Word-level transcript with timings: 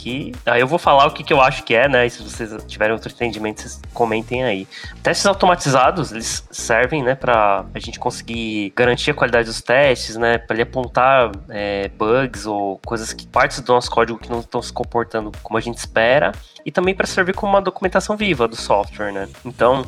aqui. 0.00 0.32
Aí 0.46 0.60
eu 0.60 0.66
vou 0.66 0.78
falar 0.78 1.06
o 1.06 1.10
que, 1.10 1.22
que 1.22 1.32
eu 1.32 1.40
acho 1.40 1.62
que 1.62 1.74
é, 1.74 1.88
né? 1.88 2.06
E 2.06 2.10
se 2.10 2.22
vocês 2.22 2.50
tiverem 2.66 2.94
outro 2.94 3.12
entendimento, 3.12 3.60
vocês 3.60 3.80
comentem 3.92 4.42
aí. 4.42 4.66
Testes 5.02 5.26
automatizados, 5.26 6.10
eles 6.10 6.44
servem, 6.50 7.02
né, 7.02 7.14
para 7.14 7.64
a 7.72 7.78
gente 7.78 7.98
conseguir 7.98 8.72
garantir 8.74 9.10
a 9.10 9.14
qualidade 9.14 9.46
dos 9.46 9.60
testes, 9.60 10.16
né? 10.16 10.38
Para 10.38 10.56
ele 10.56 10.62
apontar 10.62 11.30
é, 11.50 11.88
bugs 11.88 12.46
ou 12.46 12.80
coisas 12.84 13.12
que 13.12 13.26
partes 13.26 13.60
do 13.60 13.72
nosso 13.72 13.90
código 13.90 14.18
que 14.18 14.30
não 14.30 14.40
estão 14.40 14.62
se 14.62 14.72
comportando 14.72 15.30
como 15.42 15.58
a 15.58 15.60
gente 15.60 15.76
espera. 15.78 16.32
E 16.64 16.72
também 16.72 16.94
para 16.94 17.06
servir 17.06 17.34
como 17.34 17.52
uma 17.52 17.62
documentação 17.62 18.16
viva 18.16 18.48
do 18.48 18.56
software, 18.56 19.12
né? 19.12 19.28
Então, 19.44 19.86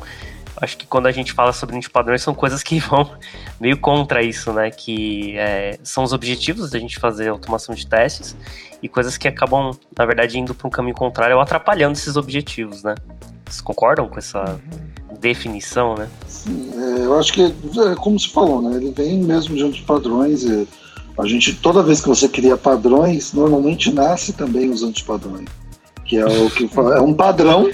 acho 0.57 0.77
que 0.77 0.85
quando 0.85 1.07
a 1.07 1.11
gente 1.11 1.33
fala 1.33 1.51
sobre 1.51 1.79
padrões 1.89 2.21
são 2.21 2.33
coisas 2.33 2.63
que 2.63 2.79
vão 2.81 3.09
meio 3.59 3.77
contra 3.77 4.21
isso, 4.21 4.51
né? 4.53 4.71
Que 4.71 5.37
é, 5.37 5.79
são 5.83 6.03
os 6.03 6.13
objetivos 6.13 6.71
da 6.71 6.79
gente 6.79 6.99
fazer 6.99 7.29
automação 7.29 7.73
de 7.73 7.87
testes 7.87 8.35
e 8.81 8.89
coisas 8.89 9.17
que 9.17 9.27
acabam, 9.27 9.71
na 9.97 10.05
verdade, 10.05 10.37
indo 10.37 10.53
para 10.53 10.67
um 10.67 10.71
caminho 10.71 10.95
contrário 10.95 11.35
ou 11.35 11.41
atrapalhando 11.41 11.93
esses 11.93 12.15
objetivos, 12.15 12.83
né? 12.83 12.95
Vocês 13.45 13.61
concordam 13.61 14.07
com 14.07 14.17
essa 14.17 14.59
definição, 15.19 15.95
né? 15.95 16.09
Sim, 16.27 16.71
é, 16.75 17.05
eu 17.05 17.17
acho 17.17 17.31
que 17.31 17.43
é 17.43 17.95
como 17.95 18.19
se 18.19 18.29
falou, 18.29 18.61
né? 18.61 18.75
Ele 18.77 18.91
vem 18.91 19.19
mesmo 19.19 19.55
de 19.55 19.81
padrões. 19.83 20.43
E 20.43 20.67
a 21.17 21.25
gente, 21.25 21.53
toda 21.55 21.83
vez 21.83 22.01
que 22.01 22.07
você 22.07 22.27
cria 22.27 22.57
padrões, 22.57 23.33
normalmente 23.33 23.91
nasce 23.91 24.33
também 24.33 24.69
os 24.69 24.83
antipadrões. 24.83 25.47
Que 26.05 26.17
é 26.17 26.25
o 26.25 26.49
que 26.49 26.69
é 26.75 27.01
um 27.01 27.13
padrão, 27.13 27.71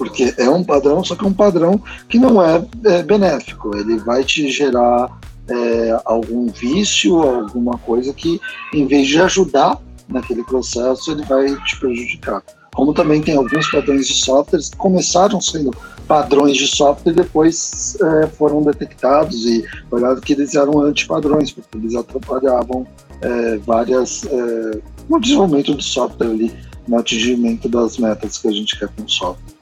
porque 0.00 0.32
é 0.38 0.48
um 0.48 0.64
padrão, 0.64 1.04
só 1.04 1.14
que 1.14 1.22
é 1.22 1.28
um 1.28 1.32
padrão 1.34 1.78
que 2.08 2.18
não 2.18 2.40
é, 2.42 2.64
é 2.86 3.02
benéfico. 3.02 3.76
Ele 3.76 3.98
vai 3.98 4.24
te 4.24 4.50
gerar 4.50 5.20
é, 5.46 6.00
algum 6.06 6.46
vício, 6.46 7.20
alguma 7.20 7.76
coisa 7.76 8.14
que, 8.14 8.40
em 8.72 8.86
vez 8.86 9.06
de 9.06 9.20
ajudar, 9.20 9.78
naquele 10.08 10.42
processo, 10.42 11.12
ele 11.12 11.22
vai 11.26 11.54
te 11.66 11.78
prejudicar. 11.78 12.42
Como 12.74 12.94
também 12.94 13.20
tem 13.20 13.36
alguns 13.36 13.70
padrões 13.70 14.08
de 14.08 14.14
softwares 14.14 14.70
que 14.70 14.76
começaram 14.78 15.38
sendo 15.38 15.70
padrões 16.08 16.56
de 16.56 16.66
software 16.66 17.12
e 17.12 17.16
depois 17.16 17.94
é, 18.00 18.26
foram 18.28 18.62
detectados 18.62 19.44
e 19.44 19.66
olhado 19.90 20.22
que 20.22 20.32
eles 20.32 20.54
eram 20.54 20.80
antipadrões, 20.80 21.52
porque 21.52 21.76
eles 21.76 21.94
atrapalhavam 21.94 22.86
é, 23.20 23.58
várias. 23.58 24.24
É, 24.24 24.80
desenvolvimento 25.20 25.74
do 25.74 25.82
software 25.82 26.28
ali, 26.28 26.50
no 26.88 26.98
atingimento 26.98 27.68
das 27.68 27.98
metas 27.98 28.38
que 28.38 28.48
a 28.48 28.50
gente 28.50 28.78
quer 28.78 28.88
com 28.88 29.02
o 29.02 29.08
software. 29.10 29.59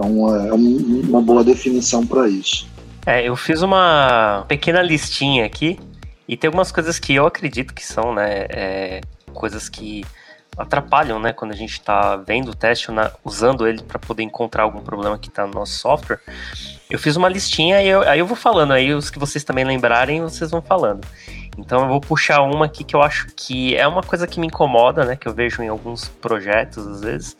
Então 0.00 0.34
é 0.34 0.54
uma 0.54 1.20
boa 1.20 1.44
definição 1.44 2.06
para 2.06 2.26
isso. 2.26 2.66
É, 3.04 3.28
eu 3.28 3.36
fiz 3.36 3.60
uma 3.60 4.46
pequena 4.48 4.80
listinha 4.80 5.44
aqui 5.44 5.78
e 6.26 6.38
tem 6.38 6.48
algumas 6.48 6.72
coisas 6.72 6.98
que 6.98 7.14
eu 7.14 7.26
acredito 7.26 7.74
que 7.74 7.84
são, 7.84 8.14
né? 8.14 8.46
É, 8.48 9.00
coisas 9.34 9.68
que 9.68 10.02
atrapalham, 10.56 11.18
né, 11.18 11.32
quando 11.32 11.52
a 11.52 11.56
gente 11.56 11.72
está 11.72 12.16
vendo 12.16 12.50
o 12.50 12.54
teste, 12.54 12.90
na, 12.90 13.10
usando 13.24 13.66
ele 13.66 13.82
para 13.82 13.98
poder 13.98 14.22
encontrar 14.22 14.64
algum 14.64 14.80
problema 14.80 15.16
que 15.18 15.28
está 15.28 15.46
no 15.46 15.54
nosso 15.54 15.74
software. 15.74 16.18
Eu 16.90 16.98
fiz 16.98 17.16
uma 17.16 17.28
listinha 17.28 17.80
e 17.82 17.88
eu, 17.88 18.02
aí 18.02 18.18
eu 18.18 18.26
vou 18.26 18.36
falando, 18.36 18.72
aí 18.72 18.92
os 18.92 19.10
que 19.10 19.18
vocês 19.18 19.44
também 19.44 19.64
lembrarem, 19.64 20.20
vocês 20.20 20.50
vão 20.50 20.60
falando. 20.60 21.06
Então 21.56 21.82
eu 21.82 21.88
vou 21.88 22.00
puxar 22.00 22.42
uma 22.42 22.66
aqui 22.66 22.84
que 22.84 22.94
eu 22.94 23.02
acho 23.02 23.28
que 23.34 23.76
é 23.76 23.86
uma 23.86 24.02
coisa 24.02 24.26
que 24.26 24.40
me 24.40 24.48
incomoda, 24.48 25.04
né, 25.04 25.16
que 25.16 25.26
eu 25.26 25.32
vejo 25.32 25.62
em 25.62 25.68
alguns 25.68 26.08
projetos 26.08 26.86
às 26.86 27.00
vezes, 27.00 27.36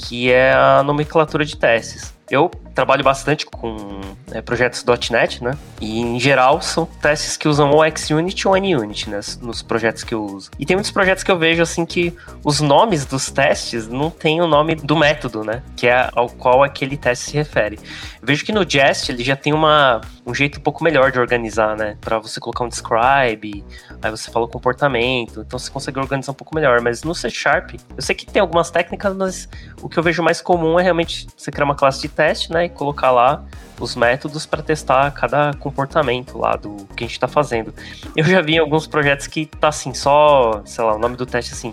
que 0.00 0.32
é 0.32 0.52
a 0.52 0.82
nomenclatura 0.82 1.44
de 1.44 1.56
testes. 1.56 2.14
Eu 2.30 2.48
trabalho 2.74 3.02
bastante 3.02 3.44
com 3.44 4.00
é, 4.30 4.40
projetos 4.40 4.84
.NET, 5.10 5.42
né? 5.42 5.58
E 5.80 6.00
em 6.00 6.18
geral 6.20 6.62
são 6.62 6.86
testes 6.86 7.36
que 7.36 7.48
usam 7.48 7.70
ou 7.70 7.82
XUnit 7.96 8.46
ou 8.46 8.56
NUnit, 8.56 9.10
né? 9.10 9.20
Nos 9.40 9.62
projetos 9.62 10.04
que 10.04 10.14
eu 10.14 10.24
uso. 10.24 10.50
E 10.58 10.64
tem 10.64 10.76
muitos 10.76 10.92
projetos 10.92 11.24
que 11.24 11.30
eu 11.30 11.38
vejo 11.38 11.62
assim 11.62 11.84
que 11.84 12.14
os 12.44 12.60
nomes 12.60 13.04
dos 13.04 13.30
testes 13.30 13.88
não 13.88 14.10
tem 14.10 14.40
o 14.40 14.46
nome 14.46 14.76
do 14.76 14.96
método, 14.96 15.44
né? 15.44 15.62
Que 15.76 15.88
é 15.88 16.08
ao 16.14 16.28
qual 16.28 16.62
aquele 16.62 16.96
teste 16.96 17.30
se 17.30 17.36
refere. 17.36 17.78
Eu 18.20 18.26
vejo 18.26 18.44
que 18.44 18.52
no 18.52 18.68
Jest 18.68 19.10
ele 19.10 19.24
já 19.24 19.34
tem 19.34 19.52
uma, 19.52 20.00
um 20.24 20.32
jeito 20.32 20.58
um 20.58 20.62
pouco 20.62 20.84
melhor 20.84 21.10
de 21.10 21.18
organizar, 21.18 21.76
né? 21.76 21.96
Para 22.00 22.18
você 22.18 22.38
colocar 22.38 22.64
um 22.64 22.68
describe, 22.68 23.64
aí 24.00 24.10
você 24.10 24.30
fala 24.30 24.44
o 24.44 24.48
comportamento, 24.48 25.40
então 25.40 25.58
você 25.58 25.70
consegue 25.70 25.98
organizar 25.98 26.32
um 26.32 26.34
pouco 26.36 26.54
melhor. 26.54 26.80
Mas 26.80 27.02
no 27.02 27.14
C 27.14 27.28
Sharp, 27.28 27.72
eu 27.96 28.02
sei 28.02 28.14
que 28.14 28.26
tem 28.26 28.40
algumas 28.40 28.70
técnicas, 28.70 29.16
mas 29.16 29.48
o 29.82 29.88
que 29.88 29.98
eu 29.98 30.02
vejo 30.02 30.22
mais 30.22 30.40
comum 30.40 30.78
é 30.78 30.82
realmente 30.82 31.26
você 31.36 31.50
criar 31.50 31.64
uma 31.64 31.74
classe 31.74 32.00
de 32.00 32.08
teste, 32.20 32.52
né, 32.52 32.66
e 32.66 32.68
colocar 32.68 33.10
lá 33.10 33.42
os 33.80 33.96
métodos 33.96 34.44
para 34.44 34.62
testar 34.62 35.10
cada 35.12 35.54
comportamento 35.54 36.36
lá 36.36 36.54
do 36.54 36.86
que 36.94 37.04
a 37.04 37.06
gente 37.06 37.16
está 37.16 37.26
fazendo. 37.26 37.72
Eu 38.14 38.24
já 38.24 38.42
vi 38.42 38.56
em 38.56 38.58
alguns 38.58 38.86
projetos 38.86 39.26
que 39.26 39.46
tá 39.46 39.68
assim, 39.68 39.94
só, 39.94 40.60
sei 40.66 40.84
lá, 40.84 40.96
o 40.96 40.98
nome 40.98 41.16
do 41.16 41.24
teste 41.24 41.54
assim, 41.54 41.72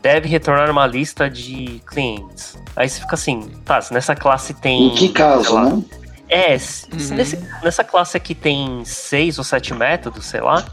deve 0.00 0.26
retornar 0.26 0.70
uma 0.70 0.86
lista 0.86 1.28
de 1.28 1.82
clientes. 1.86 2.58
Aí 2.74 2.88
você 2.88 2.98
fica 2.98 3.14
assim, 3.14 3.42
tá, 3.62 3.78
se 3.82 3.92
nessa 3.92 4.16
classe 4.16 4.54
tem. 4.54 4.86
Em 4.86 4.94
que 4.94 5.10
caso, 5.10 5.60
né? 5.60 5.82
É, 6.30 6.56
se, 6.56 6.86
uhum. 6.90 7.16
nesse, 7.16 7.38
nessa 7.62 7.84
classe 7.84 8.16
aqui 8.16 8.34
tem 8.34 8.82
seis 8.86 9.36
ou 9.36 9.44
sete 9.44 9.74
métodos, 9.74 10.24
sei 10.24 10.40
lá, 10.40 10.64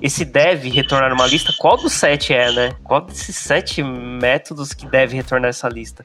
esse 0.00 0.24
deve 0.24 0.68
retornar 0.68 1.12
uma 1.12 1.26
lista, 1.26 1.52
qual 1.58 1.76
dos 1.76 1.92
sete 1.92 2.32
é, 2.32 2.52
né? 2.52 2.72
Qual 2.84 3.00
desses 3.00 3.36
sete 3.36 3.82
métodos 3.82 4.72
que 4.72 4.86
deve 4.86 5.16
retornar 5.16 5.50
essa 5.50 5.68
lista? 5.68 6.04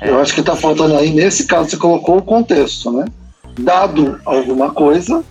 É. 0.00 0.08
Eu 0.08 0.20
acho 0.20 0.34
que 0.34 0.42
tá 0.42 0.54
faltando 0.54 0.96
aí, 0.96 1.10
nesse 1.10 1.46
caso, 1.46 1.70
você 1.70 1.76
colocou 1.76 2.18
o 2.18 2.22
contexto, 2.22 2.92
né? 2.92 3.04
Dado 3.58 4.20
alguma 4.24 4.72
coisa, 4.72 5.24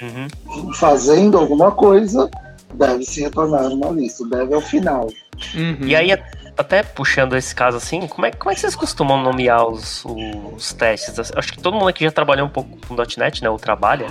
uhum. 0.00 0.72
fazendo 0.74 1.38
alguma 1.38 1.70
coisa, 1.70 2.30
deve 2.74 3.04
se 3.04 3.22
retornar 3.22 3.66
uma 3.66 3.90
lista, 3.90 4.24
deve 4.26 4.54
ao 4.54 4.60
final. 4.60 5.08
Uhum. 5.54 5.86
E 5.86 5.96
aí, 5.96 6.12
até 6.56 6.82
puxando 6.82 7.36
esse 7.36 7.54
caso 7.54 7.76
assim, 7.76 8.06
como 8.06 8.26
é, 8.26 8.30
como 8.30 8.50
é 8.50 8.54
que 8.54 8.60
vocês 8.60 8.74
costumam 8.74 9.22
nomear 9.22 9.66
os, 9.66 10.04
os 10.54 10.72
testes? 10.72 11.32
Acho 11.34 11.52
que 11.52 11.60
todo 11.60 11.74
mundo 11.74 11.88
aqui 11.88 12.04
já 12.04 12.10
trabalhou 12.10 12.46
um 12.46 12.50
pouco 12.50 12.78
com 12.86 12.94
.NET, 13.18 13.42
né? 13.42 13.50
Ou 13.50 13.58
trabalha. 13.58 14.06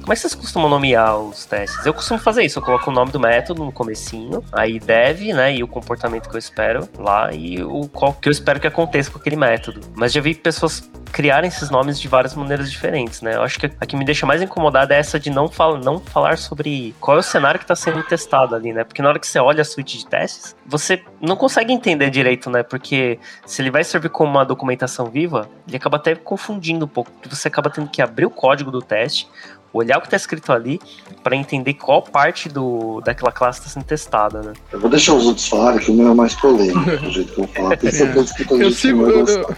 Como 0.00 0.12
é 0.12 0.14
que 0.14 0.20
vocês 0.20 0.34
costumam 0.34 0.68
nomear 0.68 1.18
os 1.18 1.44
testes? 1.44 1.84
Eu 1.86 1.94
costumo 1.94 2.18
fazer 2.18 2.44
isso, 2.44 2.58
eu 2.58 2.62
coloco 2.62 2.90
o 2.90 2.94
nome 2.94 3.10
do 3.10 3.20
método 3.20 3.64
no 3.64 3.72
comecinho, 3.72 4.44
aí 4.52 4.78
deve, 4.78 5.32
né, 5.32 5.54
e 5.54 5.62
o 5.62 5.68
comportamento 5.68 6.28
que 6.28 6.34
eu 6.34 6.38
espero 6.38 6.88
lá 6.98 7.32
e 7.32 7.62
o 7.62 7.88
qual 7.88 8.12
que 8.12 8.28
eu 8.28 8.32
espero 8.32 8.60
que 8.60 8.66
aconteça 8.66 9.10
com 9.10 9.18
aquele 9.18 9.36
método. 9.36 9.80
Mas 9.94 10.12
já 10.12 10.20
vi 10.20 10.34
pessoas 10.34 10.90
criarem 11.14 11.46
esses 11.46 11.70
nomes 11.70 12.00
de 12.00 12.08
várias 12.08 12.34
maneiras 12.34 12.68
diferentes, 12.68 13.22
né? 13.22 13.36
Eu 13.36 13.42
acho 13.42 13.60
que 13.60 13.66
a 13.66 13.86
que 13.86 13.96
me 13.96 14.04
deixa 14.04 14.26
mais 14.26 14.42
incomodada 14.42 14.92
é 14.92 14.98
essa 14.98 15.18
de 15.18 15.30
não, 15.30 15.48
fal 15.48 15.78
não 15.78 16.00
falar 16.00 16.36
sobre 16.36 16.92
qual 17.00 17.16
é 17.16 17.20
o 17.20 17.22
cenário 17.22 17.60
que 17.60 17.64
está 17.64 17.76
sendo 17.76 18.02
testado 18.02 18.52
ali, 18.52 18.72
né? 18.72 18.82
Porque 18.82 19.00
na 19.00 19.10
hora 19.10 19.20
que 19.20 19.26
você 19.26 19.38
olha 19.38 19.62
a 19.62 19.64
suite 19.64 19.96
de 19.96 20.06
testes, 20.06 20.56
você 20.66 21.00
não 21.20 21.36
consegue 21.36 21.72
entender 21.72 22.10
direito, 22.10 22.50
né? 22.50 22.64
Porque 22.64 23.20
se 23.46 23.62
ele 23.62 23.70
vai 23.70 23.84
servir 23.84 24.08
como 24.08 24.28
uma 24.28 24.44
documentação 24.44 25.06
viva, 25.06 25.48
ele 25.68 25.76
acaba 25.76 25.98
até 25.98 26.16
confundindo 26.16 26.84
um 26.84 26.88
pouco, 26.88 27.12
porque 27.12 27.28
você 27.32 27.46
acaba 27.46 27.70
tendo 27.70 27.88
que 27.88 28.02
abrir 28.02 28.26
o 28.26 28.30
código 28.30 28.72
do 28.72 28.82
teste, 28.82 29.28
olhar 29.74 29.98
o 29.98 30.00
que 30.00 30.06
está 30.06 30.16
escrito 30.16 30.52
ali 30.52 30.80
para 31.22 31.34
entender 31.34 31.74
qual 31.74 32.00
parte 32.00 32.48
do, 32.48 33.00
daquela 33.00 33.32
classe 33.32 33.58
está 33.58 33.70
sendo 33.70 33.84
testada, 33.84 34.40
né? 34.40 34.52
Eu 34.70 34.80
vou 34.80 34.88
deixar 34.88 35.14
os 35.14 35.26
outros 35.26 35.48
falarem, 35.48 35.80
que 35.80 35.90
o 35.90 35.94
meu 35.94 36.12
é 36.12 36.14
mais 36.14 36.34
polêmico, 36.34 36.78
do 37.02 37.10
jeito 37.10 37.32
que 37.32 37.40
eu 37.40 37.48
falo. 37.48 37.76
Tem 37.76 37.90
certeza 37.90 38.34
que 38.34 38.52
eu 38.52 38.70
sigo. 38.70 39.02
Eu, 39.02 39.26
eu, 39.26 39.26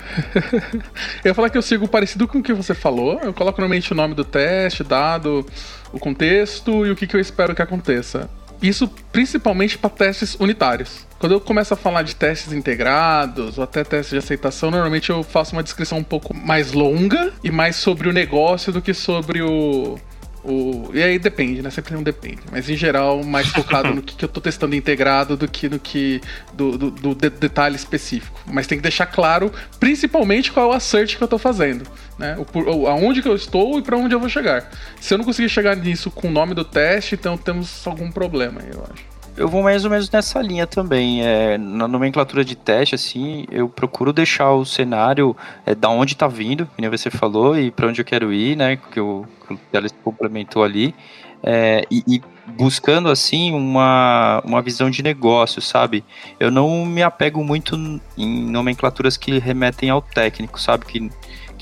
eu 1.23 1.27
ia 1.27 1.35
falar 1.35 1.51
que 1.51 1.59
eu 1.59 1.63
sigo 1.63 1.87
parecido 1.87 2.27
com 2.27 2.39
o 2.39 2.43
que 2.43 2.55
você 2.55 2.75
falou. 2.75 3.21
Eu 3.23 3.35
coloco 3.35 3.61
normalmente 3.61 3.93
o 3.93 3.95
nome 3.95 4.15
do 4.15 4.25
teste, 4.25 4.83
dado, 4.83 5.47
o 5.93 5.99
contexto 5.99 6.87
e 6.87 6.91
o 6.91 6.97
que, 6.97 7.07
que 7.07 7.15
eu 7.15 7.21
espero 7.21 7.55
que 7.55 7.61
aconteça. 7.61 8.31
Isso 8.63 8.89
principalmente 9.13 9.77
para 9.77 9.91
testes 9.91 10.35
unitários. 10.41 11.06
Quando 11.19 11.33
eu 11.33 11.41
começo 11.41 11.73
a 11.73 11.77
falar 11.77 12.03
de 12.03 12.15
testes 12.15 12.53
integrados 12.53 13.57
ou 13.57 13.65
até 13.65 13.83
testes 13.83 14.11
de 14.11 14.19
aceitação, 14.19 14.71
normalmente 14.71 15.11
eu 15.11 15.23
faço 15.23 15.55
uma 15.55 15.63
descrição 15.63 15.99
um 15.99 16.05
pouco 16.05 16.35
mais 16.35 16.73
longa 16.73 17.33
e 17.43 17.51
mais 17.51 17.77
sobre 17.77 18.09
o 18.09 18.13
negócio 18.13 18.73
do 18.73 18.83
que 18.83 18.93
sobre 18.93 19.41
o, 19.41 19.99
O, 20.45 20.91
e 20.95 21.03
aí 21.03 21.19
depende, 21.19 21.61
né? 21.61 21.71
Sempre 21.71 21.95
não 21.95 22.03
depende. 22.03 22.39
Mas 22.53 22.71
em 22.71 22.77
geral, 22.77 23.25
mais 23.25 23.49
focado 23.49 23.93
no 23.93 24.01
que, 24.01 24.15
que 24.15 24.25
eu 24.25 24.29
tô 24.29 24.41
testando 24.41 24.77
integrado 24.77 25.37
do 25.37 25.49
que 25.49 25.69
no 25.69 25.79
que. 25.81 26.21
do, 26.55 26.79
do, 26.79 26.91
do 26.91 27.15
de, 27.15 27.31
detalhe 27.31 27.75
específico. 27.75 28.39
Mas 28.47 28.69
tem 28.69 28.79
que 28.79 28.83
deixar 28.83 29.07
claro, 29.07 29.53
principalmente, 29.81 30.53
qual 30.53 30.67
é 30.67 30.69
o 30.69 30.77
assert 30.77 31.17
que 31.17 31.23
eu 31.23 31.27
tô 31.27 31.39
fazendo. 31.39 31.85
Né? 32.17 32.37
O, 32.39 32.59
o, 32.61 32.87
aonde 32.87 33.23
que 33.23 33.29
eu 33.29 33.35
estou 33.35 33.79
e 33.79 33.83
para 33.83 33.97
onde 33.97 34.15
eu 34.15 34.21
vou 34.21 34.29
chegar. 34.29 34.71
Se 35.01 35.13
eu 35.13 35.19
não 35.19 35.25
conseguir 35.25 35.49
chegar 35.49 35.75
nisso 35.75 36.13
com 36.13 36.29
o 36.29 36.31
nome 36.31 36.55
do 36.55 36.65
teste, 36.65 37.17
então 37.17 37.37
temos 37.37 37.85
algum 37.85 38.13
problema, 38.13 38.61
eu 38.73 38.87
acho 38.93 39.16
eu 39.37 39.49
vou 39.49 39.63
mais 39.63 39.85
ou 39.85 39.91
menos 39.91 40.11
nessa 40.11 40.41
linha 40.41 40.67
também. 40.67 41.23
É, 41.23 41.59
na 41.59 41.87
nomenclatura 41.87 42.45
de 42.45 42.57
teste, 42.57 42.95
assim, 42.95 43.47
eu 43.51 43.69
procuro 43.69 44.13
deixar 44.13 44.53
o 44.53 44.65
cenário 44.65 45.37
é, 45.65 45.75
da 45.75 45.89
onde 45.89 46.15
está 46.15 46.27
vindo, 46.27 46.67
como 46.75 46.91
você 46.91 47.11
falou, 47.11 47.59
e 47.59 47.71
para 47.71 47.87
onde 47.87 48.01
eu 48.01 48.05
quero 48.05 48.33
ir, 48.33 48.57
né? 48.57 48.77
Que 48.77 49.01
o 49.01 49.27
Teles 49.71 49.95
complementou 50.03 50.65
ali. 50.65 50.95
É, 51.43 51.85
e, 51.91 52.03
e, 52.09 52.23
buscando 52.57 53.09
assim 53.09 53.53
uma, 53.53 54.41
uma 54.45 54.63
visão 54.63 54.89
de 54.89 55.03
negócio, 55.03 55.61
sabe? 55.61 56.05
Eu 56.41 56.51
não 56.51 56.87
me 56.87 57.03
apego 57.03 57.45
muito 57.45 57.77
em 58.17 58.51
nomenclaturas 58.51 59.17
que 59.17 59.39
remetem 59.39 59.91
ao 59.91 60.01
técnico, 60.01 60.61
sabe? 60.61 60.87
Que 60.87 61.11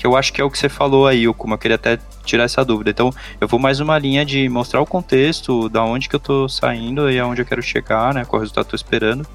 que 0.05 0.07
eu 0.07 0.15
acho 0.15 0.31
que 0.31 0.39
é 0.39 0.43
o 0.43 0.51
que 0.51 0.57
você 0.57 0.69
falou 0.69 1.07
aí, 1.07 1.25
como 1.33 1.55
eu 1.55 1.57
queria 1.57 1.75
até 1.75 1.97
tirar 2.23 2.43
essa 2.43 2.63
dúvida. 2.63 2.91
Então, 2.91 3.11
eu 3.41 3.47
vou 3.47 3.59
mais 3.59 3.79
uma 3.79 3.97
linha 3.97 4.23
de 4.23 4.47
mostrar 4.47 4.79
o 4.79 4.85
contexto, 4.85 5.67
da 5.67 5.83
onde 5.83 6.07
que 6.07 6.15
eu 6.15 6.19
tô 6.19 6.47
saindo 6.47 7.09
e 7.09 7.19
aonde 7.19 7.41
eu 7.41 7.45
quero 7.45 7.61
chegar, 7.61 8.13
né, 8.13 8.23
qual 8.23 8.39
resultado 8.39 8.65
eu 8.65 8.69
tô 8.69 8.75
esperando, 8.75 9.25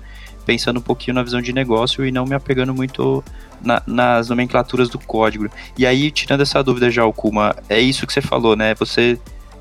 pensando 0.46 0.78
um 0.78 0.82
pouquinho 0.82 1.16
na 1.16 1.24
visão 1.24 1.42
de 1.42 1.52
negócio 1.52 2.06
e 2.06 2.12
não 2.12 2.24
me 2.24 2.36
apegando 2.36 2.72
muito 2.72 3.24
na, 3.60 3.82
nas 3.84 4.28
nomenclaturas 4.28 4.88
do 4.88 4.98
código. 4.98 5.48
E 5.76 5.84
aí, 5.84 6.08
tirando 6.12 6.42
essa 6.42 6.62
dúvida 6.62 6.88
já, 6.88 7.02
Kuma, 7.10 7.56
é 7.68 7.80
isso 7.80 8.06
que 8.06 8.12
você 8.12 8.20
falou, 8.20 8.54
né? 8.54 8.72
Você 8.76 9.18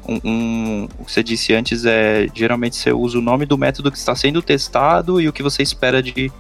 um, 0.08 0.20
um, 0.24 0.88
o 1.00 1.06
que 1.06 1.12
você 1.12 1.22
disse 1.22 1.54
antes 1.54 1.86
é 1.86 2.28
geralmente 2.34 2.76
você 2.76 2.92
usa 2.92 3.20
o 3.20 3.22
nome 3.22 3.46
do 3.46 3.58
método 3.58 3.92
que 3.92 3.98
está 3.98 4.16
sendo 4.16 4.42
testado 4.42 5.22
e 5.22 5.28
o 5.28 5.34
que 5.34 5.44
você 5.44 5.62
espera 5.62 6.02
de, 6.02 6.32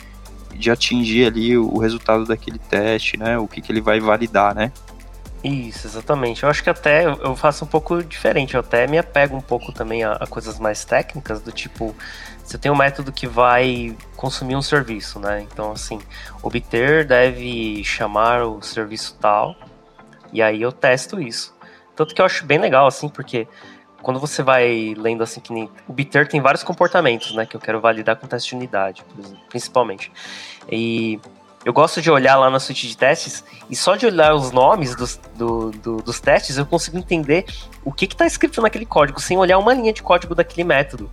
de 0.60 0.70
atingir 0.70 1.26
ali 1.26 1.58
o, 1.58 1.78
resultado 1.78 2.26
daquele 2.26 2.60
teste, 2.60 3.18
né? 3.18 3.38
O 3.38 3.48
que, 3.48 3.62
que 3.62 3.72
ele 3.72 3.80
vai 3.80 4.00
validar, 4.00 4.54
né? 4.54 4.72
Isso, 5.42 5.88
exatamente. 5.88 6.44
Eu 6.44 6.50
acho 6.50 6.62
que 6.62 6.70
até 6.70 7.06
eu 7.06 7.34
faço 7.34 7.64
um 7.64 7.68
pouco 7.68 8.04
diferente. 8.04 8.56
Eu 8.56 8.60
até 8.60 8.86
me 8.86 8.98
apego 8.98 9.38
um 9.38 9.42
pouco 9.42 9.72
também 9.72 10.04
a, 10.04 10.14
a 10.14 10.28
coisas 10.28 10.60
mais 10.60 10.84
técnicas, 10.84 11.42
do 11.42 11.52
tipo, 11.52 11.96
você 12.44 12.58
tem 12.58 12.70
um 12.70 12.76
método 12.76 13.10
que 13.12 13.26
vai 13.26 13.96
consumir 14.18 14.58
um 14.58 14.62
serviço, 14.62 15.18
né? 15.18 15.48
Então, 15.50 15.72
assim, 15.72 16.00
obter 16.44 17.06
deve 17.06 17.82
chamar 17.86 18.44
o 18.44 18.62
serviço 18.62 19.18
tal, 19.22 19.56
e 20.34 20.42
aí 20.42 20.62
eu 20.62 20.74
testo 20.74 21.22
isso. 21.22 21.56
Tanto 21.96 22.14
que 22.14 22.22
eu 22.22 22.26
acho 22.26 22.46
bem 22.46 22.58
legal, 22.58 22.86
assim, 22.86 23.08
porque 23.08 23.48
quando 24.02 24.20
você 24.20 24.42
vai 24.42 24.94
lendo 24.98 25.24
assim 25.24 25.40
que 25.40 25.52
nem, 25.52 25.70
o 25.88 25.94
bitter 25.94 26.28
tem 26.28 26.42
vários 26.42 26.64
comportamentos, 26.64 27.34
né, 27.34 27.46
que 27.46 27.56
eu 27.56 27.60
quero 27.60 27.80
validar 27.80 28.16
com 28.16 28.28
teste 28.28 28.50
de 28.50 28.56
unidade, 28.56 29.06
principalmente. 29.50 30.12
E 30.72 31.20
eu 31.66 31.74
gosto 31.74 32.02
de 32.02 32.10
olhar 32.10 32.38
lá 32.38 32.50
na 32.50 32.60
suíte 32.60 32.88
de 32.88 32.96
testes 32.96 33.44
e 33.70 33.76
só 33.76 33.96
de 33.96 34.06
olhar 34.06 34.34
os 34.34 34.52
nomes 34.52 34.96
dos, 34.96 35.20
do, 35.36 35.72
do, 35.72 35.98
dos 35.98 36.20
testes 36.20 36.58
eu 36.58 36.66
consigo 36.66 36.98
entender 36.98 37.46
o 37.84 37.92
que 37.92 38.06
está 38.06 38.26
escrito 38.26 38.62
naquele 38.62 38.86
código 38.86 39.20
sem 39.20 39.38
olhar 39.38 39.58
uma 39.58 39.74
linha 39.74 39.92
de 39.92 40.02
código 40.02 40.34
daquele 40.34 40.64
método. 40.64 41.12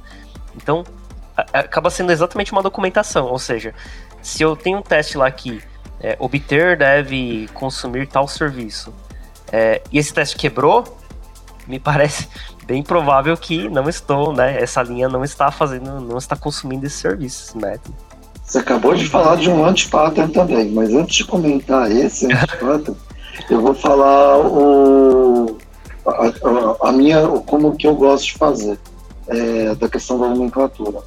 Então 0.55 0.85
a, 1.37 1.61
acaba 1.61 1.91
sendo 1.91 2.12
exatamente 2.12 2.53
uma 2.53 2.62
documentação, 2.62 3.26
ou 3.26 3.38
seja, 3.38 3.75
se 4.23 4.43
eu 4.43 4.55
tenho 4.55 4.79
um 4.79 4.82
teste 4.82 5.19
lá 5.19 5.31
que 5.31 5.62
é, 6.00 6.17
obter 6.20 6.76
deve 6.76 7.49
consumir 7.55 8.06
tal 8.06 8.29
serviço 8.29 8.94
é, 9.50 9.82
e 9.91 9.99
esse 9.99 10.12
teste 10.12 10.37
quebrou, 10.37 10.85
me 11.67 11.79
parece 11.81 12.29
bem 12.64 12.82
provável 12.82 13.37
que 13.37 13.69
não 13.69 13.88
estou, 13.88 14.32
né? 14.32 14.61
Essa 14.61 14.82
linha 14.82 15.09
não 15.09 15.25
está 15.25 15.50
fazendo, 15.50 16.00
não 16.00 16.19
está 16.19 16.37
consumindo 16.37 16.87
esse 16.87 16.97
serviço, 16.97 17.49
esse 17.49 17.59
método. 17.59 18.06
Você 18.46 18.58
acabou 18.58 18.94
de 18.94 19.08
falar 19.08 19.37
de 19.37 19.50
um 19.50 19.64
anti-pattern 19.64 20.32
também, 20.32 20.70
mas 20.70 20.94
antes 20.94 21.16
de 21.16 21.25
comentar 21.25 21.90
esse 21.90 22.26
anti-pattern, 22.26 22.96
eu 23.50 23.60
vou 23.60 23.75
falar 23.75 24.38
o, 24.38 25.58
a, 26.06 26.88
a, 26.88 26.93
minha, 26.93 27.26
como 27.44 27.76
que 27.76 27.88
eu 27.88 27.96
gosto 27.96 28.26
de 28.26 28.34
fazer 28.34 28.78
é, 29.26 29.75
da 29.75 29.88
questão 29.88 30.19
da 30.19 30.28
nomenclatura. 30.28 31.00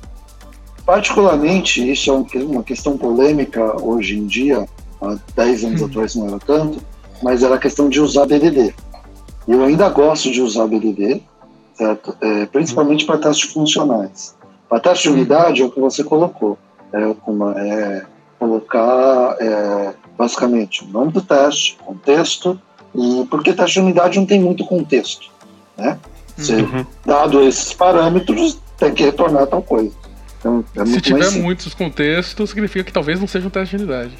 Particularmente, 0.85 1.89
isso 1.89 2.11
é 2.11 2.39
uma 2.41 2.63
questão 2.63 2.97
polêmica 2.97 3.81
hoje 3.81 4.17
em 4.17 4.27
dia, 4.27 4.67
há 5.01 5.17
10 5.35 5.63
anos 5.63 5.81
hum. 5.81 5.85
atrás 5.85 6.15
não 6.15 6.27
era 6.27 6.39
tanto, 6.39 6.81
mas 7.23 7.41
era 7.41 7.55
a 7.55 7.59
questão 7.59 7.87
de 7.87 8.01
usar 8.01 8.25
BDD. 8.25 8.73
Eu 9.47 9.63
ainda 9.63 9.87
gosto 9.87 10.29
de 10.29 10.41
usar 10.41 10.67
BDD, 10.67 11.21
certo? 11.73 12.15
É, 12.19 12.45
principalmente 12.47 13.05
para 13.05 13.17
testes 13.17 13.49
funcionais. 13.51 14.35
Para 14.67 14.81
teste 14.81 15.07
de 15.07 15.13
unidade 15.13 15.61
é 15.61 15.65
o 15.65 15.71
que 15.71 15.79
você 15.79 16.03
colocou. 16.03 16.57
É, 16.93 17.15
uma, 17.27 17.59
é 17.59 18.05
colocar 18.39 19.35
é, 19.39 19.93
basicamente 20.17 20.83
o 20.83 20.87
nome 20.87 21.11
do 21.11 21.21
teste, 21.21 21.77
contexto, 21.85 22.59
e 22.95 23.27
porque 23.29 23.53
teste 23.53 23.73
de 23.75 23.79
unidade 23.81 24.17
não 24.17 24.25
tem 24.25 24.39
muito 24.39 24.65
contexto. 24.65 25.29
Né? 25.77 25.97
Você, 26.35 26.55
uhum. 26.55 26.85
Dado 27.05 27.41
esses 27.43 27.73
parâmetros, 27.73 28.59
tem 28.77 28.93
que 28.93 29.03
retornar 29.03 29.45
tal 29.47 29.61
coisa. 29.61 29.91
Então, 30.39 30.63
é 30.75 30.85
Se 30.85 31.01
tiver 31.01 31.31
muitos 31.31 31.73
contextos, 31.73 32.49
significa 32.49 32.85
que 32.85 32.93
talvez 32.93 33.19
não 33.19 33.27
seja 33.27 33.47
um 33.47 33.49
teste 33.49 33.75
de 33.75 33.83
unidade. 33.83 34.13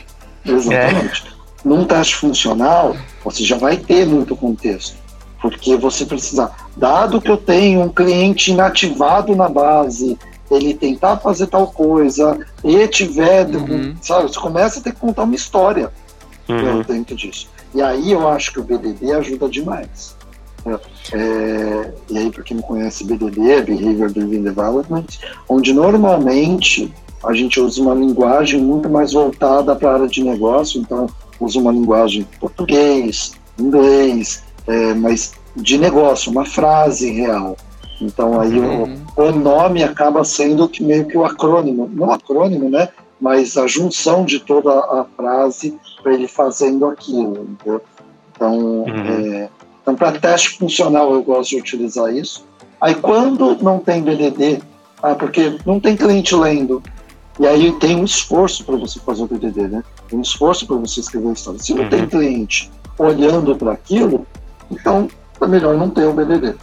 Exatamente. 0.45 1.27
É. 1.27 1.39
Num 1.63 1.85
teste 1.85 2.15
funcional, 2.15 2.95
você 3.23 3.43
já 3.43 3.57
vai 3.57 3.77
ter 3.77 4.05
muito 4.05 4.35
contexto. 4.35 4.97
Porque 5.41 5.77
você 5.77 6.05
precisa, 6.05 6.51
dado 6.75 7.21
que 7.21 7.31
eu 7.31 7.37
tenho 7.37 7.81
um 7.81 7.89
cliente 7.89 8.51
inativado 8.51 9.33
na 9.35 9.47
base, 9.47 10.17
ele 10.51 10.73
tentar 10.73 11.17
fazer 11.17 11.47
tal 11.47 11.67
coisa, 11.67 12.39
e 12.63 12.87
tiver, 12.87 13.47
uhum. 13.47 13.95
sabe, 14.01 14.29
você 14.29 14.39
começa 14.39 14.79
a 14.79 14.83
ter 14.83 14.93
que 14.93 14.99
contar 14.99 15.23
uma 15.23 15.35
história 15.35 15.91
uhum. 16.47 16.81
dentro 16.81 17.15
disso. 17.15 17.49
E 17.73 17.81
aí 17.81 18.11
eu 18.11 18.27
acho 18.27 18.51
que 18.51 18.59
o 18.59 18.63
BDD 18.63 19.11
ajuda 19.11 19.47
demais. 19.47 20.15
É, 20.65 20.79
é 21.17 21.93
e 22.09 22.17
aí, 22.17 22.31
para 22.31 22.43
quem 22.43 22.57
não 22.57 22.63
conhece 22.63 23.03
BDD, 23.03 23.51
é 23.51 23.61
Behavior 23.61 24.11
Driven 24.11 24.41
Development, 24.41 25.05
onde 25.47 25.73
normalmente 25.73 26.91
a 27.23 27.33
gente 27.33 27.59
usa 27.59 27.81
uma 27.81 27.93
linguagem 27.93 28.61
muito 28.61 28.89
mais 28.89 29.13
voltada 29.13 29.75
para 29.75 29.91
a 29.91 29.93
área 29.95 30.07
de 30.07 30.23
negócio, 30.23 30.81
então 30.81 31.07
usa 31.39 31.59
uma 31.59 31.71
linguagem 31.71 32.25
português, 32.39 33.33
inglês, 33.57 34.43
é, 34.65 34.93
mas 34.93 35.33
de 35.55 35.77
negócio, 35.77 36.31
uma 36.31 36.45
frase 36.45 37.11
real. 37.11 37.57
Então 38.01 38.39
aí 38.39 38.57
uhum. 38.57 38.97
o, 39.15 39.21
o, 39.23 39.31
nome 39.31 39.83
acaba 39.83 40.23
sendo 40.23 40.67
que 40.67 40.83
meio 40.83 41.05
que 41.05 41.17
o 41.17 41.25
acrônimo, 41.25 41.89
não 41.91 42.11
acrônimo, 42.11 42.69
né? 42.69 42.89
Mas 43.19 43.57
a 43.57 43.67
junção 43.67 44.23
de 44.23 44.39
toda 44.39 44.71
a 44.71 45.05
frase 45.17 45.77
para 46.01 46.13
ele 46.13 46.27
fazendo 46.27 46.85
aquilo. 46.85 47.47
Entendeu? 47.51 47.81
Então, 48.31 48.57
uhum. 48.57 48.87
é, 48.87 49.49
então 49.81 49.95
para 49.95 50.13
teste 50.13 50.57
funcional 50.57 51.13
eu 51.13 51.21
gosto 51.21 51.51
de 51.51 51.57
utilizar 51.57 52.13
isso. 52.13 52.45
Aí 52.79 52.95
quando 52.95 53.57
não 53.61 53.79
tem 53.79 54.01
BDD, 54.01 54.61
ah, 55.03 55.15
porque 55.15 55.57
não 55.65 55.79
tem 55.79 55.97
cliente 55.97 56.33
lendo, 56.33 56.81
e 57.39 57.47
aí 57.47 57.71
tem 57.73 57.97
um 57.97 58.05
esforço 58.05 58.65
para 58.65 58.75
você 58.75 58.99
fazer 58.99 59.23
o 59.23 59.27
BDD, 59.27 59.67
né? 59.67 59.83
Tem 60.09 60.19
um 60.19 60.21
esforço 60.21 60.65
para 60.65 60.75
você 60.77 60.99
escrever 60.99 61.29
a 61.29 61.33
história. 61.33 61.59
Se 61.59 61.73
não 61.73 61.83
uhum. 61.83 61.89
tem 61.89 62.07
cliente 62.07 62.71
olhando 62.97 63.55
para 63.55 63.73
aquilo, 63.73 64.25
então 64.69 65.07
é 65.41 65.47
melhor 65.47 65.77
não 65.77 65.89
ter 65.89 66.05
o 66.05 66.13
BDD, 66.13 66.55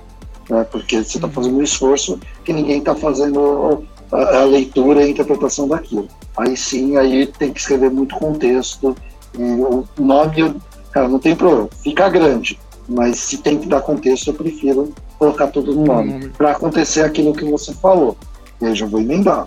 né? 0.48 0.66
porque 0.70 1.02
você 1.02 1.18
está 1.18 1.28
fazendo 1.28 1.58
um 1.58 1.62
esforço 1.62 2.18
que 2.44 2.52
ninguém 2.52 2.78
está 2.78 2.94
fazendo 2.94 3.84
a, 4.12 4.38
a, 4.38 4.44
leitura 4.44 5.02
e 5.02 5.04
a 5.06 5.08
interpretação 5.08 5.68
daquilo. 5.68 6.08
Aí 6.36 6.56
sim, 6.56 6.96
aí 6.96 7.26
tem 7.26 7.52
que 7.52 7.60
escrever 7.60 7.90
muito 7.90 8.14
contexto, 8.16 8.96
e 9.38 9.42
o 9.42 9.84
nome, 9.98 10.54
cara, 10.92 11.08
não 11.08 11.18
tem 11.18 11.34
problema, 11.34 11.68
fica 11.82 12.08
grande, 12.08 12.58
mas 12.88 13.18
se 13.18 13.38
tem 13.38 13.58
que 13.58 13.68
dar 13.68 13.80
contexto, 13.80 14.28
eu 14.28 14.34
prefiro 14.34 14.92
colocar 15.18 15.48
tudo 15.48 15.74
no 15.74 15.84
nome, 15.84 16.28
para 16.30 16.52
acontecer 16.52 17.02
aquilo 17.02 17.34
que 17.34 17.44
você 17.44 17.72
falou. 17.74 18.16
E 18.60 18.66
aí 18.66 18.74
já 18.74 18.86
vou 18.86 19.00
emendar. 19.00 19.44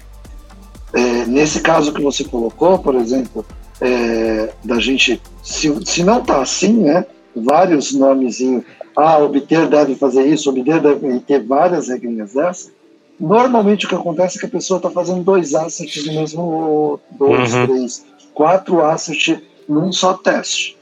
É, 0.93 1.25
nesse 1.25 1.61
caso 1.61 1.93
que 1.93 2.01
você 2.01 2.23
colocou, 2.23 2.79
por 2.79 2.95
exemplo, 2.95 3.45
é, 3.79 4.51
da 4.63 4.79
gente, 4.79 5.21
se, 5.43 5.73
se 5.85 6.03
não 6.03 6.21
tá 6.21 6.41
assim, 6.41 6.73
né, 6.73 7.05
vários 7.35 7.93
nomezinhos 7.93 8.63
ah, 8.99 9.17
obter 9.19 9.67
deve 9.67 9.95
fazer 9.95 10.25
isso, 10.25 10.49
obter 10.49 10.81
deve 10.81 11.19
ter 11.21 11.43
várias 11.43 11.87
regrinhas 11.87 12.33
dessas, 12.33 12.71
normalmente 13.19 13.85
o 13.85 13.89
que 13.89 13.95
acontece 13.95 14.37
é 14.37 14.39
que 14.41 14.45
a 14.45 14.49
pessoa 14.49 14.77
está 14.77 14.89
fazendo 14.89 15.23
dois 15.23 15.55
assets 15.55 16.05
no 16.05 16.13
mesmo, 16.13 16.99
dois, 17.11 17.53
uhum. 17.53 17.67
três, 17.67 18.05
quatro 18.33 18.83
assets 18.83 19.39
num 19.67 19.91
só 19.91 20.13
teste. 20.13 20.77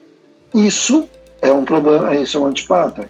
Isso 0.54 1.08
é 1.42 1.52
um 1.52 1.64
problema, 1.64 2.16
isso 2.16 2.38
é 2.38 2.42
um 2.42 2.46
antipattern, 2.48 3.10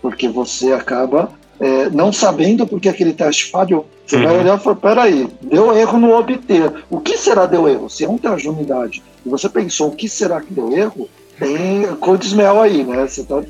porque 0.00 0.28
você 0.28 0.72
acaba 0.72 1.30
é, 1.60 1.90
não 1.90 2.12
sabendo 2.12 2.66
porque 2.66 2.88
aquele 2.88 3.12
teste 3.12 3.50
falhou. 3.50 3.86
Você 4.06 4.16
uhum. 4.16 4.24
vai 4.24 4.38
olhar 4.38 4.58
e 4.58 4.60
falar, 4.60 4.76
peraí, 4.76 5.28
deu 5.42 5.76
erro 5.76 5.98
no 5.98 6.12
obter. 6.12 6.72
O 6.88 7.00
que 7.00 7.18
será 7.18 7.46
deu 7.46 7.68
erro? 7.68 7.90
Se 7.90 8.04
é 8.04 8.08
um 8.08 8.16
teste 8.16 8.42
de 8.42 8.48
unidade 8.48 9.02
e 9.24 9.28
você 9.28 9.48
pensou 9.48 9.88
o 9.88 9.94
que 9.94 10.08
será 10.08 10.40
que 10.40 10.52
deu 10.52 10.72
erro, 10.72 11.08
tem 11.38 11.86
cor 11.96 12.18
de 12.18 12.34
mel 12.34 12.60
aí, 12.60 12.84
né? 12.84 13.06
Você 13.06 13.24
tá, 13.24 13.42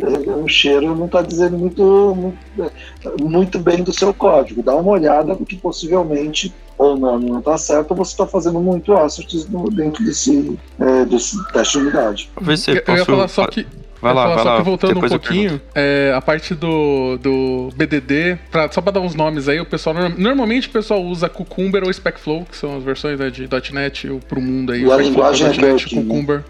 é, 0.00 0.30
o 0.30 0.48
cheiro 0.48 0.94
não 0.94 1.06
está 1.06 1.22
dizendo 1.22 1.58
muito, 1.58 2.14
muito, 2.14 2.72
muito, 3.20 3.58
bem 3.58 3.82
do 3.82 3.92
seu 3.92 4.14
código. 4.14 4.62
Dá 4.62 4.74
uma 4.74 4.92
olhada, 4.92 5.34
porque 5.34 5.56
possivelmente 5.56 6.54
ou 6.78 6.96
não 6.96 7.18
não 7.18 7.38
está 7.38 7.56
certo, 7.58 7.90
ou 7.92 7.96
você 7.96 8.12
está 8.12 8.26
fazendo 8.26 8.60
muito 8.60 8.92
asserts 8.94 9.46
dentro 9.72 10.04
desse, 10.04 10.58
é, 10.80 11.04
desse 11.04 11.36
teste 11.52 11.78
de 11.78 11.84
unidade. 11.84 12.30
Eu, 12.36 12.82
eu 12.86 12.96
ia 12.96 13.04
falar 13.04 13.28
só 13.28 13.46
que 13.46 13.66
Vai 14.02 14.12
lá, 14.12 14.26
vai 14.34 14.38
só 14.38 14.50
lá. 14.50 14.56
que 14.56 14.62
voltando 14.64 14.94
Depois 14.94 15.12
um 15.12 15.18
pouquinho, 15.18 15.60
é, 15.76 16.12
a 16.12 16.20
parte 16.20 16.56
do, 16.56 17.16
do 17.18 17.68
BDD, 17.76 18.36
pra, 18.50 18.68
só 18.72 18.80
para 18.80 18.94
dar 18.94 19.00
uns 19.00 19.14
nomes 19.14 19.48
aí, 19.48 19.60
o 19.60 19.64
pessoal 19.64 19.94
normalmente 20.18 20.66
o 20.66 20.72
pessoal 20.72 21.00
usa 21.00 21.28
Cucumber 21.28 21.84
ou 21.84 21.92
SpecFlow, 21.92 22.44
que 22.44 22.56
são 22.56 22.76
as 22.76 22.82
versões 22.82 23.16
né, 23.20 23.30
de 23.30 23.48
.NET 23.72 24.08
pro 24.28 24.40
mundo 24.40 24.72
aí. 24.72 24.82
E 24.82 24.90
a 24.90 24.96
linguagem 24.96 25.46
é 25.46 25.50
.NET, 25.56 25.88
Cucumber. 25.88 26.38
Né? 26.38 26.44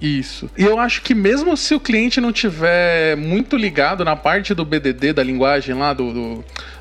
Isso. 0.00 0.50
E 0.56 0.64
eu 0.64 0.78
acho 0.78 1.02
que 1.02 1.14
mesmo 1.14 1.56
se 1.56 1.74
o 1.74 1.80
cliente 1.80 2.20
não 2.20 2.32
tiver 2.32 3.16
muito 3.16 3.56
ligado 3.56 4.04
na 4.04 4.16
parte 4.16 4.54
do 4.54 4.64
BDD, 4.64 5.12
da 5.12 5.22
linguagem 5.22 5.74
lá, 5.74 5.92
do, 5.92 6.12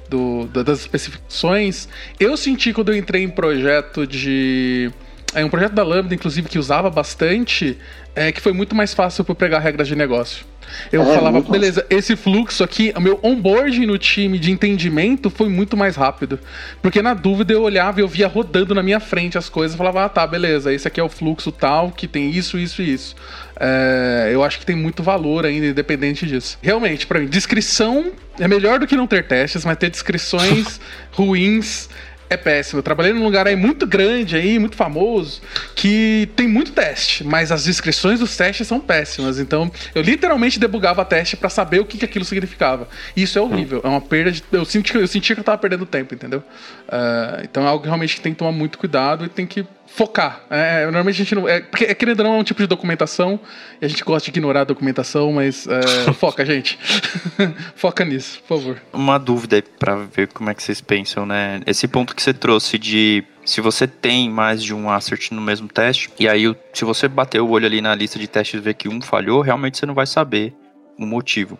do, 0.10 0.48
do 0.48 0.63
das 0.63 0.79
especificações, 0.79 1.88
eu 2.20 2.36
senti 2.36 2.74
quando 2.74 2.91
eu 2.91 2.98
entrei 2.98 3.24
em 3.24 3.29
projeto 3.29 4.05
de 4.05 4.91
é 5.34 5.43
um 5.43 5.50
projeto 5.50 5.74
da 5.74 5.84
Lambda, 5.84 6.13
inclusive, 6.13 6.48
que 6.48 6.60
usava 6.60 6.89
bastante, 6.89 7.77
é 8.15 8.32
que 8.32 8.39
foi 8.39 8.53
muito 8.53 8.75
mais 8.75 8.93
fácil 8.93 9.24
para 9.24 9.34
pegar 9.34 9.60
regras 9.60 9.88
de 9.88 9.96
negócio. 9.96 10.46
Eu 10.91 11.01
é, 11.01 11.15
falava, 11.15 11.41
beleza, 11.41 11.86
esse 11.89 12.15
fluxo 12.15 12.63
aqui, 12.63 12.93
o 12.96 13.01
meu 13.01 13.20
onboarding 13.24 13.86
no 13.86 13.98
time 13.98 14.38
de 14.38 14.51
entendimento 14.51 15.29
foi 15.29 15.50
muito 15.50 15.75
mais 15.75 15.96
rápido. 15.96 16.39
Porque 16.82 17.01
na 17.01 17.13
dúvida 17.13 17.53
eu 17.53 17.62
olhava 17.62 18.00
e 18.00 18.03
eu 18.03 18.08
via 18.08 18.27
rodando 18.27 18.75
na 18.75 18.84
minha 18.84 19.00
frente 19.00 19.38
as 19.38 19.50
coisas 19.50 19.75
e 19.75 19.77
falava, 19.77 20.05
ah 20.05 20.10
tá, 20.10 20.25
beleza, 20.25 20.74
esse 20.74 20.88
aqui 20.88 21.00
é 21.00 21.03
o 21.03 21.10
fluxo 21.10 21.51
tal, 21.51 21.91
que 21.91 22.08
tem 22.08 22.29
isso, 22.29 22.58
isso 22.58 22.82
e 22.82 22.93
isso. 22.93 23.15
É, 23.60 24.29
eu 24.32 24.43
acho 24.43 24.60
que 24.60 24.65
tem 24.65 24.75
muito 24.75 25.03
valor 25.03 25.46
ainda, 25.46 25.67
independente 25.67 26.25
disso. 26.25 26.58
Realmente, 26.62 27.05
para 27.08 27.20
mim, 27.20 27.27
descrição 27.27 28.12
é 28.39 28.48
melhor 28.48 28.79
do 28.79 28.88
que 28.88 28.96
não 28.96 29.05
ter 29.05 29.27
testes, 29.27 29.63
mas 29.63 29.77
ter 29.77 29.89
descrições 29.89 30.79
ruins 31.12 31.89
é 32.30 32.38
péssimo. 32.38 32.80
Eu 32.80 32.84
trabalhei 32.84 33.13
num 33.13 33.24
lugar 33.24 33.48
aí 33.48 33.56
muito 33.56 33.86
grande 33.86 34.36
aí, 34.36 34.58
muito 34.60 34.75
famoso, 34.75 35.42
que 35.75 36.30
tem 36.36 36.48
muito 36.48 36.72
teste, 36.72 37.24
mas 37.24 37.51
as 37.51 37.63
descrições 37.65 38.20
dos 38.20 38.36
testes 38.36 38.68
são 38.68 38.80
péssimas. 38.80 39.39
Então, 39.39 39.72
eu 39.94 40.01
literalmente 40.01 40.60
debugava 40.60 41.03
teste 41.06 41.38
para 41.38 41.50
saber 41.50 41.80
o 41.80 41.86
que, 41.86 41.98
que 41.98 42.06
aquilo 42.06 42.25
significava. 42.25 42.88
E 43.15 43.24
isso 43.24 43.38
é 43.38 43.42
horrível. 43.42 43.82
É 43.84 43.88
uma 43.88 44.01
perda 44.01 44.32
de. 44.32 44.44
Eu 44.51 44.65
senti, 44.65 44.96
eu 44.96 45.08
senti 45.08 45.34
que 45.34 45.39
eu 45.39 45.44
tava 45.44 45.58
perdendo 45.58 45.86
tempo, 45.86 46.13
entendeu? 46.13 46.39
Uh, 46.88 47.44
então 47.44 47.63
é 47.63 47.68
algo 47.68 47.82
que 47.82 47.88
realmente 47.88 48.20
tem 48.22 48.34
que 48.34 48.39
tomar 48.39 48.51
muito 48.51 48.77
cuidado 48.77 49.25
e 49.25 49.30
tem 49.30 49.46
que 49.46 49.65
focar. 49.94 50.44
É, 50.50 50.84
normalmente 50.86 51.16
a 51.16 51.24
gente 51.24 51.36
não. 51.36 51.48
É, 51.48 51.62
porque, 51.62 51.86
é, 51.86 51.94
querendo 51.94 52.22
ou 52.22 52.26
não, 52.26 52.36
é 52.36 52.38
um 52.40 52.44
tipo 52.44 52.62
de 52.62 52.68
documentação, 52.68 53.40
e 53.80 53.86
a 53.86 53.88
gente 53.88 54.04
gosta 54.04 54.26
de 54.26 54.38
ignorar 54.38 54.62
a 54.62 54.64
documentação, 54.64 55.32
mas 55.32 55.68
é, 55.68 56.12
foca, 56.14 56.44
gente. 56.46 56.80
foca 57.76 58.04
nisso, 58.04 58.42
por 58.48 58.60
favor. 58.60 58.82
Uma 58.92 59.20
dúvida 59.20 59.58
aí 59.58 59.62
pra 59.62 59.96
ver 59.96 60.28
como 60.30 60.50
é 60.50 60.56
que 60.56 60.64
vocês 60.64 60.82
pensam, 60.82 61.26
né? 61.26 61.62
Esse 61.68 61.88
ponto 61.88 62.16
que 62.16 62.24
você 62.24 62.34
trouxe 62.34 62.80
de 62.80 63.24
se 63.46 63.62
você 63.62 63.88
tem 63.88 64.30
mais 64.30 64.64
de 64.64 64.74
um 64.74 64.90
assert 64.90 65.32
no 65.32 65.42
mesmo 65.42 65.68
teste, 65.68 66.10
e 66.20 66.28
aí 66.28 66.54
se 66.74 66.84
você 66.84 67.08
bater 67.08 67.42
o 67.42 67.50
olho 67.50 67.68
ali 67.68 67.80
na 67.80 67.94
lista 67.94 68.18
de 68.18 68.28
testes 68.28 68.60
e 68.60 68.64
ver 68.64 68.74
que 68.74 68.90
um 68.90 69.00
falhou, 69.00 69.42
realmente 69.42 69.78
você 69.78 69.86
não 69.86 69.94
vai 69.94 70.08
saber 70.08 70.54
o 70.98 71.06
motivo. 71.06 71.60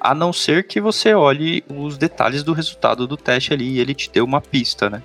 A 0.00 0.14
não 0.14 0.32
ser 0.32 0.66
que 0.66 0.80
você 0.80 1.14
olhe 1.14 1.62
os 1.68 1.98
detalhes 1.98 2.42
do 2.42 2.52
resultado 2.52 3.06
do 3.06 3.16
teste 3.16 3.52
ali 3.52 3.72
e 3.72 3.80
ele 3.80 3.94
te 3.94 4.10
dê 4.10 4.20
uma 4.20 4.40
pista, 4.40 4.88
né? 4.88 5.02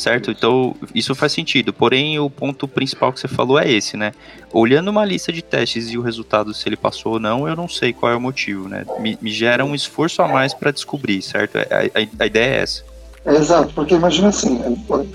Certo? 0.00 0.30
Então, 0.30 0.74
isso 0.94 1.14
faz 1.14 1.32
sentido. 1.32 1.72
Porém, 1.72 2.18
o 2.18 2.30
ponto 2.30 2.66
principal 2.66 3.12
que 3.12 3.20
você 3.20 3.28
falou 3.28 3.58
é 3.58 3.70
esse, 3.70 3.96
né? 3.96 4.12
Olhando 4.52 4.88
uma 4.88 5.04
lista 5.04 5.32
de 5.32 5.42
testes 5.42 5.90
e 5.90 5.98
o 5.98 6.02
resultado, 6.02 6.54
se 6.54 6.68
ele 6.68 6.76
passou 6.76 7.14
ou 7.14 7.20
não, 7.20 7.46
eu 7.46 7.54
não 7.54 7.68
sei 7.68 7.92
qual 7.92 8.10
é 8.10 8.16
o 8.16 8.20
motivo, 8.20 8.68
né? 8.68 8.84
Me, 8.98 9.18
me 9.20 9.30
gera 9.30 9.64
um 9.64 9.74
esforço 9.74 10.22
a 10.22 10.28
mais 10.28 10.54
para 10.54 10.70
descobrir, 10.70 11.22
certo? 11.22 11.58
A, 11.58 11.60
a, 11.60 12.22
a, 12.22 12.26
ideia 12.26 12.54
é 12.54 12.62
essa. 12.62 12.84
É, 13.24 13.34
exato, 13.36 13.74
porque 13.74 13.94
imagina 13.94 14.28
assim, 14.28 14.58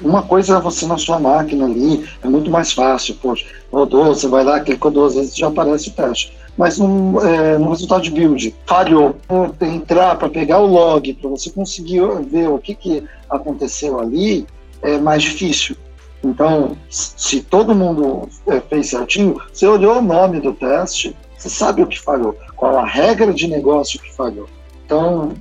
uma 0.03 0.21
coisa 0.21 0.57
é 0.57 0.61
você 0.61 0.85
na 0.85 0.97
sua 0.97 1.19
máquina 1.19 1.65
ali, 1.65 2.07
é 2.23 2.27
muito 2.27 2.51
mais 2.51 2.71
fácil, 2.71 3.15
poxa, 3.15 3.45
rodou, 3.71 4.05
você 4.05 4.27
vai 4.27 4.43
lá, 4.43 4.59
clicou 4.59 4.91
duas 4.91 5.15
vezes 5.15 5.35
já 5.35 5.47
aparece 5.47 5.89
o 5.89 5.91
teste. 5.91 6.31
Mas 6.57 6.77
no, 6.77 7.19
é, 7.25 7.57
no 7.57 7.69
resultado 7.69 8.03
de 8.03 8.11
build, 8.11 8.55
falhou, 8.65 9.17
entrar 9.59 10.15
para 10.15 10.29
pegar 10.29 10.59
o 10.59 10.67
log, 10.67 11.13
para 11.15 11.29
você 11.29 11.49
conseguir 11.49 12.01
ver 12.29 12.47
o 12.47 12.59
que, 12.59 12.73
que 12.75 13.03
aconteceu 13.29 13.99
ali, 13.99 14.45
é 14.85 14.97
mais 14.97 15.23
difícil. 15.23 15.75
Então, 16.23 16.75
se 16.89 17.41
todo 17.41 17.75
mundo 17.75 18.29
é, 18.47 18.59
fez 18.59 18.89
certinho, 18.89 19.39
você 19.51 19.67
olhou 19.67 19.97
o 19.97 20.01
nome 20.01 20.39
do 20.39 20.53
teste, 20.53 21.15
você 21.37 21.49
sabe 21.49 21.83
o 21.83 21.87
que 21.87 21.99
falhou, 21.99 22.35
qual 22.55 22.79
a 22.79 22.85
regra 22.85 23.33
de 23.33 23.47
negócio 23.47 23.99
que 23.99 24.13
falhou. 24.13 24.47
Então, 24.85 25.33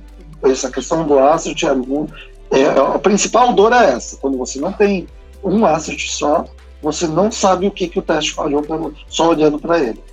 essa 0.43 0.69
questão 0.69 1.05
do 1.05 1.17
asset 1.17 1.65
é, 1.65 2.59
é, 2.59 2.67
a 2.69 2.99
principal 2.99 3.53
dor 3.53 3.73
é 3.73 3.93
essa. 3.93 4.17
Quando 4.17 4.37
você 4.37 4.59
não 4.59 4.71
tem 4.71 5.07
um 5.43 5.65
asset 5.65 6.11
só, 6.11 6.45
você 6.81 7.07
não 7.07 7.31
sabe 7.31 7.67
o 7.67 7.71
que, 7.71 7.87
que 7.87 7.99
o 7.99 8.03
teste 8.03 8.33
falhou 8.33 8.61
pelo, 8.61 8.93
só 9.07 9.29
olhando 9.29 9.57
para 9.57 9.79
ele. 9.79 10.03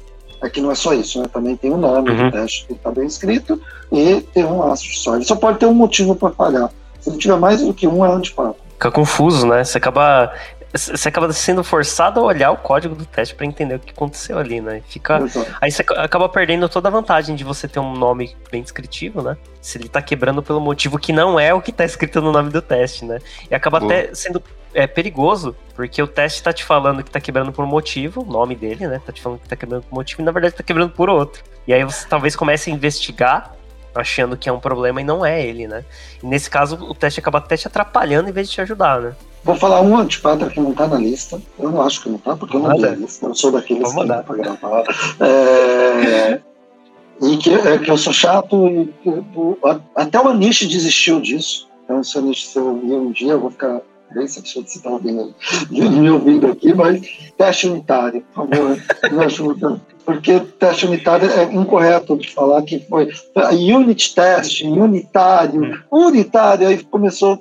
É 0.42 0.48
que 0.48 0.60
não 0.60 0.70
é 0.70 0.74
só 0.74 0.94
isso, 0.94 1.20
né? 1.20 1.28
Também 1.32 1.54
tem 1.54 1.70
o 1.70 1.76
nome 1.76 2.10
uhum. 2.10 2.30
do 2.30 2.32
teste 2.32 2.66
que 2.66 2.72
está 2.72 2.90
bem 2.90 3.06
escrito 3.06 3.60
e 3.92 4.20
tem 4.32 4.44
um 4.44 4.62
asset 4.62 4.98
só. 4.98 5.16
Ele 5.16 5.24
só 5.24 5.36
pode 5.36 5.58
ter 5.58 5.66
um 5.66 5.74
motivo 5.74 6.16
para 6.16 6.30
falhar. 6.30 6.70
Se 7.00 7.10
ele 7.10 7.18
tiver 7.18 7.36
mais 7.36 7.60
do 7.60 7.74
que 7.74 7.86
um, 7.86 8.04
é 8.04 8.10
antipapo 8.10 8.61
fica 8.82 8.90
confuso, 8.90 9.46
né? 9.46 9.62
Você 9.62 9.78
acaba 9.78 10.32
você 10.74 11.08
acaba 11.10 11.30
sendo 11.34 11.62
forçado 11.62 12.18
a 12.18 12.22
olhar 12.22 12.50
o 12.50 12.56
código 12.56 12.94
do 12.94 13.04
teste 13.04 13.34
para 13.34 13.44
entender 13.44 13.74
o 13.74 13.78
que 13.78 13.90
aconteceu 13.90 14.38
ali, 14.38 14.58
né? 14.58 14.82
Fica, 14.88 15.20
aí 15.60 15.70
você 15.70 15.84
acaba 15.98 16.30
perdendo 16.30 16.66
toda 16.66 16.88
a 16.88 16.90
vantagem 16.90 17.36
de 17.36 17.44
você 17.44 17.68
ter 17.68 17.78
um 17.78 17.92
nome 17.92 18.34
bem 18.50 18.62
descritivo, 18.62 19.20
né? 19.20 19.36
Se 19.60 19.76
ele 19.76 19.86
tá 19.86 20.00
quebrando 20.00 20.42
pelo 20.42 20.62
motivo 20.62 20.98
que 20.98 21.12
não 21.12 21.38
é 21.38 21.52
o 21.52 21.60
que 21.60 21.72
tá 21.72 21.84
escrito 21.84 22.22
no 22.22 22.32
nome 22.32 22.48
do 22.48 22.62
teste, 22.62 23.04
né? 23.04 23.18
E 23.50 23.54
acaba 23.54 23.80
Boa. 23.80 23.92
até 23.92 24.14
sendo 24.14 24.42
é, 24.72 24.86
perigoso, 24.86 25.54
porque 25.74 26.02
o 26.02 26.06
teste 26.06 26.42
tá 26.42 26.54
te 26.54 26.64
falando 26.64 27.04
que 27.04 27.10
tá 27.10 27.20
quebrando 27.20 27.52
por 27.52 27.66
um 27.66 27.68
motivo, 27.68 28.22
o 28.22 28.32
nome 28.32 28.56
dele, 28.56 28.86
né? 28.86 28.98
Tá 29.04 29.12
te 29.12 29.20
falando 29.20 29.40
que 29.40 29.48
tá 29.50 29.56
quebrando 29.56 29.82
por 29.82 29.94
um 29.94 29.98
motivo 29.98 30.22
e 30.22 30.24
na 30.24 30.32
verdade 30.32 30.54
tá 30.54 30.62
quebrando 30.62 30.92
por 30.92 31.10
outro. 31.10 31.44
E 31.66 31.74
aí 31.74 31.84
você 31.84 32.08
talvez 32.08 32.34
comece 32.34 32.70
a 32.70 32.72
investigar 32.72 33.54
achando 33.94 34.36
que 34.36 34.48
é 34.48 34.52
um 34.52 34.60
problema 34.60 35.00
e 35.00 35.04
não 35.04 35.24
é 35.24 35.44
ele, 35.44 35.66
né? 35.66 35.84
E 36.22 36.26
nesse 36.26 36.48
caso, 36.48 36.76
o 36.76 36.94
teste 36.94 37.20
acaba 37.20 37.38
até 37.38 37.56
te 37.56 37.66
atrapalhando 37.66 38.28
em 38.28 38.32
vez 38.32 38.48
de 38.48 38.54
te 38.54 38.60
ajudar, 38.60 39.00
né? 39.00 39.14
Vou 39.44 39.56
falar 39.56 39.80
um 39.80 39.96
antipatra 39.96 40.48
que 40.48 40.60
não 40.60 40.72
tá 40.72 40.86
na 40.86 40.98
lista. 40.98 41.40
Eu 41.58 41.70
não 41.70 41.82
acho 41.82 42.02
que 42.02 42.08
não 42.08 42.18
tá, 42.18 42.36
porque 42.36 42.56
eu 42.56 42.60
não 42.60 42.76
vi 42.76 42.86
a 42.86 42.90
lista. 42.90 43.26
Eu 43.26 43.34
sou 43.34 43.50
daqueles 43.50 43.82
Vamos 43.82 44.04
que 44.04 44.08
não 44.08 44.22
pra 44.22 44.36
gravar. 44.36 44.84
É... 45.20 46.40
E 47.20 47.36
que, 47.36 47.54
é, 47.54 47.78
que 47.78 47.90
eu 47.90 47.96
sou 47.96 48.12
chato 48.12 48.68
e 48.68 48.92
até 49.94 50.20
o 50.20 50.28
Anish 50.28 50.66
desistiu 50.66 51.20
disso. 51.20 51.68
Então, 51.84 52.02
se 52.02 52.16
o 52.16 52.20
Anish 52.20 52.48
se 52.48 52.58
ouvir 52.58 52.94
um 52.94 53.12
dia, 53.12 53.32
eu 53.32 53.40
vou 53.40 53.50
ficar 53.50 53.80
bem 54.14 54.26
satisfeito 54.26 54.66
de 54.66 54.72
você 54.72 54.78
estar 54.78 54.90
ouvindo, 54.90 55.34
me 55.70 56.10
ouvindo 56.10 56.46
aqui, 56.48 56.72
mas 56.74 57.00
teste 57.36 57.68
unitário, 57.68 58.24
por 58.34 58.48
favor. 58.48 58.82
me 59.10 59.24
ajuda 59.24 59.80
porque 60.04 60.40
teste 60.58 60.86
unitário 60.86 61.30
é 61.30 61.44
incorreto 61.44 62.16
de 62.16 62.30
falar 62.30 62.62
que 62.62 62.80
foi 62.80 63.10
unit 63.52 64.14
test, 64.14 64.62
unitário, 64.62 65.62
hum. 65.62 65.78
unitário, 65.90 66.68
aí 66.68 66.82
começou, 66.84 67.40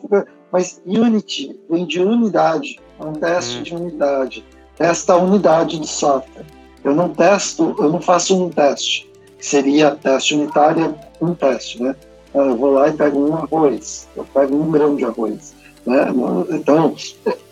mas 0.52 0.82
unity 0.86 1.58
vem 1.70 1.86
de 1.86 2.00
unidade, 2.00 2.80
é 3.00 3.04
um 3.04 3.14
teste 3.14 3.60
hum. 3.60 3.64
de 3.64 3.76
unidade, 3.76 4.46
testa 4.78 5.14
a 5.14 5.18
unidade 5.18 5.80
do 5.80 5.88
software. 5.88 6.46
Eu 6.84 6.96
não 6.96 7.10
testo, 7.10 7.76
eu 7.80 7.92
não 7.92 8.02
faço 8.02 8.44
um 8.44 8.50
teste, 8.50 9.10
seria 9.40 9.92
teste 9.92 10.36
unitário, 10.36 10.96
um 11.22 11.34
teste, 11.34 11.82
né? 11.82 11.96
Eu 12.34 12.56
vou 12.56 12.72
lá 12.72 12.88
e 12.88 12.94
pego 12.94 13.30
um 13.30 13.36
arroz, 13.36 14.08
eu 14.16 14.26
pego 14.34 14.56
um 14.56 14.72
grão 14.72 14.96
de 14.96 15.04
arroz. 15.04 15.51
Né? 15.86 16.14
Então, 16.52 16.96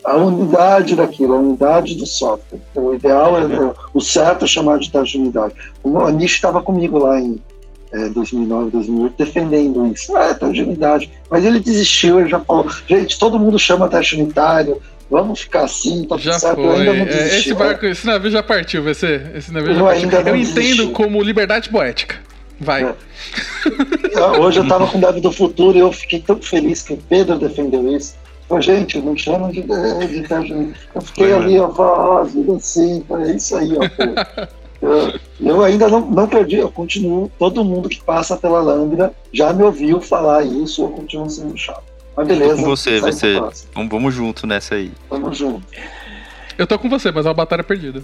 a 0.04 0.16
unidade 0.16 0.96
daquilo, 0.96 1.34
a 1.34 1.40
unidade 1.40 1.96
do 1.96 2.06
software. 2.06 2.60
O 2.76 2.94
ideal 2.94 3.38
é 3.38 3.74
o 3.94 4.02
certo 4.02 4.46
é 4.46 4.48
chamar 4.48 4.80
de 4.80 4.92
teste 4.92 5.18
de 5.18 5.24
unidade. 5.24 5.54
O 5.84 6.00
Anish 6.00 6.34
estava 6.34 6.62
comigo 6.62 7.00
lá 7.00 7.20
em 7.20 7.40
é, 7.92 8.10
2009, 8.10 8.72
2008, 8.72 9.16
defendendo 9.18 9.88
isso. 9.88 10.16
Ah, 10.16 10.26
é 10.26 10.34
teste 10.34 10.56
de 10.56 10.64
unidade. 10.64 11.12
Mas 11.30 11.44
ele 11.44 11.60
desistiu, 11.60 12.20
ele 12.20 12.30
já 12.30 12.40
falou: 12.40 12.68
gente, 12.88 13.18
todo 13.18 13.40
mundo 13.40 13.58
chama 13.58 13.90
teste 13.90 14.16
unitário, 14.16 14.82
vamos 15.10 15.42
ficar 15.42 15.64
assim, 15.64 16.06
tá 16.06 16.18
já 16.18 16.38
certo. 16.38 16.56
Foi. 16.56 16.76
Ainda 16.76 16.94
não 16.94 17.02
é, 17.02 17.06
desisti, 17.06 17.50
esse, 17.50 17.54
barco, 17.54 17.86
esse 17.86 18.06
navio 18.06 18.32
já 18.32 18.44
partiu, 18.44 18.84
você. 18.84 19.22
Esse 19.36 19.52
navio 19.52 19.74
já 19.74 19.80
eu 19.80 19.86
partiu. 19.86 20.10
Eu 20.28 20.36
entendo 20.36 20.90
como 20.92 21.22
liberdade 21.22 21.70
poética. 21.70 22.16
Vai. 22.60 22.84
É. 22.84 24.22
Hoje 24.40 24.60
eu 24.60 24.64
estava 24.64 24.88
com 24.88 24.98
o 24.98 25.02
Davi 25.02 25.22
do 25.22 25.32
Futuro 25.32 25.78
e 25.78 25.82
eu 25.82 25.92
fiquei 25.92 26.20
tão 26.20 26.42
feliz 26.42 26.82
que 26.82 26.94
o 26.94 26.98
Pedro 26.98 27.38
defendeu 27.38 27.96
isso. 27.96 28.16
Pô, 28.48 28.60
gente, 28.60 29.00
não 29.00 29.16
chama 29.16 29.52
de, 29.52 29.62
de, 29.62 30.22
de 30.22 30.74
Eu 30.96 31.02
fiquei 31.02 31.34
ali, 31.34 31.60
ó, 31.60 31.68
voz, 31.68 32.34
assim, 32.58 33.06
é 33.12 33.32
isso 33.32 33.56
aí, 33.56 33.74
ó, 33.74 33.88
pô. 33.90 34.50
Eu, 34.82 35.20
eu, 35.42 35.62
ainda 35.62 35.90
não, 35.90 36.00
não 36.00 36.26
perdi, 36.26 36.56
eu 36.56 36.72
continuo, 36.72 37.30
todo 37.38 37.66
mundo 37.66 37.90
que 37.90 38.02
passa 38.02 38.38
pela 38.38 38.62
Lambda 38.62 39.12
já 39.34 39.52
me 39.52 39.62
ouviu 39.62 40.00
falar 40.00 40.44
isso, 40.46 40.84
eu 40.84 40.90
continuo 40.90 41.30
sendo 41.30 41.58
chato. 41.58 41.84
Mas 42.16 42.28
beleza. 42.28 42.56
Tô 42.56 42.62
com 42.62 42.70
você, 42.70 43.00
vai 43.00 43.12
ser. 43.12 43.42
Vamos, 43.74 43.92
vamos 43.92 44.14
junto 44.14 44.48
nessa 44.48 44.76
aí. 44.76 44.92
Vamos 45.10 45.38
junto. 45.38 45.66
Eu 46.58 46.66
tô 46.66 46.80
com 46.80 46.90
você, 46.90 47.12
mas 47.12 47.26
é 47.26 47.30
uma 47.30 47.36
batalha 47.36 47.64
perdida. 47.64 48.04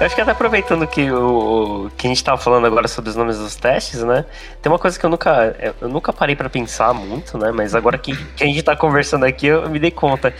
Eu 0.00 0.06
acho 0.06 0.14
que 0.14 0.20
até 0.22 0.30
aproveitando 0.30 0.86
que, 0.86 1.12
o, 1.12 1.90
que 1.94 2.06
a 2.06 2.08
gente 2.08 2.24
tava 2.24 2.40
falando 2.40 2.66
agora 2.66 2.88
sobre 2.88 3.10
os 3.10 3.16
nomes 3.16 3.36
dos 3.36 3.54
testes, 3.54 4.02
né? 4.02 4.24
Tem 4.62 4.72
uma 4.72 4.78
coisa 4.78 4.98
que 4.98 5.04
eu 5.04 5.10
nunca, 5.10 5.54
eu 5.78 5.90
nunca 5.90 6.10
parei 6.10 6.34
para 6.34 6.48
pensar 6.48 6.94
muito, 6.94 7.36
né? 7.36 7.52
Mas 7.52 7.74
agora 7.74 7.98
que, 7.98 8.16
que 8.34 8.42
a 8.42 8.46
gente 8.46 8.62
tá 8.62 8.74
conversando 8.74 9.26
aqui, 9.26 9.48
eu 9.48 9.68
me 9.68 9.78
dei 9.78 9.90
conta 9.90 10.32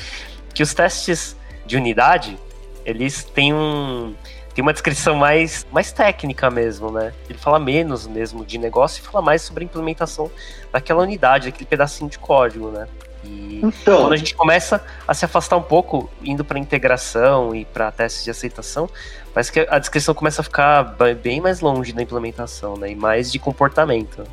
que 0.55 0.63
os 0.63 0.73
testes 0.73 1.37
de 1.67 1.77
unidade, 1.77 2.39
eles 2.87 3.23
têm 3.23 3.53
um 3.53 4.15
tem 4.55 4.63
uma 4.63 4.73
descrição 4.73 5.15
mais, 5.15 5.67
mais 5.71 5.93
técnica 5.93 6.51
mesmo, 6.51 6.91
né? 6.91 7.13
Ele 7.29 7.39
fala 7.39 7.59
menos 7.59 8.07
mesmo 8.07 8.47
de 8.47 8.57
negócio 8.57 9.03
e 9.03 9.07
fala 9.07 9.23
mais 9.23 9.43
sobre 9.43 9.63
a 9.63 9.67
implementação 9.67 10.31
daquela 10.73 11.03
unidade, 11.03 11.51
daquele 11.51 11.67
pedacinho 11.67 12.09
de 12.09 12.19
código, 12.19 12.71
né? 12.71 12.89
E 13.25 13.61
então, 13.63 14.03
quando 14.03 14.13
a 14.13 14.17
gente 14.17 14.35
começa 14.35 14.83
a 15.07 15.13
se 15.13 15.25
afastar 15.25 15.57
um 15.57 15.63
pouco, 15.63 16.11
indo 16.25 16.45
para 16.45 16.59
integração 16.59 17.55
e 17.55 17.65
para 17.65 17.91
testes 17.91 18.25
de 18.25 18.31
aceitação, 18.31 18.89
parece 19.35 19.53
que 19.53 19.67
a 19.69 19.79
descrição 19.79 20.15
começa 20.15 20.41
a 20.41 20.45
ficar 20.45 20.97
bem 21.23 21.41
mais 21.41 21.61
longe 21.61 21.93
da 21.93 22.03
implementação, 22.03 22.77
né? 22.77 22.91
E 22.91 22.97
mais 22.97 23.31
de 23.31 23.39
comportamento. 23.39 24.25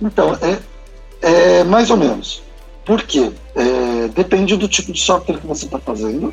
Então, 0.00 0.38
é, 0.42 1.60
é 1.60 1.64
mais 1.64 1.90
ou 1.90 1.96
menos. 1.96 2.42
Por 2.84 3.02
quê? 3.02 3.32
É, 3.54 4.08
depende 4.08 4.56
do 4.56 4.68
tipo 4.68 4.92
de 4.92 5.00
software 5.00 5.38
que 5.38 5.46
você 5.46 5.64
está 5.64 5.78
fazendo 5.78 6.32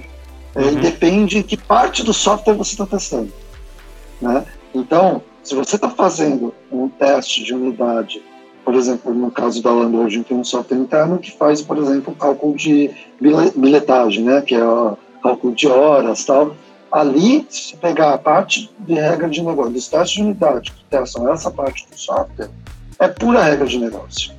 é, 0.53 0.61
uhum. 0.61 0.71
e 0.73 0.75
depende 0.75 1.37
de 1.37 1.43
que 1.43 1.57
parte 1.57 2.03
do 2.03 2.13
software 2.13 2.53
você 2.53 2.73
está 2.73 2.85
testando. 2.85 3.33
Né? 4.21 4.45
Então, 4.73 5.23
se 5.43 5.55
você 5.55 5.75
está 5.75 5.89
fazendo 5.89 6.53
um 6.71 6.87
teste 6.87 7.43
de 7.43 7.53
unidade 7.53 8.21
por 8.63 8.75
exemplo, 8.75 9.13
no 9.13 9.29
caso 9.29 9.61
da 9.61 9.71
Lambda, 9.71 10.03
a 10.03 10.09
gente 10.09 10.25
tem 10.25 10.37
um 10.37 10.43
software 10.43 10.77
interno 10.77 11.17
que 11.17 11.31
faz, 11.31 11.61
por 11.61 11.77
exemplo, 11.77 12.15
cálculo 12.15 12.55
de 12.55 12.89
bilhetagem, 13.55 14.23
né, 14.23 14.41
que 14.41 14.55
é 14.55 14.63
o 14.63 14.97
cálculo 15.21 15.53
de 15.53 15.67
horas 15.67 16.25
tal. 16.25 16.55
Ali, 16.91 17.45
se 17.49 17.75
pegar 17.77 18.13
a 18.13 18.17
parte 18.17 18.69
de 18.79 18.93
regra 18.93 19.27
de 19.27 19.41
negócio, 19.41 19.73
dos 19.73 19.87
testes 19.87 20.17
de 20.17 20.21
unidade 20.21 20.71
que 20.71 20.83
testam 20.85 21.31
essa 21.31 21.49
parte 21.49 21.87
do 21.89 21.97
software, 21.97 22.49
é 22.99 23.07
pura 23.07 23.43
regra 23.43 23.65
de 23.65 23.79
negócio. 23.79 24.31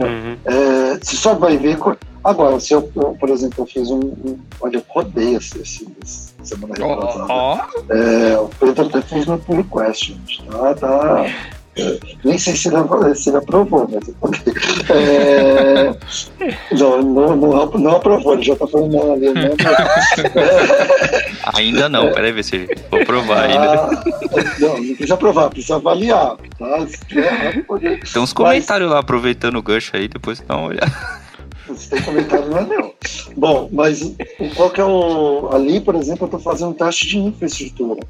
Uhum. 0.00 0.36
É, 0.44 0.98
você 1.00 1.16
só 1.16 1.34
vai 1.34 1.56
ver. 1.56 1.78
Agora, 2.22 2.58
se 2.60 2.72
eu, 2.72 2.90
eu, 2.94 3.16
por 3.18 3.30
exemplo, 3.30 3.62
eu 3.62 3.66
fiz 3.66 3.90
um. 3.90 3.98
um 3.98 4.38
olha, 4.60 4.76
eu 4.76 4.84
rodei 4.88 5.36
esse, 5.36 5.58
esse, 5.60 5.88
esse 6.02 6.34
semana 6.42 6.74
retrasada. 6.74 7.32
Oh, 7.32 7.58
oh. 7.58 7.92
É, 7.92 8.38
o 8.38 8.48
Pedro 8.48 8.86
até 8.86 9.02
fez 9.02 9.26
no 9.26 9.38
pull 9.38 9.56
request, 9.56 10.12
gente. 10.12 10.42
Tá, 10.44 10.74
tá, 10.74 11.24
nem 12.24 12.38
sei 12.38 12.56
se 12.56 12.68
ele, 12.68 13.14
se 13.14 13.30
ele 13.30 13.38
aprovou, 13.38 13.88
mas 13.90 14.08
é, 14.90 15.94
não, 16.72 17.02
não, 17.02 17.36
não, 17.36 17.70
não, 17.70 17.96
aprovou, 17.96 18.34
ele 18.34 18.42
já 18.42 18.52
está 18.54 18.66
falando 18.66 18.96
mal 18.96 19.12
ali. 19.12 19.32
Né? 19.32 19.50
ainda 21.54 21.88
não, 21.88 22.12
peraí 22.12 22.32
ver 22.32 22.44
se 22.44 22.68
vou 22.90 23.04
provar 23.04 23.44
ainda. 23.44 23.74
Ah, 23.74 24.04
não, 24.58 24.78
não 24.78 24.94
precisa 24.94 25.14
aprovar, 25.14 25.50
precisa 25.50 25.76
avaliar. 25.76 26.36
Tá? 26.58 26.86
Tem 28.12 28.22
uns 28.22 28.32
comentários 28.32 28.88
mas, 28.88 28.94
lá 28.94 29.00
aproveitando 29.00 29.56
o 29.56 29.62
gancho 29.62 29.96
aí, 29.96 30.08
depois 30.08 30.40
dá 30.40 30.56
uma 30.56 30.68
olhada. 30.68 31.27
Se 31.76 31.90
tem 31.90 32.02
comentário, 32.02 32.48
não 32.48 32.58
é 32.58 32.66
meu. 32.66 32.94
Bom, 33.36 33.68
mas 33.72 34.14
qual 34.56 34.70
que 34.70 34.80
é 34.80 34.84
o. 34.84 35.48
Ali, 35.52 35.80
por 35.80 35.94
exemplo, 35.94 36.24
eu 36.24 36.26
estou 36.26 36.40
fazendo 36.40 36.74
teste 36.74 37.08
de 37.08 37.18
infraestrutura. 37.18 38.00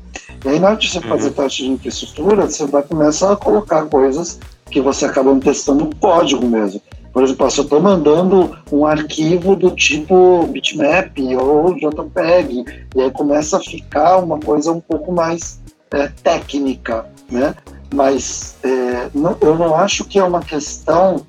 E 0.44 0.48
aí, 0.48 0.58
na 0.58 0.68
hora 0.68 0.76
de 0.76 0.90
você 0.90 0.98
uhum. 0.98 1.04
fazer 1.04 1.30
teste 1.30 1.64
de 1.64 1.70
infraestrutura, 1.70 2.46
você 2.46 2.66
vai 2.66 2.82
começar 2.82 3.32
a 3.32 3.36
colocar 3.36 3.84
coisas 3.86 4.38
que 4.70 4.80
você 4.80 5.06
acaba 5.06 5.34
testando 5.36 5.84
no 5.84 5.96
código 5.96 6.46
mesmo. 6.46 6.80
Por 7.12 7.24
exemplo, 7.24 7.50
se 7.50 7.58
eu 7.58 7.64
estou 7.64 7.80
mandando 7.80 8.56
um 8.70 8.86
arquivo 8.86 9.56
do 9.56 9.70
tipo 9.70 10.46
bitmap 10.46 11.18
ou 11.40 11.74
JPEG, 11.74 12.64
e 12.94 13.00
aí 13.00 13.10
começa 13.10 13.56
a 13.56 13.60
ficar 13.60 14.18
uma 14.18 14.38
coisa 14.38 14.70
um 14.70 14.80
pouco 14.80 15.10
mais 15.10 15.60
é, 15.90 16.08
técnica, 16.22 17.06
né? 17.30 17.54
Mas 17.92 18.56
é, 18.62 19.08
não, 19.14 19.36
eu 19.40 19.56
não 19.56 19.74
acho 19.74 20.04
que 20.04 20.18
é 20.18 20.24
uma 20.24 20.40
questão 20.40 21.24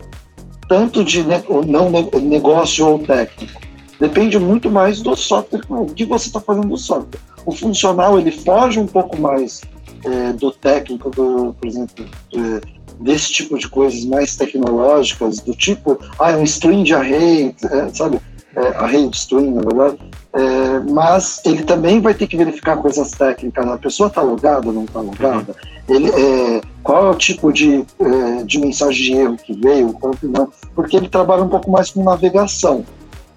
tanto 0.70 1.04
de 1.04 1.24
ne 1.24 1.44
não 1.68 1.90
negócio 2.22 2.88
ou 2.88 3.00
técnico. 3.00 3.60
Depende 4.00 4.40
muito 4.40 4.72
mais 4.72 5.02
do 5.02 5.14
software, 5.18 5.62
o 5.68 5.88
que 5.88 6.06
você 6.06 6.28
está 6.28 6.40
fazendo 6.40 6.70
do 6.70 6.78
software. 6.78 7.20
O 7.46 7.52
funcional 7.52 8.18
ele 8.18 8.32
foge 8.32 8.80
um 8.80 8.88
pouco 8.88 9.20
mais 9.20 9.62
é, 10.06 10.32
do 10.32 10.52
técnico, 10.52 11.10
do, 11.10 11.54
por 11.60 11.68
exemplo, 11.68 12.06
é, 12.34 12.62
desse 13.02 13.32
tipo 13.34 13.58
de 13.58 13.68
coisas 13.68 14.06
mais 14.06 14.38
tecnológicas, 14.38 15.40
do 15.40 15.54
tipo, 15.54 16.00
ah, 16.18 16.32
é 16.32 16.38
um 16.38 16.44
string 16.44 16.84
de 16.84 16.94
array, 16.94 17.54
é, 17.64 17.90
sabe? 17.90 18.22
É, 18.56 18.68
array 18.78 19.10
de 19.10 19.18
string, 19.18 19.52
na 19.52 19.62
verdade. 19.62 19.98
É, 20.32 20.80
mas 20.92 21.42
ele 21.44 21.64
também 21.64 22.00
vai 22.00 22.14
ter 22.14 22.28
que 22.28 22.38
verificar 22.38 22.78
coisas 22.78 23.12
técnicas. 23.12 23.68
A 23.68 23.78
pessoa 23.78 24.08
está 24.08 24.22
logada 24.22 24.68
ou 24.68 24.74
não 24.74 24.84
está 24.86 25.02
logada? 25.02 25.56
Ele, 25.88 26.10
é, 26.10 26.62
qual 26.84 27.08
é 27.08 27.10
o 27.10 27.16
tipo 27.16 27.52
de, 27.52 27.86
é, 28.00 28.44
de 28.44 28.60
mensagem 28.60 29.04
de 29.04 29.14
erro 29.14 29.38
que 29.38 29.54
veio, 29.54 29.94
qual 29.94 30.14
que 30.14 30.28
não? 30.28 30.52
Porque 30.74 30.96
ele 30.96 31.10
trabalha 31.10 31.44
um 31.44 31.50
pouco 31.50 31.70
mais 31.70 31.92
com 31.92 32.04
navegação. 32.04 32.86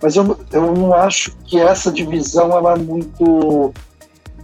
Mas 0.00 0.16
eu, 0.16 0.36
eu 0.52 0.74
não 0.74 0.92
acho 0.92 1.36
que 1.44 1.60
essa 1.60 1.92
divisão 1.92 2.50
ela 2.52 2.74
é 2.74 2.78
muito 2.78 3.72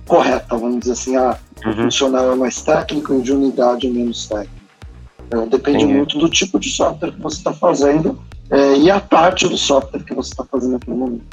correta, 0.07 0.57
vamos 0.57 0.81
dizer 0.81 0.93
assim. 0.93 1.17
Ah, 1.17 1.37
uhum. 1.65 1.71
o 1.71 1.77
funcional 1.77 2.33
é 2.33 2.37
mais 2.37 2.63
técnico 2.63 3.15
e 3.15 3.23
de 3.23 3.33
unidade 3.33 3.87
é 3.87 3.91
menos 3.91 4.27
técnico. 4.27 4.59
É, 5.31 5.47
depende 5.47 5.85
muito 5.85 6.19
do 6.19 6.29
tipo 6.29 6.59
de 6.59 6.71
software 6.71 7.13
que 7.13 7.21
você 7.21 7.37
está 7.37 7.53
fazendo 7.53 8.19
é, 8.51 8.77
e 8.79 8.91
a 8.91 8.99
parte 8.99 9.47
do 9.47 9.59
software 9.59 10.03
que 10.03 10.15
você 10.15 10.31
está 10.31 10.45
fazendo 10.45 10.73
naquele 10.73 10.97
momento. 10.97 11.25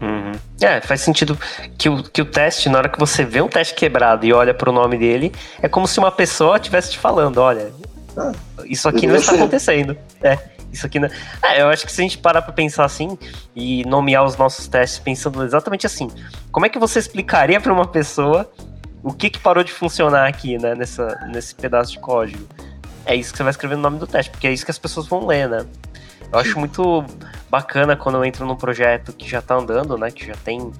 Uhum. 0.00 0.32
É, 0.60 0.80
faz 0.80 1.02
sentido 1.02 1.38
que 1.76 1.88
o, 1.88 2.02
que 2.02 2.22
o 2.22 2.24
teste, 2.24 2.68
na 2.68 2.78
hora 2.78 2.88
que 2.88 2.98
você 2.98 3.24
vê 3.24 3.40
um 3.42 3.48
teste 3.48 3.74
quebrado 3.74 4.24
e 4.24 4.32
olha 4.32 4.54
para 4.54 4.70
o 4.70 4.72
nome 4.72 4.96
dele, 4.96 5.32
é 5.60 5.68
como 5.68 5.86
se 5.86 5.98
uma 5.98 6.10
pessoa 6.10 6.56
estivesse 6.56 6.92
te 6.92 6.98
falando: 6.98 7.38
olha, 7.38 7.70
ah, 8.16 8.32
isso 8.64 8.88
aqui 8.88 9.06
não 9.06 9.16
está 9.16 9.34
acontecendo. 9.34 9.96
É, 10.22 10.38
isso 10.72 10.86
aqui 10.86 10.98
não. 10.98 11.08
É, 11.42 11.60
eu 11.62 11.68
acho 11.68 11.84
que 11.84 11.92
se 11.92 12.00
a 12.00 12.04
gente 12.04 12.18
parar 12.18 12.42
para 12.42 12.52
pensar 12.52 12.84
assim 12.84 13.18
e 13.54 13.84
nomear 13.84 14.24
os 14.24 14.36
nossos 14.36 14.66
testes 14.68 14.98
pensando 14.98 15.42
exatamente 15.42 15.86
assim, 15.86 16.08
como 16.50 16.66
é 16.66 16.68
que 16.68 16.78
você 16.78 16.98
explicaria 16.98 17.60
para 17.60 17.72
uma 17.72 17.86
pessoa 17.86 18.50
o 19.02 19.12
que, 19.12 19.30
que 19.30 19.38
parou 19.38 19.64
de 19.64 19.72
funcionar 19.72 20.28
aqui, 20.28 20.58
né, 20.58 20.74
nessa, 20.74 21.18
nesse 21.32 21.54
pedaço 21.54 21.92
de 21.92 21.98
código? 21.98 22.46
É 23.06 23.14
isso 23.14 23.32
que 23.32 23.38
você 23.38 23.42
vai 23.42 23.50
escrever 23.50 23.76
no 23.76 23.82
nome 23.82 23.98
do 23.98 24.06
teste, 24.06 24.30
porque 24.30 24.46
é 24.46 24.52
isso 24.52 24.64
que 24.64 24.70
as 24.70 24.78
pessoas 24.78 25.06
vão 25.06 25.26
ler, 25.26 25.48
né? 25.48 25.66
Eu 26.32 26.38
acho 26.38 26.58
muito 26.58 27.04
bacana 27.50 27.96
quando 27.96 28.16
eu 28.16 28.24
entro 28.24 28.46
num 28.46 28.56
projeto 28.56 29.12
que 29.12 29.28
já 29.28 29.40
está 29.40 29.56
andando, 29.56 29.98
né? 29.98 30.10
Que 30.10 30.26
já 30.26 30.34
tem 30.34 30.72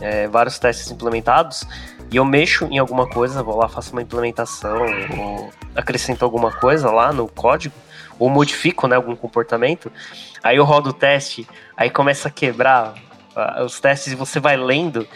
é, 0.00 0.28
vários 0.28 0.58
testes 0.58 0.90
implementados 0.90 1.64
e 2.10 2.16
eu 2.16 2.24
mexo 2.24 2.66
em 2.66 2.78
alguma 2.78 3.06
coisa, 3.06 3.42
vou 3.42 3.56
lá, 3.56 3.68
faço 3.68 3.92
uma 3.92 4.02
implementação, 4.02 4.80
ou 5.18 5.50
acrescento 5.74 6.24
alguma 6.24 6.50
coisa 6.52 6.90
lá 6.90 7.12
no 7.12 7.28
código, 7.28 7.74
ou 8.18 8.30
modifico 8.30 8.86
né, 8.86 8.96
algum 8.96 9.14
comportamento, 9.14 9.92
aí 10.42 10.56
eu 10.56 10.64
rodo 10.64 10.90
o 10.90 10.92
teste, 10.92 11.46
aí 11.76 11.90
começa 11.90 12.28
a 12.28 12.30
quebrar 12.30 12.94
os 13.64 13.78
testes 13.78 14.12
e 14.12 14.16
você 14.16 14.40
vai 14.40 14.56
lendo 14.56 15.06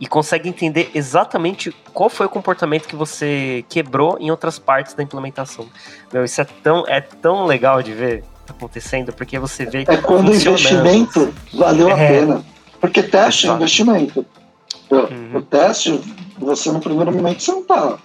e 0.00 0.06
consegue 0.06 0.48
entender 0.48 0.90
exatamente 0.94 1.72
qual 1.92 2.08
foi 2.08 2.26
o 2.26 2.28
comportamento 2.28 2.86
que 2.86 2.96
você 2.96 3.64
quebrou 3.68 4.16
em 4.20 4.30
outras 4.30 4.58
partes 4.58 4.94
da 4.94 5.02
implementação. 5.02 5.68
Meu, 6.12 6.24
isso 6.24 6.40
é 6.40 6.44
tão, 6.44 6.84
é 6.86 7.00
tão 7.00 7.44
legal 7.44 7.82
de 7.82 7.92
ver 7.92 8.24
acontecendo, 8.52 9.12
porque 9.12 9.38
você 9.38 9.64
vê 9.64 9.84
É 9.88 9.96
quando 9.98 10.30
o 10.30 10.34
investimento 10.34 11.32
valeu 11.52 11.88
a 11.88 11.98
é. 11.98 12.08
pena. 12.08 12.44
Porque 12.80 13.02
teste 13.02 13.48
é 13.48 13.52
investimento. 13.52 14.24
Uhum. 14.90 15.38
O 15.38 15.42
teste, 15.42 16.00
você 16.38 16.70
no 16.70 16.80
primeiro 16.80 17.12
momento 17.12 17.42
você 17.42 17.52
não 17.52 17.60
está 17.60 17.98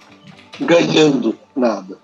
ganhando 0.60 1.36
nada. 1.56 1.98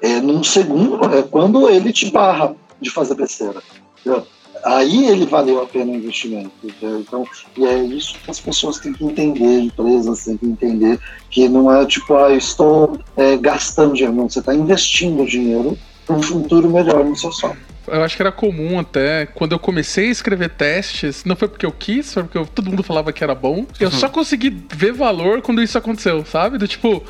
É, 0.00 0.20
num 0.20 0.42
segundo, 0.42 1.04
é 1.14 1.22
quando 1.22 1.68
ele 1.68 1.92
te 1.92 2.10
barra 2.10 2.54
de 2.80 2.90
fazer 2.90 3.14
besteira. 3.14 3.62
Entendeu? 4.00 4.26
Aí 4.64 5.06
ele 5.08 5.26
valeu 5.26 5.60
a 5.60 5.66
pena 5.66 5.90
o 5.92 5.96
investimento. 5.96 6.52
Entendeu? 6.62 7.00
Então, 7.00 7.24
e 7.56 7.64
é 7.64 7.82
isso 7.82 8.18
que 8.18 8.30
as 8.30 8.38
pessoas 8.38 8.78
têm 8.78 8.92
que 8.92 9.04
entender, 9.04 9.60
empresas 9.60 10.24
têm 10.24 10.36
que 10.36 10.46
entender, 10.46 11.00
que 11.30 11.48
não 11.48 11.72
é 11.72 11.84
tipo, 11.86 12.14
ah, 12.16 12.30
eu 12.30 12.38
estou 12.38 12.98
é, 13.16 13.36
gastando 13.36 13.94
dinheiro, 13.94 14.14
não, 14.14 14.28
você 14.28 14.40
está 14.40 14.54
investindo 14.54 15.26
dinheiro 15.26 15.76
para 16.06 16.16
um 16.16 16.22
futuro 16.22 16.70
melhor 16.70 17.04
no 17.04 17.16
seu 17.16 17.32
software 17.32 17.71
eu 17.86 18.02
acho 18.02 18.16
que 18.16 18.22
era 18.22 18.32
comum 18.32 18.78
até, 18.78 19.26
quando 19.26 19.52
eu 19.52 19.58
comecei 19.58 20.08
a 20.08 20.12
escrever 20.12 20.50
testes, 20.50 21.24
não 21.24 21.34
foi 21.34 21.48
porque 21.48 21.66
eu 21.66 21.72
quis, 21.72 22.12
foi 22.12 22.22
porque 22.22 22.38
eu, 22.38 22.46
todo 22.46 22.70
mundo 22.70 22.82
falava 22.82 23.12
que 23.12 23.22
era 23.24 23.34
bom. 23.34 23.66
Eu 23.80 23.90
só 23.90 24.06
uhum. 24.06 24.12
consegui 24.12 24.64
ver 24.74 24.92
valor 24.92 25.42
quando 25.42 25.62
isso 25.62 25.76
aconteceu, 25.76 26.24
sabe? 26.24 26.58
Do 26.58 26.68
tipo, 26.68 27.04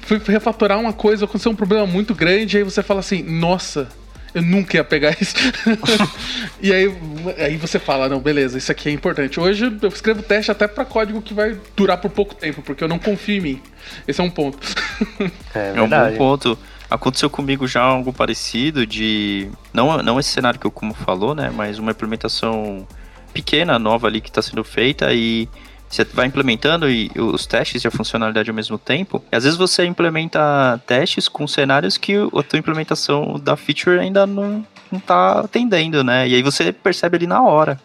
fui 0.00 0.20
refatorar 0.26 0.78
uma 0.78 0.92
coisa, 0.92 1.24
aconteceu 1.24 1.52
um 1.52 1.56
problema 1.56 1.86
muito 1.86 2.14
grande, 2.14 2.58
aí 2.58 2.62
você 2.62 2.82
fala 2.82 3.00
assim, 3.00 3.22
nossa, 3.22 3.88
Eu 4.34 4.42
nunca 4.42 4.76
ia 4.76 4.84
pegar 4.84 5.16
isso. 5.20 5.34
e 6.60 6.72
aí, 6.72 6.94
aí 7.38 7.56
você 7.56 7.78
fala, 7.78 8.08
não, 8.08 8.20
beleza, 8.20 8.58
isso 8.58 8.70
aqui 8.70 8.88
é 8.88 8.92
importante. 8.92 9.40
Hoje 9.40 9.78
eu 9.80 9.88
escrevo 9.88 10.22
teste 10.22 10.50
até 10.50 10.68
para 10.68 10.84
código 10.84 11.22
que 11.22 11.32
vai 11.32 11.56
durar 11.76 11.98
por 11.98 12.10
pouco 12.10 12.34
tempo, 12.34 12.62
porque 12.62 12.84
eu 12.84 12.88
não 12.88 12.98
confio 12.98 13.38
em 13.38 13.40
mim. 13.40 13.62
Esse 14.06 14.20
é 14.20 14.24
um 14.24 14.30
ponto. 14.30 14.58
É, 15.54 15.72
é 15.76 15.82
um 15.82 15.88
bom 15.88 16.16
ponto. 16.16 16.58
Aconteceu 16.90 17.28
comigo 17.28 17.66
já 17.66 17.82
algo 17.82 18.12
parecido 18.12 18.86
de. 18.86 19.50
Não, 19.72 20.02
não 20.02 20.18
esse 20.18 20.30
cenário 20.30 20.58
que 20.58 20.66
o 20.66 20.70
Como 20.70 20.94
falou, 20.94 21.34
né? 21.34 21.50
Mas 21.54 21.78
uma 21.78 21.90
implementação 21.90 22.86
pequena, 23.32 23.78
nova 23.78 24.06
ali 24.06 24.20
que 24.20 24.30
está 24.30 24.40
sendo 24.40 24.64
feita 24.64 25.12
e 25.12 25.48
você 25.88 26.04
vai 26.04 26.26
implementando 26.26 26.88
e 26.88 27.10
os 27.16 27.46
testes 27.46 27.82
e 27.82 27.88
a 27.88 27.90
funcionalidade 27.90 28.50
ao 28.50 28.56
mesmo 28.56 28.78
tempo. 28.78 29.24
Às 29.32 29.44
vezes 29.44 29.58
você 29.58 29.84
implementa 29.84 30.80
testes 30.86 31.28
com 31.28 31.46
cenários 31.46 31.96
que 31.96 32.14
a 32.14 32.42
tua 32.42 32.58
implementação 32.58 33.38
da 33.42 33.56
feature 33.56 33.98
ainda 33.98 34.26
não, 34.26 34.64
não 34.92 35.00
tá 35.00 35.40
atendendo, 35.40 36.04
né? 36.04 36.28
E 36.28 36.34
aí 36.34 36.42
você 36.42 36.72
percebe 36.72 37.16
ali 37.16 37.26
na 37.26 37.42
hora. 37.42 37.80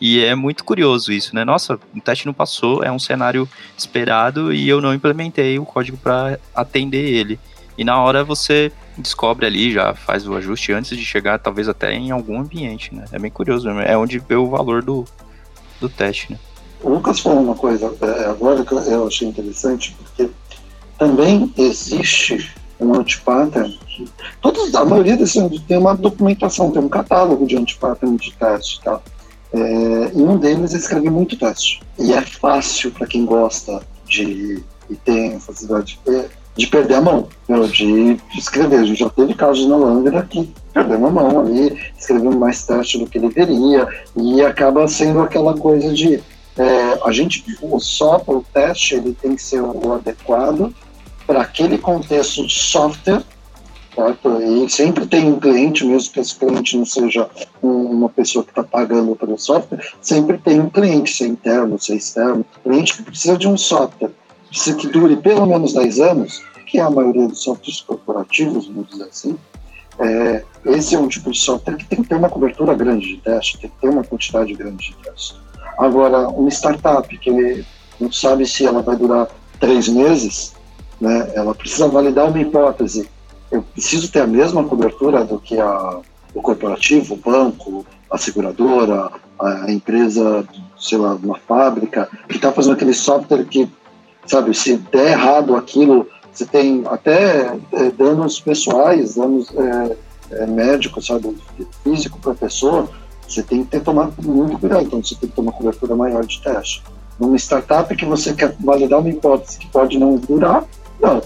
E 0.00 0.24
é 0.24 0.34
muito 0.34 0.64
curioso 0.64 1.12
isso, 1.12 1.34
né? 1.34 1.44
Nossa, 1.44 1.78
o 1.94 2.00
teste 2.00 2.26
não 2.26 2.34
passou, 2.34 2.82
é 2.82 2.90
um 2.90 2.98
cenário 2.98 3.48
esperado 3.76 4.52
e 4.52 4.68
eu 4.68 4.80
não 4.80 4.92
implementei 4.92 5.58
o 5.58 5.64
código 5.64 5.96
para 5.96 6.38
atender 6.54 7.08
ele. 7.08 7.38
E 7.76 7.84
na 7.84 8.00
hora 8.00 8.22
você 8.24 8.72
descobre 8.96 9.46
ali, 9.46 9.72
já 9.72 9.94
faz 9.94 10.26
o 10.26 10.34
ajuste 10.34 10.72
antes 10.72 10.96
de 10.96 11.04
chegar, 11.04 11.38
talvez 11.38 11.68
até 11.68 11.92
em 11.92 12.10
algum 12.10 12.40
ambiente, 12.40 12.94
né? 12.94 13.04
É 13.10 13.18
bem 13.18 13.30
curioso, 13.30 13.68
é 13.68 13.96
onde 13.96 14.18
vê 14.18 14.36
o 14.36 14.48
valor 14.48 14.82
do, 14.82 15.04
do 15.80 15.88
teste, 15.88 16.32
né? 16.32 16.38
O 16.82 16.90
Lucas 16.90 17.20
falou 17.20 17.42
uma 17.42 17.54
coisa 17.54 17.92
é, 18.00 18.26
agora 18.26 18.64
que 18.64 18.72
eu 18.72 19.06
achei 19.06 19.26
interessante, 19.26 19.96
porque 19.98 20.30
também 20.98 21.52
existe 21.56 22.54
um 22.78 22.94
antipattern. 22.94 23.78
Todos, 24.40 24.74
a 24.74 24.84
maioria 24.84 25.16
desses 25.16 25.60
tem 25.62 25.78
uma 25.78 25.94
documentação, 25.94 26.70
tem 26.70 26.82
um 26.82 26.88
catálogo 26.88 27.46
de 27.46 27.56
antipattern 27.56 28.16
de 28.16 28.32
teste. 28.32 28.80
Tá? 28.82 29.00
É, 29.52 30.12
e 30.14 30.22
um 30.22 30.36
deles 30.36 30.72
escreve 30.72 31.08
muito 31.08 31.38
teste. 31.38 31.80
E 31.98 32.12
é 32.12 32.20
fácil 32.20 32.90
para 32.90 33.06
quem 33.06 33.24
gosta 33.24 33.82
de 34.06 34.62
e 34.90 34.96
tem 34.96 35.40
facilidade 35.40 35.98
de, 36.06 36.24
de 36.56 36.66
perder 36.66 36.94
a 36.94 37.00
mão, 37.00 37.28
de, 37.72 38.14
de, 38.14 38.38
escrever. 38.38 38.80
A 38.80 38.84
gente 38.84 39.00
já 39.00 39.10
teve 39.10 39.34
casos 39.34 39.66
na 39.66 39.76
Langra 39.76 40.22
que 40.22 40.52
perdeu 40.72 41.06
a 41.06 41.10
mão 41.10 41.40
ali, 41.40 41.76
escreveu 41.98 42.32
mais 42.32 42.64
teste 42.64 42.98
do 42.98 43.06
que 43.06 43.18
deveria, 43.18 43.86
e 44.16 44.40
acaba 44.42 44.86
sendo 44.86 45.20
aquela 45.20 45.56
coisa 45.56 45.92
de 45.92 46.22
é, 46.56 46.98
a 47.04 47.10
gente, 47.10 47.44
software, 47.80 48.36
o 48.36 48.44
teste, 48.52 48.94
ele 48.94 49.16
tem 49.20 49.34
que 49.34 49.42
ser 49.42 49.60
o 49.60 49.92
adequado 49.92 50.72
para 51.26 51.40
aquele 51.40 51.78
contexto 51.78 52.46
de 52.46 52.54
software, 52.54 53.22
certo? 53.94 54.40
E 54.40 54.68
sempre 54.70 55.06
tem 55.06 55.26
um 55.26 55.40
cliente, 55.40 55.84
mesmo 55.84 56.12
que 56.12 56.20
esse 56.20 56.36
cliente 56.36 56.76
não 56.76 56.86
seja 56.86 57.28
uma 57.60 58.08
pessoa 58.08 58.44
que 58.44 58.50
está 58.50 58.62
pagando 58.62 59.16
pelo 59.16 59.36
software, 59.38 59.80
sempre 60.00 60.38
tem 60.38 60.60
um 60.60 60.70
cliente, 60.70 61.12
se 61.12 61.24
é 61.24 61.26
interno, 61.26 61.78
se 61.78 61.92
é 61.92 61.96
externo, 61.96 62.44
cliente 62.62 62.96
que 62.96 63.02
precisa 63.02 63.36
de 63.36 63.48
um 63.48 63.56
software, 63.56 64.12
precisa 64.54 64.76
que 64.76 64.86
dure 64.86 65.16
pelo 65.16 65.46
menos 65.46 65.72
10 65.72 65.98
anos, 65.98 66.42
que 66.64 66.78
é 66.78 66.82
a 66.82 66.88
maioria 66.88 67.26
dos 67.26 67.42
softwares 67.42 67.80
corporativos, 67.80 68.68
vamos 68.68 68.88
dizer 68.88 69.04
assim, 69.04 69.36
é, 69.98 70.44
esse 70.66 70.94
é 70.94 70.98
um 70.98 71.08
tipo 71.08 71.30
de 71.32 71.38
software 71.38 71.76
que 71.76 71.84
tem 71.86 72.02
que 72.02 72.08
ter 72.08 72.14
uma 72.14 72.30
cobertura 72.30 72.72
grande 72.72 73.16
de 73.16 73.20
teste, 73.20 73.58
tem 73.58 73.68
que 73.68 73.80
ter 73.80 73.88
uma 73.88 74.04
quantidade 74.04 74.54
grande 74.54 74.90
de 74.90 74.96
teste. 75.02 75.36
Agora, 75.76 76.28
uma 76.28 76.48
startup 76.50 77.18
que 77.18 77.64
não 78.00 78.12
sabe 78.12 78.46
se 78.46 78.64
ela 78.64 78.80
vai 78.80 78.96
durar 78.96 79.28
três 79.58 79.88
meses, 79.88 80.54
né, 81.00 81.32
ela 81.34 81.54
precisa 81.54 81.88
validar 81.88 82.28
uma 82.28 82.40
hipótese. 82.40 83.08
Eu 83.50 83.62
preciso 83.62 84.10
ter 84.10 84.20
a 84.20 84.26
mesma 84.26 84.62
cobertura 84.64 85.24
do 85.24 85.38
que 85.40 85.58
a, 85.60 86.00
o 86.32 86.40
corporativo, 86.40 87.14
o 87.14 87.16
banco, 87.16 87.84
a 88.08 88.16
seguradora, 88.16 89.10
a 89.38 89.70
empresa, 89.70 90.46
sei 90.78 90.98
lá, 90.98 91.14
uma 91.14 91.38
fábrica, 91.38 92.08
que 92.28 92.36
está 92.36 92.52
fazendo 92.52 92.74
aquele 92.74 92.94
software 92.94 93.44
que, 93.44 93.68
sabe, 94.26 94.54
se 94.54 94.76
der 94.92 95.12
errado 95.12 95.56
aquilo, 95.56 96.06
você 96.32 96.44
tem 96.44 96.82
até 96.86 97.56
é, 97.72 97.90
danos 97.96 98.40
pessoais, 98.40 99.14
danos 99.14 99.52
é, 99.56 99.96
é, 100.30 100.46
médicos, 100.46 101.06
sabe, 101.06 101.36
físico 101.82 102.18
para 102.18 102.32
a 102.32 102.36
pessoa, 102.36 102.88
você 103.26 103.42
tem 103.42 103.64
que 103.64 103.70
ter 103.70 103.80
tomado 103.80 104.14
muito 104.22 104.58
cuidado, 104.58 104.82
então 104.82 105.02
você 105.02 105.14
tem 105.14 105.28
que 105.28 105.34
ter 105.34 105.40
uma 105.40 105.52
cobertura 105.52 105.94
maior 105.94 106.24
de 106.24 106.40
teste. 106.42 106.82
Numa 107.18 107.36
startup 107.36 107.94
que 107.94 108.04
você 108.04 108.32
quer 108.32 108.54
validar 108.60 109.00
uma 109.00 109.08
hipótese 109.08 109.58
que 109.58 109.68
pode 109.68 109.98
não 109.98 110.16
durar, 110.16 110.64
não, 111.00 111.22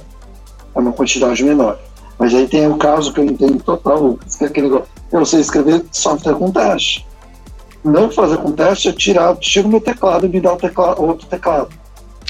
é 0.74 0.78
uma 0.78 0.92
quantidade 0.92 1.42
menor. 1.42 1.78
Mas 2.18 2.34
aí 2.34 2.46
tem 2.48 2.66
o 2.66 2.76
caso 2.76 3.12
que 3.12 3.20
eu 3.20 3.24
entendo 3.24 3.62
total, 3.62 4.18
que 4.36 4.44
é 4.44 4.46
aquele 4.48 4.82
você 5.10 5.40
escrever 5.40 5.84
software 5.90 6.34
com 6.34 6.50
teste. 6.50 7.06
Não 7.82 8.10
fazer 8.10 8.38
com 8.38 8.52
teste 8.52 8.88
é 8.88 8.92
tirar, 8.92 9.36
tira 9.36 9.66
o 9.66 9.70
meu 9.70 9.80
teclado 9.80 10.26
e 10.26 10.28
me 10.28 10.40
dá 10.40 10.52
o 10.52 10.56
teclado, 10.56 11.02
outro 11.02 11.26
teclado. 11.26 11.68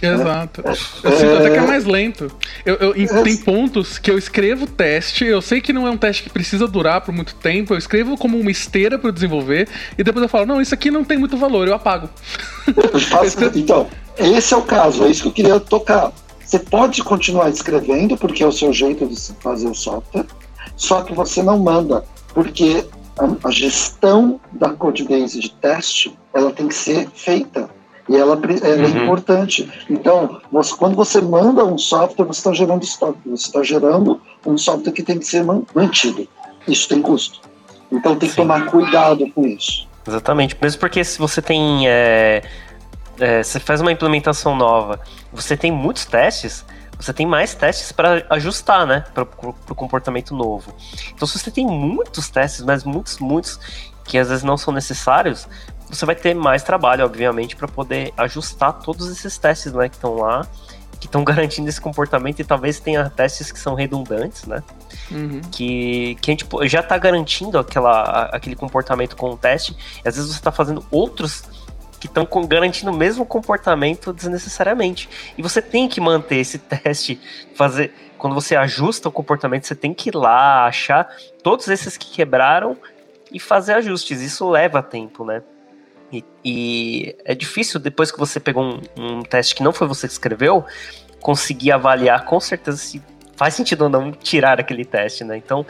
Exato. 0.02 0.62
É, 0.64 0.70
eu 0.70 0.76
sinto 0.76 1.36
até 1.36 1.50
que 1.50 1.56
é 1.56 1.66
mais 1.66 1.84
lento. 1.84 2.30
Eu, 2.64 2.76
eu 2.76 2.92
é, 2.92 3.22
tem 3.22 3.36
pontos 3.36 3.98
que 3.98 4.10
eu 4.10 4.16
escrevo 4.16 4.66
teste, 4.66 5.24
eu 5.24 5.42
sei 5.42 5.60
que 5.60 5.72
não 5.72 5.86
é 5.86 5.90
um 5.90 5.96
teste 5.96 6.22
que 6.22 6.30
precisa 6.30 6.68
durar 6.68 7.00
por 7.00 7.12
muito 7.12 7.34
tempo, 7.34 7.74
eu 7.74 7.78
escrevo 7.78 8.16
como 8.16 8.38
uma 8.38 8.50
esteira 8.50 8.98
para 8.98 9.10
desenvolver, 9.10 9.68
e 9.96 10.04
depois 10.04 10.22
eu 10.22 10.28
falo, 10.28 10.46
não, 10.46 10.60
isso 10.60 10.74
aqui 10.74 10.90
não 10.90 11.04
tem 11.04 11.18
muito 11.18 11.36
valor, 11.36 11.66
eu 11.66 11.74
apago. 11.74 12.08
então, 13.54 13.88
esse 14.16 14.54
é 14.54 14.56
o 14.56 14.62
caso, 14.62 15.04
é 15.04 15.10
isso 15.10 15.22
que 15.22 15.28
eu 15.28 15.32
queria 15.32 15.60
tocar. 15.60 16.12
Você 16.44 16.58
pode 16.58 17.02
continuar 17.02 17.50
escrevendo, 17.50 18.16
porque 18.16 18.42
é 18.42 18.46
o 18.46 18.52
seu 18.52 18.72
jeito 18.72 19.06
de 19.06 19.16
fazer 19.40 19.68
o 19.68 19.74
software, 19.74 20.26
só 20.76 21.02
que 21.02 21.12
você 21.12 21.42
não 21.42 21.58
manda, 21.58 22.04
porque 22.32 22.86
a, 23.18 23.48
a 23.48 23.50
gestão 23.50 24.40
da 24.52 24.70
codebase 24.70 25.40
de 25.40 25.50
teste, 25.50 26.16
ela 26.32 26.52
tem 26.52 26.68
que 26.68 26.74
ser 26.74 27.08
feita 27.10 27.68
e 28.08 28.16
ela, 28.16 28.34
ela 28.34 28.66
é 28.66 28.76
uhum. 28.76 28.84
é 28.84 29.02
importante. 29.02 29.70
Então, 29.88 30.40
você, 30.50 30.74
quando 30.74 30.96
você 30.96 31.20
manda 31.20 31.64
um 31.64 31.76
software, 31.76 32.24
você 32.24 32.40
está 32.40 32.52
gerando 32.52 32.82
estoque, 32.82 33.18
você 33.26 33.46
está 33.46 33.62
gerando 33.62 34.20
um 34.46 34.56
software 34.56 34.92
que 34.92 35.02
tem 35.02 35.18
que 35.18 35.26
ser 35.26 35.44
mantido. 35.74 36.26
Isso 36.66 36.88
tem 36.88 37.02
custo. 37.02 37.40
Então 37.90 38.16
tem 38.16 38.28
que 38.28 38.34
Sim. 38.34 38.42
tomar 38.42 38.66
cuidado 38.66 39.30
com 39.32 39.46
isso. 39.46 39.86
Exatamente. 40.06 40.56
Mesmo 40.60 40.80
porque 40.80 41.04
se 41.04 41.18
você 41.18 41.42
tem. 41.42 41.88
É, 41.88 42.42
é, 43.18 43.42
você 43.42 43.58
faz 43.58 43.80
uma 43.80 43.92
implementação 43.92 44.56
nova, 44.56 45.00
você 45.32 45.56
tem 45.56 45.72
muitos 45.72 46.04
testes, 46.04 46.64
você 46.98 47.12
tem 47.12 47.26
mais 47.26 47.54
testes 47.54 47.92
para 47.92 48.24
ajustar, 48.30 48.86
né? 48.86 49.04
Para 49.12 49.24
o 49.24 49.74
comportamento 49.74 50.34
novo. 50.34 50.72
Então, 51.14 51.26
se 51.26 51.38
você 51.38 51.50
tem 51.50 51.66
muitos 51.66 52.28
testes, 52.28 52.64
mas 52.64 52.84
muitos, 52.84 53.18
muitos, 53.18 53.58
que 54.04 54.16
às 54.16 54.28
vezes 54.28 54.44
não 54.44 54.56
são 54.56 54.72
necessários, 54.72 55.48
você 55.90 56.04
vai 56.04 56.14
ter 56.14 56.34
mais 56.34 56.62
trabalho, 56.62 57.04
obviamente, 57.04 57.56
para 57.56 57.68
poder 57.68 58.12
ajustar 58.16 58.72
todos 58.74 59.10
esses 59.10 59.38
testes 59.38 59.72
né, 59.72 59.88
que 59.88 59.96
estão 59.96 60.16
lá, 60.16 60.46
que 61.00 61.06
estão 61.06 61.22
garantindo 61.24 61.68
esse 61.68 61.80
comportamento 61.80 62.40
e 62.40 62.44
talvez 62.44 62.78
tenha 62.78 63.08
testes 63.08 63.50
que 63.50 63.58
são 63.58 63.74
redundantes, 63.74 64.44
né? 64.44 64.62
Uhum. 65.10 65.40
Que, 65.50 66.16
que 66.20 66.30
a 66.30 66.32
gente 66.32 66.46
já 66.64 66.80
está 66.80 66.98
garantindo 66.98 67.58
aquela, 67.58 68.26
aquele 68.26 68.56
comportamento 68.56 69.16
com 69.16 69.30
o 69.30 69.36
teste, 69.36 69.76
e 70.04 70.08
às 70.08 70.16
vezes 70.16 70.30
você 70.30 70.38
está 70.38 70.52
fazendo 70.52 70.84
outros 70.90 71.44
que 71.98 72.06
estão 72.06 72.26
garantindo 72.46 72.92
o 72.92 72.96
mesmo 72.96 73.26
comportamento 73.26 74.12
desnecessariamente. 74.12 75.08
E 75.36 75.42
você 75.42 75.60
tem 75.60 75.88
que 75.88 76.00
manter 76.00 76.36
esse 76.36 76.58
teste, 76.58 77.20
fazer. 77.54 77.92
Quando 78.16 78.34
você 78.34 78.56
ajusta 78.56 79.08
o 79.08 79.12
comportamento, 79.12 79.64
você 79.64 79.76
tem 79.76 79.94
que 79.94 80.10
ir 80.10 80.14
lá, 80.14 80.66
achar 80.66 81.08
todos 81.42 81.68
esses 81.68 81.96
que 81.96 82.10
quebraram 82.10 82.76
e 83.32 83.38
fazer 83.38 83.74
ajustes. 83.74 84.20
Isso 84.20 84.48
leva 84.48 84.82
tempo, 84.82 85.24
né? 85.24 85.42
E, 86.12 86.24
e, 86.44 87.16
é 87.24 87.34
difícil, 87.34 87.78
depois 87.78 88.10
que 88.10 88.18
você 88.18 88.40
pegou 88.40 88.64
um, 88.64 88.80
um, 88.96 89.22
teste 89.22 89.54
que 89.54 89.62
não 89.62 89.72
foi 89.72 89.86
você 89.86 90.06
que 90.06 90.12
escreveu, 90.12 90.64
conseguir 91.20 91.72
avaliar 91.72 92.24
com 92.24 92.40
certeza 92.40 92.78
se 92.78 93.02
faz 93.36 93.54
sentido 93.54 93.82
ou 93.82 93.88
não 93.88 94.12
tirar 94.12 94.58
aquele 94.58 94.84
teste, 94.84 95.22
né? 95.22 95.36
Então, 95.36 95.66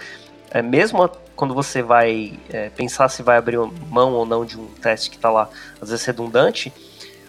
é, 0.51 0.63
mesmo 0.63 1.09
quando 1.35 1.55
você 1.55 1.83
vai 1.83 2.39
é, 2.51 2.69
pensar 2.71 3.09
se 3.09 3.23
vai 3.23 3.37
abrir 3.37 3.59
mão 3.91 4.13
ou 4.13 4.25
não 4.25 4.45
de 4.45 4.59
um 4.59 4.67
teste 4.67 5.11
que 5.11 5.17
está 5.17 5.31
lá, 5.31 5.49
às 5.81 5.91
vezes 5.91 6.05
redundante, 6.05 6.73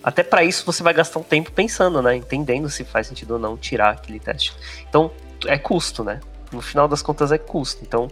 até 0.03 0.23
para 0.23 0.43
isso 0.43 0.65
você 0.65 0.81
vai 0.81 0.93
gastar 0.93 1.19
um 1.19 1.23
tempo 1.23 1.51
pensando, 1.51 2.01
né? 2.01 2.15
Entendendo 2.15 2.69
se 2.69 2.83
faz 2.83 3.07
sentido 3.07 3.31
ou 3.31 3.39
não 3.39 3.57
tirar 3.57 3.91
aquele 3.91 4.19
teste. 4.19 4.53
Então, 4.87 5.11
é 5.45 5.57
custo, 5.57 6.03
né? 6.03 6.19
No 6.51 6.61
final 6.61 6.87
das 6.87 7.01
contas, 7.01 7.31
é 7.31 7.37
custo. 7.37 7.83
Então, 7.83 8.09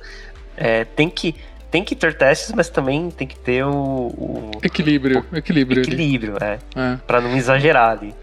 é, 0.55 0.83
tem 0.83 1.09
que 1.09 1.35
tem 1.69 1.83
que 1.83 1.95
ter 1.95 2.15
testes, 2.15 2.53
mas 2.55 2.69
também 2.69 3.09
tem 3.09 3.27
que 3.27 3.37
ter 3.37 3.63
o. 3.63 3.71
o 3.71 4.51
equilíbrio, 4.63 5.25
o, 5.31 5.37
equilíbrio. 5.37 5.81
Equilíbrio, 5.81 6.37
é. 6.41 6.59
é. 6.75 6.97
Pra 7.05 7.19
não 7.19 7.35
exagerar 7.35 7.91
ali. 7.91 8.13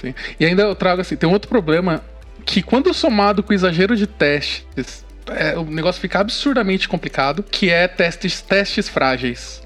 Sim. 0.00 0.14
E 0.38 0.44
ainda 0.44 0.62
eu 0.62 0.74
trago 0.74 1.00
assim, 1.00 1.16
tem 1.16 1.28
um 1.28 1.32
outro 1.32 1.48
problema 1.48 2.02
que 2.44 2.62
quando 2.62 2.92
somado 2.92 3.42
com 3.42 3.52
o 3.52 3.54
exagero 3.54 3.96
de 3.96 4.06
testes, 4.06 5.04
é, 5.28 5.56
o 5.56 5.64
negócio 5.64 6.00
fica 6.00 6.20
absurdamente 6.20 6.88
complicado, 6.88 7.42
que 7.42 7.70
é 7.70 7.88
testes, 7.88 8.40
testes 8.40 8.88
frágeis. 8.88 9.62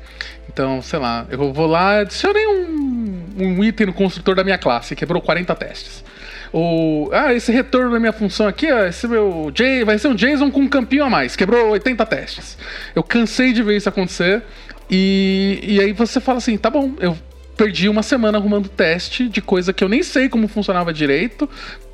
Então, 0.48 0.80
sei 0.80 0.98
lá, 0.98 1.26
eu 1.30 1.52
vou 1.52 1.66
lá, 1.66 2.00
adicionei 2.00 2.46
um, 2.46 3.24
um 3.38 3.64
item 3.64 3.88
no 3.88 3.92
construtor 3.92 4.34
da 4.34 4.42
minha 4.42 4.58
classe, 4.58 4.96
quebrou 4.96 5.20
40 5.20 5.54
testes. 5.54 6.04
Ou, 6.52 7.10
ah, 7.12 7.34
esse 7.34 7.52
retorno 7.52 7.92
da 7.92 8.00
minha 8.00 8.12
função 8.12 8.46
aqui, 8.46 8.70
ó, 8.70 8.84
esse 8.86 9.06
meu 9.06 9.50
J, 9.54 9.84
vai 9.84 9.98
ser 9.98 10.08
um 10.08 10.14
JSON 10.14 10.50
com 10.50 10.60
um 10.60 10.68
campinho 10.68 11.04
a 11.04 11.10
mais, 11.10 11.36
quebrou 11.36 11.70
80 11.70 12.06
testes. 12.06 12.58
Eu 12.94 13.02
cansei 13.02 13.52
de 13.52 13.62
ver 13.62 13.76
isso 13.76 13.88
acontecer. 13.88 14.42
E, 14.90 15.60
e 15.62 15.80
aí 15.80 15.92
você 15.92 16.20
fala 16.20 16.38
assim, 16.38 16.56
tá 16.56 16.70
bom, 16.70 16.92
eu 16.98 17.16
perdi 17.56 17.88
uma 17.88 18.02
semana 18.02 18.38
arrumando 18.38 18.68
teste 18.68 19.28
de 19.28 19.42
coisa 19.42 19.72
que 19.72 19.82
eu 19.82 19.88
nem 19.88 20.02
sei 20.02 20.28
como 20.28 20.48
funcionava 20.48 20.92
direito, 20.92 21.48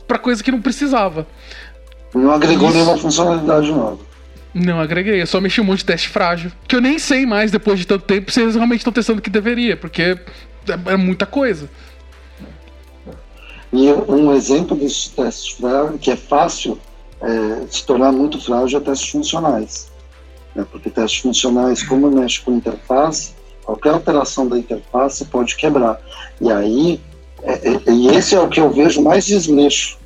para 0.07 0.19
coisa 0.19 0.45
que 0.45 0.53
não 0.53 0.61
precisava. 0.61 1.27
Não 2.15 2.31
agregou 2.31 2.69
isso. 2.69 2.79
nenhuma 2.79 2.99
funcionalidade 2.99 3.73
nova. 3.73 3.99
Não 4.55 4.79
agreguei, 4.79 5.21
eu 5.21 5.27
só 5.27 5.41
mexi 5.41 5.61
um 5.61 5.65
monte 5.65 5.79
de 5.79 5.87
teste 5.87 6.09
frágil. 6.09 6.53
Que 6.69 6.77
eu 6.77 6.81
nem 6.81 6.99
sei 6.99 7.27
mais 7.27 7.51
depois 7.51 7.79
de 7.79 7.87
tanto 7.87 8.05
tempo 8.05 8.31
se 8.31 8.41
eles 8.41 8.55
realmente 8.55 8.81
estão 8.81 8.93
testando 8.93 9.19
o 9.19 9.23
que 9.23 9.31
deveria, 9.31 9.77
porque 9.77 10.03
é, 10.03 10.17
é 10.93 10.97
muita 10.97 11.27
coisa. 11.27 11.69
E 13.75 13.93
um 14.09 14.33
exemplo 14.33 14.77
desses 14.77 15.09
testes 15.09 15.55
frágeis, 15.55 16.01
que 16.01 16.13
é 16.13 16.17
fácil 16.17 16.79
é, 17.21 17.67
se 17.69 17.85
tornar 17.85 18.13
muito 18.13 18.41
frágil, 18.41 18.79
é 18.79 18.81
testes 18.81 19.11
funcionais. 19.11 19.91
Né? 20.55 20.65
Porque 20.71 20.89
testes 20.89 21.21
funcionais, 21.21 21.83
como 21.83 22.09
mexe 22.09 22.41
com 22.41 22.53
interface, 22.53 23.33
qualquer 23.65 23.91
alteração 23.91 24.47
da 24.47 24.57
interface 24.57 25.25
pode 25.25 25.57
quebrar. 25.57 26.01
E 26.41 26.53
aí, 26.53 27.01
é, 27.43 27.53
é, 27.69 27.93
e 27.93 28.07
esse 28.11 28.37
é 28.37 28.41
o 28.41 28.49
que 28.49 28.61
eu 28.61 28.71
vejo 28.71 29.03
mais 29.03 29.27
desleixo 29.27 29.99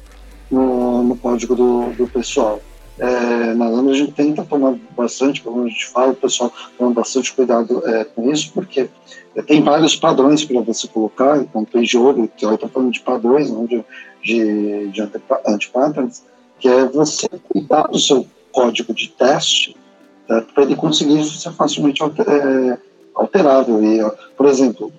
no, 0.50 1.02
no 1.02 1.16
código 1.16 1.54
do, 1.54 1.90
do 1.92 2.06
pessoal. 2.06 2.62
É, 2.98 3.52
na 3.52 3.68
Lambda 3.68 3.92
a 3.92 3.94
gente 3.94 4.12
tenta 4.12 4.44
tomar 4.44 4.76
bastante, 4.96 5.42
como 5.42 5.64
a 5.64 5.68
gente 5.68 5.86
fala, 5.88 6.12
o 6.12 6.16
pessoal 6.16 6.50
toma 6.78 6.94
bastante 6.94 7.34
cuidado 7.34 7.86
é, 7.86 8.04
com 8.04 8.32
isso, 8.32 8.50
porque 8.54 8.88
tem 9.46 9.62
vários 9.62 9.94
padrões 9.94 10.44
para 10.44 10.60
você 10.60 10.88
colocar, 10.88 11.38
então 11.38 11.64
page 11.64 11.96
over, 11.96 12.28
que 12.36 12.44
eu 12.44 12.54
estou 12.54 12.68
falando 12.68 12.92
de 12.92 13.00
padrões, 13.00 13.50
não 13.50 13.66
de, 13.66 13.84
de, 14.22 14.88
de 14.88 15.02
anti-patterns, 15.46 16.22
que 16.58 16.68
é 16.68 16.84
você 16.84 17.28
cuidar 17.48 17.88
do 17.88 17.98
seu 17.98 18.26
código 18.50 18.92
de 18.92 19.08
teste 19.08 19.76
é, 20.28 20.40
para 20.40 20.64
ele 20.64 20.76
conseguir 20.76 21.24
ser 21.24 21.52
facilmente 21.52 22.02
é, 22.02 22.78
alterável. 23.14 23.82
E, 23.82 24.00
por 24.36 24.46
exemplo, 24.46 24.92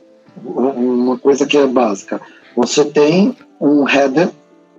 uma 0.44 1.18
coisa 1.18 1.46
que 1.46 1.58
é 1.58 1.68
básica, 1.68 2.22
você 2.56 2.86
tem 2.86 3.36
um 3.60 3.88
header 3.88 4.30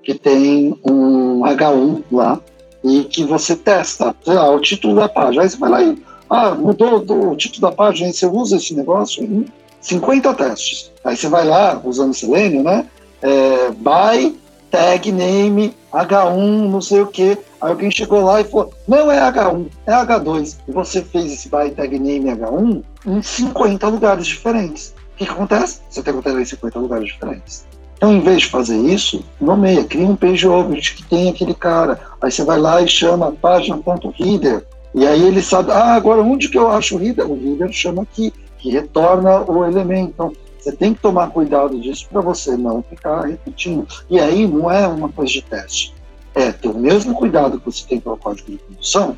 que 0.03 0.15
tem 0.15 0.79
um 0.85 1.41
H1 1.41 2.03
lá 2.11 2.41
e 2.83 3.05
que 3.05 3.25
você 3.25 3.55
testa, 3.55 4.15
sei 4.25 4.35
lá, 4.35 4.51
o 4.51 4.61
título 4.61 4.97
da 4.97 5.09
página. 5.09 5.43
Aí 5.43 5.51
você 5.51 5.57
vai 5.59 5.71
lá 5.71 5.83
e, 5.83 6.03
ah, 6.31 6.55
mudou 6.55 7.01
do, 7.01 7.31
o 7.31 7.37
título 7.37 7.63
da 7.63 7.73
página, 7.73 8.13
você 8.13 8.25
usa 8.25 8.57
esse 8.57 8.73
negócio 8.73 9.25
em 9.25 9.47
50 9.81 10.33
testes. 10.35 10.93
Aí 11.05 11.17
você 11.17 11.29
vai 11.29 11.45
lá, 11.45 11.81
usando 11.85 12.15
Selenium, 12.15 12.63
né? 12.63 12.87
É, 13.21 13.71
by 13.71 14.39
tag 14.71 15.11
name 15.11 15.75
H1, 15.93 16.71
não 16.71 16.81
sei 16.81 17.01
o 17.01 17.07
que. 17.09 17.37
Aí 17.61 17.71
alguém 17.71 17.91
chegou 17.91 18.23
lá 18.23 18.41
e 18.41 18.45
falou: 18.45 18.73
não 18.87 19.11
é 19.11 19.19
H1, 19.19 19.67
é 19.87 19.93
H2. 19.93 20.57
E 20.69 20.73
você 20.73 21.03
fez 21.03 21.33
esse 21.33 21.49
by 21.49 21.71
tag 21.75 21.99
name 21.99 22.31
H1 22.31 22.83
em 23.07 23.23
50 23.23 23.89
lugares 23.89 24.27
diferentes. 24.27 24.95
O 25.15 25.17
que, 25.17 25.27
que 25.27 25.33
acontece? 25.33 25.81
Você 25.91 26.03
tem 26.03 26.15
que 26.15 26.23
ter 26.23 26.39
em 26.39 26.45
50 26.45 26.79
lugares 26.79 27.07
diferentes. 27.07 27.67
Então, 27.97 28.15
em 28.15 28.21
vez 28.21 28.43
de 28.43 28.47
fazer 28.47 28.79
isso, 28.79 29.23
nomeia, 29.39 29.85
cria 29.85 30.07
um 30.07 30.17
page 30.17 30.49
object 30.49 30.97
que 30.97 31.03
tem 31.03 31.29
aquele 31.29 31.53
cara. 31.53 32.01
Aí 32.23 32.31
você 32.31 32.43
vai 32.43 32.59
lá 32.59 32.81
e 32.81 32.89
chama 32.89 33.33
página.reader. 33.33 34.65
E 34.95 35.07
aí 35.07 35.27
ele 35.27 35.43
sabe, 35.43 35.71
ah, 35.71 35.95
agora 35.95 36.21
onde 36.23 36.49
que 36.49 36.59
eu 36.59 36.69
acho 36.71 36.97
o 36.97 36.99
reader? 36.99 37.31
O 37.31 37.35
reader 37.35 37.73
chama 37.73 38.03
aqui, 38.03 38.33
que 38.59 38.71
retorna 38.71 39.43
o 39.51 39.65
elemento. 39.65 40.13
Então, 40.15 40.33
você 40.59 40.73
tem 40.73 40.93
que 40.93 41.01
tomar 41.01 41.31
cuidado 41.31 41.79
disso 41.81 42.07
para 42.11 42.21
você 42.21 42.57
não 42.57 42.83
ficar 42.83 43.23
repetindo. 43.23 43.87
E 44.11 44.19
aí 44.19 44.47
não 44.47 44.71
é 44.71 44.87
uma 44.87 45.09
coisa 45.09 45.33
de 45.33 45.43
teste. 45.43 45.95
É 46.35 46.53
ter 46.53 46.69
o 46.69 46.79
mesmo 46.79 47.15
cuidado 47.15 47.59
que 47.59 47.67
você 47.67 47.87
tem 47.87 48.01
com 48.01 48.11
o 48.11 48.17
código 48.17 48.51
de 48.51 48.59
produção 48.59 49.17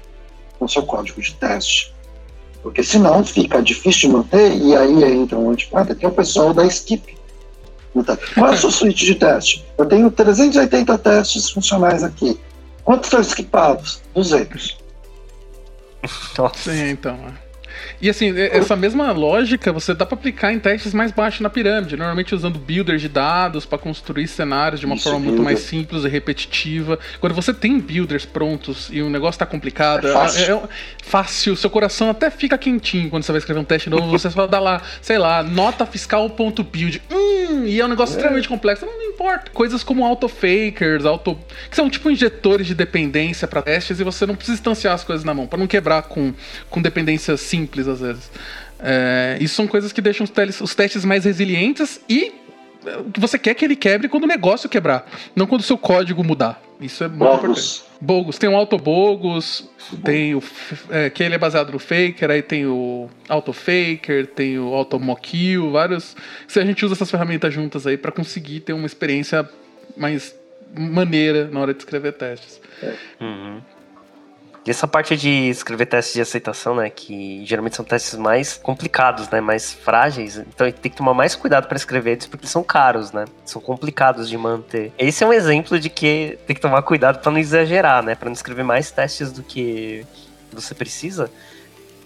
com 0.58 0.66
o 0.66 0.68
seu 0.68 0.82
código 0.84 1.20
de 1.20 1.34
teste. 1.34 1.92
Porque 2.62 2.82
senão 2.82 3.24
fica 3.24 3.60
difícil 3.60 4.08
de 4.08 4.16
manter 4.16 4.56
e 4.56 4.76
aí 4.76 5.02
entra 5.02 5.36
um 5.36 5.50
antipata, 5.50 5.94
que 5.94 6.04
é 6.04 6.08
o 6.08 6.12
pessoal 6.12 6.54
da 6.54 6.64
skip 6.66 7.16
então, 7.94 8.16
qual 8.34 8.50
é 8.50 8.54
a 8.54 8.56
sua 8.56 8.70
suíte 8.72 9.04
de 9.04 9.14
teste? 9.14 9.64
Eu 9.76 9.86
tenho 9.86 10.10
380 10.10 10.98
testes 10.98 11.50
funcionais 11.50 12.02
aqui. 12.02 12.38
Quantos 12.84 13.06
estão 13.06 13.20
esquipados? 13.20 14.02
200. 14.14 14.81
Nossa. 16.38 16.72
Sim, 16.72 16.90
então. 16.90 17.18
É. 18.02 18.06
E 18.06 18.10
assim, 18.10 18.36
essa 18.36 18.74
mesma 18.74 19.12
lógica 19.12 19.72
você 19.72 19.94
dá 19.94 20.04
para 20.04 20.16
aplicar 20.16 20.52
em 20.52 20.58
testes 20.58 20.92
mais 20.92 21.12
baixos 21.12 21.40
na 21.40 21.48
pirâmide, 21.48 21.96
normalmente 21.96 22.34
usando 22.34 22.58
builders 22.58 23.00
de 23.00 23.08
dados 23.08 23.64
para 23.64 23.78
construir 23.78 24.26
cenários 24.26 24.80
de 24.80 24.86
uma 24.86 24.96
Isso, 24.96 25.04
forma 25.04 25.20
builder. 25.20 25.34
muito 25.36 25.44
mais 25.44 25.60
simples 25.60 26.04
e 26.04 26.08
repetitiva. 26.08 26.98
Quando 27.20 27.34
você 27.34 27.54
tem 27.54 27.78
builders 27.78 28.26
prontos 28.26 28.88
e 28.92 29.00
o 29.00 29.08
negócio 29.08 29.38
tá 29.38 29.46
complicado, 29.46 30.08
é 30.08 30.12
fácil. 30.12 30.54
É, 30.54 30.64
é 30.64 30.68
fácil, 31.02 31.56
seu 31.56 31.70
coração 31.70 32.10
até 32.10 32.28
fica 32.30 32.58
quentinho 32.58 33.08
quando 33.08 33.22
você 33.22 33.32
vai 33.32 33.38
escrever 33.38 33.60
um 33.60 33.64
teste 33.64 33.88
novo, 33.88 34.08
você 34.10 34.28
só 34.30 34.46
dá 34.46 34.58
lá, 34.58 34.82
sei 35.00 35.18
lá, 35.18 35.42
nota 35.42 35.86
fiscal.build. 35.86 37.02
Hum, 37.10 37.64
e 37.66 37.80
é 37.80 37.84
um 37.84 37.88
negócio 37.88 38.14
é. 38.14 38.16
extremamente 38.16 38.48
complexo. 38.48 38.84
Não, 38.84 38.92
não, 38.92 39.10
importa. 39.12 39.50
Coisas 39.52 39.84
como 39.84 40.04
autofakers, 40.04 41.04
auto 41.04 41.38
que 41.70 41.76
são 41.76 41.88
tipo 41.88 42.10
injetores 42.10 42.66
de 42.66 42.74
dependência 42.74 43.46
para 43.46 43.62
testes 43.62 44.00
e 44.00 44.04
você 44.04 44.26
não 44.26 44.34
precisa 44.34 44.58
instanciar 44.58 44.94
as 44.94 45.04
coisas 45.04 45.24
na 45.24 45.32
mão 45.32 45.46
para 45.46 45.58
não 45.58 45.66
quebrar 45.66 46.02
com 46.02 46.32
com 46.68 46.80
dependências 46.80 47.40
simples 47.40 47.86
às 47.92 48.00
vezes. 48.00 48.30
É, 48.78 49.38
isso 49.40 49.54
são 49.54 49.66
coisas 49.66 49.92
que 49.92 50.00
deixam 50.00 50.24
os, 50.24 50.30
teles, 50.30 50.60
os 50.60 50.74
testes 50.74 51.04
mais 51.04 51.24
resilientes 51.24 52.00
e 52.08 52.32
é, 52.84 52.96
o 52.96 53.04
que 53.04 53.20
você 53.20 53.38
quer 53.38 53.54
que 53.54 53.64
ele 53.64 53.76
quebre 53.76 54.08
quando 54.08 54.24
o 54.24 54.26
negócio 54.26 54.68
quebrar, 54.68 55.06
não 55.36 55.46
quando 55.46 55.60
o 55.60 55.64
seu 55.64 55.78
código 55.78 56.24
mudar. 56.24 56.60
Isso 56.80 57.04
é 57.04 57.08
muito 57.08 57.20
Bogus. 57.20 57.76
importante. 57.76 57.92
Bogus, 58.00 58.38
tem 58.38 58.50
o 58.50 58.56
Autobogus, 58.56 59.70
tem 60.02 60.34
o. 60.34 60.42
É, 60.90 61.08
que 61.08 61.22
ele 61.22 61.36
é 61.36 61.38
baseado 61.38 61.70
no 61.70 61.78
Faker, 61.78 62.28
aí 62.28 62.42
tem 62.42 62.66
o 62.66 63.08
Autofaker, 63.28 64.26
tem 64.26 64.58
o 64.58 64.74
Automockil, 64.74 65.70
vários. 65.70 66.16
Se 66.48 66.58
a 66.58 66.64
gente 66.64 66.84
usa 66.84 66.94
essas 66.94 67.08
ferramentas 67.08 67.54
juntas 67.54 67.86
aí 67.86 67.96
para 67.96 68.10
conseguir 68.10 68.60
ter 68.60 68.72
uma 68.72 68.86
experiência 68.86 69.48
mais 69.96 70.34
maneira 70.76 71.48
na 71.52 71.60
hora 71.60 71.72
de 71.72 71.78
escrever 71.78 72.14
testes. 72.14 72.60
É. 72.82 72.94
Uhum. 73.20 73.60
E 74.64 74.70
essa 74.70 74.86
parte 74.86 75.16
de 75.16 75.28
escrever 75.48 75.86
testes 75.86 76.14
de 76.14 76.20
aceitação, 76.20 76.76
né, 76.76 76.88
que 76.88 77.44
geralmente 77.44 77.74
são 77.74 77.84
testes 77.84 78.16
mais 78.16 78.56
complicados, 78.56 79.28
né, 79.28 79.40
mais 79.40 79.72
frágeis, 79.72 80.36
então 80.36 80.70
tem 80.70 80.90
que 80.90 80.96
tomar 80.96 81.14
mais 81.14 81.34
cuidado 81.34 81.66
para 81.66 81.76
escrever 81.76 82.12
eles 82.12 82.26
porque 82.26 82.46
são 82.46 82.62
caros, 82.62 83.10
né, 83.10 83.24
são 83.44 83.60
complicados 83.60 84.28
de 84.28 84.38
manter. 84.38 84.92
Esse 84.96 85.24
é 85.24 85.26
um 85.26 85.32
exemplo 85.32 85.80
de 85.80 85.90
que 85.90 86.38
tem 86.46 86.54
que 86.54 86.62
tomar 86.62 86.80
cuidado 86.82 87.18
para 87.18 87.32
não 87.32 87.38
exagerar, 87.38 88.04
né, 88.04 88.14
para 88.14 88.28
não 88.28 88.34
escrever 88.34 88.62
mais 88.62 88.90
testes 88.92 89.32
do 89.32 89.42
que 89.42 90.06
você 90.52 90.76
precisa, 90.76 91.28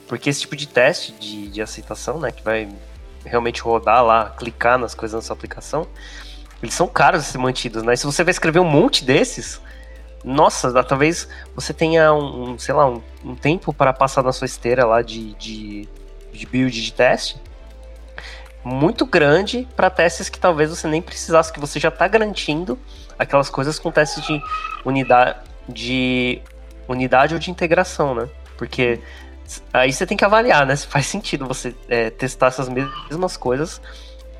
porque 0.09 0.31
esse 0.31 0.41
tipo 0.41 0.57
de 0.57 0.67
teste 0.67 1.13
de, 1.13 1.49
de 1.49 1.61
aceitação, 1.61 2.19
né, 2.19 2.31
que 2.31 2.43
vai 2.43 2.69
realmente 3.23 3.61
rodar 3.61 4.03
lá, 4.03 4.31
clicar 4.31 4.79
nas 4.79 4.95
coisas 4.95 5.15
na 5.15 5.21
sua 5.21 5.35
aplicação, 5.35 5.87
eles 6.63 6.75
são 6.75 6.87
caros 6.87 7.25
de 7.25 7.29
ser 7.29 7.39
mantidos, 7.39 7.83
né? 7.83 7.95
Se 7.97 8.07
você 8.07 8.25
vai 8.25 8.31
escrever 8.31 8.61
um 8.61 8.65
monte 8.65 9.05
desses, 9.05 9.61
nossa, 10.27 10.83
talvez 10.83 11.29
você 11.55 11.73
tenha 11.73 12.13
um, 12.13 12.59
sei 12.59 12.75
lá, 12.75 12.87
um, 12.87 13.01
um 13.25 13.35
tempo 13.35 13.73
para 13.73 13.93
passar 13.93 14.23
na 14.23 14.33
sua 14.33 14.45
esteira 14.45 14.85
lá 14.85 15.01
de, 15.01 15.33
de, 15.35 15.89
de 16.33 16.47
build 16.47 16.83
de 16.83 16.93
teste 16.93 17.41
muito 18.67 19.07
grande 19.07 19.69
para 19.77 19.89
testes 19.89 20.29
que 20.29 20.41
talvez 20.41 20.71
você 20.71 20.89
nem 20.89 21.01
precisasse, 21.01 21.53
que 21.53 21.61
você 21.61 21.79
já 21.79 21.89
está 21.89 22.09
garantindo 22.09 22.77
aquelas 23.17 23.49
coisas 23.49 23.79
com 23.79 23.93
testes 23.93 24.27
de 24.27 24.43
unidade, 24.85 25.39
de 25.69 26.43
unidade 26.89 27.33
ou 27.33 27.39
de 27.39 27.49
integração, 27.49 28.13
né? 28.13 28.29
Porque 28.59 28.99
aí 29.73 29.93
você 29.93 30.05
tem 30.05 30.17
que 30.17 30.25
avaliar, 30.25 30.67
né? 30.67 30.75
Se 30.75 30.89
faz 30.89 31.07
sentido 31.07 31.47
você 31.47 31.77
é, 31.89 32.11
testar 32.11 32.49
essas 32.49 32.69
mesmas 32.69 33.37
coisas 33.37 33.81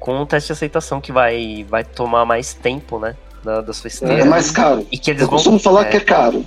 com 0.01 0.21
um 0.21 0.27
teste 0.27 0.49
de 0.49 0.55
aceitação 0.55 1.01
que 1.01 1.13
vai, 1.13 1.65
vai 1.69 1.85
tomar 1.85 2.25
mais 2.25 2.53
tempo, 2.53 2.99
né? 2.99 3.15
Da, 3.47 3.61
da 3.61 3.73
sua 3.73 3.89
esteira. 3.89 4.19
É 4.19 4.25
mais 4.25 4.51
caro. 4.51 4.85
E 4.91 4.99
que 4.99 5.11
eles 5.11 5.23
eu 5.23 5.29
vão, 5.29 5.37
costumo 5.37 5.59
falar 5.59 5.83
é... 5.83 5.91
que 5.91 5.97
é 5.97 6.01
caro. 6.01 6.45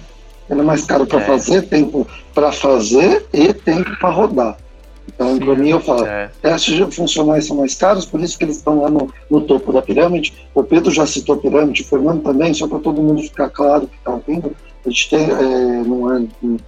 Ele 0.49 0.59
é 0.59 0.63
mais 0.63 0.83
caro 0.85 1.05
para 1.05 1.21
é. 1.21 1.25
fazer, 1.25 1.61
tempo 1.63 2.05
para 2.33 2.51
fazer 2.51 3.25
e 3.31 3.53
tempo 3.53 3.97
para 3.97 4.09
rodar. 4.09 4.57
Então, 5.07 5.37
para 5.37 5.55
mim, 5.55 5.69
eu 5.69 5.79
falo, 5.79 6.05
é. 6.05 6.29
testes 6.41 6.95
funcionais 6.95 7.45
são 7.45 7.57
mais 7.57 7.75
caros, 7.75 8.05
por 8.05 8.19
isso 8.21 8.37
que 8.37 8.45
eles 8.45 8.57
estão 8.57 8.81
lá 8.81 8.89
no, 8.89 9.11
no, 9.29 9.41
topo 9.41 9.73
da 9.73 9.81
pirâmide. 9.81 10.33
O 10.53 10.63
Pedro 10.63 10.91
já 10.91 11.05
citou 11.05 11.35
a 11.35 11.37
pirâmide, 11.37 11.81
o 11.81 11.85
Fernando 11.85 12.21
também, 12.21 12.53
só 12.53 12.67
para 12.67 12.79
todo 12.79 13.01
mundo 13.01 13.21
ficar 13.21 13.49
claro 13.49 13.87
que 13.87 13.97
está 13.97 14.11
ouvindo. 14.11 14.55
A 14.85 14.89
gente 14.89 15.09
tem, 15.09 15.23
é, 15.23 15.83
não 15.83 16.15
é 16.15 16.23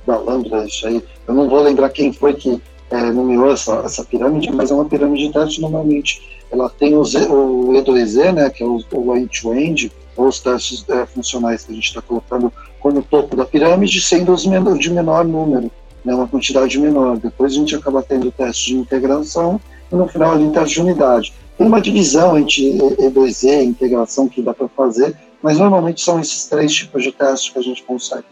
da 0.06 0.17
Lambda 0.17 0.65
isso 0.65 0.86
aí, 0.88 1.04
eu 1.28 1.34
não 1.34 1.50
vou 1.50 1.62
lembrar 1.62 1.89
quem 1.89 2.12
foi 2.12 2.34
que 2.34 2.62
é, 2.89 3.12
nomeou 3.12 3.52
essa, 3.52 3.76
essa 3.86 4.04
pirâmide, 4.04 4.52
mas 4.52 4.70
é 4.70 4.74
uma 4.74 4.86
pirâmide 4.86 5.28
de 5.28 5.34
teste 5.34 5.62
normalmente. 5.62 6.41
Ela 6.52 6.70
tem 6.70 6.96
o, 6.96 7.04
Z, 7.04 7.28
o 7.30 7.70
E2Z, 7.72 8.34
né, 8.34 8.50
que 8.50 8.62
é 8.62 8.66
o, 8.66 9.16
end-to-end, 9.16 9.92
ou 10.18 10.28
os 10.28 10.40
testes 10.40 10.86
é, 10.90 11.06
funcionais 11.06 11.64
que 11.64 11.72
a 11.72 11.76
gente 11.76 11.88
está 11.88 12.02
colocando 12.02 12.52
como 12.80 13.02
topo 13.02 13.36
da 13.36 13.46
pirâmide, 13.46 14.02
sendo 14.02 14.34
os 14.34 14.44
de 14.44 14.92
menor 14.92 15.24
número, 15.24 15.72
né, 16.04 16.14
uma 16.14 16.28
quantidade 16.28 16.78
menor. 16.80 17.18
Depois 17.18 17.54
a 17.54 17.56
gente 17.56 17.76
acaba 17.76 18.04
tendo 18.04 18.32
testes 18.32 18.66
de 18.66 18.76
integração 18.76 19.60
e 19.92 19.96
no 19.96 20.08
final 20.08 20.34
ali 20.34 20.50
teste 20.52 20.76
de 20.76 20.82
unidade. 20.82 21.34
Tem 21.58 21.68
uma 21.68 21.80
divisão 21.80 22.38
entre 22.38 22.74
E2E 22.74 23.62
e 23.62 23.64
integração 23.66 24.28
que 24.28 24.42
dá 24.42 24.54
para 24.54 24.68
fazer, 24.70 25.16
mas 25.42 25.58
normalmente 25.58 26.02
são 26.02 26.20
esses 26.20 26.46
três 26.46 26.74
tipos 26.74 27.04
de 27.04 27.12
testes 27.12 27.52
que 27.52 27.60
a 27.60 27.62
gente 27.62 27.84
consegue 27.84 28.26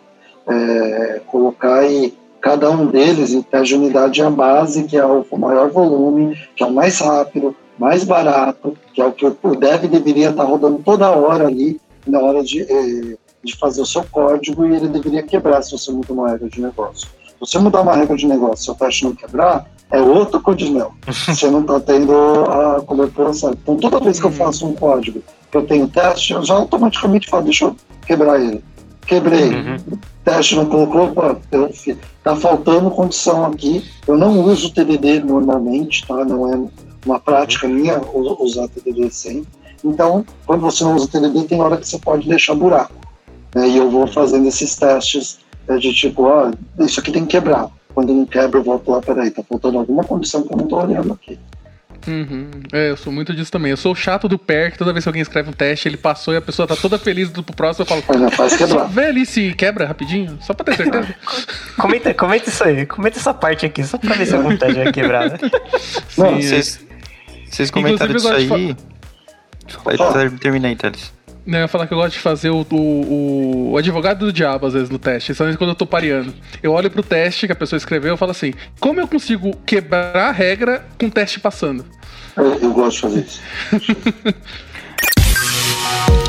é, 0.47 1.21
colocar 1.27 1.85
e 1.89 2.13
cada 2.41 2.69
um 2.69 2.87
deles 2.87 3.31
em 3.31 3.41
teste 3.41 3.69
de 3.69 3.75
unidade 3.75 4.21
é 4.21 4.25
a 4.25 4.29
base, 4.29 4.83
que 4.83 4.97
é 4.97 5.05
o 5.05 5.25
maior 5.37 5.69
volume, 5.69 6.37
que 6.55 6.63
é 6.63 6.65
o 6.65 6.71
mais 6.71 6.99
rápido, 6.99 7.55
mais 7.79 8.03
barato, 8.03 8.77
que 8.93 9.01
é 9.01 9.05
o 9.05 9.13
que 9.13 9.25
o 9.25 9.55
dev 9.55 9.85
deveria 9.85 10.29
estar 10.29 10.43
rodando 10.43 10.79
toda 10.83 11.09
hora 11.09 11.47
ali 11.47 11.79
na 12.05 12.19
hora 12.19 12.43
de, 12.43 12.61
eh, 12.61 13.17
de 13.43 13.55
fazer 13.57 13.81
o 13.81 13.85
seu 13.85 14.03
código 14.03 14.65
e 14.65 14.75
ele 14.75 14.89
deveria 14.89 15.23
quebrar 15.23 15.61
se 15.61 15.71
você 15.71 15.91
mudar 15.91 16.13
uma 16.13 16.29
regra 16.29 16.49
de 16.49 16.61
negócio. 16.61 17.07
Se 17.27 17.35
você 17.39 17.57
mudar 17.57 17.81
uma 17.81 17.95
regra 17.95 18.17
de 18.17 18.27
negócio 18.27 18.69
e 18.69 18.73
o 18.73 18.75
teste 18.75 19.05
não 19.05 19.15
quebrar, 19.15 19.65
é 19.89 20.01
outro 20.01 20.41
codinel. 20.41 20.93
Você 21.07 21.49
não 21.49 21.61
está 21.61 21.79
tendo 21.79 22.13
a 22.13 22.81
cobertura 22.81 23.33
certa. 23.33 23.57
Então, 23.63 23.77
toda 23.77 23.99
vez 24.03 24.19
que 24.19 24.25
eu 24.27 24.31
faço 24.31 24.67
um 24.67 24.73
código 24.73 25.23
que 25.49 25.57
eu 25.57 25.65
tenho 25.65 25.87
teste, 25.87 26.33
eu 26.33 26.43
já 26.43 26.53
automaticamente 26.53 27.27
falo, 27.27 27.45
deixa 27.45 27.65
eu 27.65 27.75
quebrar 28.05 28.39
ele. 28.39 28.63
Quebrei. 29.07 29.49
Uhum. 29.49 29.77
Teste 30.23 30.55
não 30.55 30.67
colocou, 30.67 31.05
opa, 31.05 31.39
tá 32.23 32.35
faltando 32.35 32.91
condição 32.91 33.45
aqui. 33.45 33.83
Eu 34.07 34.15
não 34.15 34.41
uso 34.41 34.71
TDD 34.71 35.21
normalmente, 35.21 36.05
tá? 36.05 36.23
Não 36.23 36.53
é 36.53 36.88
uma 37.05 37.19
prática 37.19 37.67
uhum. 37.67 37.73
minha 37.73 38.01
usar 38.39 38.67
TDD 38.67 39.09
sempre. 39.11 39.47
Então, 39.83 40.25
quando 40.45 40.61
você 40.61 40.83
não 40.83 40.95
usa 40.95 41.07
TDD, 41.07 41.43
tem 41.45 41.61
hora 41.61 41.77
que 41.77 41.87
você 41.87 41.97
pode 41.97 42.27
deixar 42.27 42.55
buraco. 42.55 42.93
Né? 43.55 43.69
E 43.69 43.77
eu 43.77 43.89
vou 43.89 44.07
fazendo 44.07 44.47
esses 44.47 44.75
testes 44.75 45.39
é, 45.67 45.77
de 45.77 45.93
tipo, 45.93 46.23
ó, 46.23 46.49
ah, 46.49 46.83
isso 46.83 46.99
aqui 46.99 47.11
tem 47.11 47.25
que 47.25 47.31
quebrar. 47.31 47.69
Quando 47.93 48.13
não 48.13 48.25
quebra, 48.25 48.59
eu 48.59 48.63
volto 48.63 48.91
lá, 48.91 49.01
peraí, 49.01 49.31
tá 49.31 49.43
faltando 49.43 49.79
alguma 49.79 50.03
condição 50.03 50.43
que 50.43 50.53
eu 50.53 50.57
não 50.57 50.67
tô 50.67 50.77
olhando 50.77 51.13
aqui. 51.13 51.39
Uhum. 52.07 52.49
É, 52.71 52.91
eu 52.91 52.97
sou 52.97 53.11
muito 53.11 53.33
disso 53.35 53.51
também. 53.51 53.71
Eu 53.71 53.77
sou 53.77 53.91
o 53.91 53.95
chato 53.95 54.27
do 54.27 54.37
PER, 54.37 54.71
que 54.71 54.77
toda 54.77 54.93
vez 54.93 55.03
que 55.03 55.09
alguém 55.09 55.21
escreve 55.21 55.49
um 55.49 55.53
teste, 55.53 55.87
ele 55.87 55.97
passou 55.97 56.33
e 56.33 56.37
a 56.37 56.41
pessoa 56.41 56.67
tá 56.67 56.75
toda 56.75 56.97
feliz 56.97 57.29
do 57.29 57.43
pro 57.43 57.55
próximo, 57.55 57.83
eu 57.83 57.87
falo. 57.87 58.21
Mas 58.21 58.35
faz 58.35 58.55
quebrar. 58.55 58.85
Vê 58.85 59.05
ali 59.05 59.25
se 59.25 59.53
quebra 59.53 59.85
rapidinho, 59.85 60.37
só 60.41 60.53
pra 60.53 60.65
ter 60.65 60.77
certeza. 60.77 61.13
comenta, 61.77 62.13
comenta 62.13 62.49
isso 62.49 62.63
aí, 62.63 62.85
comenta 62.85 63.17
essa 63.17 63.33
parte 63.33 63.65
aqui, 63.65 63.83
só 63.83 63.97
pra 63.97 64.15
ver 64.15 64.25
se 64.25 64.35
algum 64.35 64.55
teste 64.55 64.83
vai 64.83 64.91
quebrar. 64.91 65.29
Né? 65.29 65.37
Não, 66.17 66.35
vocês, 66.35 66.79
vocês 67.49 67.71
comentaram 67.71 68.15
isso 68.15 68.31
aí. 68.31 68.47
Fa... 68.47 70.29
Termina 70.39 70.67
aí, 70.67 70.75
Thales. 70.75 71.11
Não, 71.45 71.59
eu 71.59 71.63
ia 71.63 71.67
falar 71.67 71.87
que 71.87 71.93
eu 71.93 71.97
gosto 71.97 72.13
de 72.13 72.19
fazer 72.19 72.49
o, 72.49 72.65
o, 72.71 73.71
o, 73.71 73.77
advogado 73.77 74.25
do 74.25 74.33
diabo, 74.33 74.67
às 74.67 74.73
vezes, 74.73 74.89
no 74.89 74.99
teste, 74.99 75.33
só 75.33 75.45
quando 75.55 75.69
eu 75.69 75.75
tô 75.75 75.85
pareando. 75.85 76.33
Eu 76.61 76.73
olho 76.73 76.91
pro 76.91 77.01
teste 77.01 77.47
que 77.47 77.53
a 77.53 77.55
pessoa 77.55 77.77
escreveu 77.77 78.13
e 78.13 78.17
falo 78.17 78.31
assim: 78.31 78.53
como 78.79 78.99
eu 78.99 79.07
consigo 79.07 79.55
quebrar 79.65 80.15
a 80.15 80.31
regra 80.31 80.85
com 80.99 81.07
o 81.07 81.11
teste 81.11 81.39
passando? 81.39 81.85
Eu, 82.37 82.53
eu 82.59 82.71
gosto 82.71 82.95
de 82.95 83.01
fazer 83.01 83.21
isso. 83.21 83.41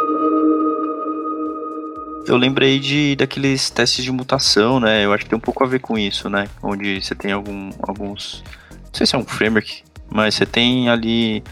Eu 2.27 2.37
lembrei 2.37 2.79
de 2.79 3.15
daqueles 3.15 3.69
testes 3.69 4.03
de 4.03 4.11
mutação, 4.11 4.79
né? 4.79 5.05
Eu 5.05 5.13
acho 5.13 5.23
que 5.23 5.29
tem 5.29 5.37
um 5.37 5.41
pouco 5.41 5.63
a 5.63 5.67
ver 5.67 5.79
com 5.79 5.97
isso, 5.97 6.29
né? 6.29 6.47
Onde 6.61 7.01
você 7.01 7.15
tem 7.15 7.31
algum, 7.31 7.71
alguns. 7.81 8.43
Não 8.69 8.93
sei 8.93 9.05
se 9.05 9.15
é 9.15 9.17
um 9.17 9.25
framework, 9.25 9.83
mas 10.09 10.35
você 10.35 10.45
tem 10.45 10.89
ali 10.89 11.43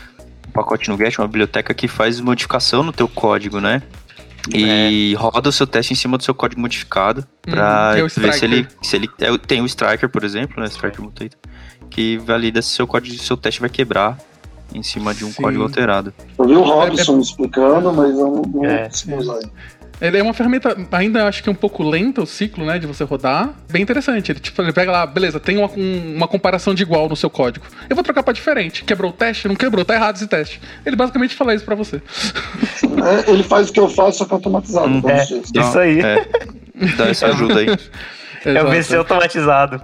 um 0.47 0.51
pacote 0.51 0.89
no 0.89 0.97
Get, 0.97 1.17
uma 1.17 1.27
biblioteca 1.27 1.73
que 1.73 1.87
faz 1.87 2.19
modificação 2.19 2.83
no 2.83 2.91
teu 2.91 3.07
código, 3.07 3.59
né? 3.59 3.81
E 4.53 5.13
é. 5.13 5.17
roda 5.17 5.49
o 5.49 5.51
seu 5.51 5.67
teste 5.67 5.93
em 5.93 5.95
cima 5.95 6.17
do 6.17 6.23
seu 6.23 6.33
código 6.33 6.61
modificado 6.61 7.21
hum, 7.21 7.51
para 7.51 7.97
é 7.97 8.01
ver 8.01 8.33
se 8.33 8.45
ele, 8.45 8.67
se 8.81 8.95
ele 8.95 9.09
é, 9.19 9.37
tem 9.37 9.61
o 9.61 9.65
Striker, 9.65 10.09
por 10.09 10.23
exemplo, 10.23 10.61
né? 10.61 10.67
Striker 10.67 11.01
Mutator, 11.01 11.37
que 11.89 12.17
valida 12.17 12.61
se 12.61 12.69
seu 12.69 12.87
código, 12.87 13.15
seu 13.21 13.35
teste 13.35 13.59
vai 13.59 13.69
quebrar 13.69 14.17
em 14.73 14.83
cima 14.83 15.13
de 15.13 15.25
um 15.25 15.31
Sim. 15.31 15.41
código 15.41 15.63
alterado. 15.63 16.13
Eu 16.37 16.47
vi 16.47 16.53
o 16.53 16.61
Robson 16.61 17.13
é, 17.13 17.17
é... 17.17 17.19
explicando, 17.19 17.93
mas 17.93 18.11
eu 18.11 18.27
não, 18.27 18.41
não 18.41 18.65
é. 18.65 18.89
usar. 19.17 19.39
Ele 20.01 20.17
é 20.17 20.23
uma 20.23 20.33
ferramenta, 20.33 20.77
ainda 20.91 21.27
acho 21.27 21.43
que 21.43 21.49
é 21.49 21.51
um 21.51 21.55
pouco 21.55 21.83
lenta 21.83 22.21
o 22.21 22.25
ciclo, 22.25 22.65
né, 22.65 22.79
de 22.79 22.87
você 22.87 23.03
rodar. 23.03 23.53
Bem 23.69 23.81
interessante. 23.81 24.31
Ele, 24.31 24.39
tipo, 24.39 24.61
ele 24.61 24.71
pega 24.71 24.91
lá, 24.91 25.05
beleza, 25.05 25.39
tem 25.39 25.57
uma, 25.57 25.69
um, 25.75 26.15
uma 26.15 26.27
comparação 26.27 26.73
de 26.73 26.83
igual 26.83 27.09
no 27.09 27.15
seu 27.15 27.29
código. 27.29 27.65
Eu 27.89 27.95
vou 27.95 28.03
trocar 28.03 28.23
para 28.23 28.33
diferente. 28.33 28.83
Quebrou 28.83 29.11
o 29.11 29.13
teste? 29.13 29.47
Não 29.47 29.55
quebrou, 29.55 29.83
tá 29.83 29.95
errado 29.95 30.15
esse 30.15 30.27
teste. 30.27 30.61
Ele 30.85 30.95
basicamente 30.95 31.35
fala 31.35 31.53
isso 31.53 31.65
para 31.65 31.75
você. 31.75 32.01
É, 33.27 33.31
ele 33.31 33.43
faz 33.43 33.69
o 33.69 33.73
que 33.73 33.79
eu 33.79 33.89
faço, 33.89 34.19
só 34.19 34.25
que 34.25 34.33
automatizado. 34.33 34.87
Hum, 34.87 35.01
é, 35.07 35.23
isso 35.59 35.79
aí. 35.79 35.99
É. 35.99 36.27
Dá 36.95 37.09
essa 37.09 37.27
ajuda 37.27 37.59
aí. 37.59 37.67
é 38.45 38.63
o 38.63 38.69
VC 38.69 38.95
automatizado. 38.95 39.81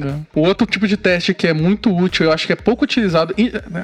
É. 0.00 0.38
O 0.38 0.40
outro 0.40 0.66
tipo 0.66 0.88
de 0.88 0.96
teste 0.96 1.32
que 1.32 1.46
é 1.46 1.52
muito 1.52 1.94
útil, 1.94 2.26
eu 2.26 2.32
acho 2.32 2.46
que 2.46 2.52
é 2.52 2.56
pouco 2.56 2.84
utilizado, 2.84 3.34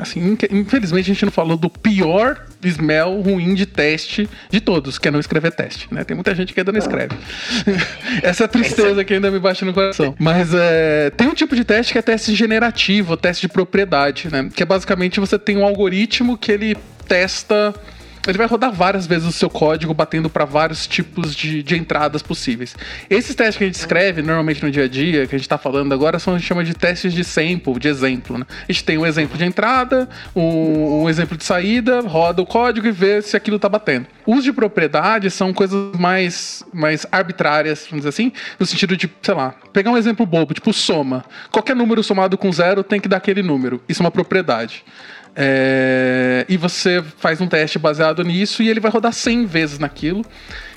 assim, 0.00 0.36
infelizmente 0.50 1.10
a 1.10 1.14
gente 1.14 1.24
não 1.24 1.32
falou 1.32 1.56
do 1.56 1.70
pior 1.70 2.46
smell 2.64 3.20
ruim 3.20 3.54
de 3.54 3.66
teste 3.66 4.28
de 4.50 4.60
todos, 4.60 4.98
que 4.98 5.08
é 5.08 5.10
não 5.10 5.20
escrever 5.20 5.52
teste, 5.52 5.88
né? 5.92 6.04
Tem 6.04 6.14
muita 6.14 6.34
gente 6.34 6.52
que 6.52 6.60
ainda 6.60 6.72
não 6.72 6.78
escreve. 6.78 7.16
Essa 8.22 8.48
tristeza 8.48 9.04
que 9.04 9.14
ainda 9.14 9.30
me 9.30 9.38
bate 9.38 9.64
no 9.64 9.72
coração. 9.72 10.14
Mas 10.18 10.52
é, 10.52 11.10
tem 11.10 11.28
um 11.28 11.34
tipo 11.34 11.54
de 11.54 11.64
teste 11.64 11.92
que 11.92 11.98
é 11.98 12.02
teste 12.02 12.34
generativo, 12.34 13.16
teste 13.16 13.42
de 13.42 13.52
propriedade, 13.52 14.28
né? 14.30 14.50
Que 14.54 14.62
é 14.62 14.66
basicamente 14.66 15.20
você 15.20 15.38
tem 15.38 15.56
um 15.56 15.64
algoritmo 15.64 16.36
que 16.36 16.50
ele 16.50 16.76
testa 17.06 17.74
ele 18.26 18.38
vai 18.38 18.46
rodar 18.46 18.72
várias 18.72 19.06
vezes 19.06 19.26
o 19.26 19.32
seu 19.32 19.48
código, 19.48 19.94
batendo 19.94 20.28
para 20.28 20.44
vários 20.44 20.86
tipos 20.86 21.34
de, 21.34 21.62
de 21.62 21.76
entradas 21.76 22.22
possíveis. 22.22 22.76
Esses 23.08 23.34
testes 23.34 23.56
que 23.56 23.64
a 23.64 23.66
gente 23.66 23.76
escreve 23.76 24.22
normalmente 24.22 24.62
no 24.62 24.70
dia 24.70 24.84
a 24.84 24.88
dia, 24.88 25.26
que 25.26 25.34
a 25.34 25.38
gente 25.38 25.46
está 25.46 25.56
falando 25.56 25.92
agora, 25.92 26.18
são 26.18 26.34
a 26.34 26.38
gente 26.38 26.46
chama 26.46 26.62
de 26.62 26.74
testes 26.74 27.12
de 27.12 27.24
sample, 27.24 27.78
de 27.78 27.88
exemplo. 27.88 28.38
Né? 28.38 28.46
A 28.68 28.72
gente 28.72 28.84
tem 28.84 28.98
um 28.98 29.06
exemplo 29.06 29.38
de 29.38 29.44
entrada, 29.44 30.08
um, 30.34 31.02
um 31.02 31.08
exemplo 31.08 31.36
de 31.36 31.44
saída, 31.44 32.00
roda 32.00 32.42
o 32.42 32.46
código 32.46 32.86
e 32.86 32.92
vê 32.92 33.22
se 33.22 33.36
aquilo 33.36 33.56
está 33.56 33.68
batendo. 33.68 34.06
Os 34.26 34.44
de 34.44 34.52
propriedade 34.52 35.30
são 35.30 35.52
coisas 35.52 35.92
mais, 35.98 36.64
mais 36.72 37.06
arbitrárias, 37.10 37.86
vamos 37.88 38.04
dizer 38.04 38.10
assim, 38.10 38.32
no 38.58 38.66
sentido 38.66 38.96
de, 38.96 39.10
sei 39.22 39.34
lá, 39.34 39.54
pegar 39.72 39.90
um 39.90 39.96
exemplo 39.96 40.26
bobo, 40.26 40.54
tipo 40.54 40.72
soma. 40.72 41.24
Qualquer 41.50 41.74
número 41.74 42.02
somado 42.02 42.36
com 42.36 42.52
zero 42.52 42.82
tem 42.84 43.00
que 43.00 43.08
dar 43.08 43.16
aquele 43.16 43.42
número. 43.42 43.82
Isso 43.88 44.02
é 44.02 44.04
uma 44.04 44.10
propriedade. 44.10 44.84
É, 45.42 46.44
e 46.50 46.58
você 46.58 47.02
faz 47.16 47.40
um 47.40 47.46
teste 47.46 47.78
baseado 47.78 48.22
nisso 48.22 48.62
e 48.62 48.68
ele 48.68 48.78
vai 48.78 48.90
rodar 48.90 49.10
100 49.10 49.46
vezes 49.46 49.78
naquilo. 49.78 50.22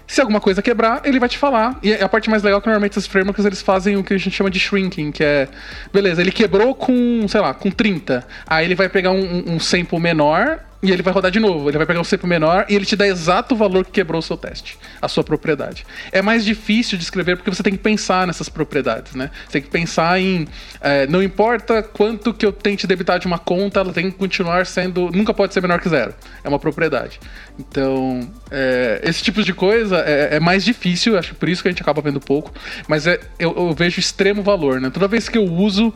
Se 0.07 0.21
alguma 0.21 0.39
coisa 0.39 0.61
quebrar, 0.61 1.01
ele 1.03 1.19
vai 1.19 1.27
te 1.27 1.37
falar. 1.37 1.77
E 1.83 1.93
a 1.93 2.07
parte 2.07 2.29
mais 2.29 2.43
legal 2.43 2.59
é 2.59 2.61
que 2.61 2.67
normalmente 2.67 2.93
esses 2.93 3.07
frameworks 3.07 3.43
eles 3.43 3.61
fazem 3.61 3.97
o 3.97 4.03
que 4.03 4.13
a 4.13 4.17
gente 4.17 4.31
chama 4.31 4.49
de 4.49 4.59
shrinking, 4.59 5.11
que 5.11 5.23
é, 5.23 5.49
beleza, 5.91 6.21
ele 6.21 6.31
quebrou 6.31 6.73
com, 6.73 7.27
sei 7.27 7.41
lá, 7.41 7.53
com 7.53 7.69
30. 7.69 8.25
Aí 8.47 8.65
ele 8.65 8.75
vai 8.75 8.87
pegar 8.87 9.11
um, 9.11 9.53
um 9.53 9.59
sample 9.59 9.99
menor 9.99 10.61
e 10.83 10.91
ele 10.91 11.01
vai 11.01 11.13
rodar 11.13 11.31
de 11.31 11.39
novo. 11.39 11.69
Ele 11.69 11.77
vai 11.77 11.87
pegar 11.87 12.01
um 12.01 12.03
sample 12.03 12.27
menor 12.27 12.65
e 12.67 12.75
ele 12.75 12.85
te 12.85 12.95
dá 12.95 13.07
exato 13.07 13.55
o 13.55 13.57
valor 13.57 13.85
que 13.85 13.91
quebrou 13.91 14.19
o 14.19 14.21
seu 14.21 14.35
teste, 14.35 14.77
a 15.01 15.07
sua 15.07 15.23
propriedade. 15.23 15.85
É 16.11 16.21
mais 16.21 16.43
difícil 16.43 16.97
de 16.97 17.05
escrever 17.05 17.37
porque 17.37 17.49
você 17.49 17.63
tem 17.63 17.71
que 17.71 17.79
pensar 17.79 18.27
nessas 18.27 18.49
propriedades, 18.49 19.15
né? 19.15 19.31
Você 19.45 19.53
tem 19.53 19.61
que 19.61 19.69
pensar 19.69 20.19
em. 20.19 20.45
É, 20.81 21.07
não 21.07 21.23
importa 21.23 21.81
quanto 21.81 22.33
que 22.33 22.45
eu 22.45 22.51
tente 22.51 22.85
debitar 22.85 23.17
de 23.17 23.25
uma 23.25 23.39
conta, 23.39 23.79
ela 23.79 23.93
tem 23.93 24.11
que 24.11 24.17
continuar 24.17 24.65
sendo. 24.65 25.09
Nunca 25.09 25.33
pode 25.33 25.53
ser 25.53 25.61
menor 25.61 25.79
que 25.79 25.87
zero. 25.87 26.13
É 26.43 26.49
uma 26.49 26.59
propriedade. 26.59 27.17
Então, 27.57 28.29
é, 28.51 28.99
esse 29.05 29.23
tipo 29.23 29.41
de 29.41 29.53
coisa 29.53 29.99
é, 29.99 30.35
é, 30.35 30.39
mais 30.39 30.65
difícil, 30.65 31.17
acho 31.17 31.33
por 31.35 31.47
isso 31.47 31.61
que 31.61 31.69
a 31.69 31.71
gente 31.71 31.81
acaba 31.81 32.01
vendo 32.01 32.19
pouco. 32.19 32.51
Mas 32.89 33.07
é, 33.07 33.21
eu, 33.39 33.55
eu 33.55 33.73
vejo 33.73 34.01
extremo 34.01 34.43
valor, 34.43 34.81
né? 34.81 34.89
Toda 34.89 35.07
vez 35.07 35.29
que 35.29 35.37
eu 35.37 35.45
uso 35.45 35.93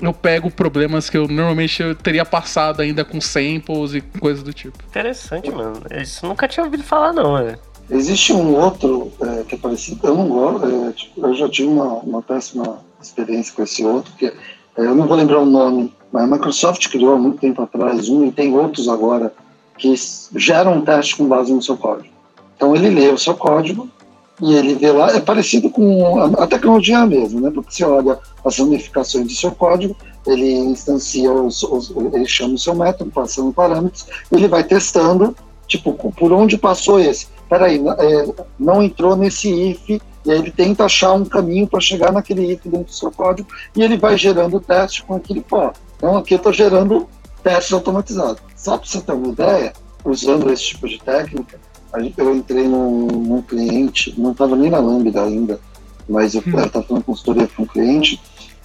eu 0.00 0.12
pego 0.12 0.50
problemas 0.50 1.08
que 1.08 1.16
eu 1.16 1.26
normalmente 1.26 1.82
eu 1.82 1.94
teria 1.94 2.24
passado 2.24 2.80
ainda 2.80 3.04
com 3.04 3.20
samples 3.20 3.94
e 3.94 4.00
coisas 4.00 4.42
do 4.42 4.52
tipo. 4.52 4.78
Interessante, 4.88 5.50
mano. 5.50 5.80
Isso 6.00 6.26
nunca 6.26 6.46
tinha 6.46 6.64
ouvido 6.64 6.82
falar, 6.82 7.12
não, 7.12 7.38
né? 7.38 7.56
Existe 7.88 8.32
um 8.32 8.54
outro 8.56 9.12
é, 9.20 9.44
que 9.44 9.54
é 9.54 9.58
parecido, 9.58 10.06
eu 10.06 10.14
não 10.16 10.28
gosto, 10.28 10.66
é, 10.66 10.92
tipo, 10.92 11.24
eu 11.24 11.34
já 11.34 11.48
tive 11.48 11.68
uma, 11.68 11.94
uma 12.00 12.20
péssima 12.20 12.80
experiência 13.00 13.54
com 13.54 13.62
esse 13.62 13.84
outro, 13.84 14.12
que 14.14 14.26
é, 14.26 14.32
eu 14.76 14.94
não 14.94 15.06
vou 15.06 15.16
lembrar 15.16 15.38
o 15.38 15.46
nome, 15.46 15.94
mas 16.10 16.24
a 16.24 16.26
Microsoft 16.26 16.88
criou 16.88 17.14
há 17.14 17.18
muito 17.18 17.38
tempo 17.38 17.62
atrás 17.62 18.08
um 18.08 18.26
e 18.26 18.32
tem 18.32 18.52
outros 18.54 18.88
agora 18.88 19.32
que 19.78 19.94
geram 20.34 20.78
um 20.78 20.80
teste 20.80 21.16
com 21.16 21.28
base 21.28 21.52
no 21.52 21.62
seu 21.62 21.76
código. 21.76 22.12
Então 22.56 22.74
ele 22.74 22.90
lê 22.90 23.08
o 23.08 23.18
seu 23.18 23.34
código 23.34 23.88
e 24.40 24.54
ele 24.54 24.74
vê 24.74 24.92
lá, 24.92 25.10
é 25.16 25.20
parecido 25.20 25.70
com 25.70 26.18
a, 26.20 26.44
a 26.44 26.46
tecnologia 26.46 27.06
mesmo, 27.06 27.40
né? 27.40 27.50
Porque 27.50 27.72
você 27.72 27.84
olha 27.84 28.18
as 28.44 28.58
ramificações 28.58 29.26
do 29.26 29.32
seu 29.32 29.50
código, 29.50 29.96
ele 30.26 30.52
instancia, 30.52 31.32
os, 31.32 31.62
os, 31.62 31.90
ele 32.12 32.26
chama 32.26 32.54
o 32.54 32.58
seu 32.58 32.74
método, 32.74 33.10
passando 33.10 33.52
parâmetros, 33.52 34.06
ele 34.30 34.48
vai 34.48 34.62
testando, 34.62 35.34
tipo, 35.66 35.92
por 35.92 36.32
onde 36.32 36.58
passou 36.58 37.00
esse? 37.00 37.28
Peraí, 37.48 37.80
é, 37.98 38.34
não 38.58 38.82
entrou 38.82 39.14
nesse 39.14 39.48
if 39.48 39.88
E 39.88 40.00
aí 40.30 40.38
ele 40.38 40.50
tenta 40.50 40.84
achar 40.84 41.12
um 41.12 41.24
caminho 41.24 41.66
para 41.66 41.80
chegar 41.80 42.12
naquele 42.12 42.52
if 42.52 42.64
dentro 42.64 42.86
do 42.86 42.92
seu 42.92 43.10
código 43.10 43.48
e 43.74 43.82
ele 43.82 43.96
vai 43.96 44.18
gerando 44.18 44.60
teste 44.60 45.02
com 45.04 45.14
aquele 45.14 45.40
pó. 45.40 45.72
Então 45.96 46.16
aqui 46.16 46.34
eu 46.34 46.38
estou 46.38 46.52
gerando 46.52 47.08
testes 47.42 47.72
automatizados. 47.72 48.42
Só 48.56 48.76
para 48.76 48.86
você 48.86 49.00
ter 49.00 49.12
uma 49.12 49.28
ideia, 49.28 49.72
usando 50.04 50.52
esse 50.52 50.64
tipo 50.64 50.88
de 50.88 50.98
técnica, 50.98 51.58
eu 52.16 52.34
entrei 52.34 52.66
num, 52.68 53.06
num 53.06 53.42
cliente, 53.42 54.14
não 54.18 54.32
estava 54.32 54.56
nem 54.56 54.70
na 54.70 54.78
Lambda 54.78 55.24
ainda, 55.24 55.60
mas 56.08 56.34
eu 56.34 56.40
estava 56.40 56.66
hum. 56.66 56.82
fazendo 56.82 57.04
consultoria 57.04 57.46
para 57.46 57.62
um 57.62 57.66
cliente, 57.66 58.20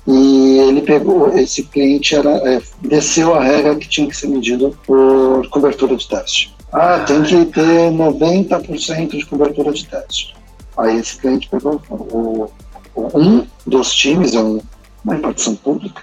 e 0.08 0.58
ele 0.58 0.82
pegou, 0.82 1.30
esse 1.38 1.64
cliente 1.64 2.16
era, 2.16 2.32
é, 2.50 2.62
desceu 2.82 3.36
a 3.36 3.44
regra 3.44 3.76
que 3.76 3.88
tinha 3.88 4.08
que 4.08 4.18
ser 4.18 4.28
medido 4.28 4.76
por 4.86 5.48
cobertura 5.50 5.96
de 5.96 6.08
teste. 6.08 6.56
Ah, 6.74 7.00
tem 7.00 7.22
que 7.22 7.46
ter 7.46 7.92
90% 7.92 9.10
de 9.10 9.26
cobertura 9.26 9.72
de 9.72 9.86
teste. 9.86 10.34
Aí 10.78 10.98
esse 10.98 11.18
cliente 11.18 11.50
pegou 11.50 11.82
o, 11.90 12.50
o 12.96 13.20
um 13.20 13.46
dos 13.68 13.94
times, 13.94 14.34
é 14.34 14.40
um, 14.40 14.60
uma 15.04 15.16
repartição 15.16 15.56
pública, 15.56 16.02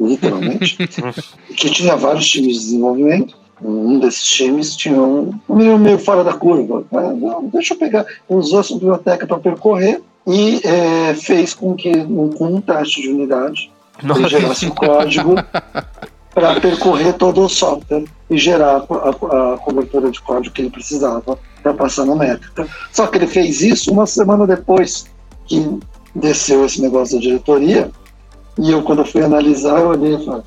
literalmente, 0.00 0.76
que 1.56 1.70
tinha 1.70 1.96
vários 1.96 2.28
times 2.28 2.54
de 2.54 2.60
desenvolvimento. 2.60 3.36
Um 3.62 3.98
desses 3.98 4.24
times 4.24 4.74
tinha 4.74 5.00
um, 5.00 5.32
um 5.48 5.56
meio, 5.56 5.78
meio 5.78 5.98
fora 5.98 6.24
da 6.24 6.32
curva. 6.32 6.84
Ah, 6.92 7.12
não, 7.12 7.44
deixa 7.52 7.74
eu 7.74 7.78
pegar. 7.78 8.06
Usou 8.28 8.60
essa 8.60 8.74
biblioteca 8.74 9.26
para 9.26 9.38
percorrer 9.38 10.02
e 10.26 10.60
é, 10.64 11.14
fez 11.14 11.54
com 11.54 11.74
que, 11.74 11.92
com 12.36 12.46
um 12.46 12.60
teste 12.60 13.02
de 13.02 13.08
unidade, 13.08 13.70
ele 14.02 14.28
gerasse 14.28 14.66
o 14.66 14.74
código 14.74 15.34
para 16.34 16.60
percorrer 16.60 17.14
todo 17.14 17.42
o 17.42 17.48
software 17.48 18.04
e 18.30 18.38
gerar 18.38 18.84
a, 18.88 19.54
a, 19.54 19.58
cobertura 19.58 20.10
de 20.10 20.20
código 20.20 20.54
que 20.54 20.62
ele 20.62 20.70
precisava 20.70 21.38
para 21.62 21.74
passar 21.74 22.06
na 22.06 22.14
métrica. 22.14 22.66
Só 22.92 23.06
que 23.06 23.18
ele 23.18 23.26
fez 23.26 23.60
isso 23.60 23.92
uma 23.92 24.06
semana 24.06 24.46
depois 24.46 25.06
que 25.46 25.78
desceu 26.14 26.64
esse 26.64 26.80
negócio 26.80 27.16
da 27.16 27.22
diretoria, 27.22 27.90
e 28.58 28.70
eu, 28.70 28.82
quando 28.82 29.00
eu 29.00 29.06
fui 29.06 29.22
analisar, 29.22 29.80
eu 29.80 29.88
olhei 29.88 30.14
e 30.14 30.24
falei: 30.24 30.42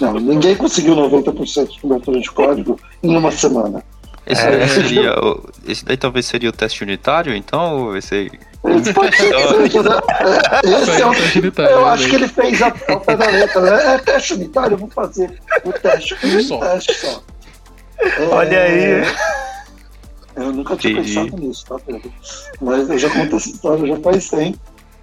não, 0.00 0.14
ninguém 0.14 0.56
conseguiu 0.56 0.94
90% 0.94 1.68
de 1.68 1.80
cobertura 1.80 2.20
de 2.20 2.30
código 2.30 2.78
em 3.02 3.16
uma 3.16 3.30
semana. 3.30 3.82
Esse, 4.24 4.42
é, 4.42 4.68
seria, 4.68 5.16
esse 5.66 5.84
daí 5.84 5.96
talvez 5.96 6.26
seria 6.26 6.48
o 6.48 6.52
teste 6.52 6.84
unitário, 6.84 7.34
então? 7.34 7.96
Esse 7.96 8.30
Pode 8.62 9.16
ser 9.16 9.34
Esse 10.62 11.02
é 11.02 11.06
o, 11.06 11.12
eu 11.64 11.86
acho 11.86 12.08
que 12.08 12.14
ele 12.14 12.28
fez 12.28 12.62
a, 12.62 12.68
a 12.68 12.96
pé 13.00 13.16
da 13.16 13.26
letra, 13.26 13.60
né? 13.60 13.94
É 13.94 13.98
teste 13.98 14.34
unitário, 14.34 14.74
eu 14.74 14.78
vou 14.78 14.88
fazer 14.88 15.40
o 15.64 15.72
teste 15.72 16.14
um 16.24 16.60
teste 16.60 16.94
só. 16.94 17.20
É, 17.98 18.22
Olha 18.26 18.62
aí. 18.62 19.02
Eu 20.36 20.52
nunca 20.52 20.76
tinha 20.76 20.92
Entendi. 20.92 21.14
pensado 21.14 21.36
nisso, 21.42 21.64
tá, 21.66 21.76
Pedro? 21.84 22.12
Mas 22.60 22.88
eu 22.88 22.98
já 22.98 23.10
conto 23.10 23.36
essa 23.36 23.48
história 23.48 23.86
já 23.86 23.96
faz 23.96 24.28
tempo. 24.30 24.58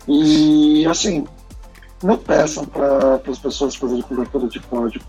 E, 0.08 0.88
assim, 0.88 1.26
não 2.04 2.18
peçam 2.18 2.66
para 2.66 3.22
as 3.28 3.40
pessoas 3.40 3.76
fazerem 3.76 4.04
cobertura 4.04 4.48
de 4.48 4.60
código. 4.60 5.06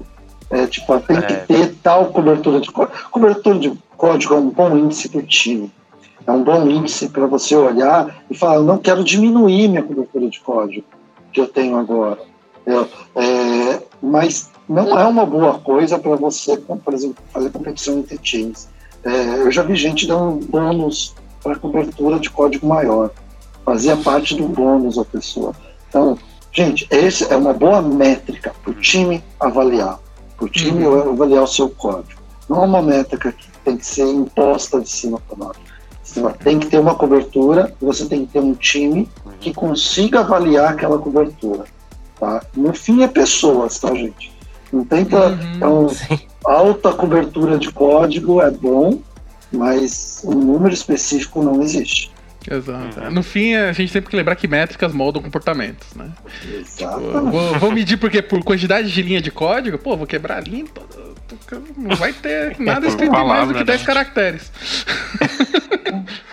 É, 0.50 0.66
tipo, 0.66 0.98
tem 1.00 1.18
é. 1.18 1.22
que 1.22 1.34
ter 1.46 1.74
tal 1.82 2.06
cobertura 2.06 2.60
de 2.60 2.70
código. 2.70 2.96
Cobertura 3.10 3.58
de 3.58 3.72
código 3.96 4.34
é 4.34 4.38
um 4.38 4.50
bom 4.50 4.76
índice 4.76 5.08
para 5.08 5.20
o 5.20 5.22
time 5.22 5.72
é 6.26 6.32
um 6.32 6.42
bom 6.42 6.68
índice 6.68 7.08
para 7.08 7.26
você 7.26 7.56
olhar 7.56 8.22
e 8.30 8.36
falar: 8.36 8.56
eu 8.56 8.64
não 8.64 8.78
quero 8.78 9.02
diminuir 9.02 9.68
minha 9.68 9.82
cobertura 9.82 10.28
de 10.28 10.40
código 10.40 10.86
que 11.32 11.40
eu 11.40 11.48
tenho 11.48 11.76
agora. 11.76 12.18
Eu, 12.66 12.86
é, 13.16 13.82
mas 14.02 14.50
não 14.68 14.98
é 14.98 15.04
uma 15.04 15.24
boa 15.24 15.58
coisa 15.58 15.98
para 15.98 16.14
você, 16.16 16.56
por 16.56 16.94
exemplo, 16.94 17.22
fazer 17.32 17.50
competição 17.50 17.98
entre 17.98 18.18
times. 18.18 18.68
É, 19.02 19.40
eu 19.40 19.50
já 19.50 19.62
vi 19.62 19.74
gente 19.74 20.06
dando 20.06 20.44
bônus 20.46 21.14
para 21.42 21.58
cobertura 21.58 22.18
de 22.18 22.28
código 22.30 22.66
maior. 22.66 23.10
Fazia 23.64 23.96
parte 23.96 24.34
do 24.34 24.46
bônus 24.46 24.98
a 24.98 25.04
pessoa. 25.04 25.54
Então, 25.88 26.18
gente, 26.52 26.86
essa 26.90 27.26
é 27.26 27.36
uma 27.36 27.52
boa 27.52 27.80
métrica 27.82 28.54
para 28.62 28.70
o 28.70 28.74
time 28.74 29.22
avaliar, 29.38 29.98
para 30.36 30.46
o 30.46 30.48
time 30.48 30.86
uhum. 30.86 31.12
avaliar 31.12 31.42
o 31.42 31.46
seu 31.46 31.68
código. 31.68 32.20
Não 32.48 32.62
é 32.62 32.66
uma 32.66 32.82
métrica 32.82 33.32
que 33.32 33.48
tem 33.64 33.76
que 33.76 33.86
ser 33.86 34.06
imposta 34.06 34.80
de 34.80 34.88
cima 34.88 35.20
para 35.28 35.46
baixo. 35.46 35.60
Você 36.02 36.20
tem 36.42 36.58
que 36.58 36.66
ter 36.66 36.78
uma 36.78 36.96
cobertura, 36.96 37.72
você 37.80 38.04
tem 38.06 38.26
que 38.26 38.32
ter 38.32 38.40
um 38.40 38.54
time 38.54 39.08
que 39.38 39.54
consiga 39.54 40.20
avaliar 40.20 40.72
aquela 40.72 40.98
cobertura. 40.98 41.64
Tá? 42.18 42.42
No 42.56 42.74
fim 42.74 43.02
é 43.02 43.08
pessoas, 43.08 43.78
tá, 43.78 43.94
gente? 43.94 44.32
Não 44.72 44.84
tem 44.84 45.02
uhum, 45.02 45.56
então, 45.56 45.86
alta 46.44 46.92
cobertura 46.92 47.58
de 47.58 47.72
código 47.72 48.40
é 48.40 48.50
bom, 48.50 48.98
mas 49.52 50.22
um 50.24 50.34
número 50.34 50.74
específico 50.74 51.42
não 51.42 51.62
existe. 51.62 52.12
Exato. 52.48 53.00
Uhum. 53.00 53.10
No 53.10 53.22
fim, 53.22 53.54
a 53.54 53.72
gente 53.72 53.92
tem 53.92 54.00
que 54.00 54.16
lembrar 54.16 54.36
que 54.36 54.48
métricas 54.48 54.92
moldam 54.92 55.22
comportamentos, 55.22 55.94
né? 55.94 56.10
Exato. 56.44 57.00
Tipo, 57.00 57.30
vou, 57.30 57.58
vou, 57.58 57.72
medir 57.72 57.98
porque 57.98 58.22
por 58.22 58.42
quantidade 58.42 58.90
de 58.90 59.02
linha 59.02 59.20
de 59.20 59.30
código, 59.30 59.76
pô, 59.78 59.96
vou 59.96 60.06
quebrar 60.06 60.38
a 60.38 60.40
linha, 60.40 60.64
não 61.76 61.96
vai 61.96 62.12
ter 62.12 62.56
nada 62.60 62.86
escrito 62.86 63.10
palavra, 63.10 63.34
mais 63.34 63.48
do 63.48 63.54
que 63.54 63.64
10 63.64 63.80
né? 63.80 63.86
caracteres. 63.86 64.52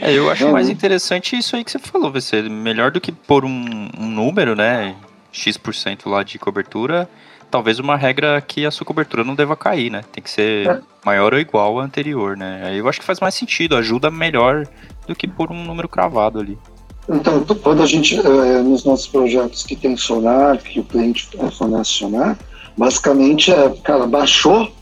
É, 0.00 0.10
eu 0.10 0.30
acho 0.30 0.50
mais 0.50 0.70
interessante 0.70 1.36
isso 1.36 1.54
aí 1.54 1.62
que 1.62 1.70
você 1.70 1.78
falou, 1.78 2.10
vai 2.10 2.22
ser 2.22 2.48
melhor 2.48 2.90
do 2.90 2.98
que 2.98 3.12
pôr 3.12 3.44
um, 3.44 3.90
um 3.98 4.06
número, 4.06 4.56
né? 4.56 4.96
X% 5.30 6.06
lá 6.06 6.22
de 6.22 6.38
cobertura, 6.38 7.08
talvez 7.52 7.78
uma 7.78 7.96
regra 7.96 8.40
que 8.40 8.64
a 8.64 8.70
sua 8.70 8.86
cobertura 8.86 9.22
não 9.22 9.34
deva 9.34 9.54
cair, 9.54 9.90
né? 9.90 10.02
Tem 10.10 10.24
que 10.24 10.30
ser 10.30 10.66
é. 10.66 10.80
maior 11.04 11.34
ou 11.34 11.38
igual 11.38 11.78
ao 11.78 11.80
anterior, 11.80 12.34
né? 12.34 12.62
Aí 12.64 12.78
eu 12.78 12.88
acho 12.88 12.98
que 12.98 13.04
faz 13.04 13.20
mais 13.20 13.34
sentido, 13.34 13.76
ajuda 13.76 14.10
melhor 14.10 14.66
do 15.06 15.14
que 15.14 15.28
por 15.28 15.52
um 15.52 15.62
número 15.62 15.86
cravado 15.86 16.40
ali. 16.40 16.58
Então, 17.06 17.44
quando 17.62 17.82
a 17.82 17.86
gente, 17.86 18.18
é, 18.18 18.62
nos 18.62 18.84
nossos 18.84 19.06
projetos 19.06 19.64
que 19.64 19.76
tem 19.76 19.96
sonar, 19.98 20.58
que 20.58 20.80
o 20.80 20.84
cliente 20.84 21.28
fornece 21.58 21.90
sonar, 21.90 22.38
basicamente 22.76 23.52
é, 23.52 23.68
cara, 23.84 24.06
baixou, 24.06 24.72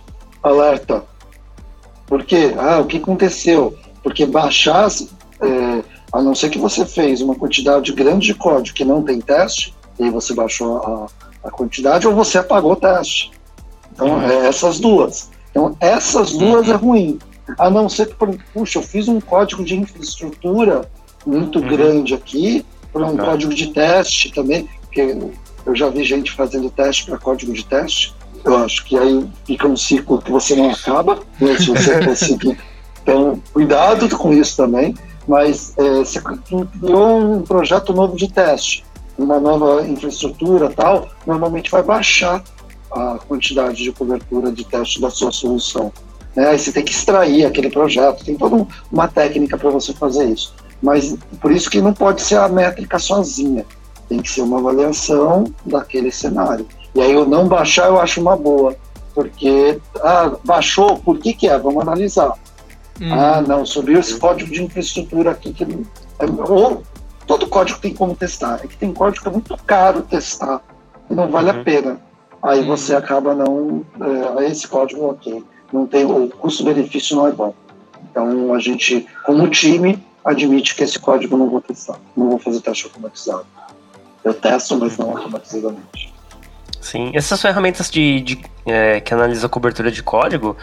alerta. 0.41 1.03
Por 2.07 2.23
quê? 2.23 2.55
Ah, 2.57 2.79
o 2.79 2.85
que 2.85 2.99
aconteceu? 2.99 3.77
Porque 4.01 4.25
baixasse, 4.27 5.11
é, 5.41 5.83
a 6.13 6.23
não 6.23 6.37
ser 6.37 6.51
que 6.51 6.59
você 6.59 6.87
fez 6.87 7.21
uma 7.21 7.35
quantidade 7.35 7.93
grande 7.93 8.27
de 8.27 8.35
código 8.35 8.77
que 8.77 8.85
não 8.85 9.03
tem 9.03 9.21
teste, 9.21 9.75
e 9.99 10.05
aí 10.05 10.11
você 10.11 10.35
baixou 10.35 10.77
a, 10.79 11.07
a 11.43 11.51
quantidade, 11.51 12.07
ou 12.07 12.15
você 12.15 12.39
apagou 12.39 12.73
o 12.73 12.77
teste. 12.77 13.31
Então, 13.93 14.23
é 14.23 14.47
essas 14.47 14.79
duas. 14.79 15.31
Então, 15.51 15.77
essas 15.81 16.33
duas 16.33 16.69
é 16.69 16.75
ruim. 16.75 17.19
A 17.59 17.69
não 17.69 17.89
ser 17.89 18.07
que, 18.07 18.39
puxa, 18.53 18.79
eu 18.79 18.83
fiz 18.83 19.09
um 19.09 19.21
código 19.21 19.65
de 19.65 19.77
infraestrutura 19.77 20.89
muito 21.27 21.59
uhum. 21.59 21.69
grande 21.69 22.15
aqui, 22.15 22.65
para 22.93 23.07
um 23.07 23.17
código 23.17 23.55
de 23.55 23.69
teste 23.69 24.33
também, 24.33 24.69
porque 24.83 25.17
eu 25.67 25.77
já 25.77 25.89
vi 25.89 26.03
gente 26.05 26.33
fazendo 26.33 26.71
teste 26.71 27.07
para 27.07 27.19
código 27.19 27.53
de 27.53 27.65
teste. 27.65 28.15
Eu 28.45 28.57
acho 28.57 28.85
que 28.85 28.97
aí 28.97 29.29
fica 29.45 29.69
um 29.69 29.77
ciclo 29.77 30.21
que 30.21 30.31
você 30.31 30.57
não 30.57 30.71
acaba, 30.71 31.21
né, 31.41 31.57
se 31.57 31.67
você 31.67 32.01
conseguir 32.05 32.59
então, 33.03 33.41
cuidado 33.53 34.09
com 34.17 34.33
isso 34.33 34.57
também, 34.57 34.95
mas 35.27 35.75
é, 35.79 35.99
você 35.99 36.21
criou 36.21 37.19
um 37.19 37.43
projeto 37.43 37.93
novo 37.93 38.17
de 38.17 38.29
teste, 38.29 38.85
uma 39.19 39.39
nova 39.39 39.87
infraestrutura 39.87 40.71
tal, 40.71 41.09
normalmente 41.27 41.71
vai 41.71 41.83
baixar 41.83 42.43
a 42.91 43.19
quantidade 43.27 43.83
de 43.83 43.93
cobertura 43.93 44.51
de 44.51 44.65
teste 44.65 45.01
da 45.01 45.11
sua 45.11 45.31
solução. 45.31 45.93
Né? 46.35 46.49
Aí 46.49 46.59
você 46.59 46.73
tem 46.73 46.85
que 46.85 46.93
extrair 46.93 47.45
aquele 47.45 47.71
projeto, 47.71 48.25
tem 48.25 48.37
toda 48.37 48.67
uma 48.91 49.09
técnica 49.09 49.57
para 49.57 49.71
você 49.71 49.93
fazer 49.93 50.25
isso. 50.25 50.55
Mas 50.83 51.15
por 51.41 51.53
isso 51.53 51.71
que 51.71 51.81
não 51.81 51.93
pode 51.93 52.23
ser 52.23 52.37
a 52.37 52.49
métrica 52.49 52.99
sozinha, 52.99 53.65
tem 54.09 54.21
que 54.21 54.31
ser 54.31 54.43
uma 54.43 54.59
avaliação 54.59 55.45
daquele 55.65 56.11
cenário. 56.11 56.67
E 56.95 57.01
aí 57.01 57.13
eu 57.13 57.27
não 57.27 57.47
baixar 57.47 57.89
eu 57.89 58.01
acho 58.01 58.21
uma 58.21 58.37
boa, 58.37 58.75
porque 59.15 59.79
ah, 60.03 60.33
baixou, 60.45 60.97
por 60.99 61.19
que, 61.19 61.33
que 61.33 61.49
é? 61.49 61.59
Vamos 61.59 61.83
analisar. 61.83 62.33
Uhum. 63.01 63.15
Ah, 63.15 63.43
não, 63.47 63.65
subiu 63.65 64.01
esse 64.01 64.19
código 64.19 64.51
de 64.51 64.63
infraestrutura 64.63 65.31
aqui 65.31 65.53
que 65.53 65.65
é, 65.65 66.27
ou 66.49 66.83
todo 67.31 67.47
código 67.47 67.79
tem 67.79 67.95
como 67.95 68.17
testar. 68.17 68.61
É 68.65 68.67
que 68.67 68.77
tem 68.77 68.93
código 68.93 69.23
que 69.23 69.29
é 69.29 69.33
muito 69.33 69.57
caro 69.65 70.03
testar 70.03 70.61
e 71.09 71.15
não 71.15 71.29
vale 71.29 71.51
uhum. 71.51 71.61
a 71.61 71.65
pena. 71.65 72.01
Aí 72.43 72.61
uhum. 72.61 72.67
você 72.67 72.97
acaba 72.97 73.35
não. 73.35 73.85
É, 74.39 74.47
esse 74.47 74.67
código 74.67 75.11
ok. 75.11 75.45
Não 75.73 75.87
tem, 75.87 76.05
o 76.05 76.29
custo-benefício 76.29 77.15
não 77.15 77.29
é 77.29 77.31
bom. 77.31 77.55
Então 78.11 78.53
a 78.53 78.59
gente, 78.59 79.07
como 79.25 79.47
time, 79.49 80.05
admite 80.25 80.75
que 80.75 80.83
esse 80.83 80.99
código 80.99 81.37
não 81.37 81.49
vou 81.49 81.61
testar. 81.61 82.01
Não 82.17 82.31
vou 82.31 82.39
fazer 82.41 82.61
teste 82.63 82.87
automatizado. 82.87 83.47
Eu 84.25 84.35
testo, 84.35 84.77
mas 84.77 84.99
não 84.99 85.17
automatizadamente. 85.17 86.13
Sim, 86.81 87.13
essas 87.15 87.41
ferramentas 87.41 87.89
de, 87.91 88.21
de 88.23 88.43
é, 88.67 89.01
que 89.01 89.15
analisam 89.15 89.47
a 89.47 89.51
cobertura 89.51 89.93
de 89.93 90.03
código, 90.03 90.57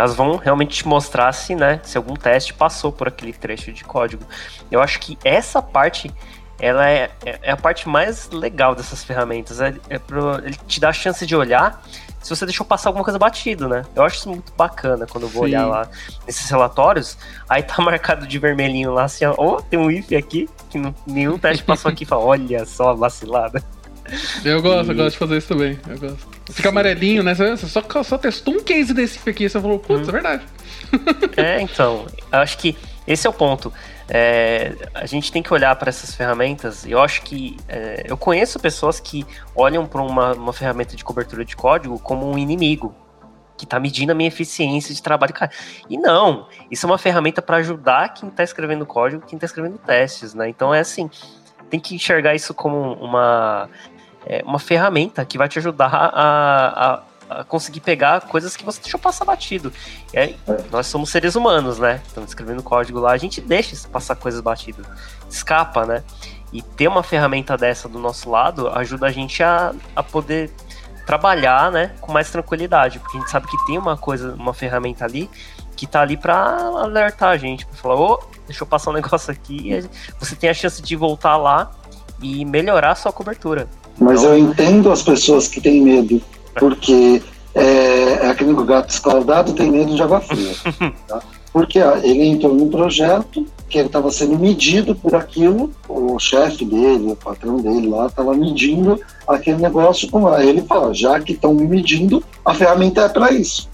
elas 0.00 0.14
vão 0.14 0.36
realmente 0.36 0.78
te 0.78 0.88
mostrar 0.88 1.30
se, 1.32 1.54
né, 1.54 1.80
se 1.82 1.96
algum 1.96 2.14
teste 2.14 2.54
passou 2.54 2.90
por 2.90 3.08
aquele 3.08 3.32
trecho 3.32 3.72
de 3.72 3.84
código. 3.84 4.24
Eu 4.70 4.80
acho 4.80 4.98
que 4.98 5.18
essa 5.24 5.60
parte 5.60 6.10
ela 6.58 6.88
é, 6.88 7.10
é, 7.24 7.38
é 7.42 7.50
a 7.50 7.56
parte 7.56 7.88
mais 7.88 8.30
legal 8.30 8.74
dessas 8.74 9.02
ferramentas. 9.02 9.60
É, 9.60 9.74
é 9.88 9.98
pro, 9.98 10.36
ele 10.44 10.56
te 10.66 10.78
dá 10.78 10.90
a 10.90 10.92
chance 10.92 11.26
de 11.26 11.34
olhar 11.34 11.82
se 12.22 12.28
você 12.34 12.44
deixou 12.44 12.66
passar 12.66 12.90
alguma 12.90 13.02
coisa 13.02 13.18
batido, 13.18 13.66
né? 13.66 13.82
Eu 13.94 14.02
acho 14.02 14.16
isso 14.16 14.28
muito 14.28 14.52
bacana 14.54 15.06
quando 15.06 15.24
eu 15.24 15.30
vou 15.30 15.44
Sim. 15.44 15.50
olhar 15.50 15.66
lá 15.66 15.88
nesses 16.26 16.48
relatórios. 16.50 17.16
Aí 17.48 17.62
tá 17.62 17.80
marcado 17.82 18.26
de 18.26 18.38
vermelhinho 18.38 18.92
lá, 18.92 19.04
assim, 19.04 19.24
ó, 19.24 19.34
oh, 19.38 19.62
tem 19.62 19.78
um 19.78 19.90
if 19.90 20.12
aqui, 20.12 20.48
que 20.68 20.78
não, 20.78 20.94
nenhum 21.06 21.38
teste 21.38 21.64
passou 21.64 21.90
aqui. 21.90 22.04
Fala, 22.04 22.22
olha 22.22 22.66
só, 22.66 22.94
vacilada. 22.94 23.62
Eu 24.44 24.62
gosto, 24.62 24.88
e... 24.88 24.90
eu 24.92 24.96
gosto 24.96 25.12
de 25.12 25.18
fazer 25.18 25.36
isso 25.38 25.48
também. 25.48 25.78
Eu 25.88 25.98
gosto. 25.98 26.28
Fica 26.50 26.68
amarelinho, 26.68 27.22
né? 27.22 27.34
Você 27.34 27.66
só, 27.66 27.82
só 28.02 28.18
testou 28.18 28.54
um 28.54 28.62
case 28.62 28.92
desse 28.92 29.18
aqui 29.28 29.44
e 29.44 29.48
você 29.48 29.60
falou, 29.60 29.78
putz, 29.78 30.06
hum. 30.06 30.10
é 30.10 30.12
verdade. 30.12 30.44
É, 31.36 31.60
então. 31.60 32.06
Eu 32.32 32.38
acho 32.38 32.58
que 32.58 32.76
esse 33.06 33.26
é 33.26 33.30
o 33.30 33.32
ponto. 33.32 33.72
É, 34.08 34.74
a 34.94 35.06
gente 35.06 35.30
tem 35.30 35.42
que 35.42 35.52
olhar 35.52 35.74
para 35.76 35.88
essas 35.88 36.14
ferramentas. 36.14 36.84
Eu 36.84 37.00
acho 37.00 37.22
que 37.22 37.56
é, 37.68 38.04
eu 38.08 38.16
conheço 38.16 38.58
pessoas 38.58 38.98
que 38.98 39.24
olham 39.54 39.86
para 39.86 40.02
uma, 40.02 40.32
uma 40.32 40.52
ferramenta 40.52 40.96
de 40.96 41.04
cobertura 41.04 41.44
de 41.44 41.54
código 41.54 41.98
como 41.98 42.28
um 42.28 42.36
inimigo 42.36 42.94
que 43.56 43.66
está 43.66 43.78
medindo 43.78 44.10
a 44.10 44.14
minha 44.14 44.28
eficiência 44.28 44.94
de 44.94 45.02
trabalho. 45.02 45.34
E 45.88 45.98
não, 45.98 46.48
isso 46.70 46.86
é 46.86 46.90
uma 46.90 46.96
ferramenta 46.96 47.42
para 47.42 47.58
ajudar 47.58 48.14
quem 48.14 48.28
está 48.28 48.42
escrevendo 48.42 48.86
código, 48.86 49.22
quem 49.26 49.36
está 49.36 49.44
escrevendo 49.44 49.76
testes, 49.76 50.32
né? 50.32 50.48
Então 50.48 50.74
é 50.74 50.80
assim, 50.80 51.10
tem 51.70 51.80
que 51.80 51.94
enxergar 51.94 52.34
isso 52.34 52.52
como 52.52 52.94
uma, 52.94 53.68
é, 54.26 54.42
uma 54.44 54.58
ferramenta 54.58 55.24
que 55.24 55.38
vai 55.38 55.48
te 55.48 55.58
ajudar 55.58 55.90
a, 55.94 57.02
a 57.30 57.44
conseguir 57.44 57.80
pegar 57.80 58.22
coisas 58.22 58.56
que 58.56 58.64
você 58.64 58.80
deixou 58.80 58.98
passar 58.98 59.24
batido. 59.24 59.72
Nós 60.70 60.88
somos 60.88 61.10
seres 61.10 61.36
humanos, 61.36 61.78
né? 61.78 62.02
Estamos 62.04 62.30
escrevendo 62.30 62.62
código 62.62 62.98
lá, 62.98 63.12
a 63.12 63.16
gente 63.16 63.40
deixa 63.40 63.76
passar 63.88 64.16
coisas 64.16 64.40
batidas, 64.40 64.84
escapa, 65.28 65.86
né? 65.86 66.02
E 66.52 66.60
ter 66.60 66.88
uma 66.88 67.04
ferramenta 67.04 67.56
dessa 67.56 67.88
do 67.88 68.00
nosso 68.00 68.28
lado 68.28 68.68
ajuda 68.68 69.06
a 69.06 69.10
gente 69.12 69.40
a, 69.42 69.72
a 69.94 70.02
poder 70.02 70.50
trabalhar, 71.06 71.72
né, 71.72 71.92
com 72.00 72.12
mais 72.12 72.30
tranquilidade, 72.30 73.00
porque 73.00 73.16
a 73.16 73.20
gente 73.20 73.30
sabe 73.30 73.48
que 73.48 73.66
tem 73.66 73.76
uma 73.76 73.96
coisa, 73.96 74.32
uma 74.34 74.54
ferramenta 74.54 75.04
ali 75.04 75.28
que 75.80 75.86
tá 75.86 76.02
ali 76.02 76.14
para 76.14 76.58
alertar 76.76 77.30
a 77.30 77.38
gente, 77.38 77.64
para 77.64 77.74
falar, 77.74 77.96
ô, 77.96 78.12
oh, 78.12 78.18
deixa 78.46 78.62
eu 78.62 78.66
passar 78.66 78.90
um 78.90 78.94
negócio 79.00 79.32
aqui, 79.32 79.82
você 80.18 80.36
tem 80.36 80.50
a 80.50 80.54
chance 80.54 80.82
de 80.82 80.94
voltar 80.94 81.38
lá 81.38 81.70
e 82.22 82.44
melhorar 82.44 82.90
a 82.90 82.94
sua 82.94 83.10
cobertura. 83.10 83.66
Mas 83.98 84.20
então, 84.20 84.34
eu 84.34 84.38
entendo 84.38 84.92
as 84.92 85.02
pessoas 85.02 85.48
que 85.48 85.58
têm 85.58 85.80
medo 85.80 86.20
porque 86.54 87.22
é, 87.54 88.26
é 88.26 88.28
aquele 88.28 88.52
gato 88.64 88.90
escaldado 88.90 89.54
tem 89.54 89.70
medo 89.70 89.94
de 89.94 90.02
água 90.02 90.20
fria. 90.20 90.54
Tá? 91.08 91.22
Porque 91.52 91.80
ó, 91.80 91.96
ele 91.96 92.26
entrou 92.26 92.54
num 92.54 92.68
projeto 92.68 93.44
que 93.68 93.78
ele 93.78 93.86
estava 93.86 94.10
sendo 94.10 94.38
medido 94.38 94.94
por 94.94 95.16
aquilo, 95.16 95.72
o 95.88 96.18
chefe 96.18 96.64
dele, 96.64 97.10
o 97.10 97.16
patrão 97.16 97.56
dele 97.56 97.88
lá, 97.88 98.06
estava 98.06 98.34
medindo 98.34 99.00
aquele 99.26 99.56
negócio 99.56 100.08
com 100.10 100.32
ele 100.38 100.62
fala, 100.62 100.92
já 100.94 101.18
que 101.18 101.32
estão 101.32 101.54
me 101.54 101.66
medindo, 101.66 102.22
a 102.44 102.54
ferramenta 102.54 103.00
é 103.00 103.08
para 103.08 103.32
isso. 103.32 103.68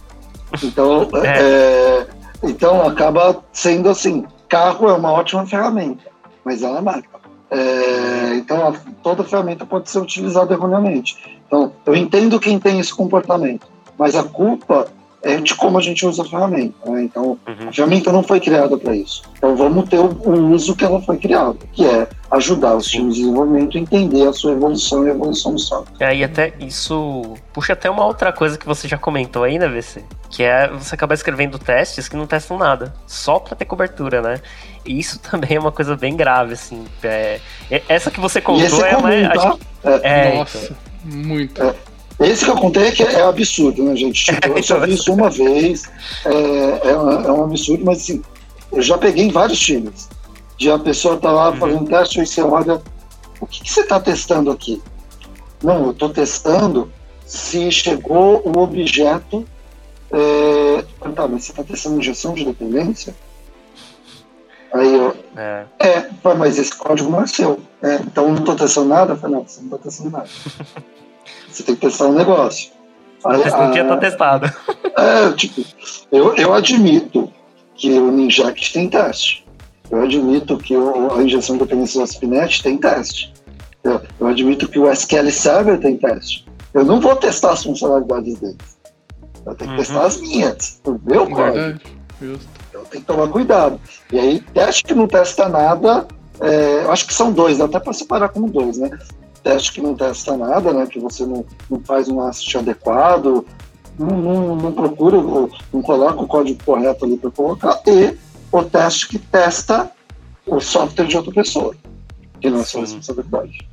Então, 0.63 1.09
é. 1.25 1.41
É, 1.41 2.07
então 2.43 2.87
acaba 2.87 3.43
sendo 3.53 3.89
assim, 3.89 4.25
carro 4.49 4.89
é 4.89 4.93
uma 4.93 5.13
ótima 5.13 5.47
ferramenta, 5.47 6.05
mas 6.45 6.63
ela 6.63 6.81
mata. 6.81 7.05
É, 7.51 8.35
então, 8.35 8.75
toda 9.03 9.25
ferramenta 9.25 9.65
pode 9.65 9.91
ser 9.91 9.99
utilizada 9.99 10.53
erroneamente. 10.53 11.41
Então, 11.47 11.73
eu 11.85 11.95
entendo 11.95 12.41
quem 12.41 12.59
tem 12.59 12.81
esse 12.81 12.93
comportamento, 12.93 13.67
mas 13.97 14.17
a 14.17 14.25
culpa 14.25 14.89
é 15.27 15.41
de 15.41 15.55
como 15.55 15.77
a 15.77 15.83
gente 15.83 16.07
usa 16.07 16.23
a 16.23 16.25
ferramenta. 16.25 16.75
Né? 16.89 17.03
Então, 17.03 17.39
uhum. 17.47 17.69
a 17.69 17.73
ferramenta 17.73 18.13
não 18.13 18.23
foi 18.23 18.39
criada 18.39 18.79
para 18.79 18.95
isso. 18.95 19.23
Então, 19.37 19.57
vamos 19.57 19.89
ter 19.89 19.99
o, 19.99 20.07
o, 20.07 20.53
uso 20.53 20.77
que 20.77 20.85
ela 20.85 21.03
foi 21.03 21.17
criada, 21.17 21.59
que 21.73 21.85
é 21.85 22.07
ajudar 22.31 22.77
os 22.77 22.87
times 22.87 23.17
de 23.17 23.23
desenvolvimento 23.23 23.77
a 23.77 23.81
entender 23.81 24.27
a 24.27 24.33
sua 24.33 24.53
evolução 24.53 25.05
e 25.05 25.11
a 25.11 25.15
evolução 25.15 25.53
do 25.53 25.59
software. 25.59 25.95
É, 25.99 26.17
e 26.17 26.25
até 26.25 26.53
isso 26.61 27.35
puxa 27.53 27.73
até 27.73 27.91
uma 27.91 28.05
outra 28.05 28.33
coisa 28.33 28.57
que 28.57 28.67
você 28.67 28.87
já 28.87 28.97
comentou 28.97 29.43
aí, 29.43 29.59
né, 29.59 29.69
VC? 29.69 30.05
Que 30.31 30.45
é 30.45 30.69
você 30.69 30.95
acabar 30.95 31.15
escrevendo 31.15 31.59
testes 31.59 32.09
que 32.09 32.17
não 32.17 32.27
testam 32.27 32.57
nada, 32.57 32.95
só 33.07 33.41
para 33.41 33.57
ter 33.57 33.65
cobertura, 33.65 34.23
né? 34.23 34.41
E 34.85 34.99
isso 34.99 35.19
também 35.29 35.57
é 35.57 35.61
uma 35.61 35.73
coisa 35.73 35.97
bem 35.97 36.17
grave, 36.17 36.53
assim. 36.53 36.85
É, 37.03 37.41
é 37.71 37.83
essa 37.89 38.11
que 38.11 38.21
você 38.21 38.41
contou 38.41 38.85
é, 38.85 38.95
comum, 38.95 39.09
é, 39.09 39.29
tá? 39.29 39.57
é, 39.85 40.29
é, 40.29 40.35
Nossa, 40.39 40.59
então. 40.59 40.77
muito. 41.05 41.63
É. 41.63 41.75
Esse 42.19 42.45
que 42.45 42.51
eu 42.51 42.57
contei 42.57 42.85
é 42.85 42.93
que 42.93 43.03
é 43.03 43.23
absurdo, 43.23 43.83
né, 43.83 43.95
gente? 43.95 44.25
Tipo, 44.25 44.49
eu 44.57 44.63
só 44.63 44.81
vi 44.81 44.95
isso 44.95 45.13
uma 45.13 45.29
vez, 45.29 45.85
é, 46.25 46.91
é, 46.91 46.97
um 46.97 47.45
absurdo, 47.45 47.85
mas 47.85 47.99
assim, 47.99 48.23
eu 48.73 48.83
já 48.83 48.97
peguei 48.97 49.25
em 49.25 49.31
vários 49.31 49.59
times. 49.59 50.09
De 50.57 50.71
a 50.71 50.79
pessoa 50.79 51.19
tá 51.19 51.31
lá 51.31 51.51
uhum. 51.51 51.57
fazendo 51.57 51.89
teste 51.89 52.21
e 52.21 52.27
você 52.27 52.41
olha, 52.41 52.81
o 53.41 53.47
que, 53.47 53.63
que 53.63 53.71
você 53.71 53.83
está 53.83 54.01
testando 54.01 54.51
aqui? 54.51 54.83
Não, 55.63 55.85
eu 55.87 55.91
estou 55.91 56.09
testando 56.09 56.91
se 57.27 57.71
chegou 57.71 58.43
o 58.45 58.59
objeto. 58.61 59.45
É... 60.11 60.85
Tá, 61.15 61.29
mas 61.29 61.45
você 61.45 61.53
está 61.53 61.63
testando 61.63 61.99
injeção 61.99 62.33
de 62.33 62.45
dependência? 62.45 63.15
Aí 64.73 64.95
eu. 64.95 65.17
É, 65.37 65.67
é 65.81 66.35
mas 66.37 66.59
esse 66.59 66.75
código 66.75 67.11
não 67.11 67.23
é 67.23 67.27
seu. 67.27 67.61
É, 67.83 67.97
então 67.97 68.25
eu 68.25 68.33
não 68.33 68.39
estou 68.41 68.57
testando 68.57 68.89
nada? 68.89 69.13
Eu 69.13 69.17
falei, 69.17 69.37
não, 69.37 69.47
você 69.47 69.61
não 69.61 69.67
está 69.67 69.79
testando 69.79 70.11
nada. 70.11 70.29
Você 71.57 71.63
tem 71.63 71.75
que 71.75 71.81
testar 71.81 72.09
um 72.09 72.13
negócio. 72.13 72.71
Aí, 73.25 73.43
a, 73.43 73.57
não 73.57 73.73
tinha 73.73 73.85
tá 73.87 73.97
testado. 73.97 74.53
É, 74.99 75.31
tipo, 75.33 75.63
eu, 76.11 76.35
eu 76.37 76.55
admito 76.55 77.31
que 77.75 77.93
o 77.99 78.11
Ninjact 78.11 78.73
tem 78.73 78.89
teste. 78.89 79.47
Eu 79.91 80.03
admito 80.03 80.57
que 80.57 80.75
o, 80.75 81.13
a 81.13 81.23
injeção 81.23 81.59
de 81.59 81.65
dependência 81.65 82.01
do 82.01 82.05
ASP.NET 82.05 82.63
tem 82.63 82.79
teste. 82.79 83.31
Eu, 83.85 84.01
eu, 84.19 84.27
admito 84.27 84.67
que 84.67 84.79
o 84.79 84.91
SQL 84.91 85.31
Server 85.31 85.79
tem 85.79 85.99
teste. 85.99 86.47
Eu 86.73 86.83
não 86.83 86.99
vou 86.99 87.15
testar 87.15 87.53
as 87.53 87.63
funcionalidades 87.63 88.39
deles. 88.39 88.79
Eu 89.45 89.55
tenho 89.55 89.73
que 89.73 89.77
uhum. 89.77 89.85
testar 89.85 90.07
as 90.07 90.19
minhas, 90.19 90.81
o 90.87 90.99
meu 91.05 91.27
código. 91.29 91.79
Eu 92.23 92.39
tenho 92.73 92.87
que 92.89 93.01
tomar 93.03 93.29
cuidado. 93.29 93.79
E 94.11 94.19
aí, 94.19 94.41
teste 94.55 94.83
que 94.83 94.95
não 94.95 95.07
testa 95.07 95.47
nada, 95.47 96.07
é, 96.41 96.85
eu 96.85 96.91
acho 96.91 97.07
que 97.07 97.13
são 97.13 97.31
dois, 97.33 97.61
até 97.61 97.79
para 97.79 97.93
separar 97.93 98.31
como 98.31 98.49
dois, 98.49 98.79
né? 98.79 98.99
Teste 99.47 99.75
que 99.75 99.81
não 99.81 99.95
testa 99.95 100.37
nada, 100.37 100.73
né? 100.73 100.87
Que 100.87 100.99
você 100.99 101.25
não, 101.25 101.47
não 101.71 101.81
faz 101.81 102.09
um 102.09 102.21
assist 102.21 102.59
adequado, 102.59 103.47
não, 103.97 104.09
não, 104.09 104.57
não 104.57 104.73
procura, 104.73 105.19
não 105.73 105.83
coloca 105.83 106.21
o 106.21 106.27
código 106.27 106.61
correto 106.65 107.05
ali 107.05 107.17
para 107.17 107.31
colocar, 107.31 107.81
e 107.87 108.17
o 108.51 108.65
teste 108.65 109.07
que 109.07 109.21
testa 109.21 109.89
o 110.45 110.61
software 110.61 111.07
de 111.07 111.17
outra 111.17 111.33
pessoa, 111.33 111.77
que 112.41 112.51
não 112.51 112.59
é 112.59 112.65
sua 112.65 112.81
responsabilidade. 112.81 113.69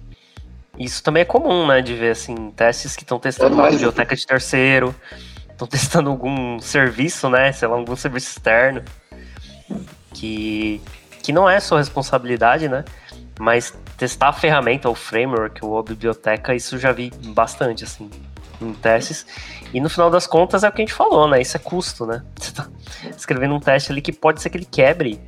Isso 0.77 1.01
também 1.01 1.21
é 1.21 1.25
comum, 1.25 1.65
né, 1.65 1.81
de 1.81 1.95
ver 1.95 2.11
assim, 2.11 2.51
testes 2.51 2.95
que 2.95 3.01
estão 3.01 3.17
testando 3.17 3.55
é 3.55 3.57
uma 3.57 3.71
biblioteca 3.71 4.15
de 4.15 4.27
terceiro, 4.27 4.93
estão 5.49 5.67
testando 5.67 6.11
algum 6.11 6.59
serviço, 6.59 7.31
né, 7.31 7.51
sei 7.51 7.67
lá, 7.67 7.77
algum 7.77 7.95
serviço 7.95 8.29
externo, 8.29 8.83
que, 10.13 10.79
que 11.23 11.31
não 11.31 11.49
é 11.49 11.59
sua 11.59 11.79
responsabilidade, 11.79 12.69
né, 12.69 12.85
mas 13.39 13.73
testar 13.97 14.29
a 14.29 14.33
ferramenta, 14.33 14.89
o 14.89 14.95
framework, 14.95 15.63
ou 15.63 15.77
a 15.77 15.83
biblioteca, 15.83 16.55
isso 16.55 16.77
já 16.77 16.91
vi 16.91 17.11
bastante, 17.27 17.83
assim, 17.83 18.09
em 18.61 18.73
testes. 18.73 19.25
E 19.73 19.79
no 19.79 19.89
final 19.89 20.09
das 20.09 20.27
contas 20.27 20.63
é 20.63 20.69
o 20.69 20.71
que 20.71 20.81
a 20.81 20.85
gente 20.85 20.93
falou, 20.93 21.27
né? 21.27 21.41
Isso 21.41 21.57
é 21.57 21.59
custo, 21.59 22.05
né? 22.05 22.23
Você 22.35 22.51
tá 22.51 22.67
escrevendo 23.15 23.55
um 23.55 23.59
teste 23.59 23.91
ali 23.91 24.01
que 24.01 24.11
pode 24.11 24.41
ser 24.41 24.49
que 24.49 24.57
ele 24.57 24.67
quebre 24.69 25.19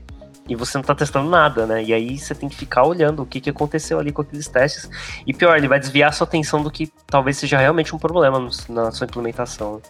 e 0.48 0.56
você 0.56 0.78
não 0.78 0.84
tá 0.84 0.94
testando 0.94 1.30
nada, 1.30 1.66
né? 1.66 1.84
E 1.84 1.94
aí 1.94 2.18
você 2.18 2.36
tem 2.36 2.48
que 2.48 2.56
ficar 2.56 2.84
olhando 2.84 3.24
o 3.24 3.26
que, 3.26 3.42
que 3.42 3.50
aconteceu 3.50 4.00
ali 4.00 4.12
com 4.12 4.22
aqueles 4.22 4.48
testes. 4.48 4.90
E 5.26 5.34
pior, 5.34 5.58
ele 5.58 5.68
vai 5.68 5.80
desviar 5.80 6.10
a 6.10 6.12
sua 6.12 6.28
atenção 6.28 6.62
do 6.62 6.70
que 6.70 6.92
talvez 7.08 7.38
seja 7.38 7.58
realmente 7.58 7.96
um 7.96 7.98
problema 7.98 8.40
no, 8.40 8.50
na 8.70 8.92
sua 8.92 9.06
implementação. 9.06 9.82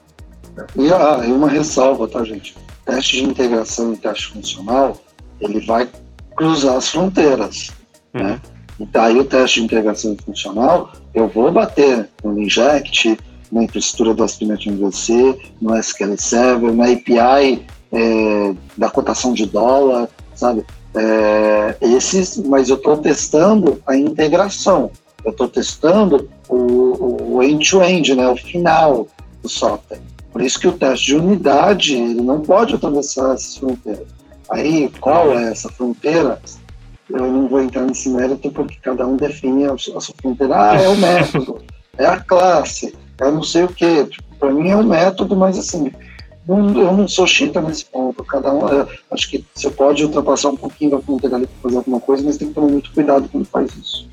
E 0.76 0.90
ah, 0.94 1.18
uma 1.18 1.50
ressalva, 1.50 2.08
tá, 2.08 2.24
gente? 2.24 2.56
Teste 2.86 3.18
de 3.18 3.24
integração 3.26 3.94
e 3.94 3.98
teste 3.98 4.28
funcional, 4.28 4.98
ele 5.42 5.60
vai 5.66 5.90
cruzar 6.38 6.78
as 6.78 6.90
fronteiras, 6.90 7.72
uhum. 8.14 8.24
né? 8.24 8.42
E 8.80 8.86
daí 8.86 9.18
o 9.18 9.24
teste 9.24 9.60
de 9.60 9.66
integração 9.66 10.18
funcional, 10.26 10.92
eu 11.14 11.28
vou 11.28 11.52
bater 11.52 12.10
no 12.24 12.40
inject, 12.40 13.18
na 13.52 13.64
infraestrutura 13.64 14.14
do 14.14 14.24
ASP.NET 14.24 14.70
MVC, 14.70 15.40
no 15.62 15.78
SQL 15.78 16.18
Server, 16.18 16.74
na 16.74 16.86
API 16.92 17.66
é, 17.92 18.54
da 18.76 18.90
cotação 18.90 19.34
de 19.34 19.46
dólar, 19.46 20.10
sabe? 20.34 20.66
É, 20.94 21.76
esses, 21.82 22.38
mas 22.38 22.70
eu 22.70 22.76
estou 22.76 22.98
testando 22.98 23.82
a 23.86 23.96
integração, 23.96 24.92
eu 25.24 25.32
estou 25.32 25.48
testando 25.48 26.30
o 26.50 27.42
end-to-end, 27.42 28.12
-end, 28.12 28.16
né, 28.16 28.28
o 28.28 28.36
final 28.36 29.08
do 29.42 29.50
software. 29.50 30.00
Por 30.32 30.42
isso 30.42 30.60
que 30.60 30.68
o 30.68 30.74
teste 30.74 31.08
de 31.08 31.16
unidade 31.16 31.94
ele 31.94 32.22
não 32.22 32.42
pode 32.42 32.76
atravessar 32.76 33.34
essas 33.34 33.58
fronteiras. 33.58 34.08
Aí, 34.50 34.92
qual 35.00 35.32
é 35.32 35.52
essa 35.52 35.70
fronteira? 35.70 36.42
Eu 37.10 37.32
não 37.32 37.48
vou 37.48 37.62
entrar 37.62 37.84
nesse 37.84 38.10
mérito 38.10 38.52
porque 38.52 38.78
cada 38.82 39.06
um 39.06 39.16
define 39.16 39.66
a 39.66 39.78
sua 39.78 40.02
fronteira. 40.02 40.72
Ah, 40.72 40.76
é 40.76 40.88
o 40.88 40.98
método, 40.98 41.62
é 41.98 42.06
a 42.06 42.20
classe, 42.20 42.96
é 43.20 43.32
não 43.32 43.44
sei 43.44 43.64
o 43.64 43.68
quê. 43.68 44.06
Tipo, 44.06 44.36
Para 44.40 44.52
mim 44.52 44.70
é 44.70 44.76
um 44.76 44.84
método, 44.84 45.36
mas 45.36 45.58
assim, 45.58 45.92
eu 46.48 46.94
não 46.94 47.08
sou 47.08 47.26
chita 47.26 47.62
nesse 47.62 47.86
ponto. 47.86 48.24
Cada 48.24 48.54
um, 48.54 48.68
é, 48.68 48.88
acho 49.12 49.30
que 49.30 49.46
você 49.54 49.70
pode 49.70 50.04
ultrapassar 50.04 50.50
um 50.50 50.58
pouquinho 50.58 50.92
da 50.92 51.00
fronteira 51.00 51.36
ali 51.36 51.48
para 51.48 51.62
fazer 51.64 51.78
alguma 51.78 52.00
coisa, 52.00 52.24
mas 52.24 52.38
tem 52.38 52.48
que 52.48 52.54
tomar 52.54 52.68
muito 52.68 52.92
cuidado 52.92 53.30
quando 53.32 53.46
faz 53.46 53.76
isso. 53.76 54.08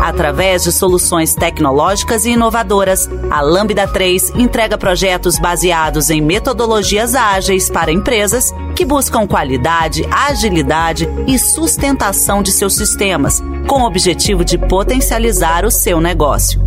Através 0.00 0.64
de 0.64 0.72
soluções 0.72 1.34
tecnológicas 1.34 2.24
e 2.24 2.30
inovadoras, 2.30 3.08
a 3.30 3.40
Lambda 3.40 3.86
3 3.86 4.30
entrega 4.30 4.76
projetos 4.76 5.38
baseados 5.38 6.10
em 6.10 6.20
metodologias 6.20 7.14
ágeis 7.14 7.70
para 7.70 7.92
empresas 7.92 8.52
que 8.74 8.84
buscam 8.84 9.26
qualidade, 9.26 10.04
agilidade 10.10 11.08
e 11.26 11.38
sustentação 11.38 12.42
de 12.42 12.50
seus 12.50 12.74
sistemas, 12.74 13.40
com 13.68 13.82
o 13.82 13.86
objetivo 13.86 14.44
de 14.44 14.58
potencializar 14.58 15.64
o 15.64 15.70
seu 15.70 16.00
negócio. 16.00 16.60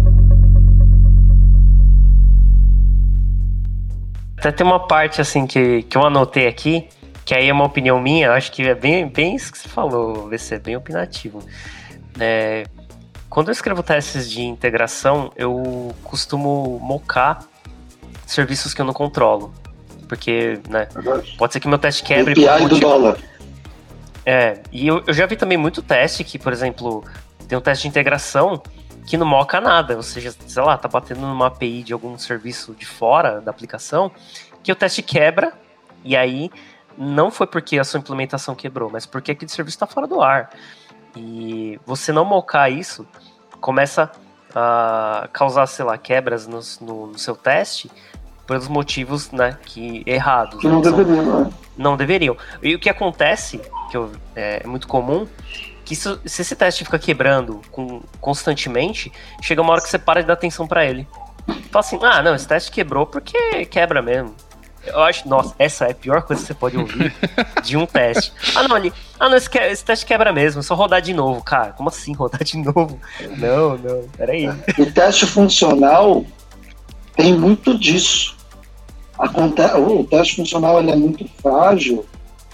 Até 4.38 4.51
tem 4.51 4.65
uma 4.65 4.88
parte 4.88 5.21
assim 5.21 5.47
que, 5.47 5.84
que 5.84 5.97
eu 5.97 6.05
anotei 6.05 6.47
aqui, 6.47 6.88
que 7.26 7.34
aí 7.34 7.47
é 7.47 7.53
uma 7.53 7.65
opinião 7.65 7.99
minha, 8.01 8.32
acho 8.32 8.51
que 8.51 8.63
é 8.63 8.76
bem, 8.76 9.07
bem 9.07 9.36
isso 9.36 9.51
que 9.51 9.57
você 9.57 9.69
falou, 9.69 10.30
VC, 10.30 10.59
bem 10.59 10.76
opinativo. 10.76 11.39
É, 12.19 12.65
quando 13.30 13.47
eu 13.47 13.51
escrevo 13.51 13.82
testes 13.82 14.30
de 14.30 14.41
integração, 14.41 15.32
eu 15.36 15.93
costumo 16.03 16.80
mocar 16.82 17.39
serviços 18.26 18.74
que 18.74 18.82
eu 18.82 18.86
não 18.86 18.93
controlo. 18.93 19.53
Porque, 20.07 20.59
né, 20.69 20.88
pode 21.38 21.53
ser 21.53 21.59
que 21.59 21.67
meu 21.67 21.80
teste 21.80 22.03
quebre. 22.03 22.47
API 22.47 22.67
do 22.67 22.80
dólar. 22.80 23.17
É, 24.26 24.61
e 24.71 24.88
eu, 24.88 25.03
eu 25.07 25.13
já 25.13 25.26
vi 25.26 25.36
também 25.36 25.57
muito 25.57 25.82
teste 25.82 26.24
que, 26.24 26.38
por 26.38 26.53
exemplo, 26.53 27.03
tem 27.47 27.57
um 27.57 27.61
teste 27.61 27.84
de 27.84 27.88
integração 27.88 28.61
que 29.05 29.17
não 29.17 29.26
moca 29.26 29.59
nada, 29.59 29.97
ou 29.97 30.03
seja, 30.03 30.34
sei 30.45 30.63
lá, 30.63 30.78
tá 30.78 30.88
batendo 30.88 31.21
numa 31.21 31.47
API 31.47 31.84
de 31.84 31.91
algum 31.91 32.17
serviço 32.17 32.74
de 32.74 32.86
fora 32.86 33.41
da 33.41 33.51
aplicação, 33.51 34.11
que 34.61 34.71
o 34.71 34.76
teste 34.76 35.01
quebra, 35.01 35.51
e 36.05 36.15
aí 36.15 36.49
não 36.98 37.32
foi 37.32 37.48
porque 37.48 37.80
a 37.80 37.84
sua 37.84 38.00
implementação 38.00 38.56
quebrou, 38.56 38.89
mas 38.89 39.06
porque 39.06 39.32
aquele 39.32 39.52
serviço 39.52 39.76
está 39.76 39.88
fora 39.88 40.08
do 40.08 40.22
ar. 40.22 40.50
E 41.16 41.80
você 41.86 42.12
não 42.12 42.26
mocar 42.26 42.70
isso 42.70 43.08
começa 43.60 44.12
a 44.56 45.28
causar, 45.32 45.66
sei 45.68 45.86
lá, 45.86 45.98
quebras 45.98 46.48
no, 46.48 46.60
no, 46.82 47.08
no 47.08 47.18
seu 47.18 47.36
teste 47.36 47.89
pelos 48.46 48.68
motivos, 48.68 49.32
né, 49.32 49.58
que 49.66 50.04
errados. 50.06 50.60
Que 50.60 50.68
não 50.68 50.82
né, 50.82 50.91
deveriam, 50.91 51.44
né? 51.44 51.52
Não 51.78 51.98
deveriam. 51.98 52.38
E 52.62 52.76
o 52.76 52.80
que 52.80 52.89
acontece, 52.89 53.60
que 53.89 53.98
eu, 53.98 54.12
é, 54.36 54.62
é 54.64 54.68
muito 54.68 54.88
comum, 54.88 55.28
que 55.86 55.94
isso, 55.94 56.20
se 56.26 56.41
esse 56.41 56.56
teste 56.56 56.84
fica 56.84 57.00
quebrando 57.00 57.62
com, 57.72 58.02
constantemente, 58.20 59.12
chega 59.41 59.62
uma 59.62 59.72
hora 59.72 59.82
que 59.82 59.89
você 59.89 60.00
para 60.00 60.22
de 60.22 60.28
dar 60.28 60.34
atenção 60.34 60.68
para 60.68 60.86
ele. 60.86 61.08
Fala 61.72 61.80
assim, 61.80 62.00
ah, 62.02 62.22
não, 62.22 62.36
esse 62.36 62.48
teste 62.48 62.72
quebrou 62.72 63.06
porque 63.06 63.66
quebra 63.66 64.02
mesmo. 64.02 64.36
Eu 64.86 65.00
acho, 65.02 65.28
nossa, 65.28 65.56
essa 65.58 65.86
é 65.86 65.92
a 65.92 65.96
pior 65.96 66.22
coisa 66.24 66.42
que 66.42 66.48
você 66.48 66.54
pode 66.54 66.78
ouvir 66.78 67.14
de 67.64 67.78
um 67.78 67.86
teste. 67.86 68.34
Ah, 68.56 68.68
não, 68.68 68.76
ali. 68.76 68.92
Ah, 69.20 69.30
não, 69.30 69.38
esse, 69.38 69.50
esse 69.58 69.86
teste 69.86 70.06
quebra 70.06 70.34
mesmo, 70.34 70.60
é 70.60 70.64
só 70.64 70.76
rodar 70.76 71.02
de 71.02 71.14
novo. 71.14 71.42
Cara, 71.44 71.72
como 71.72 71.90
assim 71.90 72.14
rodar 72.14 72.44
de 72.44 72.58
novo? 72.58 73.00
Não, 73.38 73.78
não, 73.78 74.04
peraí. 74.18 74.50
E 74.78 74.86
teste 74.88 75.26
funcional 75.26 76.26
tem 77.16 77.34
muito 77.34 77.78
disso. 77.78 78.36
Aconte 79.18 79.62
o 79.62 80.04
teste 80.04 80.36
funcional 80.38 80.80
ele 80.80 80.92
é 80.92 80.96
muito 80.96 81.26
frágil. 81.42 82.06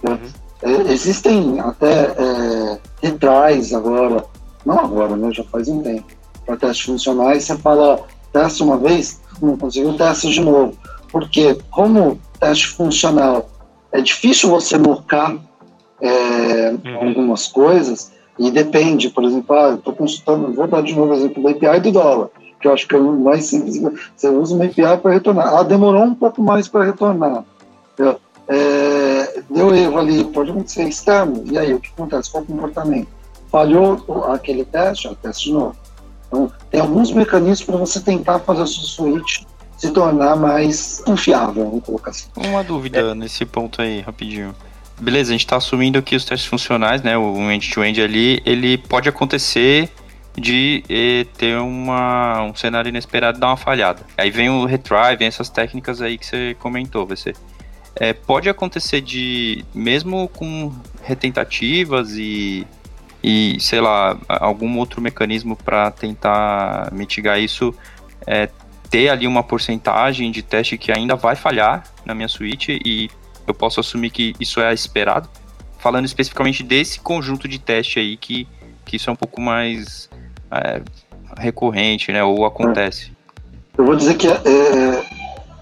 Né? 0.03 0.11
Uhum. 0.11 0.39
É, 0.61 0.91
existem 0.91 1.59
até 1.59 2.11
é, 2.17 2.79
retrais 3.01 3.73
agora, 3.73 4.25
não 4.65 4.77
agora, 4.77 5.15
né? 5.15 5.31
Já 5.31 5.43
faz 5.45 5.69
um 5.69 5.81
tempo, 5.81 6.05
para 6.45 6.57
testes 6.57 6.85
funcionais. 6.85 7.45
Você 7.45 7.57
fala, 7.57 8.01
testa 8.33 8.63
uma 8.63 8.77
vez, 8.77 9.21
não 9.41 9.57
conseguiu, 9.57 9.95
testa 9.95 10.27
de 10.27 10.41
novo. 10.41 10.77
Porque, 11.11 11.57
como 11.71 12.19
teste 12.39 12.67
funcional, 12.67 13.49
é 13.91 14.01
difícil 14.01 14.49
você 14.49 14.77
mocar 14.77 15.35
é, 16.01 16.71
uhum. 16.71 17.07
algumas 17.07 17.47
coisas, 17.47 18.11
e 18.37 18.49
depende, 18.49 19.09
por 19.09 19.25
exemplo, 19.25 19.53
ah, 19.53 19.73
estou 19.73 19.93
consultando, 19.93 20.53
vou 20.53 20.65
dar 20.65 20.81
de 20.81 20.95
novo 20.95 21.11
o 21.11 21.15
exemplo 21.15 21.43
do 21.43 21.49
API 21.49 21.81
do 21.81 21.91
dólar, 21.91 22.29
que 22.61 22.67
eu 22.67 22.73
acho 22.73 22.87
que 22.87 22.95
é 22.95 22.97
o 22.97 23.19
mais 23.19 23.45
simples. 23.45 23.81
Você 24.15 24.29
usa 24.29 24.55
uma 24.55 24.63
API 24.63 24.97
para 25.01 25.11
retornar. 25.11 25.47
Ela 25.47 25.63
demorou 25.63 26.03
um 26.03 26.15
pouco 26.15 26.41
mais 26.41 26.67
para 26.67 26.85
retornar. 26.85 27.43
É, 28.47 29.41
deu 29.49 29.75
erro 29.75 29.99
ali, 29.99 30.23
pode 30.23 30.51
acontecer 30.51 30.87
externo, 30.87 31.43
e 31.51 31.57
aí 31.57 31.73
o 31.73 31.79
que 31.79 31.89
acontece? 31.89 32.31
Qual 32.31 32.43
o 32.43 32.47
comportamento? 32.47 33.07
Falhou 33.51 33.97
aquele 34.31 34.63
teste, 34.63 35.07
é 35.07 35.13
teste 35.21 35.49
de 35.49 35.53
novo. 35.53 35.75
Então, 36.27 36.51
tem 36.71 36.79
alguns 36.79 37.11
mecanismos 37.11 37.63
para 37.63 37.77
você 37.77 37.99
tentar 37.99 38.39
fazer 38.39 38.61
a 38.61 38.65
sua 38.65 38.83
suíte 38.83 39.45
se 39.79 39.91
tornar 39.91 40.35
mais 40.35 41.01
confiável, 41.05 41.65
vamos 41.65 41.85
colocar 41.85 42.11
assim. 42.11 42.27
Uma 42.35 42.63
dúvida 42.63 42.99
é. 42.99 43.15
nesse 43.15 43.45
ponto 43.45 43.81
aí, 43.81 44.01
rapidinho. 44.01 44.53
Beleza, 44.99 45.29
a 45.29 45.31
gente 45.31 45.45
está 45.45 45.55
assumindo 45.55 46.01
que 46.01 46.17
os 46.17 46.25
testes 46.25 46.49
funcionais, 46.49 47.01
né, 47.01 47.17
o 47.17 47.49
end-to-end 47.49 48.01
-end 48.01 48.03
ali, 48.03 48.41
ele 48.45 48.77
pode 48.77 49.07
acontecer 49.07 49.89
de 50.35 50.83
eh, 50.89 51.25
ter 51.37 51.57
uma, 51.57 52.41
um 52.43 52.53
cenário 52.53 52.89
inesperado 52.89 53.37
e 53.37 53.41
dar 53.41 53.47
uma 53.47 53.57
falhada. 53.57 54.01
Aí 54.17 54.29
vem 54.29 54.49
o 54.49 54.65
retry, 54.65 55.15
vem 55.17 55.29
essas 55.29 55.49
técnicas 55.49 56.01
aí 56.01 56.17
que 56.17 56.25
você 56.25 56.55
comentou, 56.59 57.05
você. 57.05 57.33
É, 57.95 58.11
pode 58.11 58.49
acontecer 58.49 58.99
de, 58.99 59.63
mesmo 59.73 60.27
com 60.27 60.73
retentativas 61.03 62.11
e, 62.11 62.67
e 63.23 63.57
sei 63.61 63.79
lá, 63.79 64.17
algum 64.27 64.77
outro 64.77 65.01
mecanismo 65.01 65.55
para 65.55 65.89
tentar 65.91 66.89
mitigar 66.91 67.39
isso, 67.39 67.73
é, 68.27 68.49
ter 68.89 69.09
ali 69.09 69.27
uma 69.27 69.43
porcentagem 69.43 70.31
de 70.31 70.41
teste 70.41 70.77
que 70.77 70.91
ainda 70.91 71.15
vai 71.15 71.35
falhar 71.35 71.83
na 72.05 72.15
minha 72.15 72.27
suíte 72.27 72.79
e 72.83 73.09
eu 73.45 73.53
posso 73.53 73.79
assumir 73.79 74.09
que 74.09 74.33
isso 74.39 74.59
é 74.59 74.73
esperado. 74.73 75.29
Falando 75.77 76.05
especificamente 76.05 76.63
desse 76.63 76.99
conjunto 76.99 77.47
de 77.47 77.59
teste 77.59 77.99
aí, 77.99 78.17
que, 78.17 78.47
que 78.85 78.97
isso 78.97 79.09
é 79.09 79.13
um 79.13 79.15
pouco 79.15 79.39
mais 79.39 80.09
é, 80.51 80.81
recorrente, 81.37 82.11
né? 82.11 82.23
Ou 82.23 82.45
acontece. 82.45 83.11
Eu 83.77 83.85
vou 83.85 83.95
dizer 83.95 84.15
que 84.15 84.27
é, 84.27 84.31
é, 84.31 85.05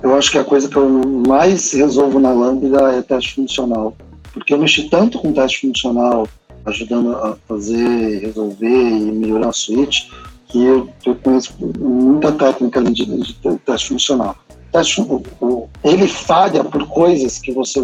eu 0.02 0.16
acho 0.18 0.32
que 0.32 0.38
a 0.38 0.44
coisa 0.44 0.68
que 0.68 0.76
eu 0.76 0.90
mais 1.28 1.72
resolvo 1.74 2.20
na 2.20 2.32
Lambda 2.32 2.94
é 2.94 3.02
teste 3.02 3.36
funcional. 3.36 3.96
Porque 4.34 4.54
eu 4.54 4.58
mexi 4.58 4.90
tanto 4.90 5.20
com 5.20 5.34
teste 5.34 5.68
funcional, 5.68 6.28
ajudando 6.66 7.16
a 7.16 7.38
fazer, 7.48 8.20
resolver 8.20 8.68
e 8.68 9.12
melhorar 9.12 9.50
a 9.50 9.54
suíte, 9.54 10.12
que 10.48 10.64
eu, 10.64 10.90
eu 11.06 11.16
conheço 11.16 11.54
muita 11.80 12.32
técnica 12.32 12.82
de, 12.84 13.06
de, 13.06 13.34
teste 13.66 13.90
funcional. 13.90 14.36
Teste, 14.72 15.02
o, 15.02 15.68
ele 15.84 16.08
falha 16.08 16.64
por 16.64 16.88
coisas 16.88 17.40
que 17.40 17.52
você. 17.52 17.80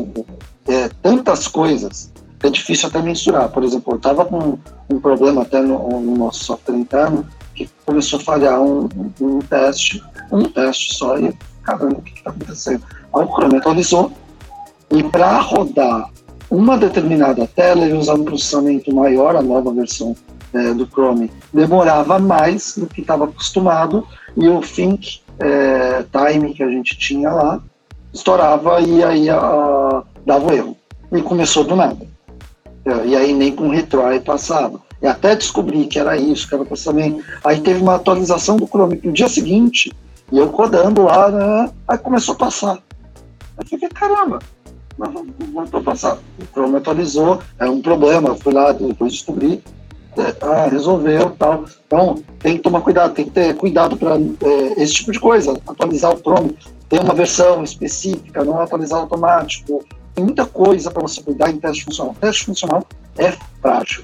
É, 0.67 0.89
tantas 1.01 1.47
coisas 1.47 2.11
é 2.41 2.49
difícil 2.49 2.89
até 2.89 3.01
mensurar. 3.01 3.49
Por 3.49 3.63
exemplo, 3.63 3.93
eu 3.93 3.97
estava 3.97 4.25
com 4.25 4.57
um 4.89 4.99
problema 4.99 5.41
até 5.41 5.61
no, 5.61 6.01
no, 6.01 6.17
nosso 6.17 6.45
software 6.45 6.75
interno 6.75 7.25
que 7.55 7.69
começou 7.85 8.19
a 8.19 8.23
falhar 8.23 8.61
um, 8.61 8.89
um, 9.21 9.39
teste, 9.39 10.01
um 10.31 10.43
teste 10.43 10.95
só, 10.95 11.17
e 11.19 11.33
caramba, 11.63 11.99
o 11.99 12.01
que 12.01 12.13
está 12.13 12.31
acontecendo? 12.31 12.83
Aí 13.13 13.23
o 13.23 13.27
Chrome 13.27 13.57
atualizou, 13.57 14.11
e 14.89 15.03
para 15.03 15.39
rodar 15.39 16.09
uma 16.49 16.77
determinada 16.77 17.47
tela, 17.47 17.85
ele 17.85 17.97
usava 17.97 18.21
um 18.21 18.25
processamento 18.25 18.93
maior, 18.93 19.35
a 19.35 19.41
nova 19.41 19.71
versão 19.71 20.15
é, 20.53 20.73
do 20.73 20.85
Chrome 20.85 21.31
demorava 21.53 22.19
mais 22.19 22.77
do 22.77 22.87
que 22.87 23.01
estava 23.01 23.25
acostumado 23.25 24.07
e 24.37 24.47
o 24.47 24.61
think 24.61 25.21
é, 25.39 26.03
time 26.03 26.53
que 26.53 26.63
a 26.63 26.69
gente 26.69 26.97
tinha 26.97 27.31
lá 27.31 27.61
estourava 28.13 28.79
e 28.81 29.03
aí 29.03 29.29
a, 29.29 30.03
dava 30.25 30.53
erro. 30.53 30.77
E 31.11 31.21
começou 31.21 31.63
do 31.63 31.75
nada. 31.75 32.05
É, 32.85 33.07
e 33.07 33.15
aí 33.15 33.33
nem 33.33 33.55
com 33.55 33.69
retry 33.69 34.19
passava. 34.23 34.79
E 35.01 35.07
até 35.07 35.35
descobri 35.35 35.85
que 35.85 35.99
era 35.99 36.15
isso, 36.15 36.47
que 36.47 36.55
era 36.55 36.63
processamento. 36.63 37.23
Aí 37.43 37.59
teve 37.59 37.81
uma 37.81 37.95
atualização 37.95 38.55
do 38.55 38.67
Chrome 38.67 38.99
no 39.03 39.11
dia 39.11 39.27
seguinte, 39.27 39.91
e 40.31 40.37
eu 40.37 40.49
codando 40.49 41.03
lá, 41.03 41.29
né, 41.29 41.71
aí 41.87 41.97
começou 41.97 42.35
a 42.35 42.37
passar. 42.37 42.79
Aí 43.57 43.67
fiquei, 43.67 43.89
caramba, 43.89 44.39
voltou 45.51 45.81
a 45.81 45.83
passar. 45.83 46.17
O 46.39 46.45
Chrome 46.53 46.77
atualizou, 46.77 47.41
era 47.59 47.69
um 47.69 47.81
problema, 47.81 48.29
eu 48.29 48.35
fui 48.35 48.53
lá, 48.53 48.71
depois 48.71 49.11
descobri, 49.11 49.61
ah, 50.41 50.67
resolveu 50.69 51.31
tal. 51.31 51.65
Então, 51.85 52.23
tem 52.39 52.57
que 52.57 52.63
tomar 52.63 52.81
cuidado, 52.81 53.13
tem 53.13 53.25
que 53.25 53.31
ter 53.31 53.55
cuidado 53.55 53.97
para 53.97 54.15
é, 54.15 54.81
esse 54.81 54.93
tipo 54.93 55.11
de 55.11 55.19
coisa, 55.19 55.59
atualizar 55.67 56.13
o 56.13 56.17
Chrome, 56.17 56.57
ter 56.89 56.99
uma 56.99 57.13
versão 57.13 57.63
específica, 57.63 58.43
não 58.43 58.59
atualizar 58.59 58.99
automático. 58.99 59.83
Tem 60.13 60.23
muita 60.23 60.45
coisa 60.45 60.91
para 60.91 61.01
você 61.01 61.21
cuidar 61.21 61.49
em 61.49 61.57
teste 61.57 61.85
funcional. 61.85 62.15
Teste 62.19 62.45
funcional 62.45 62.85
é 63.17 63.33
frágil. 63.61 64.03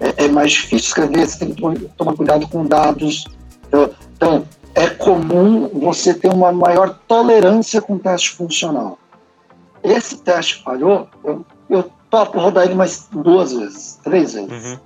É, 0.00 0.24
é, 0.24 0.28
mais 0.28 0.52
difícil 0.52 0.88
escrever, 0.88 1.26
você 1.26 1.38
tem 1.38 1.54
que 1.54 1.88
tomar 1.96 2.14
cuidado 2.14 2.46
com 2.48 2.66
dados. 2.66 3.24
Então, 3.66 3.90
então, 4.16 4.44
é 4.74 4.88
comum 4.90 5.68
você 5.72 6.12
ter 6.12 6.28
uma 6.28 6.52
maior 6.52 6.98
tolerância 7.08 7.80
com 7.80 7.98
teste 7.98 8.30
funcional. 8.30 8.98
Esse 9.82 10.18
teste 10.18 10.62
falhou, 10.62 11.08
eu, 11.24 11.44
eu 11.70 11.90
topo 12.10 12.38
rodar 12.38 12.64
ele 12.64 12.74
mais 12.74 13.08
duas 13.10 13.52
vezes, 13.52 13.98
três 14.02 14.34
vezes. 14.34 14.50
Uhum. 14.50 14.78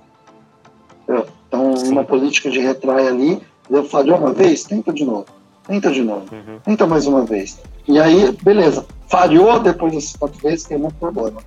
Uma 1.89 2.03
política 2.03 2.49
de 2.49 2.59
retrai 2.59 3.07
ali, 3.07 3.41
eu 3.69 3.83
falhou 3.83 4.17
uma 4.17 4.33
vez, 4.33 4.63
tenta 4.63 4.93
de 4.93 5.05
novo. 5.05 5.25
tenta 5.67 5.91
de 5.91 6.03
novo, 6.03 6.25
uhum. 6.31 6.59
tenta 6.63 6.85
mais 6.85 7.07
uma 7.07 7.23
vez. 7.23 7.59
E 7.87 7.99
aí, 7.99 8.31
beleza, 8.43 8.85
falhou 9.07 9.59
depois 9.59 9.93
dessas 9.93 10.15
quatro 10.15 10.39
vezes, 10.41 10.65
tem 10.65 10.77
um 10.77 10.89
problema. 10.89 11.41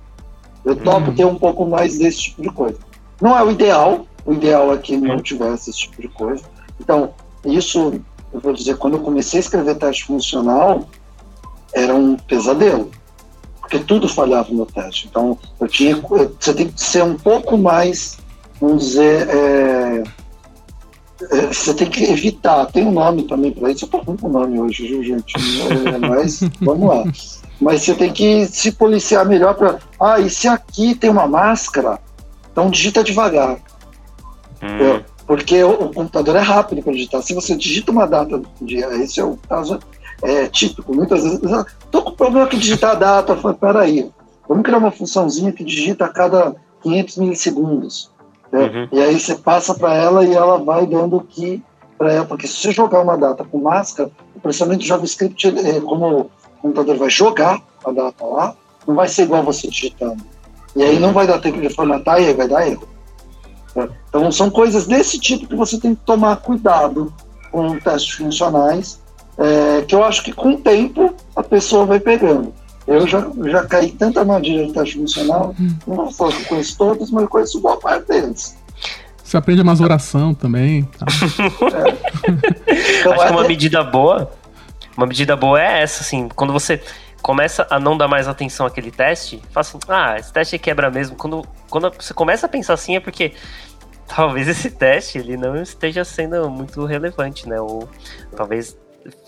Eu 0.65 0.75
topo 0.75 1.09
uhum. 1.09 1.15
ter 1.15 1.25
um 1.25 1.35
pouco 1.35 1.65
mais 1.65 1.97
desse 1.97 2.23
tipo 2.23 2.41
de 2.41 2.49
coisa. 2.49 2.77
Não 3.21 3.37
é 3.37 3.43
o 3.43 3.51
ideal, 3.51 4.05
o 4.25 4.33
ideal 4.33 4.73
é 4.73 4.77
que 4.77 4.97
não 4.97 5.21
tivesse 5.21 5.69
esse 5.69 5.79
tipo 5.79 6.01
de 6.01 6.07
coisa. 6.09 6.43
Então, 6.79 7.13
isso, 7.45 7.99
eu 8.33 8.39
vou 8.39 8.53
dizer, 8.53 8.77
quando 8.77 8.95
eu 8.95 8.99
comecei 9.01 9.39
a 9.39 9.41
escrever 9.41 9.75
teste 9.75 10.05
funcional, 10.05 10.87
era 11.73 11.95
um 11.95 12.15
pesadelo. 12.17 12.91
Porque 13.61 13.79
tudo 13.79 14.07
falhava 14.07 14.53
no 14.53 14.65
teste. 14.65 15.07
Então, 15.09 15.37
eu 15.59 15.67
tinha, 15.67 15.95
você 16.39 16.53
tem 16.53 16.67
que 16.67 16.81
ser 16.81 17.03
um 17.03 17.15
pouco 17.15 17.57
mais, 17.57 18.17
vamos 18.59 18.83
dizer, 18.83 19.27
é, 19.29 20.03
você 21.51 21.73
tem 21.73 21.89
que 21.89 22.03
evitar. 22.03 22.65
Tem 22.67 22.85
um 22.85 22.91
nome 22.91 23.23
também 23.23 23.51
para 23.51 23.71
isso. 23.71 23.85
Eu 23.85 23.89
tô 23.89 23.99
com 23.99 24.27
o 24.27 24.29
nome 24.29 24.59
hoje, 24.59 24.87
viu, 24.87 25.03
gente? 25.03 25.33
É, 25.35 25.97
mas 25.97 26.41
vamos 26.61 26.87
lá. 26.87 27.03
Mas 27.59 27.81
você 27.81 27.95
tem 27.95 28.13
que 28.13 28.45
se 28.45 28.71
policiar 28.71 29.25
melhor 29.25 29.55
para. 29.55 29.79
Ah, 29.99 30.19
e 30.19 30.29
se 30.29 30.47
aqui 30.47 30.93
tem 30.93 31.09
uma 31.09 31.27
máscara, 31.27 31.99
então 32.51 32.69
digita 32.69 33.03
devagar. 33.03 33.57
Hum. 34.61 35.01
Porque 35.25 35.61
o, 35.61 35.89
computador 35.89 36.35
é 36.37 36.39
rápido 36.39 36.81
para 36.81 36.93
digitar. 36.93 37.21
Se 37.21 37.33
você 37.33 37.55
digita 37.55 37.91
uma 37.91 38.05
data 38.05 38.37
do 38.37 38.47
dia, 38.61 38.87
esse 39.03 39.19
é 39.19 39.23
o 39.23 39.37
caso 39.49 39.79
é, 40.21 40.47
típico. 40.47 40.95
Muitas 40.95 41.23
vezes, 41.23 41.41
estou 41.43 42.01
com 42.01 42.11
problema 42.11 42.47
que 42.47 42.57
digitar 42.57 42.91
a 42.91 42.95
data. 42.95 43.35
Falei, 43.35 43.57
peraí, 43.57 44.11
vamos 44.47 44.63
criar 44.63 44.77
uma 44.77 44.91
funçãozinha 44.91 45.51
que 45.51 45.63
digita 45.63 46.05
a 46.05 46.09
cada 46.09 46.55
500 46.81 47.17
milissegundos. 47.17 48.09
Né? 48.51 48.61
Uhum. 48.61 48.87
E 48.91 49.01
aí 49.01 49.19
você 49.19 49.35
passa 49.35 49.73
para 49.73 49.93
ela 49.93 50.25
e 50.25 50.33
ela 50.33 50.57
vai 50.57 50.85
dando 50.85 51.17
o 51.17 51.21
que 51.21 51.63
para 51.97 52.13
ela. 52.13 52.25
Porque 52.25 52.47
se 52.47 52.55
você 52.55 52.71
jogar 52.71 53.01
uma 53.01 53.17
data 53.17 53.43
com 53.43 53.57
máscara, 53.57 54.09
o 54.35 54.39
processamento 54.39 54.81
de 54.81 54.87
JavaScript, 54.87 55.47
é, 55.47 55.79
como 55.81 56.19
o 56.19 56.29
computador 56.61 56.97
vai 56.97 57.09
jogar 57.09 57.61
a 57.83 57.91
data 57.91 58.25
lá, 58.25 58.55
não 58.87 58.95
vai 58.95 59.07
ser 59.07 59.23
igual 59.23 59.43
você 59.43 59.67
digitando. 59.67 60.23
E 60.75 60.83
aí 60.83 60.99
não 60.99 61.11
vai 61.11 61.25
dar 61.25 61.39
tempo 61.39 61.59
de 61.59 61.69
formatar 61.69 62.21
e 62.21 62.27
aí 62.27 62.33
vai 62.33 62.47
dar 62.47 62.67
erro. 62.67 62.87
Né? 63.75 63.89
Então 64.09 64.31
são 64.31 64.49
coisas 64.49 64.85
desse 64.85 65.19
tipo 65.19 65.47
que 65.47 65.55
você 65.55 65.79
tem 65.79 65.95
que 65.95 66.01
tomar 66.05 66.37
cuidado 66.37 67.13
com 67.51 67.77
testes 67.79 68.15
funcionais, 68.15 69.01
é, 69.37 69.81
que 69.81 69.95
eu 69.95 70.03
acho 70.03 70.23
que 70.23 70.31
com 70.31 70.53
o 70.53 70.57
tempo 70.57 71.13
a 71.35 71.43
pessoa 71.43 71.85
vai 71.85 71.99
pegando. 71.99 72.53
Eu 72.87 73.05
já, 73.05 73.29
já 73.45 73.65
caí 73.65 73.91
tanta 73.91 74.21
armadilha 74.21 74.65
de 74.65 74.73
teste 74.73 74.95
funcional, 74.97 75.53
não 75.85 75.95
vou 75.95 76.11
falar 76.11 76.31
que 76.31 76.43
eu 76.43 76.45
conheço 76.45 76.77
todos, 76.77 77.11
mas 77.11 77.23
eu 77.23 77.29
conheço 77.29 77.59
boa 77.59 77.77
parte 77.77 78.07
deles. 78.07 78.57
Você 79.21 79.35
aprende 79.35 79.61
mais 79.61 79.81
oração 79.81 80.33
também. 80.33 80.83
Tá? 80.83 81.05
É. 82.27 82.99
Então, 82.99 83.13
Acho 83.13 83.25
que 83.27 83.31
uma 83.31 83.45
é- 83.45 83.47
medida 83.47 83.83
boa, 83.83 84.31
uma 84.95 85.05
medida 85.05 85.35
boa 85.35 85.61
é 85.61 85.81
essa, 85.81 86.01
assim, 86.01 86.27
quando 86.35 86.51
você 86.53 86.81
começa 87.21 87.67
a 87.69 87.79
não 87.79 87.97
dar 87.97 88.07
mais 88.07 88.27
atenção 88.27 88.65
àquele 88.65 88.89
teste, 88.91 89.41
fala 89.51 89.61
assim, 89.61 89.79
ah, 89.87 90.15
esse 90.17 90.31
teste 90.31 90.57
quebra 90.57 90.89
mesmo. 90.89 91.15
Quando, 91.15 91.45
quando 91.69 91.91
você 91.99 92.13
começa 92.13 92.45
a 92.45 92.49
pensar 92.49 92.73
assim 92.73 92.95
é 92.95 92.99
porque 92.99 93.33
talvez 94.07 94.47
esse 94.47 94.71
teste 94.71 95.17
ele 95.17 95.35
não 95.35 95.61
esteja 95.61 96.05
sendo 96.05 96.49
muito 96.49 96.85
relevante, 96.85 97.47
né? 97.49 97.59
Ou 97.59 97.87
talvez 98.35 98.77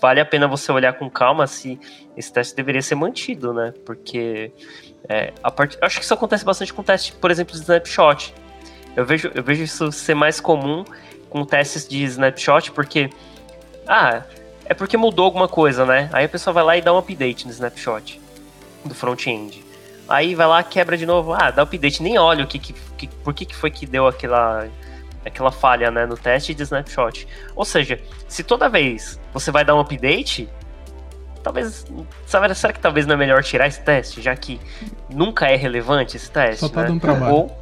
vale 0.00 0.20
a 0.20 0.24
pena 0.24 0.46
você 0.46 0.70
olhar 0.72 0.92
com 0.94 1.08
calma 1.08 1.46
se 1.46 1.78
esse 2.16 2.32
teste 2.32 2.54
deveria 2.54 2.82
ser 2.82 2.94
mantido, 2.94 3.52
né? 3.52 3.72
Porque 3.84 4.52
é, 5.08 5.32
a 5.42 5.50
part... 5.50 5.78
acho 5.80 5.98
que 5.98 6.04
isso 6.04 6.14
acontece 6.14 6.44
bastante 6.44 6.72
com 6.72 6.82
teste, 6.82 7.12
por 7.12 7.30
exemplo, 7.30 7.54
de 7.54 7.60
snapshot. 7.60 8.34
Eu 8.96 9.04
vejo, 9.04 9.30
eu 9.34 9.42
vejo 9.42 9.62
isso 9.62 9.90
ser 9.92 10.14
mais 10.14 10.40
comum 10.40 10.84
com 11.28 11.44
testes 11.44 11.86
de 11.88 12.02
snapshot, 12.04 12.72
porque 12.72 13.10
ah, 13.86 14.22
é 14.64 14.74
porque 14.74 14.96
mudou 14.96 15.24
alguma 15.24 15.48
coisa, 15.48 15.86
né? 15.86 16.10
Aí 16.12 16.24
a 16.24 16.28
pessoa 16.28 16.52
vai 16.52 16.64
lá 16.64 16.76
e 16.76 16.82
dá 16.82 16.92
um 16.92 16.98
update 16.98 17.46
no 17.46 17.52
snapshot 17.52 18.20
do 18.84 18.94
front-end. 18.94 19.64
Aí 20.08 20.34
vai 20.34 20.46
lá, 20.46 20.62
quebra 20.62 20.96
de 20.96 21.06
novo, 21.06 21.32
ah, 21.32 21.50
dá 21.50 21.62
update, 21.62 22.02
nem 22.02 22.18
olha 22.18 22.44
o 22.44 22.46
que, 22.46 22.58
que, 22.58 22.72
que 22.72 23.06
por 23.06 23.32
que, 23.32 23.44
que 23.46 23.54
foi 23.54 23.70
que 23.70 23.86
deu 23.86 24.06
aquela 24.06 24.68
aquela 25.24 25.50
falha 25.50 25.90
né, 25.90 26.06
no 26.06 26.16
teste 26.16 26.54
de 26.54 26.62
snapshot. 26.62 27.26
Ou 27.54 27.64
seja, 27.64 28.00
se 28.28 28.42
toda 28.42 28.68
vez 28.68 29.20
você 29.32 29.50
vai 29.50 29.64
dar 29.64 29.74
um 29.74 29.80
update, 29.80 30.48
talvez. 31.42 31.86
Sabe, 32.26 32.54
será 32.54 32.72
que 32.72 32.80
talvez 32.80 33.06
não 33.06 33.14
é 33.14 33.18
melhor 33.18 33.42
tirar 33.42 33.66
esse 33.66 33.80
teste, 33.80 34.22
já 34.22 34.34
que 34.34 34.60
nunca 35.08 35.46
é 35.46 35.56
relevante 35.56 36.16
esse 36.16 36.30
teste? 36.30 36.60
Só 36.60 36.68
tá 36.68 36.82
né? 36.82 36.88
dando 36.88 37.00
trabalho. 37.00 37.34
Ou, 37.34 37.58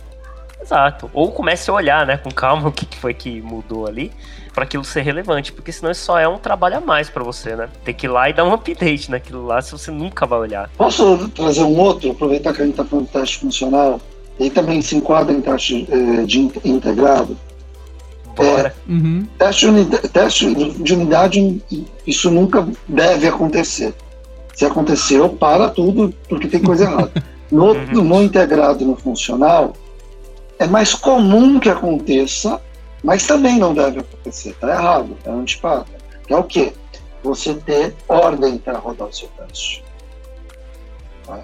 exato. 0.60 1.10
Ou 1.12 1.32
comece 1.32 1.70
a 1.70 1.74
olhar 1.74 2.06
né, 2.06 2.16
com 2.16 2.30
calma 2.30 2.68
o 2.68 2.72
que 2.72 2.96
foi 2.96 3.14
que 3.14 3.40
mudou 3.40 3.86
ali 3.86 4.12
para 4.52 4.64
aquilo 4.64 4.84
ser 4.84 5.02
relevante, 5.02 5.52
porque 5.52 5.70
senão 5.70 5.92
isso 5.92 6.04
só 6.04 6.18
é 6.18 6.26
um 6.26 6.36
trabalho 6.36 6.78
a 6.78 6.80
mais 6.80 7.08
para 7.08 7.22
você, 7.22 7.54
né? 7.54 7.68
Tem 7.84 7.94
que 7.94 8.06
ir 8.06 8.08
lá 8.08 8.28
e 8.28 8.32
dar 8.32 8.44
um 8.44 8.52
update 8.52 9.08
naquilo 9.08 9.46
lá, 9.46 9.62
se 9.62 9.70
você 9.70 9.88
nunca 9.88 10.26
vai 10.26 10.40
olhar. 10.40 10.68
Posso 10.76 11.28
trazer 11.28 11.62
um 11.62 11.78
outro, 11.78 12.10
aproveitar 12.10 12.52
que 12.52 12.62
a 12.62 12.64
gente 12.64 12.72
está 12.72 12.84
falando 12.84 13.06
de 13.06 13.12
teste 13.12 13.38
funcional, 13.38 14.00
e 14.38 14.50
também 14.50 14.80
se 14.80 14.96
enquadra 14.96 15.34
em 15.34 15.40
teste 15.40 15.86
eh, 15.90 16.24
de 16.24 16.50
integrado? 16.64 17.36
Bora. 18.36 18.74
É, 18.88 18.92
uhum. 18.92 19.26
teste, 19.36 19.66
unidade, 19.66 20.08
teste 20.08 20.54
de 20.54 20.94
unidade, 20.94 21.62
isso 22.06 22.30
nunca 22.30 22.66
deve 22.86 23.26
acontecer. 23.26 23.92
Se 24.54 24.64
aconteceu, 24.64 25.28
para 25.30 25.68
tudo, 25.70 26.14
porque 26.28 26.46
tem 26.48 26.62
coisa 26.62 26.84
errada. 26.84 27.12
No, 27.50 27.72
uhum. 27.72 28.04
no 28.04 28.22
integrado 28.22 28.84
no 28.84 28.94
funcional, 28.94 29.72
é 30.58 30.66
mais 30.66 30.92
comum 30.92 31.58
que 31.58 31.70
aconteça, 31.70 32.60
mas 33.02 33.26
também 33.26 33.58
não 33.58 33.72
deve 33.72 34.00
acontecer. 34.00 34.50
Está 34.50 34.68
errado, 34.68 35.16
é 35.24 35.30
antipata. 35.30 35.90
Que 36.26 36.34
é 36.34 36.36
o 36.36 36.44
quê? 36.44 36.74
Você 37.22 37.54
ter 37.54 37.94
ordem 38.06 38.58
para 38.58 38.76
rodar 38.76 39.08
o 39.08 39.12
seu 39.14 39.28
teste. 39.28 39.82
Tá? 41.26 41.42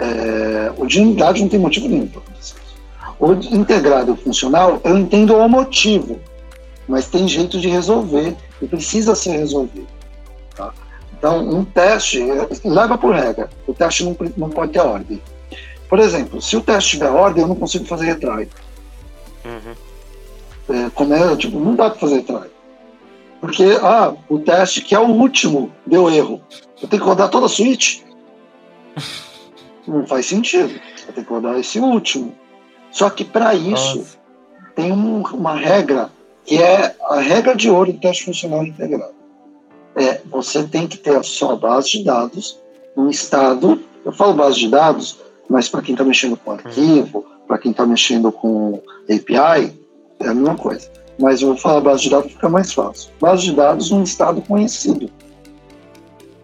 É, 0.00 0.72
o 0.76 0.86
de 0.86 1.00
unidade 1.00 1.42
não 1.42 1.48
tem 1.48 1.60
motivo 1.60 1.88
nenhum 1.88 2.06
para 2.06 2.20
acontecer. 2.20 2.56
O 3.18 3.32
integrado 3.32 4.16
funcional, 4.16 4.80
eu 4.82 4.96
entendo 4.96 5.36
o 5.36 5.48
motivo 5.48 6.18
mas 6.90 7.06
tem 7.06 7.26
jeito 7.28 7.60
de 7.60 7.68
resolver 7.68 8.36
e 8.60 8.66
precisa 8.66 9.14
ser 9.14 9.38
resolvido. 9.38 9.86
Tá? 10.56 10.74
Então, 11.16 11.48
um 11.48 11.64
teste, 11.64 12.20
leva 12.64 12.98
por 12.98 13.14
regra, 13.14 13.48
o 13.66 13.72
teste 13.72 14.04
não, 14.04 14.16
não 14.36 14.50
pode 14.50 14.72
ter 14.72 14.80
ordem. 14.80 15.22
Por 15.88 16.00
exemplo, 16.00 16.42
se 16.42 16.56
o 16.56 16.60
teste 16.60 16.90
tiver 16.90 17.08
ordem, 17.08 17.42
eu 17.42 17.48
não 17.48 17.54
consigo 17.54 17.84
fazer 17.84 18.06
retry. 18.06 18.48
Uhum. 19.44 19.74
É, 20.68 20.90
como 20.90 21.14
é, 21.14 21.36
tipo, 21.36 21.60
não 21.60 21.76
dá 21.76 21.90
para 21.90 22.00
fazer 22.00 22.16
retry. 22.16 22.50
Porque, 23.40 23.78
ah, 23.82 24.12
o 24.28 24.40
teste 24.40 24.80
que 24.82 24.94
é 24.94 24.98
o 24.98 25.08
último 25.08 25.70
deu 25.86 26.10
erro. 26.10 26.42
Eu 26.82 26.88
tenho 26.88 27.02
que 27.02 27.08
rodar 27.08 27.28
toda 27.28 27.46
a 27.46 27.48
suíte? 27.48 28.04
não 29.86 30.06
faz 30.06 30.26
sentido. 30.26 30.80
Eu 31.06 31.12
tenho 31.12 31.26
que 31.26 31.32
rodar 31.32 31.58
esse 31.58 31.78
último. 31.78 32.34
Só 32.90 33.08
que 33.10 33.24
para 33.24 33.54
isso 33.54 33.98
Nossa. 33.98 34.18
tem 34.74 34.92
um, 34.92 35.22
uma 35.22 35.54
regra 35.54 36.10
que 36.44 36.60
é 36.60 36.96
a 37.02 37.20
regra 37.20 37.54
de 37.54 37.70
ouro 37.70 37.92
do 37.92 38.00
teste 38.00 38.24
funcional 38.24 38.64
integrado. 38.64 39.14
É, 39.96 40.20
você 40.26 40.64
tem 40.64 40.86
que 40.86 40.96
ter 40.96 41.16
a 41.16 41.22
sua 41.22 41.56
base 41.56 41.90
de 41.90 42.04
dados 42.04 42.58
um 42.96 43.08
estado, 43.08 43.80
eu 44.04 44.12
falo 44.12 44.34
base 44.34 44.58
de 44.58 44.68
dados, 44.68 45.18
mas 45.48 45.68
para 45.68 45.82
quem 45.82 45.94
está 45.94 46.04
mexendo 46.04 46.36
com 46.36 46.52
arquivo, 46.52 47.24
para 47.46 47.58
quem 47.58 47.70
está 47.70 47.86
mexendo 47.86 48.30
com 48.32 48.80
API, 49.04 49.78
é 50.20 50.28
a 50.28 50.34
mesma 50.34 50.56
coisa. 50.56 50.90
Mas 51.18 51.42
eu 51.42 51.48
vou 51.48 51.56
falar 51.56 51.80
base 51.80 52.04
de 52.04 52.10
dados 52.10 52.32
fica 52.32 52.48
mais 52.48 52.72
fácil. 52.72 53.10
Base 53.20 53.42
de 53.42 53.52
dados 53.54 53.90
num 53.90 54.02
estado 54.02 54.40
conhecido. 54.42 55.10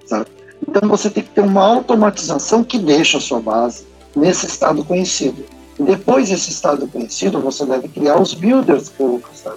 Sabe? 0.05 0.26
Então 0.69 0.89
você 0.89 1.09
tem 1.09 1.23
que 1.23 1.31
ter 1.31 1.43
uma 1.43 1.62
automatização 1.62 2.64
que 2.64 2.79
deixa 2.79 3.19
a 3.19 3.21
sua 3.21 3.41
base 3.41 3.87
nesse 4.14 4.47
estado 4.47 4.85
conhecido. 4.85 5.45
Depois 5.79 6.31
desse 6.31 6.51
estado 6.51 6.87
conhecido, 6.89 7.41
você 7.41 7.67
deve 7.67 7.89
criar 7.89 8.21
os 8.21 8.33
builders 8.33 8.89
que 8.89 9.03
o 9.03 9.12
Lucas 9.12 9.35
está 9.35 9.55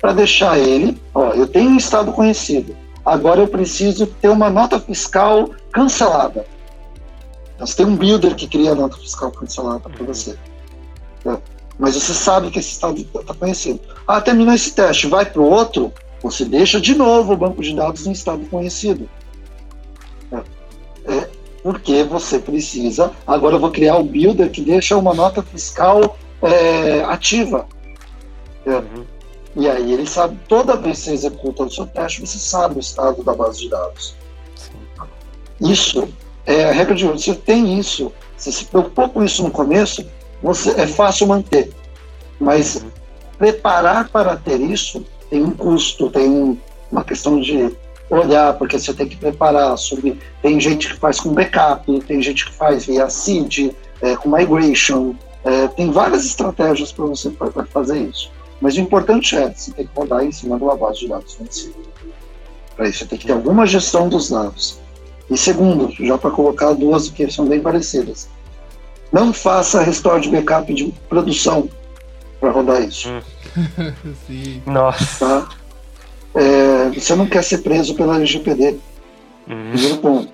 para 0.00 0.12
deixar 0.12 0.58
ele, 0.58 1.00
ó, 1.14 1.32
eu 1.32 1.46
tenho 1.46 1.70
um 1.70 1.76
estado 1.76 2.12
conhecido, 2.12 2.76
agora 3.04 3.40
eu 3.40 3.48
preciso 3.48 4.06
ter 4.06 4.28
uma 4.28 4.50
nota 4.50 4.78
fiscal 4.78 5.50
cancelada. 5.72 6.46
Então, 7.54 7.66
você 7.66 7.76
tem 7.76 7.86
um 7.86 7.96
builder 7.96 8.34
que 8.34 8.46
cria 8.46 8.72
a 8.72 8.74
nota 8.74 8.96
fiscal 8.98 9.30
cancelada 9.30 9.88
para 9.88 10.04
você. 10.04 10.36
Né? 11.24 11.38
Mas 11.78 11.94
você 11.94 12.12
sabe 12.12 12.50
que 12.50 12.58
esse 12.58 12.72
estado 12.72 13.00
está 13.00 13.34
conhecido. 13.34 13.80
Ah, 14.06 14.20
terminou 14.20 14.54
esse 14.54 14.72
teste, 14.72 15.06
vai 15.06 15.24
para 15.24 15.40
o 15.40 15.50
outro, 15.50 15.92
você 16.22 16.44
deixa 16.44 16.80
de 16.80 16.94
novo 16.94 17.32
o 17.32 17.36
banco 17.36 17.62
de 17.62 17.74
dados 17.74 18.06
em 18.06 18.12
estado 18.12 18.44
conhecido. 18.46 19.08
É, 21.08 21.28
porque 21.62 22.02
você 22.04 22.38
precisa. 22.38 23.12
Agora 23.26 23.56
eu 23.56 23.60
vou 23.60 23.70
criar 23.70 23.96
o 23.96 24.04
builder 24.04 24.50
que 24.50 24.60
deixa 24.60 24.96
uma 24.96 25.14
nota 25.14 25.42
fiscal 25.42 26.16
é, 26.42 27.04
ativa. 27.04 27.66
É, 28.64 28.70
uhum. 28.70 29.04
E 29.56 29.68
aí 29.68 29.92
ele 29.92 30.06
sabe, 30.06 30.38
toda 30.48 30.76
vez 30.76 30.98
que 30.98 31.04
você 31.04 31.12
executa 31.12 31.62
o 31.64 31.70
seu 31.70 31.86
teste, 31.86 32.20
você 32.20 32.38
sabe 32.38 32.76
o 32.76 32.80
estado 32.80 33.22
da 33.22 33.34
base 33.34 33.60
de 33.60 33.70
dados. 33.70 34.14
Isso 35.60 36.08
é 36.44 36.66
a 36.66 36.72
regra 36.72 36.94
de 36.94 37.06
ouro. 37.06 37.18
Você 37.18 37.34
tem 37.34 37.78
isso, 37.78 38.12
você 38.36 38.52
se 38.52 38.64
preocupou 38.66 39.08
com 39.08 39.24
isso 39.24 39.42
no 39.42 39.50
começo, 39.50 40.04
você, 40.42 40.70
é 40.72 40.86
fácil 40.86 41.26
manter. 41.26 41.72
Mas 42.38 42.76
uhum. 42.76 42.90
preparar 43.38 44.08
para 44.10 44.36
ter 44.36 44.60
isso 44.60 45.04
tem 45.30 45.42
um 45.42 45.50
custo, 45.50 46.10
tem 46.10 46.60
uma 46.92 47.02
questão 47.02 47.40
de 47.40 47.74
olhar, 48.10 48.54
porque 48.54 48.78
você 48.78 48.92
tem 48.92 49.08
que 49.08 49.16
preparar 49.16 49.76
sobre. 49.76 50.18
Tem 50.42 50.60
gente 50.60 50.92
que 50.92 50.98
faz 50.98 51.20
com 51.20 51.32
backup, 51.32 52.00
tem 52.00 52.22
gente 52.22 52.46
que 52.46 52.52
faz 52.52 52.86
via 52.86 53.08
seed, 53.10 53.72
é, 54.00 54.16
com 54.16 54.28
migration, 54.28 55.14
é, 55.44 55.68
tem 55.68 55.90
várias 55.90 56.24
estratégias 56.24 56.92
para 56.92 57.06
você 57.06 57.32
fazer 57.70 57.98
isso. 57.98 58.30
Mas 58.60 58.76
o 58.76 58.80
importante 58.80 59.36
é, 59.36 59.52
você 59.52 59.70
tem 59.72 59.86
que 59.86 59.92
rodar 59.94 60.24
em 60.24 60.32
cima 60.32 60.56
de 60.56 60.64
uma 60.64 60.76
base 60.76 61.00
de 61.00 61.08
dados 61.08 61.36
vencida. 61.38 61.74
Para 62.74 62.88
isso, 62.88 62.98
você 62.98 63.06
tem 63.06 63.18
que 63.18 63.26
ter 63.26 63.32
alguma 63.32 63.66
gestão 63.66 64.08
dos 64.08 64.30
dados. 64.30 64.78
E 65.30 65.36
segundo, 65.36 65.90
já 66.04 66.16
para 66.16 66.30
colocar 66.30 66.72
duas 66.72 67.08
que 67.08 67.30
são 67.30 67.46
bem 67.46 67.60
parecidas, 67.60 68.28
não 69.12 69.32
faça 69.32 69.82
restore 69.82 70.20
de 70.22 70.28
backup 70.30 70.72
de 70.72 70.92
produção 71.08 71.68
para 72.40 72.50
rodar 72.50 72.82
isso. 72.82 73.08
Sim. 74.26 74.62
Nossa. 74.66 75.26
Tá? 75.26 75.48
É, 76.36 76.90
você 76.90 77.14
não 77.14 77.26
quer 77.26 77.42
ser 77.42 77.58
preso 77.58 77.94
pela 77.94 78.16
LGPD. 78.16 78.76
Uhum. 79.48 79.70
Primeiro 79.72 79.96
ponto. 79.98 80.32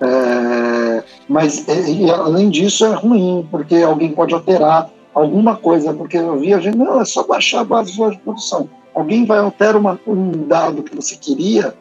É, 0.00 1.04
mas, 1.28 1.66
e, 1.68 2.10
além 2.10 2.48
disso, 2.48 2.86
é 2.86 2.94
ruim, 2.94 3.46
porque 3.50 3.76
alguém 3.76 4.12
pode 4.12 4.32
alterar 4.32 4.90
alguma 5.12 5.56
coisa, 5.56 5.92
porque 5.92 6.16
eu 6.16 6.38
vi 6.38 6.54
a 6.54 6.60
gente, 6.60 6.76
não, 6.76 7.00
é 7.00 7.04
só 7.04 7.24
baixar 7.24 7.60
a 7.60 7.64
base 7.64 7.92
de 7.92 8.18
produção. 8.18 8.68
Alguém 8.94 9.26
vai 9.26 9.38
alterar 9.38 9.76
uma, 9.76 9.98
um 10.06 10.46
dado 10.46 10.82
que 10.82 10.94
você 10.94 11.16
queria, 11.16 11.74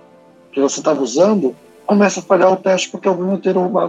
que 0.51 0.59
você 0.59 0.79
estava 0.79 1.01
usando, 1.01 1.55
começa 1.85 2.19
a 2.19 2.23
falhar 2.23 2.51
o 2.51 2.57
teste 2.57 2.89
porque 2.89 3.07
alguém 3.07 3.31
alterou 3.31 3.67
uma 3.67 3.87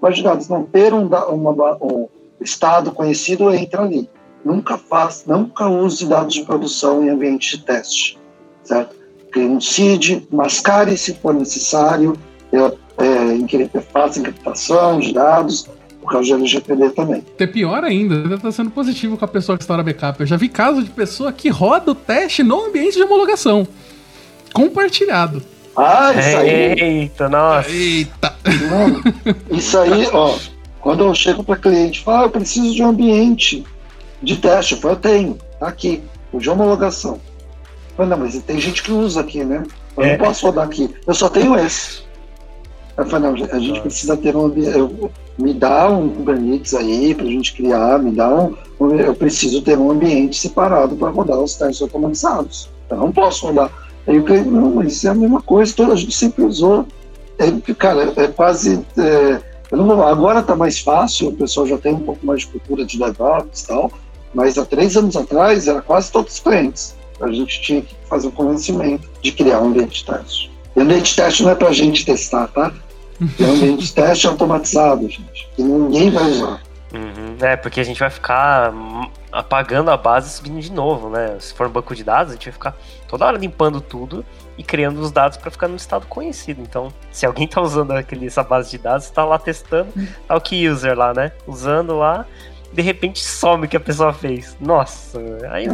base 0.00 0.16
de 0.16 0.22
dados. 0.22 0.48
Não 0.48 0.64
ter 0.64 0.94
um, 0.94 1.06
uma, 1.06 1.76
um 1.82 2.08
estado 2.40 2.92
conhecido 2.92 3.52
entra 3.52 3.82
ali. 3.82 4.08
Nunca 4.44 4.76
faz, 4.76 5.24
nunca 5.26 5.68
use 5.68 6.06
dados 6.06 6.34
de 6.34 6.44
produção 6.44 7.02
em 7.02 7.10
ambiente 7.10 7.56
de 7.56 7.64
teste, 7.64 8.18
certo? 8.64 9.01
Crie 9.32 9.46
um 9.46 9.60
CID, 9.60 10.28
mascare 10.30 10.96
se 10.96 11.14
for 11.14 11.34
necessário, 11.34 12.16
é, 12.52 12.58
é, 12.58 13.80
faça 13.92 14.20
encriptação 14.20 15.00
de 15.00 15.12
dados, 15.12 15.68
por 16.02 16.10
causa 16.10 16.30
do 16.30 16.40
LGPD 16.40 16.90
também. 16.90 17.24
É 17.38 17.46
pior 17.46 17.82
ainda, 17.84 18.34
está 18.34 18.52
sendo 18.52 18.70
positivo 18.70 19.16
com 19.16 19.24
a 19.24 19.28
pessoa 19.28 19.56
que 19.56 19.62
estoura 19.62 19.82
backup. 19.82 20.20
Eu 20.20 20.26
já 20.26 20.36
vi 20.36 20.48
casos 20.48 20.84
de 20.84 20.90
pessoa 20.90 21.32
que 21.32 21.48
roda 21.48 21.92
o 21.92 21.94
teste 21.94 22.42
no 22.42 22.66
ambiente 22.66 22.96
de 22.96 23.02
homologação. 23.02 23.66
Compartilhado. 24.52 25.42
Ah, 25.76 26.12
isso 26.12 26.36
aí. 26.36 26.50
Eita, 26.50 27.28
nossa. 27.28 27.70
Eita. 27.70 28.36
Mano, 28.68 29.02
isso 29.50 29.78
aí, 29.78 30.06
ó. 30.12 30.36
Quando 30.80 31.04
eu 31.04 31.14
chego 31.14 31.44
para 31.44 31.56
cliente, 31.56 32.00
falo, 32.00 32.18
ah, 32.18 32.26
eu 32.26 32.30
preciso 32.30 32.74
de 32.74 32.82
um 32.82 32.88
ambiente 32.88 33.64
de 34.20 34.36
teste. 34.36 34.74
Eu 34.74 34.80
falo, 34.80 34.94
eu 34.94 34.98
tenho, 34.98 35.38
tá 35.58 35.68
aqui, 35.68 36.02
o 36.32 36.38
de 36.38 36.50
homologação. 36.50 37.20
Eu 37.92 37.96
falo, 37.96 38.08
não, 38.10 38.18
mas 38.18 38.42
tem 38.42 38.58
gente 38.58 38.82
que 38.82 38.90
usa 38.90 39.20
aqui, 39.20 39.44
né? 39.44 39.64
Eu 39.96 40.02
é. 40.02 40.16
não 40.16 40.24
posso 40.24 40.46
rodar 40.46 40.64
aqui. 40.64 40.94
Eu 41.06 41.14
só 41.14 41.28
tenho 41.28 41.56
esse. 41.58 42.02
Eu 42.96 43.06
falei, 43.06 43.30
não, 43.30 43.46
a 43.50 43.58
gente 43.58 43.80
precisa 43.80 44.16
ter 44.16 44.34
um 44.36 44.46
ambiente. 44.46 45.10
Me 45.38 45.54
dá 45.54 45.88
um 45.88 46.08
Kubernetes 46.08 46.74
aí 46.74 47.14
para 47.14 47.24
a 47.24 47.28
gente 47.28 47.54
criar, 47.54 47.98
me 47.98 48.12
dá 48.12 48.28
um. 48.28 48.54
Eu 48.98 49.14
preciso 49.14 49.62
ter 49.62 49.78
um 49.78 49.90
ambiente 49.90 50.38
separado 50.38 50.96
para 50.96 51.08
rodar 51.08 51.38
os 51.38 51.54
testes 51.54 51.82
automatizados. 51.82 52.68
Eu 52.90 52.96
não 52.96 53.12
posso 53.12 53.46
rodar. 53.46 53.70
Aí 54.06 54.16
eu 54.16 54.22
falei, 54.26 54.42
não, 54.42 54.74
mas 54.74 54.92
isso 54.92 55.06
é 55.06 55.10
a 55.10 55.14
mesma 55.14 55.40
coisa, 55.40 55.72
toda 55.74 55.92
a 55.92 55.96
gente 55.96 56.14
sempre 56.14 56.44
usou. 56.44 56.86
É, 57.38 57.72
cara, 57.74 58.12
é 58.16 58.26
quase. 58.28 58.84
É, 58.98 59.40
agora 60.06 60.40
está 60.40 60.54
mais 60.54 60.78
fácil, 60.80 61.28
o 61.28 61.32
pessoal 61.32 61.66
já 61.66 61.78
tem 61.78 61.94
um 61.94 62.00
pouco 62.00 62.24
mais 62.26 62.40
de 62.40 62.48
cultura 62.48 62.84
de 62.84 62.98
DevOps 62.98 63.62
e 63.62 63.66
tal, 63.66 63.90
mas 64.34 64.58
há 64.58 64.66
três 64.66 64.96
anos 64.96 65.16
atrás 65.16 65.66
era 65.66 65.80
quase 65.80 66.12
todos 66.12 66.34
os 66.34 66.40
clientes. 66.40 66.94
A 67.22 67.32
gente 67.32 67.60
tinha 67.60 67.82
que 67.82 67.94
fazer 68.08 68.28
o 68.28 68.32
convencimento 68.32 69.08
de 69.20 69.32
criar 69.32 69.60
um 69.60 69.68
ambiente 69.68 70.04
de 70.04 70.12
teste. 70.12 70.50
E 70.74 70.78
o 70.78 70.82
ambiente 70.82 71.10
de 71.10 71.16
teste 71.16 71.42
não 71.42 71.50
é 71.50 71.54
para 71.54 71.68
a 71.68 71.72
gente 71.72 72.04
testar, 72.04 72.48
tá? 72.48 72.72
É 73.38 73.44
um 73.44 73.52
ambiente 73.52 73.84
de 73.84 73.92
teste 73.92 74.26
automatizado, 74.26 75.08
gente, 75.08 75.48
que 75.54 75.62
ninguém 75.62 76.10
vai 76.10 76.24
usar. 76.24 76.60
Uhum. 76.92 77.36
É, 77.40 77.56
porque 77.56 77.80
a 77.80 77.84
gente 77.84 77.98
vai 77.98 78.10
ficar 78.10 78.72
apagando 79.30 79.90
a 79.90 79.96
base 79.96 80.28
e 80.28 80.32
subindo 80.32 80.60
de 80.60 80.70
novo, 80.70 81.08
né? 81.08 81.36
Se 81.40 81.54
for 81.54 81.66
um 81.66 81.70
banco 81.70 81.94
de 81.94 82.04
dados, 82.04 82.32
a 82.32 82.34
gente 82.34 82.44
vai 82.44 82.52
ficar 82.52 82.76
toda 83.08 83.24
hora 83.24 83.38
limpando 83.38 83.80
tudo 83.80 84.24
e 84.58 84.62
criando 84.62 85.00
os 85.00 85.10
dados 85.10 85.38
para 85.38 85.50
ficar 85.50 85.68
no 85.68 85.76
estado 85.76 86.06
conhecido. 86.06 86.60
Então, 86.60 86.92
se 87.10 87.24
alguém 87.24 87.48
tá 87.48 87.62
usando 87.62 87.92
aquele, 87.92 88.26
essa 88.26 88.42
base 88.42 88.70
de 88.70 88.78
dados, 88.78 89.08
tá 89.08 89.24
lá 89.24 89.38
testando, 89.38 89.90
tá 90.28 90.36
o 90.36 90.40
key 90.40 90.68
user 90.68 90.96
lá, 90.96 91.14
né? 91.14 91.32
Usando 91.46 91.96
lá, 91.96 92.26
de 92.72 92.82
repente 92.82 93.24
some 93.24 93.66
o 93.66 93.68
que 93.68 93.76
a 93.76 93.80
pessoa 93.80 94.12
fez. 94.12 94.56
Nossa, 94.60 95.18
aí. 95.50 95.66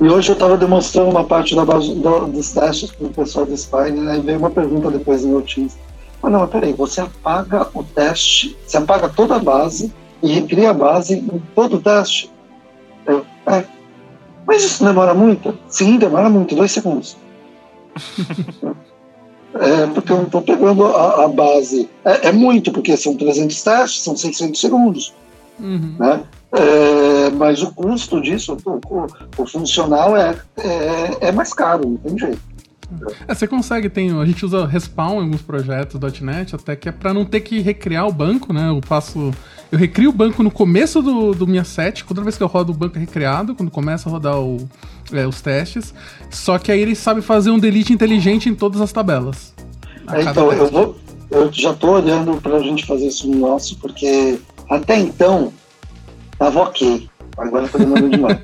E 0.00 0.04
hoje 0.04 0.30
eu 0.30 0.34
estava 0.34 0.58
demonstrando 0.58 1.10
uma 1.10 1.24
parte 1.24 1.54
da 1.56 1.64
base 1.64 1.94
do, 1.94 2.26
dos 2.26 2.52
testes 2.52 2.90
para 2.90 3.06
o 3.06 3.10
pessoal 3.10 3.46
do 3.46 3.56
Spine, 3.56 4.00
né? 4.00 4.18
E 4.18 4.20
veio 4.20 4.38
uma 4.38 4.50
pergunta 4.50 4.90
depois 4.90 5.24
no 5.24 5.30
meu 5.30 5.42
Teams. 5.42 5.76
Mas 6.22 6.32
não, 6.32 6.46
peraí, 6.46 6.72
você 6.74 7.00
apaga 7.00 7.68
o 7.72 7.82
teste, 7.82 8.56
você 8.66 8.76
apaga 8.76 9.08
toda 9.08 9.36
a 9.36 9.38
base 9.38 9.92
e 10.22 10.32
recria 10.32 10.70
a 10.70 10.74
base 10.74 11.14
em 11.14 11.42
todo 11.54 11.76
o 11.76 11.80
teste. 11.80 12.30
Eu, 13.06 13.24
é. 13.46 13.64
Mas 14.46 14.64
isso 14.64 14.84
demora 14.84 15.14
muito? 15.14 15.56
Sim, 15.68 15.96
demora 15.98 16.28
muito, 16.28 16.54
dois 16.54 16.72
segundos. 16.72 17.16
é, 19.54 19.86
porque 19.94 20.12
eu 20.12 20.24
estou 20.24 20.42
pegando 20.42 20.84
a, 20.86 21.24
a 21.24 21.28
base. 21.28 21.88
É, 22.04 22.28
é, 22.28 22.32
muito, 22.32 22.70
porque 22.70 22.96
são 22.96 23.16
300 23.16 23.62
testes, 23.62 24.02
são 24.02 24.14
600 24.14 24.60
segundos. 24.60 25.14
Uhum. 25.58 25.96
Né? 25.98 26.22
É, 26.52 27.30
mas 27.30 27.62
o 27.62 27.72
custo 27.72 28.20
disso, 28.20 28.56
o, 28.64 29.06
o, 29.36 29.46
funcional 29.46 30.16
é, 30.16 30.36
é, 30.58 31.28
é, 31.28 31.32
mais 31.32 31.52
caro, 31.52 31.88
não 31.88 31.96
tem 31.96 32.18
jeito. 32.18 32.40
É, 33.26 33.34
você 33.34 33.48
consegue, 33.48 33.88
tem, 33.88 34.12
a 34.12 34.24
gente 34.24 34.44
usa 34.44 34.64
respawn 34.64 35.20
em 35.20 35.24
alguns 35.24 35.42
projetos 35.42 36.00
.NET, 36.20 36.54
até 36.54 36.76
que 36.76 36.88
é 36.88 36.92
para 36.92 37.12
não 37.12 37.24
ter 37.24 37.40
que 37.40 37.58
recriar 37.58 38.06
o 38.06 38.12
banco, 38.12 38.52
né? 38.52 38.68
Eu 38.68 38.80
passo, 38.80 39.32
eu 39.72 39.78
recrio 39.78 40.10
o 40.10 40.12
banco 40.12 40.42
no 40.42 40.50
começo 40.50 41.02
do, 41.02 41.34
do 41.34 41.46
minha 41.48 41.64
set, 41.64 42.04
toda 42.04 42.22
vez 42.22 42.36
que 42.36 42.42
eu 42.44 42.46
rodo 42.46 42.70
o 42.70 42.74
banco 42.74 42.96
é 42.96 43.00
recriado, 43.00 43.54
quando 43.54 43.70
começa 43.70 44.08
a 44.08 44.12
rodar 44.12 44.38
o, 44.38 44.68
é, 45.12 45.26
os 45.26 45.40
testes. 45.40 45.92
Só 46.30 46.58
que 46.58 46.70
aí 46.70 46.80
ele 46.80 46.94
sabe 46.94 47.22
fazer 47.22 47.50
um 47.50 47.58
delete 47.58 47.92
inteligente 47.92 48.48
em 48.48 48.54
todas 48.54 48.80
as 48.80 48.92
tabelas. 48.92 49.52
É, 50.12 50.22
então, 50.22 50.52
eu, 50.52 50.70
vou, 50.70 50.96
eu 51.28 51.52
já 51.52 51.74
tô 51.74 51.90
olhando 51.90 52.40
para 52.40 52.56
a 52.56 52.62
gente 52.62 52.86
fazer 52.86 53.08
isso 53.08 53.28
no 53.28 53.36
nosso, 53.36 53.76
porque 53.78 54.38
até 54.70 54.96
então 54.96 55.52
tava 56.38 56.60
ok. 56.60 57.08
Agora 57.36 57.68
tá 57.68 57.78
demorando 57.78 58.10
demais. 58.10 58.38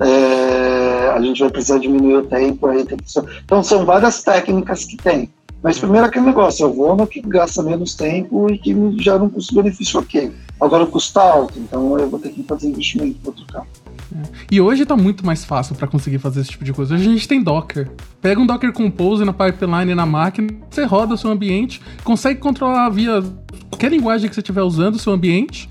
é, 0.00 1.12
a 1.14 1.20
gente 1.20 1.40
vai 1.40 1.50
precisar 1.50 1.78
diminuir 1.78 2.16
o 2.16 2.22
tempo 2.26 2.66
aí. 2.66 2.84
Tem 2.84 2.98
que... 2.98 3.04
Então 3.44 3.62
são 3.62 3.84
várias 3.84 4.22
técnicas 4.22 4.84
que 4.84 4.96
tem. 4.96 5.30
Mas 5.62 5.78
primeiro 5.78 6.06
aquele 6.06 6.26
negócio, 6.26 6.64
eu 6.64 6.74
vou 6.74 6.96
no 6.96 7.06
que 7.06 7.20
gasta 7.20 7.62
menos 7.62 7.94
tempo 7.94 8.50
e 8.50 8.58
que 8.58 8.74
me 8.74 9.00
gera 9.00 9.22
um 9.22 9.28
custo-benefício 9.28 10.00
ok. 10.00 10.32
Agora 10.60 10.84
custa 10.86 11.20
alto, 11.20 11.58
então 11.58 11.96
eu 11.98 12.10
vou 12.10 12.18
ter 12.18 12.30
que 12.30 12.42
fazer 12.42 12.68
investimento 12.68 13.20
para 13.20 13.30
outro 13.30 13.46
carro. 13.46 13.66
É. 14.12 14.22
E 14.50 14.60
hoje 14.60 14.82
está 14.82 14.96
muito 14.96 15.24
mais 15.24 15.44
fácil 15.44 15.76
para 15.76 15.86
conseguir 15.86 16.18
fazer 16.18 16.40
esse 16.40 16.50
tipo 16.50 16.64
de 16.64 16.72
coisa. 16.72 16.94
Hoje 16.94 17.08
a 17.08 17.12
gente 17.12 17.28
tem 17.28 17.40
Docker. 17.40 17.88
Pega 18.20 18.40
um 18.40 18.46
Docker 18.46 18.72
Compose 18.72 19.24
na 19.24 19.32
pipeline 19.32 19.94
na 19.94 20.04
máquina, 20.04 20.48
você 20.68 20.84
roda 20.84 21.14
o 21.14 21.18
seu 21.18 21.30
ambiente, 21.30 21.80
consegue 22.02 22.40
controlar 22.40 22.88
via 22.90 23.22
qualquer 23.70 23.92
linguagem 23.92 24.28
que 24.28 24.34
você 24.34 24.40
estiver 24.40 24.62
usando 24.62 24.96
o 24.96 24.98
seu 24.98 25.12
ambiente 25.12 25.70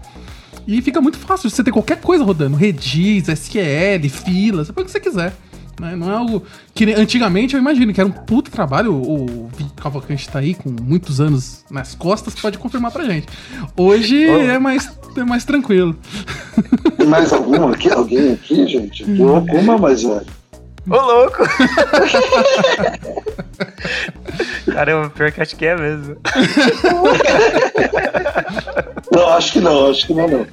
e 0.68 0.82
fica 0.82 1.01
muito 1.01 1.18
fácil 1.18 1.49
você 1.49 1.64
ter 1.64 1.72
qualquer 1.72 1.99
coisa 2.01 2.24
rodando. 2.24 2.55
Redis, 2.55 3.28
SQL, 3.28 4.09
filas, 4.09 4.68
você 4.68 4.74
põe 4.74 4.84
o 4.84 4.86
que 4.86 4.91
você 4.91 4.99
quiser. 4.99 5.34
Né? 5.80 5.95
Não 5.95 6.12
é 6.12 6.16
algo 6.16 6.43
que 6.76 6.93
antigamente 6.93 7.55
eu 7.55 7.59
imagino 7.59 7.91
que 7.91 7.99
era 7.99 8.07
um 8.07 8.12
puto 8.12 8.51
trabalho. 8.51 8.93
O 8.93 9.49
Cavalcante 9.76 10.30
tá 10.30 10.39
aí 10.39 10.53
com 10.53 10.70
muitos 10.70 11.20
anos 11.20 11.66
nas 11.72 11.95
costas, 11.95 12.36
pode 12.36 12.57
confirmar 12.57 12.91
pra 12.91 13.03
gente. 13.03 13.28
Hoje 13.76 14.28
oh. 14.28 14.41
é, 14.41 14.59
mais, 14.59 14.91
é 15.18 15.24
mais 15.24 15.43
tranquilo. 15.43 15.95
Tem 16.97 17.07
mais 17.07 17.34
algum 17.34 17.70
aqui? 17.70 17.89
Alguém 17.89 18.34
aqui, 18.34 18.68
gente? 18.68 19.03
Tô 19.16 19.30
alguma 19.30 19.78
mais 19.78 20.03
velho. 20.03 20.41
Ô, 20.89 20.95
louco! 20.95 21.43
Caramba, 24.71 25.09
pior 25.09 25.32
que 25.32 25.41
acho 25.41 25.55
que 25.55 25.65
é 25.65 25.75
mesmo. 25.75 26.17
Não, 29.11 29.27
acho 29.29 29.51
que 29.51 29.59
não, 29.59 29.89
acho 29.91 30.07
que 30.07 30.13
não, 30.13 30.25
não. 30.25 30.47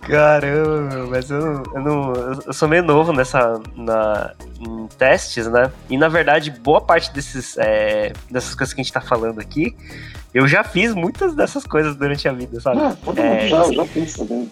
Caramba, 0.00 1.06
mas 1.08 1.30
eu, 1.30 1.62
eu, 1.74 1.80
não, 1.80 2.12
eu 2.46 2.52
sou 2.52 2.66
meio 2.66 2.82
novo 2.82 3.12
nessa 3.12 3.60
na, 3.76 4.32
em 4.58 4.88
testes, 4.98 5.46
né? 5.46 5.70
E 5.88 5.96
na 5.96 6.08
verdade, 6.08 6.50
boa 6.50 6.80
parte 6.80 7.12
desses, 7.12 7.56
é, 7.58 8.12
dessas 8.30 8.54
coisas 8.54 8.74
que 8.74 8.80
a 8.80 8.84
gente 8.84 8.92
tá 8.92 9.00
falando 9.00 9.38
aqui, 9.38 9.76
eu 10.34 10.48
já 10.48 10.64
fiz 10.64 10.92
muitas 10.94 11.34
dessas 11.34 11.64
coisas 11.64 11.94
durante 11.94 12.26
a 12.26 12.32
vida, 12.32 12.60
sabe? 12.60 12.80
Ah, 12.80 12.96
é, 13.16 13.46
já, 13.48 13.72
já 13.72 13.84
fiz 13.84 14.14
também. 14.14 14.50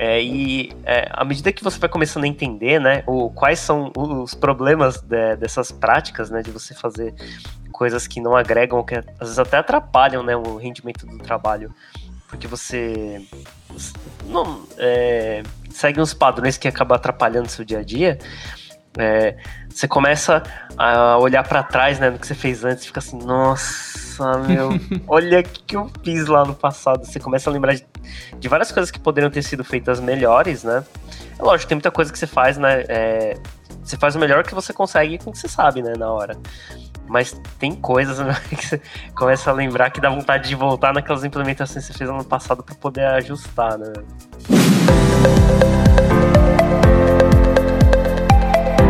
É, 0.00 0.22
e 0.22 0.72
é, 0.84 1.08
à 1.10 1.24
medida 1.24 1.52
que 1.52 1.64
você 1.64 1.76
vai 1.76 1.88
começando 1.88 2.22
a 2.22 2.28
entender, 2.28 2.78
né, 2.78 3.02
o, 3.04 3.30
quais 3.30 3.58
são 3.58 3.90
os 3.96 4.32
problemas 4.32 5.00
de, 5.00 5.34
dessas 5.34 5.72
práticas, 5.72 6.30
né, 6.30 6.40
de 6.40 6.52
você 6.52 6.72
fazer 6.72 7.12
coisas 7.72 8.06
que 8.06 8.20
não 8.20 8.36
agregam, 8.36 8.82
que 8.84 8.94
às 8.94 9.04
vezes 9.18 9.38
até 9.40 9.56
atrapalham, 9.56 10.22
né, 10.22 10.36
o 10.36 10.56
rendimento 10.56 11.04
do 11.04 11.18
trabalho, 11.18 11.74
porque 12.28 12.46
você 12.46 13.26
não 14.26 14.62
é, 14.76 15.42
segue 15.70 16.00
uns 16.00 16.14
padrões 16.14 16.56
que 16.56 16.68
acabam 16.68 16.94
atrapalhando 16.94 17.48
seu 17.48 17.64
dia 17.64 17.80
a 17.80 17.82
dia. 17.82 18.18
É, 18.98 19.36
você 19.68 19.86
começa 19.86 20.42
a 20.76 21.16
olhar 21.18 21.46
para 21.46 21.62
trás, 21.62 21.98
né, 21.98 22.10
no 22.10 22.18
que 22.18 22.26
você 22.26 22.34
fez 22.34 22.64
antes, 22.64 22.84
fica 22.84 22.98
assim, 22.98 23.18
nossa, 23.18 24.38
meu, 24.38 24.70
olha 25.06 25.40
o 25.40 25.42
que 25.42 25.76
eu 25.76 25.90
fiz 26.02 26.26
lá 26.26 26.44
no 26.44 26.54
passado. 26.54 27.06
Você 27.06 27.20
começa 27.20 27.48
a 27.48 27.52
lembrar 27.52 27.74
de, 27.74 27.86
de, 28.38 28.48
várias 28.48 28.72
coisas 28.72 28.90
que 28.90 28.98
poderiam 28.98 29.30
ter 29.30 29.42
sido 29.42 29.62
feitas 29.62 30.00
melhores, 30.00 30.64
né? 30.64 30.84
É 31.38 31.42
lógico, 31.42 31.68
tem 31.68 31.76
muita 31.76 31.92
coisa 31.92 32.12
que 32.12 32.18
você 32.18 32.26
faz, 32.26 32.58
né? 32.58 32.84
É, 32.88 33.38
você 33.84 33.96
faz 33.96 34.16
o 34.16 34.18
melhor 34.18 34.42
que 34.42 34.54
você 34.54 34.72
consegue 34.72 35.16
com 35.18 35.30
o 35.30 35.32
que 35.32 35.38
você 35.38 35.48
sabe, 35.48 35.80
né, 35.80 35.94
na 35.96 36.10
hora. 36.10 36.36
Mas 37.06 37.40
tem 37.58 37.74
coisas 37.74 38.18
né, 38.20 38.36
que 38.50 38.66
você 38.66 38.82
começa 39.14 39.48
a 39.48 39.52
lembrar 39.52 39.90
que 39.90 40.00
dá 40.00 40.10
vontade 40.10 40.48
de 40.48 40.54
voltar 40.54 40.92
naquelas 40.92 41.24
implementações 41.24 41.86
que 41.86 41.92
você 41.92 41.98
fez 41.98 42.10
ano 42.10 42.24
passado 42.24 42.62
para 42.62 42.74
poder 42.74 43.06
ajustar, 43.06 43.78
né? 43.78 43.92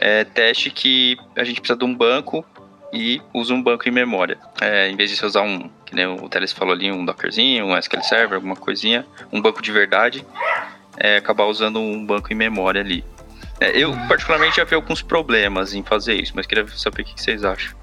é, 0.00 0.24
teste 0.24 0.70
que 0.70 1.16
a 1.36 1.44
gente 1.44 1.60
precisa 1.60 1.78
de 1.78 1.84
um 1.84 1.94
banco 1.94 2.44
e 2.92 3.20
usa 3.32 3.54
um 3.54 3.62
banco 3.62 3.88
em 3.88 3.92
memória. 3.92 4.38
É, 4.60 4.90
em 4.90 4.96
vez 4.96 5.10
de 5.10 5.16
você 5.16 5.26
usar 5.26 5.42
um, 5.42 5.70
que 5.84 5.94
nem 5.94 6.06
o 6.06 6.28
Teles 6.28 6.52
falou 6.52 6.74
ali, 6.74 6.90
um 6.90 7.04
Dockerzinho, 7.04 7.66
um 7.66 7.76
SQL 7.76 8.02
Server, 8.02 8.34
alguma 8.36 8.56
coisinha, 8.56 9.06
um 9.30 9.40
banco 9.40 9.62
de 9.62 9.70
verdade, 9.70 10.26
é, 10.96 11.18
acabar 11.18 11.44
usando 11.44 11.78
um 11.78 12.04
banco 12.04 12.32
em 12.32 12.36
memória 12.36 12.80
ali. 12.80 13.04
É, 13.60 13.76
eu, 13.78 13.92
particularmente, 14.08 14.56
já 14.56 14.64
vi 14.64 14.74
alguns 14.74 15.02
problemas 15.02 15.74
em 15.74 15.82
fazer 15.82 16.14
isso, 16.14 16.32
mas 16.34 16.46
queria 16.46 16.66
saber 16.68 17.02
o 17.02 17.04
que 17.04 17.22
vocês 17.22 17.44
acham. 17.44 17.78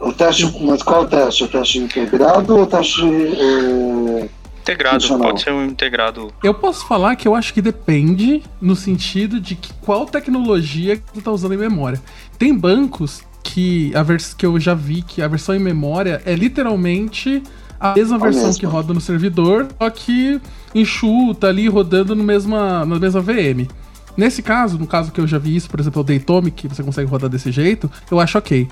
O 0.00 0.12
teste, 0.12 0.44
mas 0.60 0.82
qual 0.82 1.02
o 1.02 1.06
teste? 1.06 1.44
O 1.44 1.48
teste 1.48 1.78
integrado 1.78 2.56
ou 2.56 2.62
o 2.62 2.66
teste. 2.66 3.02
É 3.02 4.41
Integrado, 4.62 5.18
pode 5.18 5.42
ser 5.42 5.52
um 5.52 5.66
integrado. 5.66 6.32
Eu 6.42 6.54
posso 6.54 6.86
falar 6.86 7.16
que 7.16 7.26
eu 7.26 7.34
acho 7.34 7.52
que 7.52 7.60
depende 7.60 8.42
no 8.60 8.76
sentido 8.76 9.40
de 9.40 9.56
que 9.56 9.72
qual 9.80 10.06
tecnologia 10.06 10.96
que 10.96 11.12
tu 11.12 11.20
tá 11.20 11.32
usando 11.32 11.54
em 11.54 11.56
memória. 11.56 12.00
Tem 12.38 12.56
bancos 12.56 13.22
que 13.42 13.94
a 13.94 14.04
vers 14.04 14.32
que 14.32 14.46
eu 14.46 14.58
já 14.60 14.72
vi 14.72 15.02
que 15.02 15.20
a 15.20 15.26
versão 15.26 15.54
em 15.54 15.58
memória 15.58 16.22
é 16.24 16.34
literalmente 16.36 17.42
a 17.78 17.92
mesma 17.94 18.14
a 18.14 18.18
versão 18.20 18.44
mesma. 18.44 18.60
que 18.60 18.66
roda 18.66 18.94
no 18.94 19.00
servidor, 19.00 19.66
só 19.76 19.90
que 19.90 20.40
enxuta 20.72 21.48
ali 21.48 21.66
rodando 21.68 22.14
no 22.14 22.22
mesma, 22.22 22.86
na 22.86 22.98
mesma 23.00 23.20
VM. 23.20 23.68
Nesse 24.16 24.42
caso, 24.42 24.78
no 24.78 24.86
caso 24.86 25.10
que 25.10 25.20
eu 25.20 25.26
já 25.26 25.38
vi 25.38 25.56
isso, 25.56 25.68
por 25.68 25.80
exemplo, 25.80 26.02
o 26.02 26.04
Datomic, 26.04 26.54
que 26.54 26.68
você 26.68 26.82
consegue 26.82 27.10
rodar 27.10 27.28
desse 27.28 27.50
jeito, 27.50 27.90
eu 28.10 28.20
acho 28.20 28.38
ok. 28.38 28.68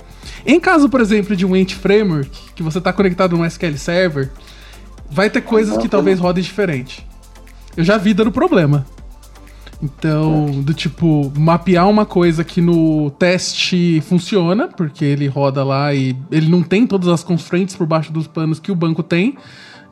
Em 0.47 0.61
caso, 0.61 0.89
por 0.89 1.01
exemplo, 1.01 1.35
de 1.35 1.45
um 1.45 1.57
Ent 1.57 1.75
Framework, 1.75 2.31
que 2.55 2.63
você 2.63 2.79
está 2.79 2.93
conectado 2.93 3.37
no 3.37 3.45
SQL 3.45 3.77
Server, 3.77 4.31
vai 5.11 5.29
ter 5.29 5.41
coisas 5.41 5.77
que 5.79 5.89
talvez 5.89 6.19
rodem 6.19 6.43
diferente. 6.43 7.07
Eu 7.77 7.85
já 7.85 7.97
vi 7.97 8.15
dando 8.15 8.31
problema. 8.31 8.87
Então, 9.83 10.51
do 10.61 10.75
tipo, 10.75 11.33
mapear 11.37 11.89
uma 11.89 12.05
coisa 12.05 12.45
que 12.45 12.61
no 12.61 13.11
teste 13.13 14.03
funciona, 14.03 14.69
porque 14.69 15.05
ele 15.05 15.27
roda 15.27 15.65
lá 15.65 15.95
e 15.95 16.15
ele 16.31 16.49
não 16.51 16.63
tem 16.63 16.87
todas 16.87 17.09
as 17.09 17.25
constraints 17.25 17.75
por 17.75 17.87
baixo 17.87 18.13
dos 18.13 18.27
panos 18.27 18.61
que 18.61 18.71
o 18.71 18.75
banco 18.75 19.03
tem, 19.03 19.39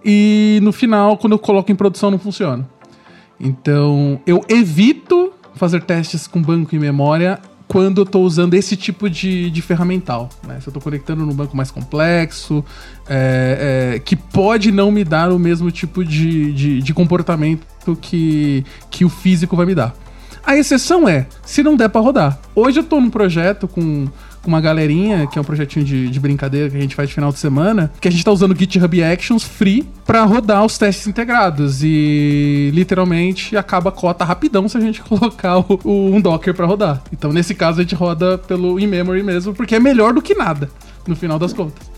e 0.04 0.60
no 0.62 0.72
final, 0.72 1.16
quando 1.16 1.32
eu 1.32 1.38
coloco 1.38 1.72
em 1.72 1.74
produção, 1.74 2.10
não 2.10 2.18
funciona. 2.18 2.68
Então, 3.40 4.20
eu 4.26 4.44
evito 4.48 5.32
fazer 5.54 5.82
testes 5.82 6.26
com 6.26 6.42
banco 6.42 6.76
em 6.76 6.78
memória 6.78 7.40
quando 7.68 7.98
eu 7.98 8.04
estou 8.04 8.24
usando 8.24 8.54
esse 8.54 8.74
tipo 8.74 9.08
de, 9.10 9.50
de 9.50 9.60
ferramental. 9.62 10.30
Né? 10.42 10.58
Se 10.60 10.68
eu 10.68 10.70
estou 10.70 10.82
conectando 10.82 11.24
num 11.24 11.34
banco 11.34 11.54
mais 11.54 11.70
complexo, 11.70 12.64
é, 13.06 13.92
é, 13.94 13.98
que 13.98 14.16
pode 14.16 14.72
não 14.72 14.90
me 14.90 15.04
dar 15.04 15.30
o 15.30 15.38
mesmo 15.38 15.70
tipo 15.70 16.02
de, 16.02 16.52
de, 16.54 16.82
de 16.82 16.94
comportamento 16.94 17.94
que, 18.00 18.64
que 18.90 19.04
o 19.04 19.10
físico 19.10 19.54
vai 19.54 19.66
me 19.66 19.74
dar. 19.74 19.94
A 20.44 20.56
exceção 20.56 21.06
é, 21.06 21.26
se 21.44 21.62
não 21.62 21.76
der 21.76 21.90
para 21.90 22.00
rodar. 22.00 22.40
Hoje 22.54 22.78
eu 22.78 22.82
estou 22.82 23.02
num 23.02 23.10
projeto 23.10 23.68
com 23.68 24.08
com 24.42 24.48
uma 24.48 24.60
galerinha, 24.60 25.26
que 25.26 25.38
é 25.38 25.40
um 25.40 25.44
projetinho 25.44 25.84
de, 25.84 26.08
de 26.08 26.20
brincadeira 26.20 26.70
que 26.70 26.76
a 26.76 26.80
gente 26.80 26.94
faz 26.94 27.08
de 27.08 27.14
final 27.14 27.32
de 27.32 27.38
semana, 27.38 27.92
que 28.00 28.08
a 28.08 28.10
gente 28.10 28.24
tá 28.24 28.30
usando 28.30 28.52
o 28.52 28.56
GitHub 28.56 29.02
Actions 29.02 29.44
free 29.44 29.88
para 30.04 30.22
rodar 30.24 30.64
os 30.64 30.78
testes 30.78 31.06
integrados. 31.06 31.80
E 31.82 32.70
literalmente 32.72 33.56
acaba 33.56 33.90
a 33.90 33.92
cota 33.92 34.24
rapidão 34.24 34.68
se 34.68 34.76
a 34.76 34.80
gente 34.80 35.02
colocar 35.04 35.58
o, 35.58 35.80
o 35.84 36.14
um 36.14 36.20
Docker 36.20 36.54
para 36.54 36.66
rodar. 36.66 37.02
Então, 37.12 37.32
nesse 37.32 37.54
caso, 37.54 37.80
a 37.80 37.82
gente 37.82 37.94
roda 37.94 38.38
pelo 38.38 38.78
in-memory 38.78 39.22
mesmo, 39.22 39.54
porque 39.54 39.74
é 39.74 39.80
melhor 39.80 40.12
do 40.12 40.22
que 40.22 40.34
nada, 40.34 40.70
no 41.06 41.16
final 41.16 41.38
das 41.38 41.52
contas. 41.52 41.88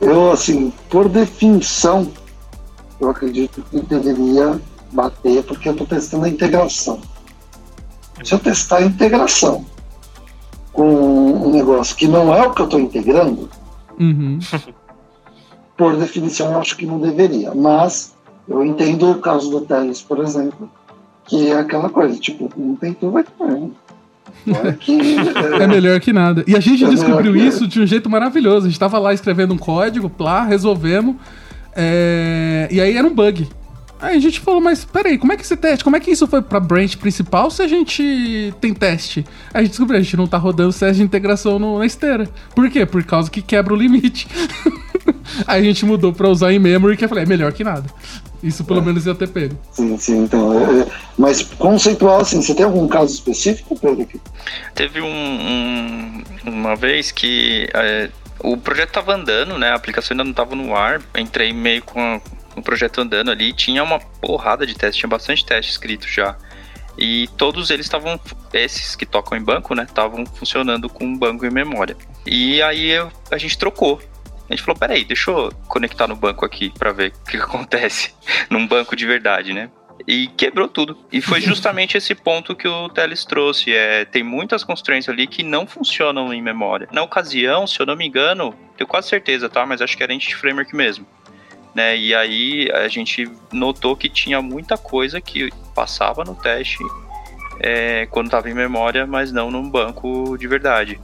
Eu, 0.00 0.32
assim, 0.32 0.72
por 0.88 1.08
definição, 1.08 2.10
eu 3.00 3.10
acredito 3.10 3.64
que 3.70 3.80
deveria 3.82 4.60
bater, 4.92 5.42
porque 5.44 5.68
eu 5.68 5.72
estou 5.72 5.86
testando 5.86 6.24
a 6.24 6.28
integração. 6.28 7.00
Se 8.24 8.34
eu 8.34 8.38
testar 8.38 8.78
a 8.78 8.82
integração 8.82 9.64
com 10.72 10.88
um 10.88 11.52
negócio 11.52 11.96
que 11.96 12.06
não 12.06 12.34
é 12.34 12.46
o 12.46 12.52
que 12.52 12.62
eu 12.62 12.66
estou 12.66 12.80
integrando, 12.80 13.48
uhum. 13.98 14.38
por 15.76 15.96
definição, 15.96 16.52
eu 16.52 16.58
acho 16.58 16.76
que 16.76 16.86
não 16.86 16.98
deveria. 16.98 17.54
Mas 17.54 18.14
eu 18.48 18.64
entendo 18.64 19.10
o 19.10 19.18
caso 19.18 19.50
do 19.50 19.60
Teles, 19.62 20.02
por 20.02 20.18
exemplo, 20.20 20.70
que 21.24 21.50
é 21.50 21.58
aquela 21.58 21.88
coisa, 21.88 22.18
tipo, 22.18 22.50
não 22.56 22.76
tem 22.76 22.92
tu, 22.92 23.10
vai 23.10 23.24
ter. 23.24 23.70
É, 25.60 25.66
melhor 25.66 26.00
que 26.00 26.12
nada. 26.12 26.44
E 26.46 26.56
a 26.56 26.60
gente 26.60 26.84
é 26.84 26.88
descobriu 26.88 27.36
isso 27.36 27.66
de 27.66 27.80
um 27.80 27.86
jeito 27.86 28.08
maravilhoso. 28.08 28.66
A 28.66 28.68
gente 28.68 28.72
estava 28.72 28.98
lá 28.98 29.12
escrevendo 29.12 29.54
um 29.54 29.58
código, 29.58 30.08
plá, 30.08 30.44
resolvemos. 30.44 31.16
É... 31.74 32.68
E 32.70 32.80
aí 32.80 32.96
era 32.96 33.06
um 33.06 33.14
bug. 33.14 33.48
Aí 34.00 34.16
a 34.16 34.20
gente 34.20 34.40
falou, 34.40 34.60
mas 34.60 34.84
peraí, 34.84 35.18
como 35.18 35.32
é 35.32 35.36
que 35.36 35.42
esse 35.42 35.56
teste, 35.56 35.84
como 35.84 35.94
é 35.94 36.00
que 36.00 36.10
isso 36.10 36.26
foi 36.26 36.40
pra 36.40 36.58
branch 36.58 36.96
principal 36.96 37.50
se 37.50 37.62
a 37.62 37.68
gente 37.68 38.54
tem 38.60 38.72
teste? 38.72 39.24
Aí 39.52 39.60
a 39.60 39.62
gente 39.62 39.70
descobriu, 39.70 39.98
a 39.98 40.02
gente 40.02 40.16
não 40.16 40.26
tá 40.26 40.38
rodando 40.38 40.72
teste 40.72 40.96
de 40.96 41.02
integração 41.02 41.58
no, 41.58 41.78
na 41.78 41.86
esteira. 41.86 42.28
Por 42.54 42.70
quê? 42.70 42.86
Por 42.86 43.04
causa 43.04 43.30
que 43.30 43.42
quebra 43.42 43.74
o 43.74 43.76
limite. 43.76 44.26
Aí 45.46 45.60
a 45.60 45.64
gente 45.64 45.84
mudou 45.84 46.12
pra 46.12 46.28
usar 46.28 46.52
em 46.52 46.58
memory, 46.58 46.96
que 46.96 47.04
eu 47.04 47.08
falei, 47.08 47.24
é 47.24 47.26
melhor 47.26 47.52
que 47.52 47.62
nada. 47.62 47.84
Isso 48.42 48.64
pelo 48.64 48.80
é. 48.80 48.82
menos 48.82 49.04
ia 49.04 49.14
ter 49.14 49.28
pego. 49.28 49.56
Sim, 49.70 49.96
sim, 49.98 50.24
então. 50.24 50.58
É, 50.58 50.80
é, 50.80 50.86
mas 51.18 51.42
conceitual, 51.42 52.20
assim, 52.20 52.40
você 52.40 52.54
tem 52.54 52.64
algum 52.64 52.88
caso 52.88 53.12
específico, 53.12 53.78
Pedro? 53.78 54.08
Teve 54.74 55.00
um, 55.02 55.06
um, 55.06 56.22
uma 56.46 56.74
vez 56.74 57.12
que 57.12 57.68
é, 57.74 58.08
o 58.42 58.56
projeto 58.56 58.92
tava 58.92 59.14
andando, 59.14 59.58
né? 59.58 59.70
A 59.70 59.74
aplicação 59.74 60.14
ainda 60.14 60.24
não 60.24 60.32
tava 60.32 60.56
no 60.56 60.74
ar. 60.74 61.02
Entrei 61.16 61.52
meio 61.52 61.82
com 61.82 62.00
a 62.00 62.20
no 62.60 62.62
projeto 62.62 63.00
andando 63.00 63.30
ali, 63.30 63.52
tinha 63.52 63.82
uma 63.82 63.98
porrada 63.98 64.66
de 64.66 64.74
testes, 64.74 64.98
tinha 64.98 65.08
bastante 65.08 65.44
teste 65.44 65.72
escrito 65.72 66.06
já. 66.06 66.36
E 66.98 67.28
todos 67.38 67.70
eles 67.70 67.86
estavam, 67.86 68.20
esses 68.52 68.94
que 68.94 69.06
tocam 69.06 69.36
em 69.36 69.42
banco, 69.42 69.74
né, 69.74 69.84
estavam 69.84 70.26
funcionando 70.26 70.88
com 70.88 71.16
banco 71.16 71.46
em 71.46 71.50
memória. 71.50 71.96
E 72.26 72.60
aí 72.62 72.90
eu, 72.90 73.10
a 73.30 73.38
gente 73.38 73.56
trocou. 73.56 74.00
A 74.48 74.52
gente 74.52 74.62
falou, 74.62 74.78
peraí, 74.78 75.04
deixa 75.04 75.30
eu 75.30 75.50
conectar 75.68 76.06
no 76.06 76.16
banco 76.16 76.44
aqui 76.44 76.70
para 76.76 76.92
ver 76.92 77.12
o 77.22 77.24
que, 77.24 77.38
que 77.38 77.42
acontece 77.42 78.12
num 78.50 78.66
banco 78.66 78.94
de 78.94 79.06
verdade, 79.06 79.52
né? 79.52 79.70
e 80.06 80.28
quebrou 80.28 80.66
tudo. 80.66 80.96
E 81.12 81.20
foi 81.20 81.40
justamente 81.42 81.96
esse 81.96 82.14
ponto 82.14 82.54
que 82.56 82.66
o 82.66 82.88
Teles 82.88 83.24
trouxe. 83.24 83.72
É, 83.72 84.04
tem 84.04 84.22
muitas 84.22 84.64
constraints 84.64 85.08
ali 85.08 85.26
que 85.26 85.42
não 85.42 85.66
funcionam 85.66 86.32
em 86.32 86.42
memória. 86.42 86.88
Na 86.90 87.02
ocasião, 87.02 87.66
se 87.66 87.80
eu 87.80 87.86
não 87.86 87.94
me 87.94 88.06
engano, 88.06 88.54
tenho 88.76 88.88
quase 88.88 89.08
certeza, 89.08 89.48
tá? 89.48 89.64
Mas 89.66 89.80
acho 89.80 89.96
que 89.96 90.02
era 90.02 90.12
Entity 90.12 90.34
Framework 90.34 90.74
mesmo 90.74 91.06
né? 91.74 91.96
E 91.96 92.14
aí 92.14 92.70
a 92.72 92.88
gente 92.88 93.30
notou 93.52 93.96
que 93.96 94.08
tinha 94.08 94.40
muita 94.42 94.76
coisa 94.76 95.20
que 95.20 95.50
passava 95.74 96.24
no 96.24 96.34
teste 96.34 96.78
é, 97.60 98.06
quando 98.10 98.26
estava 98.26 98.50
em 98.50 98.54
memória, 98.54 99.06
mas 99.06 99.32
não 99.32 99.50
num 99.50 99.68
banco 99.68 100.36
de 100.38 100.46
verdade. 100.46 101.00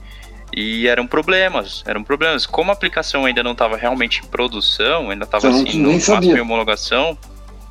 E 0.55 0.87
eram 0.87 1.05
problemas, 1.05 1.83
eram 1.85 2.03
problemas. 2.03 2.45
Como 2.45 2.71
a 2.71 2.73
aplicação 2.73 3.25
ainda 3.25 3.43
não 3.43 3.51
estava 3.51 3.75
realmente 3.77 4.21
em 4.23 4.27
produção, 4.27 5.09
ainda 5.09 5.25
estava 5.25 5.49
assim, 5.49 5.79
no 5.79 5.91
máximo 5.91 6.23
em 6.23 6.39
homologação, 6.39 7.17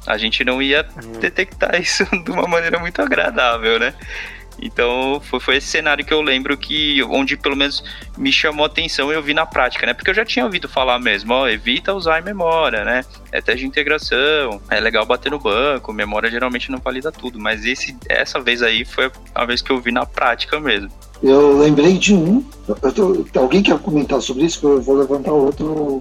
a 0.06 0.16
gente 0.16 0.44
não 0.44 0.62
ia 0.62 0.86
hum. 0.96 1.18
detectar 1.18 1.74
isso 1.80 2.04
de 2.04 2.30
uma 2.30 2.46
maneira 2.46 2.78
muito 2.78 3.00
agradável, 3.02 3.78
né? 3.80 3.94
Então 4.60 5.20
foi, 5.22 5.40
foi 5.40 5.56
esse 5.56 5.66
cenário 5.66 6.04
que 6.04 6.12
eu 6.12 6.20
lembro 6.20 6.56
que 6.56 7.02
onde 7.04 7.36
pelo 7.36 7.56
menos 7.56 7.82
me 8.16 8.32
chamou 8.32 8.64
a 8.64 8.66
atenção 8.66 9.12
e 9.12 9.14
eu 9.14 9.22
vi 9.22 9.34
na 9.34 9.46
prática, 9.46 9.86
né? 9.86 9.94
Porque 9.94 10.10
eu 10.10 10.14
já 10.14 10.24
tinha 10.24 10.44
ouvido 10.44 10.68
falar 10.68 10.98
mesmo, 10.98 11.32
ó, 11.32 11.48
evita 11.48 11.94
usar 11.94 12.20
em 12.20 12.24
memória, 12.24 12.84
né? 12.84 13.04
É 13.30 13.40
teste 13.40 13.60
de 13.60 13.66
integração, 13.66 14.60
é 14.70 14.80
legal 14.80 15.04
bater 15.04 15.30
no 15.30 15.38
banco, 15.38 15.92
memória 15.92 16.30
geralmente 16.30 16.70
não 16.70 16.78
valida 16.78 17.12
tudo, 17.12 17.38
mas 17.38 17.64
esse, 17.64 17.96
essa 18.08 18.40
vez 18.40 18.62
aí 18.62 18.84
foi 18.84 19.10
a 19.34 19.44
vez 19.44 19.60
que 19.60 19.70
eu 19.70 19.80
vi 19.80 19.92
na 19.92 20.06
prática 20.06 20.58
mesmo. 20.58 20.90
Eu 21.22 21.58
lembrei 21.58 21.98
de 21.98 22.14
um, 22.14 22.42
tô, 22.94 23.26
alguém 23.38 23.62
quer 23.62 23.78
comentar 23.78 24.20
sobre 24.20 24.44
isso? 24.44 24.66
Eu 24.66 24.82
vou 24.82 24.96
levantar 24.96 25.32
outro 25.32 26.00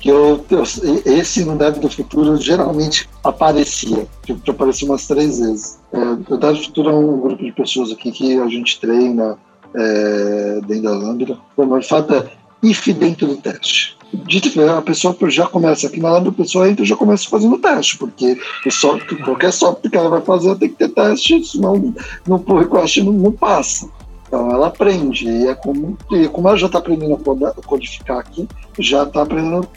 que 0.00 0.08
eu, 0.08 0.44
eu, 0.50 0.62
esse 1.04 1.44
no 1.44 1.56
Dev 1.56 1.78
do 1.78 1.90
Futuro 1.90 2.36
geralmente 2.36 3.08
aparecia, 3.22 4.06
que 4.22 4.50
apareceu 4.50 4.88
umas 4.88 5.06
três 5.06 5.38
vezes. 5.38 5.78
É, 5.92 5.98
o 5.98 6.36
Dev 6.36 6.56
do 6.56 6.64
Futuro 6.64 6.90
é 6.90 6.94
um 6.94 7.20
grupo 7.20 7.42
de 7.42 7.52
pessoas 7.52 7.90
aqui 7.90 8.12
que 8.12 8.38
a 8.38 8.48
gente 8.48 8.80
treina 8.80 9.38
é, 9.74 10.60
dentro 10.66 10.84
da 10.84 10.90
Lambda. 10.90 11.38
O 11.56 11.82
fato 11.82 12.14
é 12.14 12.30
if 12.62 12.86
dentro 12.88 13.26
do 13.26 13.36
teste. 13.36 13.96
Dito 14.12 14.48
a 14.62 14.80
pessoa 14.80 15.14
já 15.28 15.46
começa 15.46 15.86
aqui 15.86 16.00
na 16.00 16.12
Lambda, 16.12 16.30
a 16.30 16.32
pessoa 16.32 16.68
entra 16.68 16.82
e 16.82 16.88
já 16.88 16.96
começa 16.96 17.28
fazendo 17.28 17.58
teste, 17.58 17.98
porque 17.98 18.38
o 18.64 18.70
software, 18.70 19.22
qualquer 19.22 19.52
software 19.52 19.90
que 19.90 19.96
ela 19.96 20.08
vai 20.08 20.22
fazer 20.22 20.56
tem 20.56 20.70
que 20.70 20.76
ter 20.76 20.88
teste, 20.88 21.44
senão 21.44 21.94
no 22.26 22.38
pull 22.38 22.60
request 22.60 23.02
não, 23.02 23.12
não 23.12 23.32
passa. 23.32 23.88
Então 24.26 24.50
ela 24.50 24.68
aprende, 24.68 25.26
e 25.26 25.46
é 25.46 25.54
como, 25.54 25.96
e 26.12 26.28
como 26.28 26.48
ela 26.48 26.56
já 26.56 26.66
está 26.66 26.78
aprendendo 26.78 27.14
a 27.14 27.62
codificar 27.66 28.18
aqui, 28.18 28.46
já 28.78 29.02
está 29.02 29.22
aprendendo. 29.22 29.68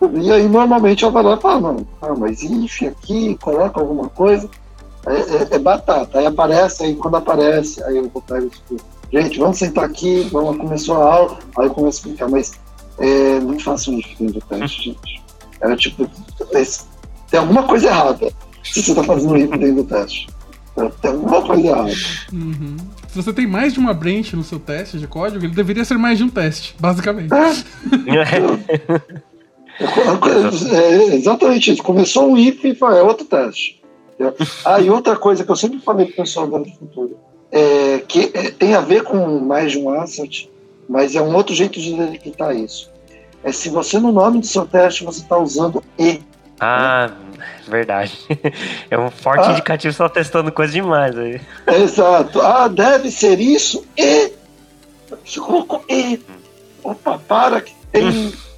E 0.00 0.30
aí 0.30 0.48
normalmente 0.48 1.04
ela 1.04 1.12
vai 1.12 1.22
lá 1.22 1.36
e 1.36 1.40
fala, 1.40 1.72
não, 1.72 1.86
ah, 2.02 2.14
mas 2.14 2.42
if 2.42 2.82
aqui, 2.82 3.36
coloca 3.40 3.80
alguma 3.80 4.08
coisa, 4.10 4.48
é, 5.06 5.12
é, 5.12 5.48
é, 5.52 5.58
batata. 5.58 6.18
Aí 6.18 6.26
aparece, 6.26 6.84
aí 6.84 6.94
quando 6.94 7.16
aparece, 7.16 7.82
aí 7.84 7.96
eu 7.96 8.08
vou 8.08 8.20
pegar 8.20 8.40
isso. 8.40 8.62
Gente, 9.12 9.38
vamos 9.38 9.58
sentar 9.58 9.84
aqui, 9.84 10.28
vamos, 10.32 10.58
começou 10.58 10.96
a 10.96 11.14
aula, 11.14 11.38
aí 11.58 11.66
eu 11.66 11.70
começo 11.70 11.98
a 11.98 12.00
explicar, 12.00 12.28
mas 12.28 12.52
é, 12.98 13.40
não 13.40 13.58
façam 13.58 13.98
if 13.98 14.18
dentro 14.18 14.34
do 14.34 14.46
teste, 14.46 14.82
gente. 14.90 15.22
É 15.60 15.76
tipo, 15.76 16.10
tem 17.30 17.40
alguma 17.40 17.62
coisa 17.62 17.86
errada 17.86 18.30
se 18.62 18.82
você 18.82 18.90
está 18.90 19.02
fazendo 19.02 19.36
if 19.36 19.50
dentro 19.50 19.76
do 19.76 19.84
teste. 19.84 20.28
Tem 21.00 21.10
alguma 21.10 21.40
coisa 21.40 21.66
errada. 21.66 21.92
Uhum. 22.32 22.76
Se 23.08 23.22
você 23.22 23.32
tem 23.32 23.46
mais 23.46 23.72
de 23.72 23.78
uma 23.78 23.94
branch 23.94 24.34
no 24.34 24.44
seu 24.44 24.58
teste 24.58 24.98
de 24.98 25.06
código, 25.06 25.42
ele 25.42 25.54
deveria 25.54 25.84
ser 25.86 25.96
mais 25.96 26.18
de 26.18 26.24
um 26.24 26.28
teste, 26.28 26.76
basicamente. 26.78 27.32
É. 27.32 29.24
é, 29.80 31.14
exatamente 31.14 31.72
isso. 31.72 31.82
Começou 31.82 32.30
um 32.30 32.36
if 32.36 32.64
e 32.64 32.76
é 32.80 33.02
outro 33.02 33.26
teste. 33.26 33.82
Ah, 34.64 34.80
e 34.80 34.88
outra 34.88 35.14
coisa 35.14 35.44
que 35.44 35.50
eu 35.50 35.56
sempre 35.56 35.78
falei 35.78 36.06
para 36.06 36.14
o 36.14 36.16
pessoal 36.16 36.46
do 36.46 36.64
futuro, 36.70 37.18
é, 37.52 37.98
que 38.08 38.30
é, 38.32 38.50
tem 38.50 38.74
a 38.74 38.80
ver 38.80 39.02
com 39.02 39.38
mais 39.40 39.72
de 39.72 39.78
um 39.78 39.90
asset, 39.90 40.50
mas 40.88 41.14
é 41.14 41.20
um 41.20 41.34
outro 41.34 41.54
jeito 41.54 41.78
de 41.78 41.94
delimitar 41.94 42.56
isso. 42.56 42.90
É 43.44 43.52
se 43.52 43.68
você 43.68 43.98
no 43.98 44.10
nome 44.10 44.40
do 44.40 44.46
seu 44.46 44.66
teste 44.66 45.04
você 45.04 45.20
está 45.20 45.36
usando 45.36 45.82
e. 45.98 46.20
Ah, 46.58 47.10
verdade. 47.68 48.18
É 48.90 48.98
um 48.98 49.10
forte 49.10 49.48
ah, 49.48 49.52
indicativo 49.52 49.92
você 49.92 50.02
tá 50.02 50.08
testando 50.08 50.50
coisa 50.50 50.72
demais 50.72 51.16
aí. 51.16 51.40
Exato. 51.66 52.40
Ah, 52.40 52.68
deve 52.68 53.10
ser 53.10 53.38
isso 53.38 53.84
e. 53.96 54.32
Você 55.24 55.40
colocou 55.40 55.84
e. 55.88 56.20
Opa, 56.82 57.18
para 57.18 57.60
que 57.60 57.74
tem 57.92 58.32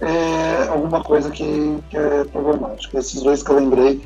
é, 0.00 0.68
alguma 0.68 1.02
coisa 1.02 1.30
que, 1.30 1.78
que 1.90 1.96
é 1.96 2.24
problemática. 2.24 2.98
Esses 2.98 3.22
dois 3.22 3.42
que 3.42 3.50
eu 3.50 3.56
lembrei, 3.56 4.02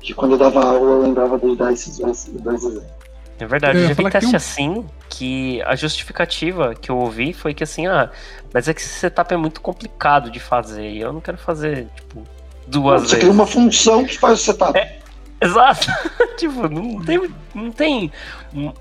que 0.00 0.14
quando 0.14 0.32
eu 0.32 0.38
dava 0.38 0.64
aula 0.64 0.90
eu 0.90 1.02
lembrava 1.02 1.38
de 1.38 1.56
dar 1.56 1.72
esses 1.72 1.98
dois, 1.98 2.30
dois 2.32 2.64
exemplos. 2.64 3.04
É 3.38 3.46
verdade, 3.46 3.78
eu 3.78 3.88
já 3.88 3.94
vi 3.94 4.10
teste 4.10 4.32
um... 4.32 4.36
assim 4.36 4.86
que 5.08 5.60
a 5.62 5.74
justificativa 5.74 6.74
que 6.74 6.90
eu 6.90 6.96
ouvi 6.96 7.32
foi 7.32 7.52
que 7.52 7.64
assim, 7.64 7.86
ah, 7.86 8.10
mas 8.52 8.68
é 8.68 8.74
que 8.74 8.80
esse 8.80 8.88
setup 8.88 9.34
é 9.34 9.36
muito 9.36 9.60
complicado 9.60 10.30
de 10.30 10.38
fazer 10.38 10.88
e 10.88 11.00
eu 11.00 11.12
não 11.12 11.20
quero 11.20 11.36
fazer, 11.36 11.88
tipo, 11.96 12.22
duas 12.66 13.02
Você 13.02 13.06
vezes. 13.06 13.10
Você 13.10 13.16
cria 13.18 13.32
uma 13.32 13.46
função 13.46 14.04
que 14.04 14.16
faz 14.18 14.40
o 14.40 14.44
setup. 14.44 14.78
É, 14.78 14.98
exato. 15.40 15.88
tipo, 16.38 16.68
não 16.68 17.04
tem, 17.04 17.34
não 17.52 17.72
tem 17.72 18.12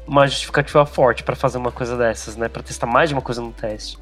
uma 0.07 0.27
justificativa 0.27 0.85
forte 0.85 1.23
para 1.23 1.35
fazer 1.35 1.57
uma 1.57 1.71
coisa 1.71 1.97
dessas, 1.97 2.35
né? 2.35 2.47
Pra 2.47 2.61
testar 2.61 2.85
mais 2.85 3.09
de 3.09 3.15
uma 3.15 3.21
coisa 3.21 3.41
no 3.41 3.51
teste. 3.51 3.97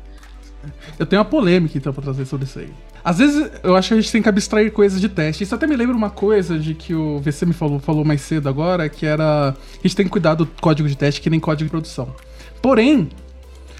Eu 0.97 1.05
tenho 1.05 1.21
uma 1.21 1.27
polêmica 1.27 1.77
então 1.77 1.93
pra 1.93 2.03
trazer 2.03 2.25
sobre 2.25 2.45
isso 2.45 2.59
aí. 2.59 2.69
Às 3.03 3.17
vezes 3.17 3.49
eu 3.63 3.75
acho 3.75 3.87
que 3.87 3.93
a 3.95 3.97
gente 3.97 4.11
tem 4.11 4.21
que 4.21 4.29
abstrair 4.29 4.71
coisas 4.71 5.01
de 5.01 5.09
teste. 5.09 5.43
Isso 5.43 5.55
até 5.55 5.65
me 5.65 5.75
lembra 5.75 5.95
uma 5.95 6.09
coisa 6.09 6.59
de 6.59 6.75
que 6.75 6.93
o 6.93 7.19
VC 7.19 7.45
me 7.45 7.53
falou, 7.53 7.79
falou 7.79 8.05
mais 8.05 8.21
cedo 8.21 8.47
agora, 8.47 8.87
que 8.87 9.05
era. 9.05 9.49
A 9.49 9.55
gente 9.81 9.95
tem 9.95 10.05
que 10.05 10.11
cuidar 10.11 10.35
do 10.35 10.45
código 10.45 10.87
de 10.87 10.95
teste 10.95 11.21
que 11.21 11.29
nem 11.29 11.39
código 11.39 11.65
de 11.65 11.71
produção. 11.71 12.13
Porém, 12.61 13.09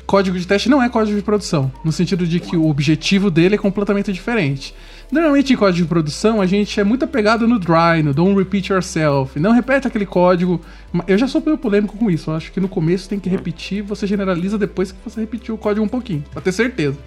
código 0.05 0.37
de 0.37 0.45
teste 0.45 0.69
não 0.69 0.81
é 0.81 0.89
código 0.89 1.17
de 1.17 1.23
produção, 1.23 1.71
no 1.83 1.91
sentido 1.91 2.27
de 2.27 2.39
que 2.39 2.57
o 2.57 2.67
objetivo 2.67 3.31
dele 3.31 3.55
é 3.55 3.57
completamente 3.57 4.11
diferente. 4.11 4.73
Normalmente 5.11 5.51
em 5.51 5.57
código 5.57 5.83
de 5.83 5.89
produção 5.89 6.39
a 6.39 6.45
gente 6.45 6.79
é 6.79 6.83
muito 6.83 7.03
apegado 7.03 7.47
no 7.47 7.59
dry, 7.59 8.01
no 8.03 8.13
don't 8.13 8.37
repeat 8.37 8.71
yourself. 8.71 9.37
Não 9.39 9.51
repete 9.51 9.85
aquele 9.85 10.05
código. 10.05 10.61
Eu 11.05 11.17
já 11.17 11.27
sou 11.27 11.41
meio 11.45 11.57
polêmico 11.57 11.97
com 11.97 12.09
isso. 12.09 12.31
Eu 12.31 12.35
acho 12.35 12.51
que 12.51 12.61
no 12.61 12.69
começo 12.69 13.09
tem 13.09 13.19
que 13.19 13.29
repetir, 13.29 13.81
você 13.81 14.07
generaliza 14.07 14.57
depois 14.57 14.91
que 14.91 14.97
você 15.03 15.19
repetiu 15.19 15.55
o 15.55 15.57
código 15.57 15.85
um 15.85 15.89
pouquinho, 15.89 16.23
pra 16.31 16.41
ter 16.41 16.53
certeza. 16.53 16.97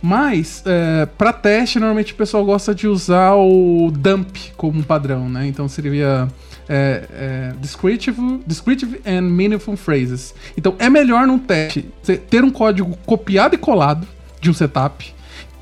Mas, 0.00 0.64
é, 0.66 1.06
para 1.06 1.32
teste, 1.32 1.78
normalmente 1.78 2.12
o 2.12 2.16
pessoal 2.16 2.44
gosta 2.44 2.74
de 2.74 2.88
usar 2.88 3.34
o 3.34 3.92
dump 3.92 4.36
como 4.56 4.82
padrão, 4.82 5.28
né? 5.28 5.46
Então 5.46 5.68
seria 5.68 6.28
é, 6.68 7.04
é, 7.12 7.52
descriptive, 7.60 8.40
descriptive 8.46 9.00
and 9.06 9.22
meaningful 9.22 9.76
phrases. 9.76 10.34
Então 10.56 10.74
é 10.78 10.88
melhor 10.88 11.26
num 11.26 11.38
teste 11.38 11.88
ter 12.30 12.44
um 12.44 12.50
código 12.50 12.96
copiado 13.04 13.54
e 13.54 13.58
colado 13.58 14.06
de 14.40 14.50
um 14.50 14.54
setup 14.54 15.12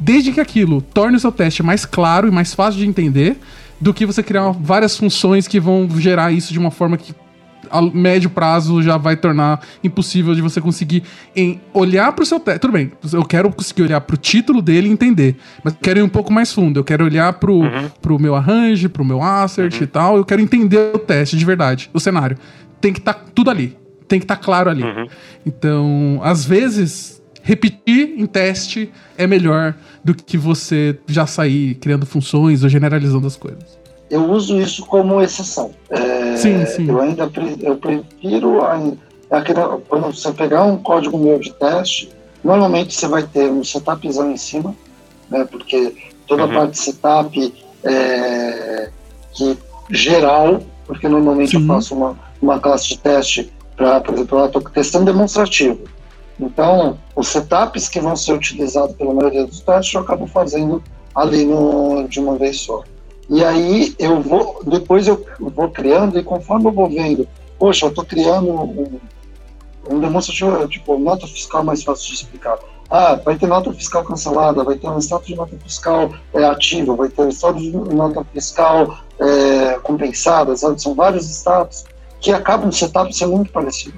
desde 0.01 0.33
que 0.33 0.41
aquilo 0.41 0.81
torne 0.81 1.19
o 1.19 1.21
seu 1.21 1.31
teste 1.31 1.63
mais 1.63 1.85
claro 1.85 2.27
e 2.27 2.31
mais 2.31 2.55
fácil 2.55 2.81
de 2.81 2.87
entender, 2.87 3.37
do 3.79 3.93
que 3.93 4.07
você 4.07 4.23
criar 4.23 4.51
várias 4.51 4.97
funções 4.97 5.47
que 5.47 5.61
vão 5.61 5.89
gerar 5.99 6.33
isso 6.33 6.53
de 6.53 6.59
uma 6.59 6.71
forma 6.71 6.97
que 6.97 7.15
a 7.71 7.81
médio 7.83 8.31
prazo 8.31 8.83
já 8.83 8.97
vai 8.97 9.17
tornar 9.17 9.61
impossível 9.83 10.35
de 10.35 10.43
você 10.43 10.61
conseguir 10.61 11.03
em 11.35 11.61
olhar 11.73 12.13
para 12.13 12.23
o 12.23 12.27
seu 12.27 12.41
teste. 12.41 12.61
Tudo 12.61 12.73
bem, 12.73 12.93
eu 13.13 13.25
quero 13.25 13.51
conseguir 13.53 13.83
olhar 13.83 14.01
para 14.01 14.15
o 14.15 14.17
título 14.17 14.61
dele 14.61 14.89
e 14.89 14.93
entender, 14.93 15.37
mas 15.63 15.75
quero 15.81 16.01
ir 16.01 16.03
um 16.03 16.09
pouco 16.09 16.33
mais 16.33 16.53
fundo. 16.53 16.81
Eu 16.81 16.85
quero 16.85 17.05
olhar 17.05 17.33
para 17.35 17.51
o 17.51 17.61
uhum. 17.61 18.19
meu 18.19 18.35
arrange, 18.35 18.89
para 18.89 19.03
o 19.03 19.05
meu 19.05 19.23
assert 19.23 19.77
uhum. 19.77 19.83
e 19.83 19.87
tal. 19.87 20.17
Eu 20.17 20.25
quero 20.25 20.41
entender 20.41 20.93
o 20.95 20.99
teste 20.99 21.37
de 21.37 21.45
verdade, 21.45 21.91
o 21.93 22.01
cenário. 22.01 22.37
Tem 22.81 22.93
que 22.93 22.99
estar 22.99 23.15
tá 23.15 23.25
tudo 23.35 23.51
ali. 23.51 23.77
Tem 24.09 24.19
que 24.19 24.25
estar 24.25 24.37
tá 24.37 24.43
claro 24.43 24.71
ali. 24.71 24.83
Uhum. 24.83 25.07
Então, 25.47 26.21
às 26.23 26.45
vezes, 26.45 27.23
repetir 27.43 28.15
em 28.17 28.27
teste 28.27 28.91
é 29.17 29.27
melhor 29.27 29.75
do 30.05 30.15
que 30.15 30.37
você 30.37 30.99
já 31.07 31.27
sair 31.27 31.75
criando 31.77 32.05
funções 32.07 32.63
ou 32.63 32.69
generalizando 32.69 33.27
as 33.27 33.37
coisas. 33.37 33.80
Eu 34.11 34.29
uso 34.31 34.61
isso 34.61 34.85
como 34.87 35.23
exceção. 35.23 35.71
É, 35.89 36.37
sim, 36.37 36.67
sim. 36.67 36.89
Eu 36.89 37.01
ainda 37.01 37.31
eu 37.61 37.77
prefiro 37.77 38.61
aquela, 39.31 39.79
quando 39.89 40.13
você 40.13 40.33
pegar 40.33 40.65
um 40.65 40.77
código 40.77 41.17
meu 41.17 41.39
de 41.39 41.53
teste, 41.53 42.11
normalmente 42.43 42.95
você 42.95 43.07
vai 43.07 43.23
ter 43.23 43.51
um 43.51 43.63
setupzão 43.63 44.31
em 44.31 44.37
cima, 44.37 44.75
né, 45.31 45.47
porque 45.51 45.95
toda 46.27 46.45
uhum. 46.45 46.51
a 46.51 46.55
parte 46.55 46.73
de 46.73 46.79
setup 46.79 47.55
é, 47.85 48.91
que 49.33 49.57
geral, 49.91 50.61
porque 50.87 51.09
normalmente 51.09 51.53
sim. 51.53 51.61
eu 51.61 51.67
faço 51.67 51.95
uma, 51.95 52.19
uma 52.43 52.59
classe 52.59 52.89
de 52.89 52.99
teste 52.99 53.53
para, 53.77 54.01
por 54.01 54.15
exemplo, 54.15 54.39
eu 54.39 54.47
estou 54.47 54.63
testando 54.63 55.07
demonstrativo. 55.07 55.81
Então, 56.39 56.99
os 57.15 57.29
setups 57.29 57.89
que 57.89 58.01
vão 58.01 58.17
ser 58.17 58.33
utilizados 58.33 58.97
pela 58.97 59.13
maioria 59.13 59.47
dos 59.47 59.61
testes 59.61 59.95
eu 59.95 60.01
acabo 60.01 60.27
fazendo 60.27 60.83
ali 61.15 61.45
no, 61.45 62.07
de 62.09 62.19
uma 62.19 62.37
vez 62.37 62.61
só. 62.61 62.83
E 63.31 63.45
aí 63.45 63.95
eu 63.97 64.21
vou, 64.21 64.61
depois 64.67 65.07
eu 65.07 65.25
vou 65.39 65.71
criando 65.71 66.19
e 66.19 66.23
conforme 66.23 66.67
eu 66.67 66.73
vou 66.73 66.89
vendo, 66.89 67.29
poxa, 67.59 67.87
eu 67.87 67.91
estou 67.91 68.05
criando 68.05 68.51
um, 68.51 69.01
um 69.89 70.01
demonstrativo, 70.01 70.67
tipo, 70.67 70.99
nota 70.99 71.29
fiscal 71.29 71.63
mais 71.63 71.85
fácil 71.85 72.09
de 72.09 72.15
explicar. 72.15 72.59
Ah, 72.91 73.15
vai 73.25 73.39
ter 73.39 73.47
nota 73.47 73.73
fiscal 73.73 74.03
cancelada, 74.03 74.65
vai 74.65 74.75
ter 74.75 74.89
um 74.89 74.99
status 74.99 75.29
de 75.29 75.37
nota 75.37 75.57
fiscal 75.63 76.13
é, 76.35 76.45
ativa, 76.45 76.97
vai 76.97 77.09
ter 77.09 77.23
um 77.23 77.29
status 77.29 77.63
de 77.63 77.71
nota 77.71 78.27
fiscal 78.33 78.99
é, 79.21 79.79
compensada, 79.79 80.57
sabe? 80.57 80.83
São 80.83 80.93
vários 80.95 81.25
status 81.31 81.85
que 82.21 82.33
acabam 82.33 82.67
no 82.67 82.73
setup 82.73 83.15
sendo 83.17 83.37
muito 83.37 83.53
parecido. 83.53 83.97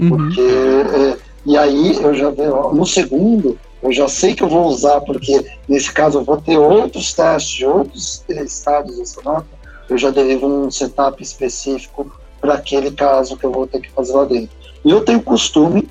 Uhum. 0.00 0.08
Porque 0.08 0.40
é, 0.40 1.16
e 1.46 1.56
aí 1.56 1.96
eu 2.02 2.12
já 2.12 2.28
vejo, 2.30 2.72
no 2.72 2.84
segundo, 2.84 3.56
eu 3.82 3.92
já 3.92 4.08
sei 4.08 4.34
que 4.34 4.42
eu 4.42 4.48
vou 4.48 4.66
usar, 4.66 5.00
porque 5.02 5.44
nesse 5.68 5.92
caso 5.92 6.18
eu 6.18 6.24
vou 6.24 6.40
ter 6.40 6.58
outros 6.58 7.12
testes 7.12 7.50
de 7.56 7.66
outros 7.66 8.24
estados 8.28 8.98
dessa 8.98 9.22
nota, 9.22 9.46
eu 9.88 9.96
já 9.96 10.10
derivo 10.10 10.46
um 10.46 10.70
setup 10.70 11.22
específico 11.22 12.12
para 12.40 12.54
aquele 12.54 12.90
caso 12.90 13.36
que 13.36 13.44
eu 13.44 13.52
vou 13.52 13.66
ter 13.66 13.80
que 13.80 13.90
fazer 13.90 14.12
lá 14.12 14.24
dentro. 14.24 14.56
E 14.84 14.90
eu 14.90 15.04
tenho 15.04 15.22
costume, 15.22 15.88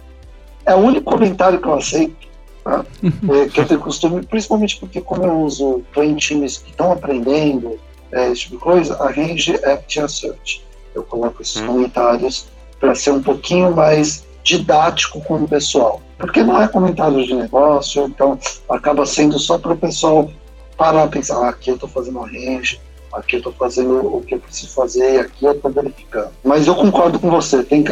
é 0.66 0.76
o 0.76 0.80
único 0.80 1.10
comentário 1.10 1.60
que 1.60 1.68
eu 1.68 1.74
aceito, 1.74 2.28
tá? 2.64 2.86
é, 3.34 3.50
que 3.50 3.60
eu 3.60 3.68
tenho 3.68 3.80
costume, 3.80 4.26
principalmente 4.26 4.78
porque 4.78 5.02
como 5.02 5.24
eu 5.24 5.42
uso 5.42 5.84
em 5.98 6.16
times 6.16 6.58
que 6.58 6.72
estão 6.72 6.92
aprendendo 6.92 7.80
é, 8.12 8.30
esse 8.32 8.42
tipo 8.42 8.58
de 8.58 8.62
coisa, 8.62 8.96
a 8.96 9.10
range 9.10 9.56
act 9.64 10.00
assert. 10.00 10.62
Eu 10.94 11.04
coloco 11.04 11.42
esses 11.42 11.62
hum. 11.62 11.68
comentários 11.68 12.48
para 12.80 12.96
ser 12.96 13.12
um 13.12 13.22
pouquinho 13.22 13.76
mais 13.76 14.27
didático 14.48 15.22
com 15.22 15.36
o 15.36 15.48
pessoal. 15.48 16.02
Porque 16.18 16.42
não 16.42 16.62
é 16.62 16.68
comentário 16.68 17.24
de 17.24 17.34
negócio, 17.34 18.06
então 18.06 18.40
acaba 18.70 19.06
sendo 19.06 19.38
só 19.38 19.58
para 19.58 19.74
o 19.74 19.78
pessoal 19.78 20.32
parar 20.78 21.04
a 21.04 21.08
pensar, 21.08 21.38
ah, 21.44 21.50
aqui 21.50 21.70
eu 21.70 21.76
estou 21.76 21.90
fazendo 21.90 22.20
range, 22.22 22.80
aqui 23.12 23.36
eu 23.36 23.40
estou 23.40 23.54
fazendo 23.54 24.16
o 24.16 24.22
que 24.22 24.36
eu 24.36 24.40
preciso 24.40 24.74
fazer, 24.74 25.20
aqui 25.20 25.46
eu 25.46 25.52
estou 25.52 25.70
verificando. 25.70 26.32
Mas 26.44 26.66
eu 26.66 26.76
concordo 26.76 27.20
com 27.20 27.30
você, 27.30 27.62
tem, 27.62 27.84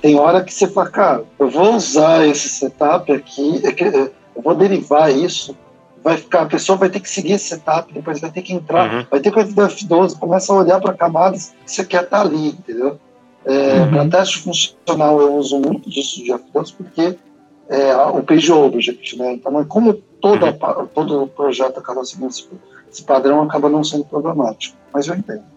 tem 0.00 0.18
hora 0.18 0.44
que 0.44 0.54
você 0.54 0.68
fala, 0.68 0.88
cara, 0.88 1.24
eu 1.38 1.50
vou 1.50 1.74
usar 1.74 2.26
esse 2.26 2.48
setup 2.48 3.10
aqui, 3.12 3.60
é 3.64 4.10
eu 4.36 4.42
vou 4.42 4.54
derivar 4.54 5.12
isso, 5.12 5.56
vai 6.02 6.16
ficar, 6.16 6.42
a 6.42 6.46
pessoa 6.46 6.76
vai 6.76 6.90
ter 6.90 7.00
que 7.00 7.08
seguir 7.08 7.32
esse 7.32 7.48
setup, 7.48 7.92
depois 7.92 8.20
vai 8.20 8.30
ter 8.30 8.42
que 8.42 8.52
entrar, 8.52 8.92
uhum. 8.92 9.06
vai 9.10 9.20
ter 9.20 9.32
que 9.32 9.40
ir 9.40 9.44
do 9.44 9.62
F12, 9.62 10.18
começa 10.18 10.52
a 10.52 10.56
olhar 10.56 10.80
para 10.80 10.92
camadas 10.92 11.54
que 11.64 11.72
você 11.72 11.84
quer 11.84 12.04
estar 12.04 12.18
tá 12.18 12.22
ali, 12.22 12.48
entendeu? 12.48 12.98
É, 13.44 13.80
uhum. 13.80 13.90
Para 13.90 14.08
teste 14.08 14.38
funcional 14.38 15.20
eu 15.20 15.34
uso 15.36 15.58
muito 15.58 15.90
disso 15.90 16.22
de 16.22 16.32
F12 16.32 16.74
porque 16.76 17.18
é, 17.68 17.96
o 17.96 18.22
page 18.22 18.50
object, 18.52 19.18
né? 19.18 19.34
Então, 19.34 19.64
como 19.66 19.94
toda, 19.94 20.46
uhum. 20.46 20.86
todo 20.86 21.26
projeto 21.28 21.78
acaba 21.78 22.04
seguindo 22.04 22.30
esse, 22.30 22.48
esse 22.90 23.02
padrão, 23.02 23.42
acaba 23.42 23.68
não 23.68 23.84
sendo 23.84 24.04
problemático. 24.04 24.76
Mas 24.92 25.06
eu 25.06 25.14
entendo. 25.14 25.53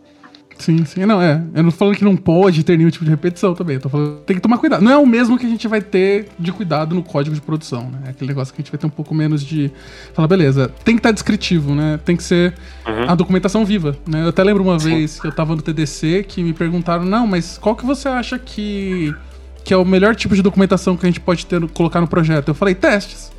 Sim, 0.59 0.83
sim, 0.85 1.05
não, 1.05 1.21
é. 1.21 1.41
Eu 1.53 1.63
não 1.63 1.71
tô 1.71 1.77
falando 1.77 1.95
que 1.95 2.03
não 2.03 2.15
pode 2.15 2.63
ter 2.63 2.77
nenhum 2.77 2.89
tipo 2.89 3.05
de 3.05 3.11
repetição 3.11 3.53
também. 3.53 3.75
Eu 3.75 3.81
tô 3.81 3.89
falando 3.89 4.17
tem 4.25 4.35
que 4.35 4.41
tomar 4.41 4.57
cuidado. 4.57 4.83
Não 4.83 4.91
é 4.91 4.97
o 4.97 5.05
mesmo 5.05 5.37
que 5.37 5.45
a 5.45 5.49
gente 5.49 5.67
vai 5.67 5.81
ter 5.81 6.29
de 6.37 6.51
cuidado 6.51 6.95
no 6.95 7.03
código 7.03 7.35
de 7.35 7.41
produção, 7.41 7.89
né? 7.89 7.99
É 8.07 8.09
aquele 8.09 8.29
negócio 8.29 8.53
que 8.53 8.61
a 8.61 8.63
gente 8.63 8.71
vai 8.71 8.79
ter 8.79 8.87
um 8.87 8.91
pouco 8.91 9.13
menos 9.13 9.43
de. 9.43 9.71
Falar, 10.13 10.27
beleza, 10.27 10.71
tem 10.83 10.95
que 10.95 10.99
estar 10.99 11.09
tá 11.09 11.13
descritivo, 11.13 11.75
né? 11.75 11.99
Tem 12.03 12.15
que 12.15 12.23
ser 12.23 12.53
uhum. 12.85 13.09
a 13.09 13.15
documentação 13.15 13.63
viva, 13.63 13.95
né? 14.07 14.23
Eu 14.23 14.29
até 14.29 14.43
lembro 14.43 14.63
uma 14.63 14.79
sim. 14.79 14.89
vez 14.89 15.19
que 15.19 15.27
eu 15.27 15.31
tava 15.31 15.55
no 15.55 15.61
TDC 15.61 16.25
que 16.27 16.43
me 16.43 16.53
perguntaram, 16.53 17.05
não, 17.05 17.27
mas 17.27 17.57
qual 17.57 17.75
que 17.75 17.85
você 17.85 18.07
acha 18.07 18.39
que, 18.39 19.13
que 19.63 19.73
é 19.73 19.77
o 19.77 19.85
melhor 19.85 20.15
tipo 20.15 20.35
de 20.35 20.41
documentação 20.41 20.97
que 20.97 21.05
a 21.05 21.09
gente 21.09 21.19
pode 21.19 21.45
ter, 21.45 21.61
colocar 21.69 22.01
no 22.01 22.07
projeto? 22.07 22.49
Eu 22.49 22.55
falei, 22.55 22.73
testes. 22.73 23.31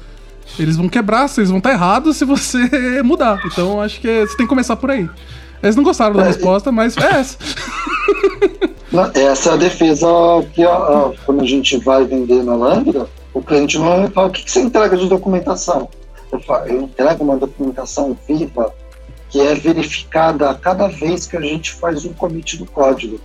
Eles 0.59 0.77
vão 0.77 0.89
quebrar, 0.89 1.29
vocês 1.29 1.51
vão 1.51 1.59
estar 1.59 1.71
tá 1.71 1.75
errados 1.75 2.17
se 2.17 2.25
você 2.25 3.03
mudar. 3.05 3.41
Então 3.45 3.83
acho 3.83 4.01
que 4.01 4.27
você 4.27 4.37
tem 4.37 4.47
que 4.47 4.49
começar 4.49 4.77
por 4.77 4.91
aí. 4.91 5.09
Eles 5.63 5.77
não 5.77 5.85
gostaram 5.85 6.15
da 6.15 6.23
é, 6.23 6.27
resposta, 6.27 6.71
mas 6.71 6.97
é 6.97 7.21
essa. 7.21 7.39
essa 9.15 9.51
é 9.51 9.53
a 9.53 9.57
defesa 9.57 10.07
que 10.53 10.65
ó, 10.65 11.13
quando 11.27 11.43
a 11.43 11.47
gente 11.47 11.77
vai 11.79 12.05
vender 12.05 12.43
na 12.43 12.55
Lambda, 12.55 13.09
o 13.35 13.43
cliente 13.43 13.79
não 13.79 14.09
fala, 14.11 14.29
o 14.29 14.31
que, 14.31 14.51
você 14.51 14.61
entrega 14.61 14.97
de 14.97 15.09
documentação? 15.09 15.89
Eu, 16.31 16.41
falo, 16.41 16.67
eu 16.67 16.83
entrego 16.83 17.25
uma 17.25 17.37
documentação 17.37 18.17
viva 18.27 18.73
que 19.31 19.41
é 19.41 19.55
verificada 19.55 20.51
a 20.51 20.55
cada 20.55 20.89
vez 20.89 21.27
que 21.27 21.37
a 21.37 21.41
gente 21.41 21.73
faz 21.73 22.05
um 22.05 22.13
commit 22.13 22.57
do 22.57 22.67
código. 22.67 23.21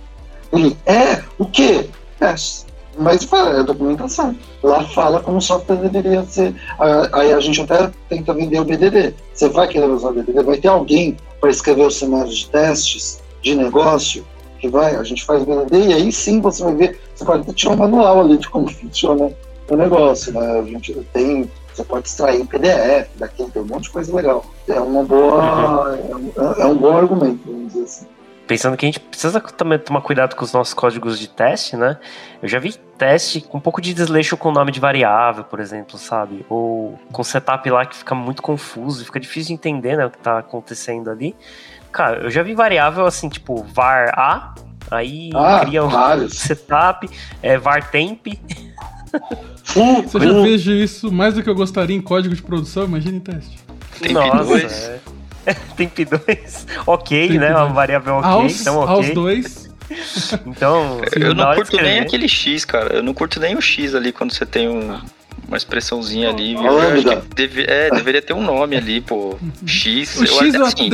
Ele, 0.52 0.76
é, 0.86 1.22
o 1.38 1.46
quê? 1.46 1.88
É, 2.20 2.34
mas 2.96 3.28
é 3.32 3.62
documentação. 3.62 4.36
Lá 4.62 4.84
fala 4.88 5.20
como 5.20 5.38
o 5.38 5.40
software 5.40 5.76
deveria 5.76 6.24
ser. 6.24 6.54
Aí 7.12 7.32
a 7.32 7.40
gente 7.40 7.60
até 7.60 7.90
tenta 8.08 8.32
vender 8.34 8.60
o 8.60 8.64
BDD. 8.64 9.14
Você 9.32 9.48
vai 9.48 9.68
querer 9.68 9.86
usar 9.86 10.10
o 10.10 10.14
BDD? 10.14 10.42
Vai 10.42 10.58
ter 10.58 10.68
alguém 10.68 11.16
para 11.40 11.50
escrever 11.50 11.86
o 11.86 11.90
cenário 11.90 12.30
de 12.30 12.48
testes 12.48 13.22
de 13.42 13.54
negócio 13.54 14.24
que 14.58 14.68
vai, 14.68 14.96
a 14.96 15.02
gente 15.02 15.22
faz 15.24 15.42
o 15.42 15.46
BDD 15.46 15.88
e 15.88 15.92
aí 15.92 16.12
sim 16.12 16.40
você 16.40 16.64
vai 16.64 16.74
ver, 16.74 16.98
você 17.14 17.22
pode 17.22 17.52
tirar 17.52 17.74
um 17.74 17.76
manual 17.76 18.20
ali 18.20 18.38
de 18.38 18.48
como 18.48 18.66
funciona 18.70 19.30
o 19.68 19.76
negócio, 19.76 20.32
né? 20.32 20.58
A 20.58 20.62
gente 20.62 20.94
tem, 21.12 21.50
você 21.74 21.84
pode 21.84 22.08
extrair 22.08 22.46
PDF 22.46 23.10
daqui, 23.16 23.44
tem 23.50 23.60
um 23.60 23.66
monte 23.66 23.84
de 23.84 23.90
coisa 23.90 24.16
legal. 24.16 24.42
É 24.66 24.80
uma 24.80 25.02
boa, 25.02 25.98
é, 25.98 26.62
é 26.62 26.64
um 26.64 26.76
bom 26.76 26.96
argumento, 26.96 27.40
vamos 27.44 27.74
dizer 27.74 27.84
assim 27.84 28.13
pensando 28.46 28.76
que 28.76 28.84
a 28.84 28.88
gente 28.88 29.00
precisa 29.00 29.40
também 29.40 29.78
tomar 29.78 30.00
cuidado 30.00 30.34
com 30.36 30.44
os 30.44 30.52
nossos 30.52 30.74
códigos 30.74 31.18
de 31.18 31.28
teste, 31.28 31.76
né? 31.76 31.98
Eu 32.42 32.48
já 32.48 32.58
vi 32.58 32.74
teste 32.98 33.40
com 33.40 33.58
um 33.58 33.60
pouco 33.60 33.80
de 33.80 33.94
desleixo 33.94 34.36
com 34.36 34.50
o 34.50 34.52
nome 34.52 34.70
de 34.70 34.80
variável, 34.80 35.44
por 35.44 35.60
exemplo, 35.60 35.98
sabe? 35.98 36.44
Ou 36.48 36.98
com 37.12 37.24
setup 37.24 37.68
lá 37.70 37.86
que 37.86 37.96
fica 37.96 38.14
muito 38.14 38.42
confuso, 38.42 39.04
fica 39.04 39.18
difícil 39.18 39.48
de 39.48 39.54
entender, 39.54 39.96
né, 39.96 40.06
o 40.06 40.10
que 40.10 40.18
tá 40.18 40.38
acontecendo 40.38 41.10
ali. 41.10 41.34
Cara, 41.90 42.24
eu 42.24 42.30
já 42.30 42.42
vi 42.42 42.54
variável 42.54 43.06
assim, 43.06 43.28
tipo 43.28 43.62
var 43.62 44.12
a, 44.18 44.54
aí 44.90 45.30
ah, 45.34 45.60
cria 45.60 45.84
um 45.84 45.88
vários. 45.88 46.34
setup, 46.34 47.08
é 47.42 47.56
var 47.56 47.90
temp. 47.90 48.26
Você 49.64 50.20
já 50.20 50.32
vejo 50.42 50.72
isso 50.72 51.10
mais 51.10 51.34
do 51.34 51.42
que 51.42 51.48
eu 51.48 51.54
gostaria 51.54 51.96
em 51.96 52.00
código 52.00 52.34
de 52.34 52.42
produção, 52.42 52.84
imagina 52.84 53.16
em 53.16 53.20
teste. 53.20 53.58
Nossa, 54.12 54.58
é. 54.58 55.13
Temp 55.76 55.98
2, 55.98 56.66
ok, 56.86 57.28
Temp 57.28 57.40
né? 57.40 57.48
2. 57.52 57.60
Uma 57.60 57.72
variável 57.72 58.14
ok, 58.16 58.30
aos, 58.30 58.60
então 58.60 58.78
ok. 58.78 58.94
Aos 58.94 59.10
dois. 59.10 59.70
então, 60.46 61.00
eu 61.14 61.34
não 61.34 61.54
curto 61.54 61.76
nem 61.76 62.00
aquele 62.00 62.28
X, 62.28 62.64
cara. 62.64 62.96
Eu 62.96 63.02
não 63.02 63.12
curto 63.12 63.38
nem 63.38 63.54
o 63.54 63.60
X 63.60 63.94
ali 63.94 64.12
quando 64.12 64.32
você 64.32 64.46
tem 64.46 64.68
um, 64.68 64.98
uma 65.46 65.56
expressãozinha 65.56 66.30
ali. 66.30 66.54
Deve, 67.34 67.62
é, 67.62 67.90
deveria 67.90 68.22
ter 68.22 68.32
um 68.32 68.42
nome 68.42 68.76
ali, 68.76 69.00
pô. 69.00 69.36
X. 69.66 70.20
O 70.20 70.26
X 70.26 70.54
eu, 70.54 70.64
assim. 70.64 70.90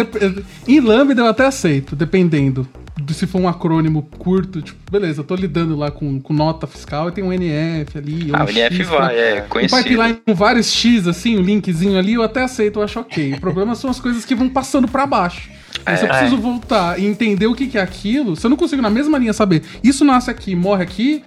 Em 0.67 0.81
Lambda 0.81 1.23
eu 1.23 1.27
até 1.27 1.47
aceito, 1.47 1.95
dependendo 1.97 2.69
se 3.15 3.27
for 3.27 3.41
um 3.41 3.49
acrônimo 3.49 4.03
curto, 4.19 4.63
tipo, 4.63 4.79
beleza, 4.91 5.21
eu 5.21 5.25
tô 5.25 5.35
lidando 5.35 5.77
lá 5.77 5.91
com, 5.91 6.21
com 6.21 6.33
nota 6.33 6.67
fiscal 6.67 7.09
e 7.09 7.13
tem 7.13 7.25
um 7.25 7.33
NF 7.33 7.99
ali. 7.99 8.31
Ah, 8.33 8.43
um 8.43 8.47
o 8.47 8.51
NF 8.51 8.77
X 8.77 8.89
vai, 8.89 8.99
pra, 8.99 9.13
é 9.15 9.41
conhecido. 9.43 9.79
Um 9.79 9.83
pipeline 9.83 10.23
com 10.27 10.35
vários 10.35 10.73
X, 10.73 11.07
assim, 11.07 11.39
um 11.39 11.43
linkzinho 11.43 11.99
ali, 11.99 12.15
eu 12.15 12.23
até 12.23 12.43
aceito, 12.43 12.79
eu 12.79 12.83
acho 12.83 13.01
ok. 13.01 13.35
O 13.35 13.41
problema 13.41 13.75
são 13.75 13.91
as 13.91 14.01
coisas 14.01 14.25
que 14.25 14.35
vão 14.35 14.49
passando 14.49 14.89
para 14.89 15.07
baixo. 15.07 15.51
É, 15.87 15.97
se 15.97 16.05
eu 16.05 16.09
preciso 16.09 16.37
é. 16.37 16.39
voltar 16.39 16.99
e 16.99 17.07
entender 17.07 17.47
o 17.47 17.55
que, 17.55 17.67
que 17.67 17.79
é 17.79 17.81
aquilo, 17.81 18.37
se 18.37 18.45
eu 18.45 18.51
não 18.51 18.57
consigo 18.57 18.83
na 18.83 18.91
mesma 18.91 19.19
linha 19.19 19.33
saber, 19.33 19.63
isso 19.83 20.05
nasce 20.05 20.31
aqui, 20.31 20.55
morre 20.55 20.83
aqui, 20.83 21.23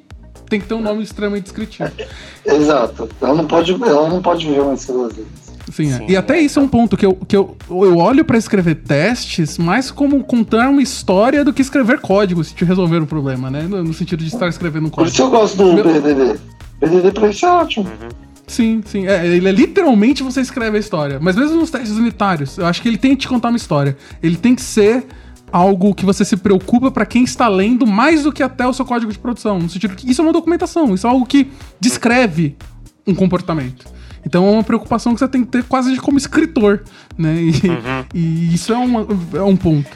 tem 0.54 0.62
que 0.62 0.68
ter 0.68 0.76
um 0.76 0.82
nome 0.82 1.02
extremamente 1.02 1.46
descritivo. 1.46 1.90
Exato. 2.46 3.10
Ela 3.20 3.34
não 3.34 3.48
pode, 3.48 3.72
ela 3.72 4.10
não 4.10 4.22
pode 4.22 4.46
ver 4.48 4.62
uma 4.62 4.76
duas 4.76 5.14
vezes. 5.14 5.44
Sim, 5.72 5.92
é. 5.92 5.98
Sim, 5.98 6.06
e 6.10 6.16
até 6.16 6.40
isso 6.40 6.60
é 6.60 6.62
um 6.62 6.68
ponto 6.68 6.96
que 6.96 7.06
eu, 7.06 7.16
que 7.16 7.36
eu, 7.36 7.58
eu 7.70 7.98
olho 7.98 8.24
para 8.24 8.38
escrever 8.38 8.76
testes 8.76 9.58
mais 9.58 9.90
como 9.90 10.24
contar 10.24 10.70
uma 10.70 10.82
história 10.82 11.44
do 11.44 11.52
que 11.52 11.62
escrever 11.62 12.00
código, 12.00 12.44
se 12.44 12.54
te 12.54 12.64
resolver 12.64 13.00
um 13.00 13.06
problema, 13.06 13.50
né? 13.50 13.64
No, 13.64 13.84
no 13.84 13.94
sentido 13.94 14.20
de 14.20 14.28
estar 14.28 14.48
escrevendo 14.48 14.88
um 14.88 14.90
código. 14.90 15.10
Por 15.10 15.14
isso 15.14 15.22
eu 15.24 15.30
gosto 15.32 15.58
do 15.58 15.74
Meu... 15.74 15.84
BDD. 15.84 16.40
BDD 16.80 17.12
pra 17.12 17.30
isso 17.30 17.46
é 17.46 17.50
ótimo. 17.50 17.86
Uhum. 17.86 18.10
Sim, 18.46 18.84
sim. 18.86 19.08
É, 19.08 19.26
ele 19.26 19.48
é 19.48 19.52
literalmente 19.52 20.22
você 20.22 20.42
escreve 20.42 20.78
a 20.78 20.80
história. 20.80 21.18
Mas 21.20 21.36
mesmo 21.36 21.56
nos 21.56 21.72
testes 21.72 21.98
unitários, 21.98 22.58
eu 22.58 22.68
acho 22.68 22.82
que 22.82 22.88
ele 22.88 22.98
tem 22.98 23.12
que 23.12 23.22
te 23.22 23.28
contar 23.28 23.48
uma 23.48 23.58
história. 23.58 23.98
Ele 24.22 24.36
tem 24.36 24.54
que 24.54 24.62
ser 24.62 25.06
algo 25.54 25.94
que 25.94 26.04
você 26.04 26.26
se 26.26 26.36
preocupa 26.36 26.90
para 26.90 27.06
quem 27.06 27.24
está 27.24 27.48
lendo 27.48 27.86
mais 27.86 28.24
do 28.24 28.34
que 28.34 28.42
até 28.42 28.66
o 28.66 28.74
seu 28.74 28.84
código 28.84 29.12
de 29.12 29.20
produção. 29.20 29.60
No 29.60 29.70
sentido 29.70 29.96
que 29.96 30.10
isso 30.10 30.20
é 30.20 30.24
uma 30.24 30.34
documentação, 30.34 30.96
isso 30.96 31.06
é 31.06 31.10
algo 31.12 31.28
que 31.28 31.52
descreve 31.80 32.58
um 33.06 33.14
comportamento. 33.14 33.86
Então 34.26 34.48
é 34.48 34.52
uma 34.52 34.64
preocupação 34.64 35.14
que 35.14 35.20
você 35.20 35.28
tem 35.28 35.46
que 35.46 35.52
ter 35.52 35.64
quase 35.66 35.96
como 35.98 36.18
escritor, 36.18 36.84
né? 37.16 37.36
E, 37.36 37.70
uhum. 37.70 38.06
e 38.16 38.54
isso 38.56 38.74
é, 38.74 38.78
uma, 38.78 39.06
é 39.36 39.44
um 39.44 39.56
ponto. 39.56 39.96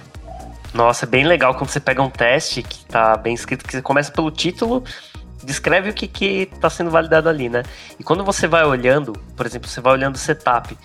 Nossa, 0.75 1.05
é 1.05 1.09
bem 1.09 1.25
legal 1.25 1.55
quando 1.55 1.71
você 1.71 1.79
pega 1.79 2.03
um 2.03 2.09
teste 2.09 2.61
que 2.61 2.85
tá 2.85 3.17
bem 3.17 3.34
escrito, 3.34 3.65
que 3.65 3.71
você 3.71 3.81
começa 3.81 4.11
pelo 4.11 4.29
título, 4.29 4.84
descreve 5.43 5.89
o 5.89 5.93
que 5.93 6.07
que 6.07 6.49
tá 6.59 6.69
sendo 6.69 6.91
validado 6.91 7.29
ali, 7.29 7.49
né? 7.49 7.63
E 7.99 8.03
quando 8.03 8.23
você 8.23 8.47
vai 8.47 8.63
olhando, 8.63 9.13
por 9.35 9.45
exemplo, 9.45 9.67
você 9.67 9.81
vai 9.81 9.93
olhando 9.93 10.15
o 10.15 10.19
setup, 10.19 10.77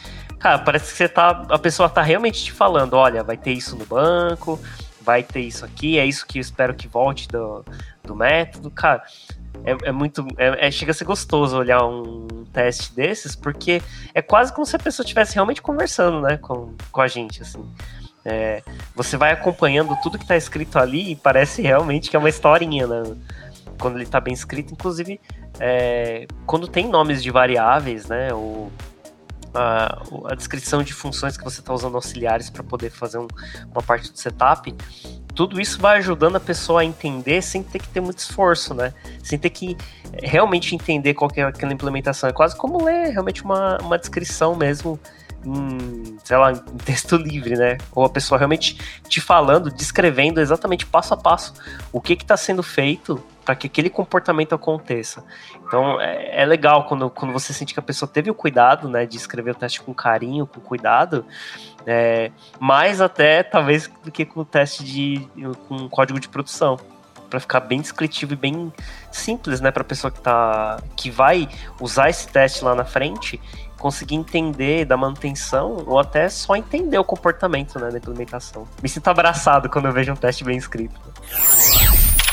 cara, 0.43 0.59
parece 0.59 0.91
que 0.91 0.97
você 0.97 1.09
tá, 1.09 1.47
a 1.49 1.59
pessoa 1.59 1.89
tá 1.89 2.03
realmente 2.03 2.45
te 2.45 2.53
falando, 2.53 2.95
olha, 2.95 3.23
vai 3.23 3.37
ter 3.37 3.53
isso 3.53 3.77
no 3.77 3.87
banco, 3.87 4.61
vai 5.01 5.23
ter 5.23 5.41
isso 5.41 5.65
aqui, 5.65 5.99
é 5.99 6.05
isso 6.05 6.27
que 6.27 6.39
eu 6.39 6.41
espero 6.41 6.75
que 6.75 6.89
volte 6.89 7.29
do, 7.29 7.65
do 8.03 8.15
método, 8.15 8.71
cara 8.71 9.03
é, 9.65 9.89
é 9.89 9.93
muito. 9.93 10.27
É, 10.37 10.67
é, 10.67 10.71
chega 10.71 10.91
a 10.91 10.95
ser 10.95 11.05
gostoso 11.05 11.57
olhar 11.57 11.85
um 11.85 12.45
teste 12.53 12.95
desses, 12.95 13.37
porque 13.37 13.83
é 14.15 14.23
quase 14.23 14.53
como 14.53 14.67
se 14.67 14.75
a 14.77 14.79
pessoa 14.79 15.05
estivesse 15.05 15.35
realmente 15.35 15.63
conversando, 15.63 16.21
né, 16.21 16.37
com, 16.37 16.75
com 16.91 17.01
a 17.01 17.09
gente, 17.09 17.43
assim. 17.43 17.65
É, 18.25 18.63
você 18.95 19.17
vai 19.17 19.33
acompanhando 19.33 19.97
tudo 20.03 20.17
que 20.17 20.25
está 20.25 20.37
escrito 20.37 20.79
ali 20.79 21.13
e 21.13 21.17
parece 21.17 21.61
realmente 21.61 22.09
que 22.09 22.17
é 22.17 22.19
uma 22.19 22.29
historinha, 22.29 22.87
né? 22.87 23.03
Quando 23.81 23.97
ele 23.97 24.05
está 24.05 24.21
bem 24.21 24.33
escrito, 24.33 24.73
inclusive, 24.73 25.21
é, 25.59 26.27
quando 26.47 26.69
tem 26.69 26.89
nomes 26.89 27.23
de 27.23 27.31
variáveis, 27.31 28.07
né? 28.07 28.33
Ou 28.33 28.71
a, 29.55 30.03
a 30.27 30.35
descrição 30.35 30.83
de 30.83 30.93
funções 30.93 31.37
que 31.37 31.45
você 31.45 31.61
está 31.61 31.73
usando 31.73 31.95
auxiliares 31.95 32.51
para 32.51 32.63
poder 32.63 32.91
fazer 32.91 33.19
um, 33.19 33.29
uma 33.71 33.83
parte 33.83 34.11
do 34.11 34.19
setup, 34.19 34.75
tudo 35.35 35.61
isso 35.61 35.81
vai 35.81 35.99
ajudando 35.99 36.37
a 36.37 36.41
pessoa 36.41 36.83
a 36.83 36.85
entender 36.85 37.43
sem 37.43 37.63
ter 37.63 37.79
que 37.79 37.89
ter 37.89 38.01
muito 38.01 38.19
esforço, 38.19 38.75
né? 38.75 38.93
Sem 39.23 39.39
ter 39.39 39.51
que 39.51 39.77
realmente 40.23 40.75
entender 40.75 41.15
qual 41.15 41.31
é 41.35 41.43
aquela 41.43 41.73
implementação. 41.73 42.29
É 42.29 42.33
quase 42.33 42.57
como 42.57 42.83
ler 42.85 43.11
realmente 43.11 43.43
uma, 43.43 43.79
uma 43.79 43.99
descrição 43.99 44.55
mesmo 44.55 45.01
em, 45.45 46.19
sei 46.23 46.37
lá, 46.37 46.53
em 46.53 46.77
texto 46.85 47.17
livre, 47.17 47.57
né? 47.57 47.79
Ou 47.93 48.05
a 48.05 48.11
pessoa 48.11 48.39
realmente 48.39 48.79
te 49.09 49.21
falando, 49.21 49.71
descrevendo 49.71 50.41
exatamente 50.41 50.87
passo 50.87 51.15
a 51.15 51.17
passo 51.17 51.55
o 51.91 52.01
que 52.01 52.13
está 52.13 52.37
sendo 52.37 52.63
feito 52.63 53.23
para 53.45 53.55
que 53.55 53.67
aquele 53.67 53.91
comportamento 53.91 54.55
aconteça. 54.55 55.25
Então 55.67 56.01
é, 56.01 56.43
é, 56.43 56.45
legal 56.45 56.85
quando, 56.85 57.11
quando 57.11 57.33
você 57.33 57.53
sente 57.53 57.75
que 57.75 57.81
a 57.81 57.83
pessoa 57.83 58.09
teve 58.09 58.31
o 58.31 58.35
cuidado, 58.35 58.89
né, 58.89 59.07
de 59.07 59.17
escrever 59.17 59.53
o 59.53 59.55
teste 59.55 59.81
com 59.81 59.93
carinho, 59.93 60.47
com 60.47 60.61
cuidado, 60.61 61.25
é, 61.87 62.31
mais 62.61 63.01
até 63.01 63.43
talvez 63.43 63.91
do 64.05 64.11
que 64.11 64.25
com 64.25 64.41
o 64.41 64.45
teste 64.45 64.85
de 64.85 65.29
com 65.69 65.89
código 65.89 66.21
de 66.21 66.29
produção. 66.29 66.79
para 67.29 67.41
ficar 67.41 67.61
bem 67.61 67.81
descritivo 67.81 68.35
e 68.35 68.37
bem 68.37 68.71
simples, 69.11 69.59
né, 69.59 69.71
para 69.71 69.83
pessoa 69.83 70.11
que 70.11 70.21
tá 70.21 70.79
que 70.95 71.11
vai 71.11 71.49
usar 71.81 72.11
esse 72.11 72.29
teste 72.29 72.63
lá 72.63 72.75
na 72.75 72.85
frente, 72.85 73.41
conseguir 73.79 74.17
entender 74.17 74.85
da 74.85 74.99
manutenção 74.99 75.83
ou 75.87 75.99
até 75.99 76.29
só 76.29 76.55
entender 76.55 76.99
o 76.99 77.05
comportamento, 77.05 77.81
né, 77.81 77.91
da 77.91 77.97
implementação. 77.97 78.69
Me 78.83 78.89
sinto 78.89 79.09
abraçado 79.09 79.71
quando 79.71 79.87
eu 79.87 79.93
vejo 79.93 80.13
um 80.13 80.17
teste 80.17 80.45
bem 80.45 80.59
escrito. 80.59 81.01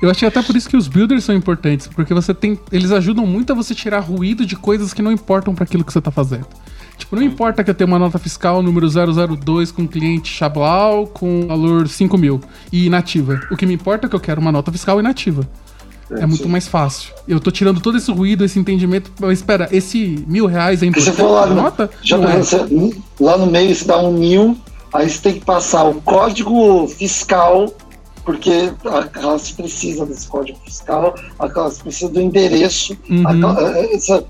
Eu 0.00 0.10
achei 0.10 0.28
até 0.28 0.40
por 0.42 0.54
isso 0.54 0.68
que 0.68 0.76
os 0.76 0.86
builders 0.86 1.24
são 1.24 1.34
importantes, 1.34 1.88
porque 1.88 2.14
você 2.14 2.32
tem, 2.32 2.58
eles 2.70 2.92
ajudam 2.92 3.26
muito 3.26 3.52
a 3.52 3.56
você 3.56 3.74
tirar 3.74 4.00
ruído 4.00 4.46
de 4.46 4.54
coisas 4.54 4.94
que 4.94 5.02
não 5.02 5.10
importam 5.10 5.54
para 5.54 5.64
aquilo 5.64 5.84
que 5.84 5.92
você 5.92 5.98
está 5.98 6.10
fazendo. 6.10 6.46
Tipo, 6.96 7.16
não 7.16 7.22
importa 7.22 7.62
que 7.62 7.70
eu 7.70 7.74
tenha 7.74 7.86
uma 7.86 7.98
nota 7.98 8.18
fiscal 8.18 8.62
número 8.62 8.88
002 8.88 9.70
com 9.70 9.86
cliente 9.86 10.32
Chablau 10.32 11.06
com 11.06 11.46
valor 11.46 11.88
5 11.88 12.18
mil 12.18 12.40
e 12.72 12.86
inativa. 12.86 13.40
O 13.50 13.56
que 13.56 13.64
me 13.64 13.74
importa 13.74 14.06
é 14.06 14.10
que 14.10 14.16
eu 14.16 14.20
quero 14.20 14.40
uma 14.40 14.52
nota 14.52 14.70
fiscal 14.72 14.98
inativa. 14.98 15.48
É, 16.10 16.22
é 16.22 16.26
muito 16.26 16.48
mais 16.48 16.66
fácil. 16.66 17.12
Eu 17.26 17.38
tô 17.38 17.50
tirando 17.50 17.80
todo 17.80 17.96
esse 17.96 18.10
ruído, 18.10 18.44
esse 18.44 18.58
entendimento. 18.58 19.12
Mas 19.20 19.38
espera, 19.38 19.68
esse 19.70 20.24
mil 20.26 20.46
reais 20.46 20.82
é 20.82 20.86
importante 20.86 21.16
você 21.16 21.22
lá, 21.22 21.46
nota? 21.46 21.90
Já 22.02 22.18
é. 22.18 22.38
você, 22.38 22.56
lá 23.20 23.36
no 23.38 23.46
meio 23.46 23.74
você 23.74 23.84
dá 23.84 23.98
um 23.98 24.12
mil, 24.12 24.58
aí 24.92 25.08
você 25.08 25.20
tem 25.20 25.34
que 25.34 25.44
passar 25.44 25.84
o 25.84 26.00
código 26.00 26.88
fiscal 26.88 27.72
porque 28.28 28.70
a 28.84 29.04
classe 29.04 29.54
precisa 29.54 30.04
desse 30.04 30.28
código 30.28 30.58
fiscal, 30.62 31.14
a 31.38 31.48
classe 31.48 31.82
precisa 31.82 32.12
do 32.12 32.20
endereço. 32.20 32.94
Uhum. 33.08 33.24
A, 33.26 33.78
essa, 33.94 34.22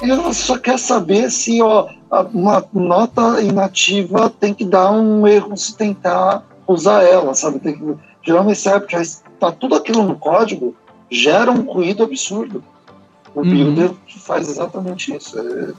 ela 0.00 0.32
só 0.32 0.56
quer 0.56 0.78
saber 0.78 1.30
se 1.30 1.60
ó, 1.60 1.86
uma 2.32 2.64
nota 2.72 3.42
inativa 3.42 4.30
tem 4.30 4.54
que 4.54 4.64
dar 4.64 4.90
um 4.90 5.26
erro 5.26 5.54
se 5.54 5.76
tentar 5.76 6.46
usar 6.66 7.02
ela, 7.02 7.34
sabe? 7.34 7.58
Tem 7.58 7.78
que 7.78 7.94
gerar 8.22 8.40
uma 8.40 8.52
exception. 8.52 9.02
Está 9.02 9.52
tudo 9.52 9.74
aquilo 9.74 10.02
no 10.02 10.16
código, 10.16 10.74
gera 11.10 11.50
um 11.50 11.70
ruído 11.70 12.04
absurdo. 12.04 12.64
O 13.34 13.40
uhum. 13.40 13.50
builder 13.50 13.90
faz 14.16 14.48
exatamente 14.48 15.14
isso. 15.14 15.38
É, 15.38 15.74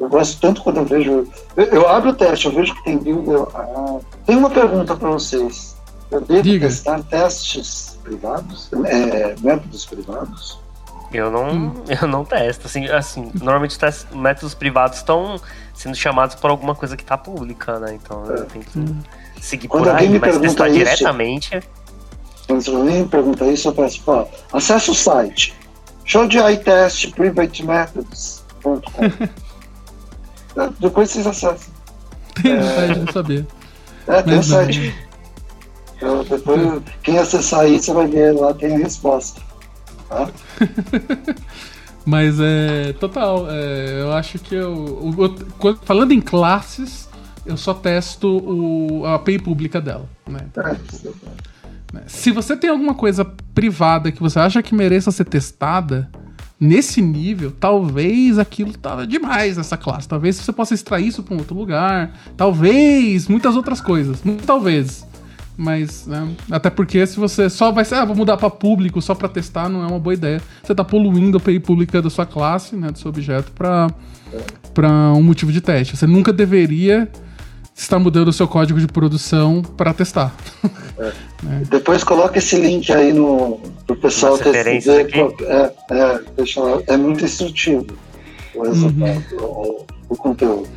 eu 0.00 0.08
gosto 0.08 0.40
tanto 0.40 0.64
quando 0.64 0.78
eu 0.78 0.84
vejo. 0.84 1.28
Eu, 1.56 1.64
eu, 1.64 1.88
abro 1.88 2.10
o 2.10 2.14
teste, 2.14 2.46
eu 2.46 2.52
vejo 2.52 2.74
que 2.74 2.82
tem 2.82 2.98
builder. 2.98 3.46
Ah, 3.54 4.00
tem 4.26 4.36
uma 4.36 4.50
pergunta 4.50 4.96
para 4.96 5.10
vocês. 5.10 5.77
Eu 6.10 6.20
devo 6.22 6.42
Diga. 6.42 6.66
testar 6.66 7.02
testes 7.02 7.98
privados, 8.02 8.70
é, 8.84 9.34
métodos 9.40 9.84
privados? 9.84 10.58
Eu 11.12 11.30
não, 11.30 11.50
hum. 11.50 11.84
eu 12.00 12.08
não 12.08 12.24
testo. 12.24 12.66
Assim, 12.66 12.86
assim 12.86 13.30
normalmente 13.34 13.78
testes, 13.78 14.06
métodos 14.14 14.54
privados 14.54 14.98
estão 14.98 15.40
sendo 15.74 15.94
chamados 15.94 16.34
por 16.34 16.50
alguma 16.50 16.74
coisa 16.74 16.96
que 16.96 17.02
está 17.02 17.16
pública, 17.16 17.78
né? 17.78 17.94
Então 17.94 18.24
é. 18.30 18.34
eu 18.38 18.46
tenho 18.46 18.64
que 18.64 18.78
hum. 18.78 19.00
seguir 19.40 19.68
Quando 19.68 19.84
por 19.84 19.94
aí, 19.94 20.18
mas 20.18 20.38
testar 20.38 20.68
isso, 20.68 20.78
diretamente. 20.78 21.60
Quando 22.46 22.76
alguém 22.76 23.02
me 23.02 23.08
pergunta 23.08 23.46
isso, 23.46 23.68
eu 23.68 23.72
peço, 23.74 24.02
pô, 24.02 24.26
acessa 24.52 24.90
o 24.90 24.94
site. 24.94 25.54
Show 26.04 26.26
de 26.26 26.38
iTest 26.38 27.12
Private 27.12 27.66
Methods.com. 27.66 28.80
Depois 30.80 31.10
vocês 31.10 31.26
acessam. 31.26 31.72
Tem 32.42 32.52
é, 32.52 33.12
saber. 33.12 33.46
É, 34.06 34.22
tem 34.22 34.38
o 34.38 34.42
site. 34.42 35.07
Então, 35.98 36.22
depois, 36.22 36.82
quem 37.02 37.18
acessar 37.18 37.60
aí, 37.60 37.78
você 37.78 37.92
vai 37.92 38.06
ver 38.06 38.32
lá, 38.32 38.54
tem 38.54 38.72
a 38.76 38.78
resposta. 38.78 39.42
Tá? 40.08 40.30
Mas 42.06 42.38
é. 42.40 42.92
Total, 42.94 43.50
é, 43.50 44.00
eu 44.00 44.12
acho 44.12 44.38
que 44.38 44.54
eu, 44.54 45.14
eu, 45.18 45.76
Falando 45.82 46.12
em 46.12 46.20
classes, 46.20 47.08
eu 47.44 47.56
só 47.56 47.74
testo 47.74 48.28
o, 48.28 49.04
a 49.04 49.16
API 49.16 49.40
pública 49.40 49.80
dela. 49.80 50.08
Né? 50.26 50.40
É, 50.56 50.72
né? 51.92 52.02
Se 52.06 52.30
você 52.30 52.56
tem 52.56 52.70
alguma 52.70 52.94
coisa 52.94 53.24
privada 53.52 54.12
que 54.12 54.20
você 54.20 54.38
acha 54.38 54.62
que 54.62 54.74
mereça 54.74 55.10
ser 55.10 55.24
testada, 55.24 56.08
nesse 56.60 57.00
nível, 57.02 57.52
talvez 57.58 58.38
aquilo 58.38 58.72
tava 58.72 59.06
demais 59.06 59.56
nessa 59.56 59.76
classe. 59.76 60.08
Talvez 60.08 60.36
você 60.36 60.52
possa 60.52 60.74
extrair 60.74 61.08
isso 61.08 61.22
para 61.22 61.34
um 61.34 61.38
outro 61.38 61.56
lugar. 61.56 62.12
Talvez 62.36 63.28
muitas 63.28 63.56
outras 63.56 63.80
coisas. 63.80 64.22
Talvez. 64.46 65.06
Mas, 65.60 66.06
né, 66.06 66.28
até 66.52 66.70
porque 66.70 67.04
se 67.04 67.18
você 67.18 67.50
só 67.50 67.72
vai 67.72 67.84
ser, 67.84 67.96
ah, 67.96 68.04
vou 68.04 68.14
mudar 68.14 68.36
para 68.36 68.48
público 68.48 69.02
só 69.02 69.12
para 69.12 69.28
testar, 69.28 69.68
não 69.68 69.82
é 69.82 69.88
uma 69.88 69.98
boa 69.98 70.14
ideia. 70.14 70.40
Você 70.62 70.72
tá 70.72 70.84
poluindo 70.84 71.36
a 71.36 71.40
API 71.40 71.58
pública 71.58 72.00
da 72.00 72.08
sua 72.08 72.24
classe, 72.24 72.76
né, 72.76 72.92
do 72.92 72.98
seu 72.98 73.08
objeto, 73.08 73.50
para 73.50 73.88
para 74.72 74.88
um 75.14 75.22
motivo 75.22 75.50
de 75.50 75.60
teste. 75.60 75.96
Você 75.96 76.06
nunca 76.06 76.32
deveria 76.32 77.08
estar 77.74 77.98
mudando 77.98 78.28
o 78.28 78.32
seu 78.32 78.46
código 78.46 78.78
de 78.78 78.86
produção 78.86 79.62
para 79.62 79.92
testar. 79.92 80.32
É. 80.96 81.06
é. 81.08 81.12
Depois 81.68 82.04
coloca 82.04 82.38
esse 82.38 82.56
link 82.56 82.92
aí 82.92 83.12
no 83.12 83.58
pro 83.84 83.96
pessoal 83.96 84.38
ter 84.38 84.54
é, 84.54 85.72
é, 85.90 86.20
deixa 86.36 86.60
lá, 86.60 86.80
é 86.86 86.96
muito 86.96 87.24
instrutivo 87.24 87.86
o 88.58 88.62
resultado. 88.62 89.24
Uhum 89.32 89.98
o 90.08 90.16
conteúdo. 90.16 90.68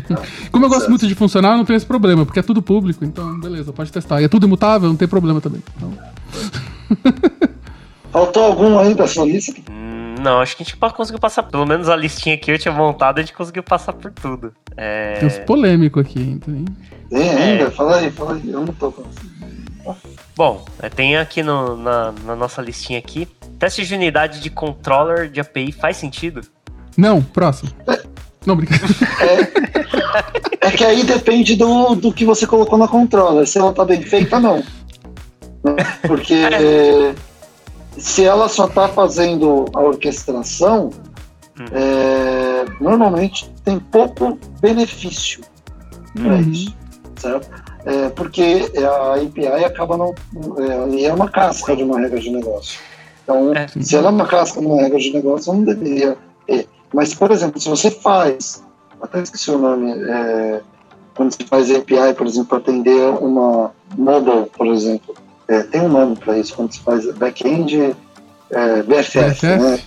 Como 0.50 0.64
eu 0.64 0.68
gosto 0.68 0.88
muito 0.88 1.06
de 1.06 1.14
funcionar, 1.14 1.56
não 1.56 1.64
tem 1.64 1.76
esse 1.76 1.86
problema, 1.86 2.24
porque 2.24 2.38
é 2.38 2.42
tudo 2.42 2.62
público, 2.62 3.04
então 3.04 3.38
beleza, 3.40 3.72
pode 3.72 3.90
testar. 3.90 4.20
E 4.20 4.24
é 4.24 4.28
tudo 4.28 4.46
imutável, 4.46 4.88
não 4.88 4.96
tem 4.96 5.08
problema 5.08 5.40
também. 5.40 5.62
Então... 5.76 5.92
Faltou 8.12 8.44
algum 8.44 8.78
aí 8.78 8.94
da 8.94 9.06
sua 9.06 9.26
lista? 9.26 9.60
Hum, 9.70 10.14
não, 10.22 10.40
acho 10.40 10.56
que 10.56 10.62
a 10.62 10.66
gente 10.66 10.76
conseguiu 10.76 11.20
passar, 11.20 11.42
pelo 11.42 11.66
menos 11.66 11.88
a 11.88 11.96
listinha 11.96 12.38
que 12.38 12.50
eu 12.50 12.58
tinha 12.58 12.72
montado, 12.72 13.18
a 13.18 13.20
gente 13.20 13.34
conseguiu 13.34 13.62
passar 13.62 13.92
por 13.92 14.12
tudo. 14.12 14.54
É... 14.76 15.14
Tem 15.18 15.28
uns 15.28 15.38
polêmicos 15.40 16.02
aqui, 16.02 16.20
hein? 16.20 16.40
Tem 17.10 17.28
ainda? 17.30 17.64
É... 17.64 17.70
Fala 17.70 17.96
aí, 17.96 18.10
fala 18.10 18.34
aí, 18.34 18.48
eu 18.48 18.64
não 18.64 18.72
tô 18.72 18.92
Bom, 20.36 20.64
é, 20.82 20.88
tem 20.88 21.16
aqui 21.16 21.42
no, 21.42 21.76
na, 21.76 22.12
na 22.24 22.36
nossa 22.36 22.60
listinha 22.60 22.98
aqui, 22.98 23.26
teste 23.58 23.86
de 23.86 23.94
unidade 23.94 24.40
de 24.40 24.50
controller 24.50 25.30
de 25.30 25.40
API 25.40 25.72
faz 25.72 25.96
sentido? 25.96 26.40
Não, 26.96 27.22
próximo. 27.22 27.70
É, 27.88 28.02
não, 28.46 28.56
brincadeira. 28.56 28.94
É, 30.62 30.68
é, 30.68 30.70
que 30.70 30.84
aí 30.84 31.02
depende 31.02 31.56
do, 31.56 31.94
do 31.94 32.12
que 32.12 32.24
você 32.24 32.46
colocou 32.46 32.78
na 32.78 32.88
controller. 32.88 33.46
Se 33.46 33.58
ela 33.58 33.72
tá 33.72 33.84
bem 33.84 34.02
feita, 34.02 34.38
não. 34.40 34.62
Porque 36.06 36.34
se 37.98 38.24
ela 38.24 38.48
só 38.48 38.68
tá 38.68 38.88
fazendo 38.88 39.66
a 39.74 39.80
orquestração, 39.80 40.90
hum. 41.58 41.64
é, 41.72 42.64
normalmente 42.80 43.50
tem 43.64 43.78
pouco 43.78 44.38
benefício 44.60 45.40
para 46.14 46.34
uhum. 46.34 46.50
isso, 46.50 46.74
certo? 47.16 47.48
É, 47.84 48.08
porque 48.10 48.70
a 48.78 49.14
API 49.14 49.64
acaba 49.64 49.96
não. 49.96 50.14
É, 50.58 51.04
é 51.04 51.12
uma 51.12 51.28
casca 51.28 51.76
de 51.76 51.84
uma 51.84 52.00
regra 52.00 52.18
de 52.18 52.30
negócio. 52.30 52.80
Então, 53.22 53.54
é. 53.54 53.66
se 53.68 53.94
ela 53.96 54.08
é 54.08 54.10
uma 54.10 54.26
casca 54.26 54.60
de 54.60 54.66
uma 54.66 54.82
regra 54.82 54.98
de 54.98 55.12
negócio, 55.12 55.52
não 55.52 55.62
deveria 55.62 56.16
ter. 56.46 56.68
Mas, 56.92 57.14
por 57.14 57.30
exemplo, 57.30 57.60
se 57.60 57.68
você 57.68 57.90
faz, 57.90 58.62
até 59.00 59.20
esqueci 59.22 59.50
o 59.50 59.58
nome, 59.58 59.92
é, 59.92 60.60
quando 61.14 61.32
você 61.32 61.44
faz 61.44 61.70
API, 61.70 62.14
por 62.16 62.26
exemplo, 62.26 62.48
para 62.48 62.58
atender 62.58 63.08
uma 63.20 63.72
mobile, 63.96 64.46
por 64.56 64.66
exemplo, 64.66 65.14
é, 65.48 65.62
tem 65.62 65.80
um 65.80 65.88
nome 65.88 66.16
para 66.16 66.38
isso, 66.38 66.54
quando 66.54 66.72
você 66.72 66.80
faz 66.80 67.14
back-end 67.14 67.96
é, 68.50 68.82
BFF, 68.82 69.18
BFF, 69.18 69.46
né? 69.46 69.80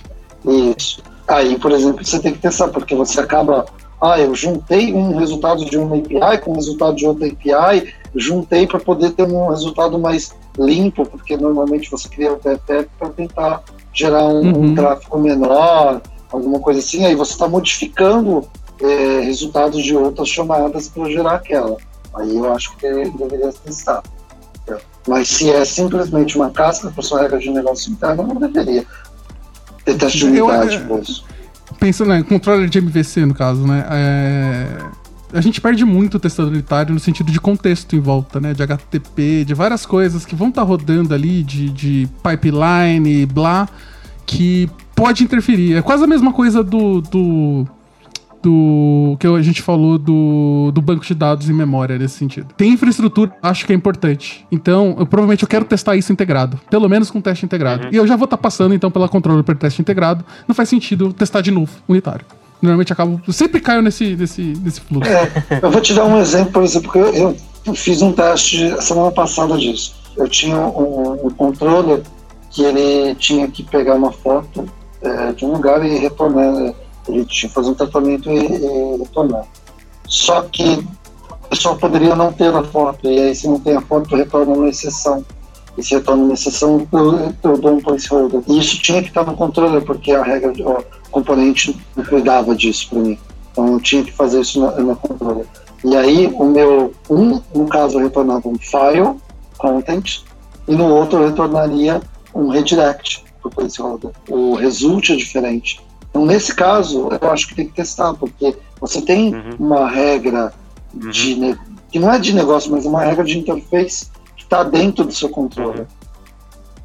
Isso. 0.76 1.02
Aí, 1.28 1.58
por 1.58 1.70
exemplo, 1.72 2.04
você 2.04 2.18
tem 2.18 2.32
que 2.32 2.38
testar, 2.40 2.68
porque 2.68 2.94
você 2.94 3.20
acaba, 3.20 3.66
ah, 4.00 4.18
eu 4.18 4.34
juntei 4.34 4.92
um 4.92 5.16
resultado 5.16 5.64
de 5.64 5.78
uma 5.78 5.96
API 5.96 6.38
com 6.42 6.52
o 6.52 6.54
resultado 6.54 6.96
de 6.96 7.06
outra 7.06 7.26
API, 7.26 7.94
juntei 8.16 8.66
para 8.66 8.80
poder 8.80 9.12
ter 9.12 9.22
um 9.22 9.48
resultado 9.48 9.98
mais 9.98 10.34
limpo, 10.58 11.06
porque 11.06 11.36
normalmente 11.36 11.90
você 11.90 12.08
cria 12.08 12.32
o 12.32 12.36
BFF 12.36 12.88
para 12.98 13.08
tentar 13.10 13.62
gerar 13.92 14.24
um, 14.24 14.40
uhum. 14.40 14.64
um 14.64 14.74
tráfego 14.74 15.18
menor, 15.18 16.00
alguma 16.32 16.60
coisa 16.60 16.80
assim, 16.80 17.04
aí 17.04 17.14
você 17.14 17.32
está 17.32 17.48
modificando 17.48 18.48
é, 18.80 19.20
resultados 19.20 19.82
de 19.82 19.94
outras 19.94 20.28
chamadas 20.28 20.88
para 20.88 21.10
gerar 21.10 21.34
aquela. 21.34 21.76
Aí 22.14 22.36
eu 22.36 22.52
acho 22.52 22.76
que 22.76 22.88
deveria 22.88 23.52
testar. 23.64 24.02
Mas 25.08 25.28
se 25.28 25.50
é 25.50 25.64
simplesmente 25.64 26.36
uma 26.36 26.50
casca 26.50 26.90
para 26.90 27.02
sua 27.02 27.22
regra 27.22 27.38
de 27.38 27.50
negócio 27.50 27.92
interno, 27.92 28.22
não 28.22 28.36
deveria 28.36 28.84
ter 29.84 29.96
teste 29.96 30.18
de 30.18 30.24
unidade 30.26 30.86
eu, 30.88 30.98
é, 30.98 31.02
Pensando 31.78 32.12
em 32.14 32.22
controle 32.22 32.68
de 32.68 32.78
MVC, 32.78 33.24
no 33.24 33.34
caso, 33.34 33.66
né? 33.66 33.86
É, 33.90 34.78
a 35.32 35.40
gente 35.40 35.60
perde 35.60 35.84
muito 35.84 36.16
o 36.16 36.20
testador 36.20 36.52
unitário 36.52 36.92
no 36.92 37.00
sentido 37.00 37.30
de 37.30 37.40
contexto 37.40 37.96
em 37.96 38.00
volta, 38.00 38.40
né? 38.40 38.52
De 38.52 38.62
HTTP, 38.62 39.44
de 39.44 39.54
várias 39.54 39.86
coisas 39.86 40.26
que 40.26 40.34
vão 40.34 40.48
estar 40.48 40.62
tá 40.62 40.66
rodando 40.66 41.14
ali, 41.14 41.42
de, 41.42 41.70
de 41.70 42.08
pipeline, 42.22 43.24
blá, 43.26 43.68
que 44.26 44.68
pode 45.00 45.24
interferir. 45.24 45.76
É 45.76 45.82
quase 45.82 46.04
a 46.04 46.06
mesma 46.06 46.32
coisa 46.32 46.62
do, 46.62 47.00
do 47.00 47.66
do 48.42 49.16
que 49.20 49.26
a 49.26 49.42
gente 49.42 49.60
falou 49.60 49.98
do, 49.98 50.70
do 50.72 50.80
banco 50.80 51.04
de 51.04 51.14
dados 51.14 51.50
em 51.50 51.52
memória 51.52 51.98
nesse 51.98 52.14
sentido. 52.14 52.48
Tem 52.56 52.72
infraestrutura, 52.72 53.30
acho 53.42 53.66
que 53.66 53.72
é 53.72 53.76
importante. 53.76 54.46
Então, 54.50 54.96
eu 54.98 55.04
provavelmente 55.04 55.42
eu 55.42 55.48
quero 55.48 55.64
testar 55.64 55.94
isso 55.96 56.10
integrado, 56.10 56.58
pelo 56.70 56.88
menos 56.88 57.10
com 57.10 57.20
teste 57.20 57.44
integrado. 57.44 57.84
Uhum. 57.84 57.90
E 57.92 57.96
eu 57.96 58.06
já 58.06 58.16
vou 58.16 58.24
estar 58.24 58.38
tá 58.38 58.42
passando 58.42 58.74
então 58.74 58.90
pela 58.90 59.08
controller 59.08 59.44
para 59.44 59.54
teste 59.54 59.82
integrado. 59.82 60.24
Não 60.48 60.54
faz 60.54 60.68
sentido 60.68 61.12
testar 61.12 61.42
de 61.42 61.50
novo 61.50 61.70
unitário. 61.86 62.24
Normalmente 62.62 62.92
acabo, 62.92 63.20
eu 63.26 63.32
sempre 63.32 63.60
caio 63.60 63.82
nesse 63.82 64.16
nesse 64.16 64.42
nesse 64.62 64.80
fluxo. 64.80 65.10
É, 65.10 65.60
eu 65.62 65.70
vou 65.70 65.80
te 65.80 65.94
dar 65.94 66.04
um 66.04 66.18
exemplo, 66.18 66.52
por 66.52 66.62
exemplo, 66.62 66.90
porque 66.90 67.18
eu, 67.18 67.36
eu 67.66 67.74
fiz 67.74 68.02
um 68.02 68.12
teste 68.12 68.70
semana 68.82 69.10
passada 69.10 69.56
disso. 69.56 69.94
Eu 70.16 70.28
tinha 70.28 70.56
um, 70.56 71.26
um 71.26 71.30
controller 71.30 72.02
que 72.50 72.62
ele 72.62 73.14
tinha 73.14 73.48
que 73.48 73.62
pegar 73.62 73.94
uma 73.94 74.12
foto 74.12 74.66
é, 75.02 75.32
de 75.32 75.44
um 75.44 75.52
lugar 75.52 75.84
e 75.84 75.98
retornar 75.98 76.74
ele 77.08 77.24
tinha 77.24 77.48
que 77.48 77.54
fazer 77.54 77.70
um 77.70 77.74
tratamento 77.74 78.30
e, 78.30 78.38
e 78.38 78.96
retornar. 78.98 79.44
Só 80.06 80.42
que 80.42 80.86
a 81.28 81.48
pessoa 81.48 81.76
poderia 81.76 82.14
não 82.14 82.32
ter 82.32 82.54
a 82.54 82.62
foto, 82.62 83.08
e 83.08 83.18
aí 83.18 83.34
se 83.34 83.48
não 83.48 83.58
tem 83.60 83.76
a 83.76 83.80
foto, 83.80 84.14
retorna 84.14 84.52
uma 84.52 84.68
exceção. 84.68 85.24
E 85.78 85.82
se 85.82 85.94
retorna 85.94 86.24
uma 86.24 86.34
exceção, 86.34 86.86
eu, 86.92 87.32
eu 87.42 87.58
dou 87.58 87.74
um 87.74 87.80
placeholder. 87.80 88.42
E 88.46 88.58
isso 88.58 88.80
tinha 88.82 89.02
que 89.02 89.08
estar 89.08 89.24
no 89.24 89.36
controle, 89.36 89.80
porque 89.80 90.12
a 90.12 90.22
regra, 90.22 90.52
o 90.52 90.84
componente 91.10 91.76
não 91.96 92.04
cuidava 92.04 92.54
disso 92.54 92.88
para 92.90 92.98
mim. 92.98 93.18
Então 93.52 93.72
eu 93.74 93.80
tinha 93.80 94.04
que 94.04 94.12
fazer 94.12 94.40
isso 94.40 94.60
no, 94.60 94.80
no 94.80 94.96
controle. 94.96 95.44
E 95.84 95.96
aí 95.96 96.26
o 96.26 96.44
meu, 96.44 96.92
um, 97.08 97.40
no 97.54 97.66
caso, 97.66 97.98
eu 97.98 98.04
retornava 98.04 98.48
um 98.48 98.58
file, 98.58 99.16
content, 99.56 100.22
e 100.68 100.74
no 100.74 100.86
outro 100.86 101.20
eu 101.20 101.28
retornaria 101.28 102.00
um 102.34 102.48
redirect 102.48 103.24
o 103.24 103.29
placeholder. 103.50 104.10
O 104.28 104.54
result 104.54 105.10
é 105.10 105.16
diferente. 105.16 105.80
Então, 106.08 106.26
nesse 106.26 106.54
caso, 106.54 107.08
eu 107.20 107.30
acho 107.30 107.48
que 107.48 107.54
tem 107.54 107.66
que 107.66 107.74
testar, 107.74 108.14
porque 108.14 108.56
você 108.80 109.00
tem 109.00 109.34
uhum. 109.34 109.56
uma 109.58 109.88
regra 109.88 110.52
uhum. 110.92 111.10
de 111.10 111.56
que 111.90 111.98
não 111.98 112.12
é 112.12 112.18
de 112.18 112.32
negócio, 112.32 112.70
mas 112.70 112.86
uma 112.86 113.02
regra 113.02 113.24
de 113.24 113.38
interface 113.38 114.06
que 114.36 114.44
está 114.44 114.62
dentro 114.62 115.04
do 115.04 115.12
seu 115.12 115.28
controle. 115.28 115.86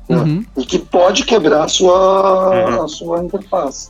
Uhum. 0.10 0.18
uhum. 0.18 0.46
E 0.58 0.66
que 0.66 0.80
pode 0.80 1.26
quebrar 1.26 1.64
a 1.64 1.68
sua, 1.68 2.50
uhum. 2.50 2.84
a 2.84 2.88
sua 2.88 3.24
interface. 3.24 3.90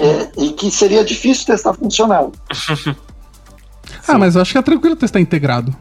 É, 0.00 0.42
e 0.42 0.52
que 0.52 0.70
seria 0.70 1.04
difícil 1.04 1.46
testar 1.46 1.74
funcional. 1.74 2.32
ah, 4.08 4.18
mas 4.18 4.34
eu 4.34 4.42
acho 4.42 4.52
que 4.52 4.58
é 4.58 4.62
tranquilo 4.62 4.96
testar 4.96 5.20
integrado. 5.20 5.76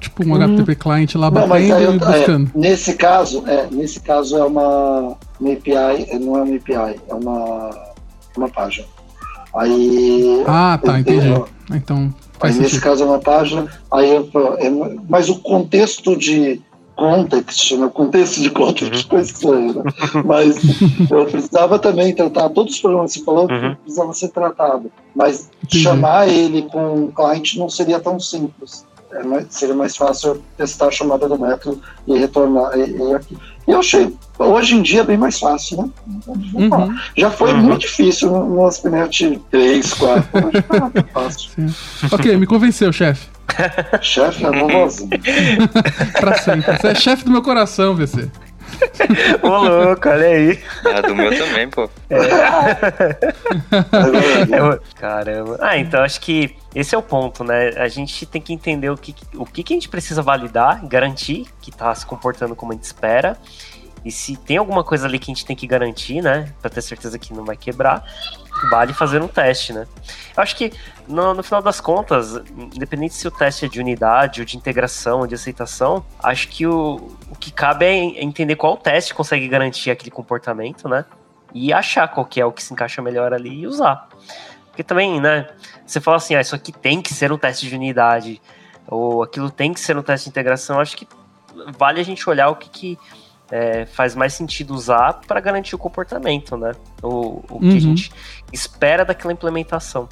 Tipo 0.00 0.24
um 0.26 0.32
hum. 0.32 0.42
HTTP 0.42 0.74
client 0.76 1.14
lá 1.14 1.30
não, 1.30 1.46
batendo 1.46 1.94
e 1.94 1.98
buscando. 1.98 2.50
É, 2.54 2.58
nesse 2.58 2.94
caso, 2.94 3.44
é, 3.46 3.68
nesse 3.70 4.00
caso 4.00 4.36
é 4.38 4.44
uma, 4.44 5.16
uma 5.38 5.52
API, 5.52 6.18
não 6.18 6.38
é 6.38 6.42
uma 6.42 6.56
API, 6.56 7.00
é 7.06 7.14
uma, 7.14 7.70
uma 8.36 8.48
página. 8.48 8.86
Aí. 9.54 10.42
Ah, 10.46 10.78
tá, 10.82 10.98
entendi. 10.98 11.28
Eu, 11.28 11.46
então. 11.70 12.12
Faz 12.38 12.56
aí, 12.56 12.62
nesse 12.62 12.80
caso 12.80 13.02
é 13.02 13.06
uma 13.06 13.18
página, 13.18 13.68
aí 13.92 14.10
eu, 14.10 14.30
é, 14.58 14.70
mas 15.06 15.28
o 15.28 15.38
contexto 15.40 16.16
de 16.16 16.62
context, 16.96 17.72
né? 17.72 17.86
o 17.86 17.90
contexto 17.90 18.40
de 18.40 18.50
context, 18.50 19.04
uhum. 19.04 19.08
coisa 19.08 19.30
estranha, 19.30 19.72
né? 19.74 19.82
mas 20.24 20.56
eu 21.10 21.26
precisava 21.26 21.78
também 21.78 22.14
tratar 22.14 22.48
todos 22.50 22.74
os 22.74 22.80
problemas 22.80 23.12
que 23.12 23.18
você 23.18 23.24
falou, 23.24 23.50
uhum. 23.50 23.74
precisava 23.76 24.12
ser 24.14 24.28
tratado, 24.28 24.90
mas 25.14 25.50
Entendi. 25.64 25.82
chamar 25.82 26.28
ele 26.28 26.62
com 26.62 27.04
o 27.04 27.12
cliente 27.12 27.58
não 27.58 27.68
seria 27.68 28.00
tão 28.00 28.18
simples 28.18 28.86
é 29.12 29.22
mais, 29.22 29.46
seria 29.50 29.74
mais 29.74 29.96
fácil 29.96 30.42
testar 30.56 30.86
a 30.86 30.90
chamada 30.90 31.28
do 31.28 31.38
método 31.38 31.80
e 32.06 32.18
retornar. 32.18 32.78
E, 32.78 32.96
e, 32.96 33.14
aqui. 33.14 33.36
e 33.66 33.70
eu 33.70 33.80
achei, 33.80 34.14
hoje 34.38 34.76
em 34.76 34.82
dia, 34.82 35.00
é 35.00 35.04
bem 35.04 35.16
mais 35.16 35.38
fácil, 35.38 35.78
né? 35.78 35.90
Uhum. 36.54 36.98
Já 37.16 37.30
foi 37.30 37.52
uhum. 37.52 37.62
muito 37.62 37.80
difícil 37.80 38.30
no 38.30 38.66
ASP.NET 38.66 39.40
3, 39.50 39.94
4. 39.94 40.46
Hoje 40.46 41.04
fácil. 41.12 41.50
Sim. 41.56 41.74
Ok, 42.12 42.36
me 42.36 42.46
convenceu, 42.46 42.92
chefe. 42.92 43.28
chefe 44.00 44.44
é 44.44 44.50
vovozinho. 44.50 45.10
pra 46.20 46.38
sempre. 46.38 46.76
Você 46.76 46.88
é 46.88 46.94
chefe 46.94 47.24
do 47.24 47.30
meu 47.30 47.42
coração, 47.42 47.94
VC. 47.94 48.30
Ô, 49.42 49.48
louco, 49.48 50.08
olha 50.08 50.26
aí. 50.26 50.62
Ah, 50.84 51.00
do 51.00 51.14
meu 51.14 51.30
também, 51.36 51.68
pô. 51.68 51.88
É. 52.08 52.18
Caramba. 54.98 55.58
Ah, 55.60 55.76
então 55.76 56.02
acho 56.02 56.20
que 56.20 56.56
esse 56.74 56.94
é 56.94 56.98
o 56.98 57.02
ponto, 57.02 57.44
né? 57.44 57.70
A 57.76 57.88
gente 57.88 58.26
tem 58.26 58.40
que 58.40 58.52
entender 58.52 58.90
o 58.90 58.96
que, 58.96 59.14
o 59.34 59.44
que, 59.44 59.62
que 59.62 59.74
a 59.74 59.76
gente 59.76 59.88
precisa 59.88 60.22
validar, 60.22 60.86
garantir 60.86 61.46
que 61.60 61.70
tá 61.70 61.94
se 61.94 62.06
comportando 62.06 62.54
como 62.54 62.72
a 62.72 62.74
gente 62.74 62.84
espera. 62.84 63.36
E 64.04 64.10
se 64.10 64.36
tem 64.36 64.56
alguma 64.56 64.82
coisa 64.82 65.06
ali 65.06 65.18
que 65.18 65.30
a 65.30 65.34
gente 65.34 65.44
tem 65.44 65.54
que 65.54 65.66
garantir, 65.66 66.22
né? 66.22 66.52
Pra 66.60 66.70
ter 66.70 66.80
certeza 66.80 67.18
que 67.18 67.34
não 67.34 67.44
vai 67.44 67.56
quebrar, 67.56 68.02
vale 68.70 68.92
fazer 68.94 69.20
um 69.20 69.28
teste, 69.28 69.72
né? 69.72 69.86
Eu 70.36 70.42
acho 70.42 70.56
que 70.56 70.72
no, 71.10 71.34
no, 71.34 71.42
final 71.42 71.60
das 71.60 71.80
contas, 71.80 72.36
independente 72.56 73.14
se 73.14 73.26
o 73.26 73.30
teste 73.30 73.66
é 73.66 73.68
de 73.68 73.80
unidade, 73.80 74.40
ou 74.40 74.46
de 74.46 74.56
integração, 74.56 75.20
ou 75.20 75.26
de 75.26 75.34
aceitação, 75.34 76.04
acho 76.22 76.48
que 76.48 76.66
o, 76.66 77.16
o 77.30 77.36
que 77.38 77.52
cabe 77.52 77.84
é 77.84 78.22
entender 78.22 78.56
qual 78.56 78.76
teste 78.76 79.12
consegue 79.12 79.46
garantir 79.48 79.90
aquele 79.90 80.10
comportamento, 80.10 80.88
né? 80.88 81.04
E 81.52 81.72
achar 81.72 82.06
qual 82.08 82.24
que 82.24 82.40
é 82.40 82.46
o 82.46 82.52
que 82.52 82.62
se 82.62 82.72
encaixa 82.72 83.02
melhor 83.02 83.34
ali 83.34 83.60
e 83.60 83.66
usar. 83.66 84.08
Porque 84.68 84.84
também, 84.84 85.20
né? 85.20 85.48
Você 85.84 86.00
fala 86.00 86.16
assim, 86.16 86.34
ah, 86.34 86.40
isso 86.40 86.54
aqui 86.54 86.72
tem 86.72 87.02
que 87.02 87.12
ser 87.12 87.32
um 87.32 87.38
teste 87.38 87.68
de 87.68 87.74
unidade, 87.74 88.40
ou 88.86 89.22
aquilo 89.22 89.50
tem 89.50 89.72
que 89.72 89.80
ser 89.80 89.96
um 89.98 90.02
teste 90.02 90.24
de 90.24 90.30
integração, 90.30 90.80
acho 90.80 90.96
que 90.96 91.06
vale 91.76 92.00
a 92.00 92.04
gente 92.04 92.28
olhar 92.30 92.48
o 92.48 92.56
que, 92.56 92.68
que 92.68 92.98
é, 93.50 93.84
faz 93.86 94.14
mais 94.14 94.32
sentido 94.32 94.72
usar 94.74 95.14
para 95.26 95.40
garantir 95.40 95.74
o 95.74 95.78
comportamento, 95.78 96.56
né? 96.56 96.72
O, 97.02 97.08
o 97.08 97.10
uhum. 97.10 97.58
que 97.58 97.66
a 97.66 97.72
uhum. 97.72 97.80
gente 97.80 98.12
espera 98.52 99.04
daquela 99.04 99.32
implementação. 99.32 100.08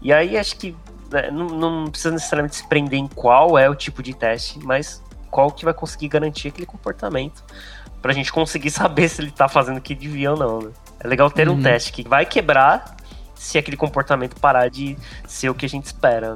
E 0.00 0.12
aí 0.12 0.36
acho 0.36 0.56
que 0.56 0.74
né, 1.10 1.30
não, 1.30 1.46
não, 1.46 1.90
precisa 1.90 2.10
necessariamente 2.10 2.56
se 2.56 2.68
prender 2.68 2.98
em 2.98 3.08
qual 3.08 3.58
é 3.58 3.68
o 3.68 3.74
tipo 3.74 4.02
de 4.02 4.14
teste, 4.14 4.58
mas 4.62 5.02
qual 5.30 5.50
que 5.50 5.64
vai 5.64 5.74
conseguir 5.74 6.08
garantir 6.08 6.48
aquele 6.48 6.66
comportamento 6.66 7.42
para 8.00 8.12
a 8.12 8.14
gente 8.14 8.32
conseguir 8.32 8.70
saber 8.72 9.08
se 9.08 9.20
ele 9.20 9.30
está 9.30 9.48
fazendo 9.48 9.78
o 9.78 9.80
que 9.80 9.94
devia 9.94 10.32
ou 10.32 10.38
não. 10.38 10.58
Né? 10.60 10.70
É 11.00 11.08
legal 11.08 11.30
ter 11.30 11.48
uhum. 11.48 11.56
um 11.56 11.62
teste 11.62 11.92
que 11.92 12.06
vai 12.06 12.24
quebrar 12.26 12.96
se 13.34 13.56
aquele 13.56 13.76
comportamento 13.76 14.38
parar 14.40 14.68
de 14.68 14.96
ser 15.26 15.48
o 15.48 15.54
que 15.54 15.64
a 15.64 15.68
gente 15.68 15.86
espera. 15.86 16.34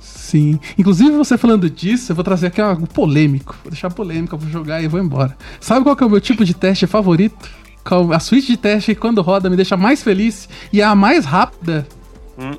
Sim. 0.00 0.58
Inclusive, 0.76 1.10
você 1.12 1.38
falando 1.38 1.70
disso, 1.70 2.10
eu 2.10 2.16
vou 2.16 2.24
trazer 2.24 2.48
aqui 2.48 2.60
algo 2.60 2.86
polêmico. 2.86 3.56
Vou 3.62 3.70
deixar 3.70 3.90
polêmico, 3.90 4.36
vou 4.36 4.50
jogar 4.50 4.82
e 4.82 4.88
vou 4.88 4.98
embora. 4.98 5.36
Sabe 5.60 5.84
qual 5.84 5.94
que 5.94 6.02
é 6.02 6.06
o 6.06 6.10
meu 6.10 6.20
tipo 6.20 6.44
de 6.44 6.54
teste 6.54 6.86
favorito? 6.86 7.50
A 8.12 8.18
suíte 8.18 8.48
de 8.48 8.56
teste 8.56 8.94
quando 8.94 9.22
roda 9.22 9.50
me 9.50 9.56
deixa 9.56 9.76
mais 9.76 10.02
feliz 10.02 10.48
e 10.72 10.80
é 10.80 10.84
a 10.84 10.94
mais 10.94 11.24
rápida. 11.24 11.86
Hum. 12.38 12.56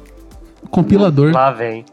Compilador. 0.74 1.32
Lá 1.32 1.52
vem. 1.52 1.86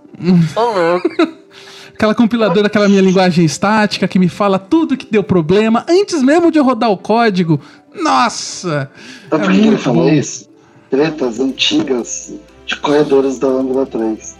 Ô, 0.56 0.60
louco. 0.62 1.08
aquela 1.92 2.14
compiladora, 2.14 2.66
aquela 2.66 2.88
minha 2.88 3.02
linguagem 3.02 3.44
estática 3.44 4.08
que 4.08 4.18
me 4.18 4.26
fala 4.26 4.58
tudo 4.58 4.96
que 4.96 5.06
deu 5.10 5.22
problema 5.22 5.84
antes 5.86 6.22
mesmo 6.22 6.50
de 6.50 6.58
eu 6.58 6.64
rodar 6.64 6.90
o 6.90 6.96
código. 6.96 7.60
Nossa! 7.94 8.90
Sabe 9.28 9.42
é 9.42 9.46
por 9.46 9.52
que 9.52 9.66
ele 9.66 9.76
falou 9.76 10.08
isso? 10.08 10.48
Tretas 10.88 11.38
antigas 11.38 12.32
de 12.64 12.76
corredores 12.76 13.38
da 13.38 13.48
Angular 13.48 13.86
3. 13.86 14.36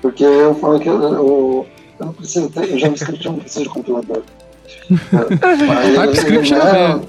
Porque 0.00 0.24
eu 0.24 0.54
falo 0.54 0.80
que 0.80 0.88
eu, 0.88 1.02
eu, 1.02 1.66
eu 2.00 2.06
não 2.06 2.12
preciso 2.14 2.48
ter, 2.48 2.74
o 2.74 2.78
JavaScript 2.78 3.26
não 3.26 3.34
precisa 3.34 3.64
de 3.64 3.68
compilador. 3.68 4.22
TypeScript 4.88 6.54
não 6.54 6.68
é. 6.68 7.00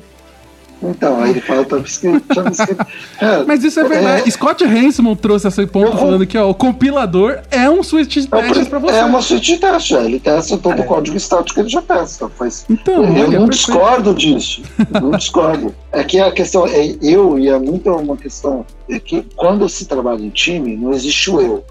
Então, 0.82 1.22
aí 1.22 1.32
ele 1.32 1.42
fala 1.42 1.64
TypeScript, 1.66 2.34
JavaScript. 2.34 2.86
É, 3.22 3.44
Mas 3.44 3.64
isso 3.64 3.80
é 3.80 3.84
verdade. 3.88 4.28
É, 4.28 4.32
Scott 4.32 4.64
Hanselman 4.64 5.16
trouxe 5.16 5.48
esse 5.48 5.66
ponto 5.68 5.94
eu, 5.94 5.98
falando 5.98 6.28
que 6.28 6.38
ó, 6.38 6.50
o 6.50 6.54
compilador 6.54 7.40
é 7.50 7.70
um 7.70 7.82
switch 7.82 8.18
de 8.18 8.28
testes 8.28 8.68
para 8.68 8.80
você. 8.80 8.96
É 8.96 9.06
uma 9.06 9.22
switch 9.22 9.46
de 9.46 9.58
teste, 9.58 9.96
é. 9.96 10.06
ele 10.06 10.20
testa 10.20 10.58
todo 10.58 10.78
é. 10.78 10.82
o 10.82 10.86
código 10.86 11.16
estático 11.16 11.56
que 11.56 11.60
ele 11.62 11.70
já 11.70 11.82
testa. 11.82 12.30
Faz, 12.30 12.66
então, 12.70 13.04
eu 13.18 13.32
não 13.32 13.48
discordo 13.48 14.14
disso. 14.14 14.62
não 15.02 15.12
discordo. 15.12 15.74
É 15.92 16.04
que 16.04 16.20
a 16.20 16.32
questão 16.32 16.68
é 16.68 16.96
eu 17.02 17.40
e 17.40 17.48
é 17.48 17.58
muito 17.58 17.90
uma 17.90 18.18
questão 18.18 18.66
é 18.90 19.00
que 19.00 19.26
quando 19.36 19.68
se 19.70 19.86
trabalha 19.86 20.22
em 20.22 20.30
time, 20.30 20.76
não 20.76 20.94
existe 20.94 21.32
o 21.32 21.42
eu. 21.42 21.66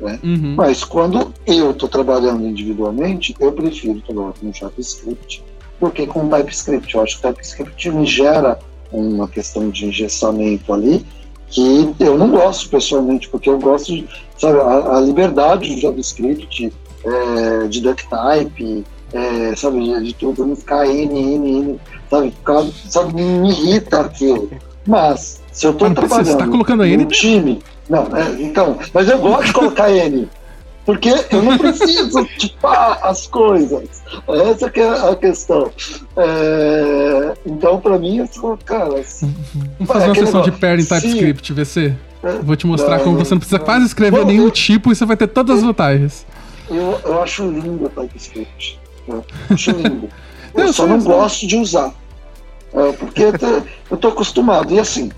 Né? 0.00 0.18
Uhum. 0.22 0.54
Mas 0.56 0.82
quando 0.82 1.32
eu 1.46 1.70
estou 1.70 1.88
trabalhando 1.88 2.44
individualmente, 2.44 3.34
eu 3.38 3.52
prefiro 3.52 4.00
trabalhar 4.00 4.32
com 4.40 4.52
JavaScript 4.52 5.42
do 5.82 5.90
que 5.90 6.06
com 6.06 6.28
TypeScript. 6.28 6.94
Eu 6.94 7.02
acho 7.02 7.20
que 7.20 7.26
o 7.26 7.32
TypeScript 7.32 7.90
me 7.90 8.06
gera 8.06 8.58
uma 8.92 9.26
questão 9.26 9.68
de 9.70 9.86
engessamento 9.86 10.72
ali 10.72 11.04
que 11.52 11.94
eu 12.00 12.16
não 12.16 12.30
gosto 12.30 12.70
pessoalmente, 12.70 13.28
porque 13.28 13.48
eu 13.48 13.58
gosto 13.58 13.92
de, 13.92 14.08
sabe, 14.38 14.58
a, 14.58 14.96
a 14.96 15.00
liberdade 15.00 15.74
do 15.74 15.80
JavaScript, 15.80 16.72
é, 17.04 17.68
de 17.68 17.80
duck 17.82 18.02
type, 18.08 18.84
é, 19.12 19.54
sabe, 19.54 20.02
de 20.02 20.14
tudo, 20.14 20.56
ficar 20.56 20.86
N, 20.86 21.36
N, 21.36 21.58
N, 21.60 21.80
sabe, 22.08 22.34
sabe, 22.88 23.14
me 23.14 23.50
irrita 23.50 24.00
aquilo. 24.00 24.50
Mas, 24.86 25.42
se 25.52 25.66
eu 25.66 25.74
tô 25.74 25.86
Você 25.88 25.94
trabalhando 25.94 26.28
está 26.30 26.46
colocando 26.46 26.84
N? 26.86 27.04
no 27.04 27.10
time, 27.10 27.62
não, 27.88 28.08
é, 28.16 28.42
então, 28.42 28.78
mas 28.94 29.08
eu 29.10 29.18
gosto 29.18 29.44
de 29.44 29.52
colocar 29.52 29.90
N, 29.92 30.28
porque 30.84 31.10
eu 31.30 31.42
não 31.42 31.56
preciso 31.56 32.24
tipar 32.38 32.98
as 33.02 33.26
coisas. 33.26 34.02
Essa 34.28 34.70
que 34.70 34.80
é 34.80 35.10
a 35.10 35.14
questão. 35.14 35.70
É, 36.16 37.34
então, 37.46 37.80
para 37.80 37.98
mim, 37.98 38.18
eu 38.18 38.26
sou, 38.26 38.58
cara. 38.64 38.98
Assim, 38.98 39.34
Vamos 39.78 39.92
fazer 39.92 40.06
uma 40.06 40.14
sessão 40.14 40.42
de 40.42 40.52
pair 40.52 40.80
em 40.80 40.84
TypeScript, 40.84 41.52
VC. 41.52 41.94
Vou 42.42 42.56
te 42.56 42.66
mostrar 42.66 42.98
não, 42.98 43.04
como 43.04 43.18
você 43.18 43.34
não 43.34 43.38
precisa 43.38 43.58
não, 43.58 43.64
quase 43.64 43.86
escrever 43.86 44.20
não, 44.20 44.26
nenhum 44.26 44.44
eu, 44.44 44.50
tipo 44.50 44.92
e 44.92 44.94
você 44.94 45.04
vai 45.04 45.16
ter 45.16 45.26
todas 45.26 45.58
as 45.58 45.64
vantagens. 45.64 46.26
Eu, 46.70 47.00
eu 47.04 47.22
acho 47.22 47.44
lindo 47.48 47.84
o 47.84 47.88
TypeScript. 47.88 48.78
Eu 49.08 49.24
acho 49.50 49.70
lindo. 49.72 50.08
eu 50.54 50.72
só 50.72 50.86
não 50.86 51.00
gosto 51.00 51.46
de 51.46 51.56
usar. 51.56 51.92
É, 52.72 52.92
porque 52.92 53.24
eu 53.90 53.96
tô 53.96 54.08
acostumado. 54.08 54.72
E 54.72 54.78
assim, 54.78 55.10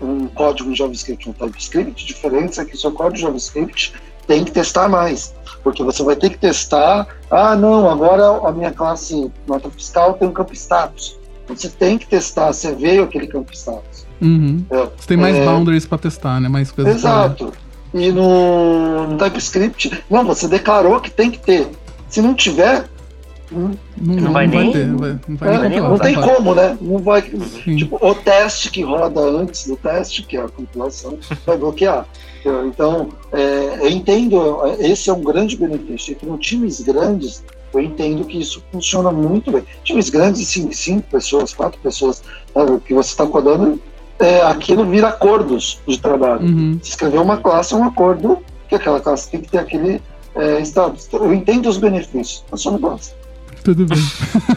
um 0.00 0.26
código 0.28 0.70
em 0.70 0.76
JavaScript, 0.76 1.28
um 1.28 1.32
TypeScript, 1.32 2.04
a 2.04 2.06
diferença 2.06 2.62
é 2.62 2.64
que 2.64 2.76
seu 2.76 2.92
código 2.92 3.16
JavaScript 3.16 3.94
tem 4.26 4.44
que 4.44 4.52
testar 4.52 4.88
mais. 4.88 5.34
Porque 5.62 5.82
você 5.82 6.02
vai 6.02 6.16
ter 6.16 6.30
que 6.30 6.38
testar, 6.38 7.06
ah, 7.30 7.56
não, 7.56 7.88
agora 7.88 8.46
a 8.46 8.52
minha 8.52 8.72
classe 8.72 9.30
nota 9.46 9.70
fiscal 9.70 10.14
tem 10.14 10.28
um 10.28 10.32
campo 10.32 10.52
status. 10.52 11.18
Você 11.48 11.68
tem 11.68 11.96
que 11.96 12.06
testar, 12.06 12.52
você 12.52 12.74
veio 12.74 13.04
aquele 13.04 13.26
campo 13.26 13.52
status. 13.54 14.03
Uhum. 14.20 14.64
É, 14.70 14.76
você 14.96 15.08
tem 15.08 15.16
mais 15.16 15.36
é... 15.36 15.44
boundaries 15.44 15.86
para 15.86 15.98
testar, 15.98 16.40
né? 16.40 16.48
Mais 16.48 16.70
coisas 16.70 16.96
Exato. 16.96 17.46
Pra... 17.46 18.00
E 18.00 18.10
no, 18.10 19.08
no 19.08 19.18
TypeScript, 19.18 20.04
não, 20.10 20.24
você 20.24 20.48
declarou 20.48 21.00
que 21.00 21.10
tem 21.10 21.30
que 21.30 21.38
ter. 21.38 21.68
Se 22.08 22.20
não 22.20 22.34
tiver, 22.34 22.88
não, 23.50 23.78
não, 23.96 24.14
não, 24.16 24.32
vai, 24.32 24.46
nem, 24.46 24.72
ter, 24.72 24.86
não, 24.86 24.98
vai, 24.98 25.20
não, 25.28 25.36
vai 25.36 25.54
é, 25.54 25.68
nem 25.68 25.80
não 25.80 25.98
tem 25.98 26.14
como, 26.14 26.54
né? 26.54 26.76
Não 26.80 26.98
vai, 26.98 27.22
tipo, 27.22 28.04
o 28.04 28.14
teste 28.14 28.70
que 28.70 28.82
roda 28.82 29.20
antes 29.20 29.66
do 29.66 29.76
teste, 29.76 30.22
que 30.22 30.36
é 30.36 30.42
a 30.42 30.48
compilação, 30.48 31.18
vai 31.46 31.56
bloquear. 31.56 32.06
Então, 32.66 33.10
é, 33.32 33.78
eu 33.80 33.88
entendo, 33.88 34.62
esse 34.78 35.08
é 35.08 35.12
um 35.12 35.22
grande 35.22 35.56
benefício. 35.56 36.16
E 36.20 36.26
no 36.26 36.36
times 36.36 36.80
grandes, 36.80 37.44
eu 37.72 37.80
entendo 37.80 38.24
que 38.24 38.38
isso 38.38 38.62
funciona 38.72 39.10
muito 39.10 39.50
bem. 39.50 39.64
Times 39.82 40.10
grandes, 40.10 40.48
cinco, 40.48 40.74
cinco 40.74 41.08
pessoas, 41.10 41.54
quatro 41.54 41.80
pessoas, 41.80 42.22
sabe, 42.52 42.80
que 42.80 42.92
você 42.92 43.10
está 43.10 43.26
codando, 43.26 43.80
é, 44.18 44.42
aquilo 44.42 44.84
vira 44.86 45.08
acordos 45.08 45.80
de 45.86 45.98
trabalho. 45.98 46.42
Uhum. 46.42 46.78
Se 46.82 46.90
escrever 46.90 47.18
uma 47.18 47.36
classe 47.36 47.74
é 47.74 47.76
um 47.76 47.84
acordo 47.84 48.38
que 48.68 48.74
aquela 48.74 49.00
classe 49.00 49.30
tem 49.30 49.40
que 49.40 49.50
ter 49.50 49.58
aquele 49.58 50.00
é, 50.34 50.60
status. 50.60 51.08
Eu 51.12 51.32
entendo 51.32 51.68
os 51.68 51.76
benefícios, 51.76 52.44
eu 52.50 52.58
só 52.58 52.70
não 52.70 52.78
gosto. 52.78 53.14
Tudo 53.62 53.86
bem. 53.86 53.98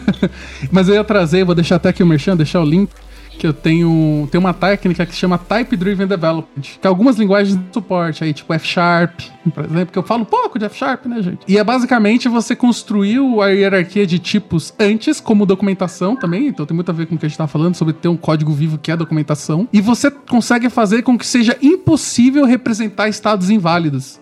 Mas 0.72 0.90
eu 0.90 0.96
ia 0.96 1.04
trazer, 1.04 1.46
vou 1.46 1.56
deixar 1.56 1.78
até 1.78 1.90
aqui 1.90 2.04
o 2.04 2.06
merchan, 2.06 2.36
deixar 2.36 2.62
o 2.62 2.66
link 2.66 2.92
que 3.38 3.46
eu 3.46 3.54
tenho, 3.54 4.28
tem 4.32 4.40
uma 4.40 4.54
técnica 4.54 5.06
que 5.06 5.14
se 5.14 5.20
chama 5.20 5.38
Type 5.38 5.78
Driven 5.78 6.08
Development, 6.08 6.62
que 6.82 6.88
algumas 6.88 7.18
linguagens 7.18 7.58
de 7.58 7.64
suporte 7.72 8.24
aí, 8.24 8.34
tipo 8.34 8.54
F 8.54 8.68
Sharp, 8.68 9.20
por 9.54 9.64
exemplo, 9.64 9.88
que 9.88 10.00
eu 10.00 10.04
falo 10.04 10.26
pouco 10.26 10.58
de 10.58 10.66
F 10.66 10.78
Sharp, 10.78 11.06
né, 11.06 11.22
gente? 11.22 11.40
E 11.48 11.58
é 11.58 11.64
basicamente 11.64 12.28
você 12.28 12.56
construiu 12.56 13.42
a 13.42 13.50
hierarquia 13.50 14.06
de 14.06 14.20
tipos 14.20 14.74
antes, 14.80 15.22
como 15.22 15.46
documentação 15.46 16.16
também, 16.16 16.48
então 16.48 16.66
tem 16.66 16.76
muito 16.76 16.90
a 16.90 16.94
ver 16.94 17.06
com 17.06 17.16
o 17.16 17.18
que 17.18 17.26
a 17.26 17.30
gente 17.30 17.38
tá 17.38 17.48
falando 17.48 17.76
sobre 17.76 17.94
ter 17.94 18.08
um 18.08 18.18
código 18.18 18.52
vivo 18.52 18.78
que 18.78 18.92
é 18.92 18.98
documentação, 18.98 19.68
e 19.72 19.80
você 19.80 20.10
consegue 20.10 20.70
fazer 20.70 21.04
com 21.04 21.18
que 21.18 21.26
seja 21.26 21.56
impossível 21.62 22.46
representar 22.46 23.08
estados 23.08 23.50
inválidos. 23.50 24.20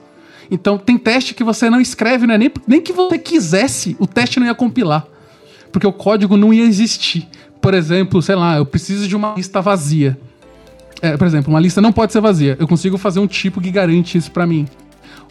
Então 0.51 0.77
tem 0.77 0.97
teste 0.97 1.33
que 1.33 1.43
você 1.43 1.69
não 1.69 1.81
escreve, 1.81 2.27
né? 2.27 2.37
Nem, 2.37 2.51
nem 2.67 2.81
que 2.81 2.93
você 2.93 3.17
quisesse, 3.17 3.95
o 3.99 4.05
teste 4.05 4.39
não 4.39 4.45
ia 4.45 4.53
compilar. 4.53 5.07
Porque 5.71 5.87
o 5.87 5.91
código 5.91 6.37
não 6.37 6.53
ia 6.53 6.63
existir 6.63 7.27
por 7.65 7.73
exemplo, 7.73 8.21
sei 8.21 8.35
lá, 8.35 8.57
eu 8.57 8.65
preciso 8.65 9.07
de 9.07 9.15
uma 9.15 9.33
lista 9.35 9.59
vazia. 9.59 10.15
É, 11.01 11.17
por 11.17 11.25
exemplo, 11.25 11.51
uma 11.51 11.59
lista 11.59 11.81
não 11.81 11.91
pode 11.91 12.13
ser 12.13 12.21
vazia. 12.21 12.55
Eu 12.59 12.67
consigo 12.67 12.95
fazer 12.95 13.19
um 13.19 13.25
tipo 13.25 13.59
que 13.59 13.71
garante 13.71 14.19
isso 14.19 14.29
para 14.29 14.45
mim. 14.45 14.67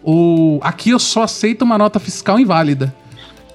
Ou 0.03 0.59
aqui 0.61 0.89
eu 0.89 0.99
só 0.99 1.23
aceito 1.23 1.61
uma 1.61 1.77
nota 1.77 1.97
fiscal 1.97 2.37
inválida. 2.37 2.93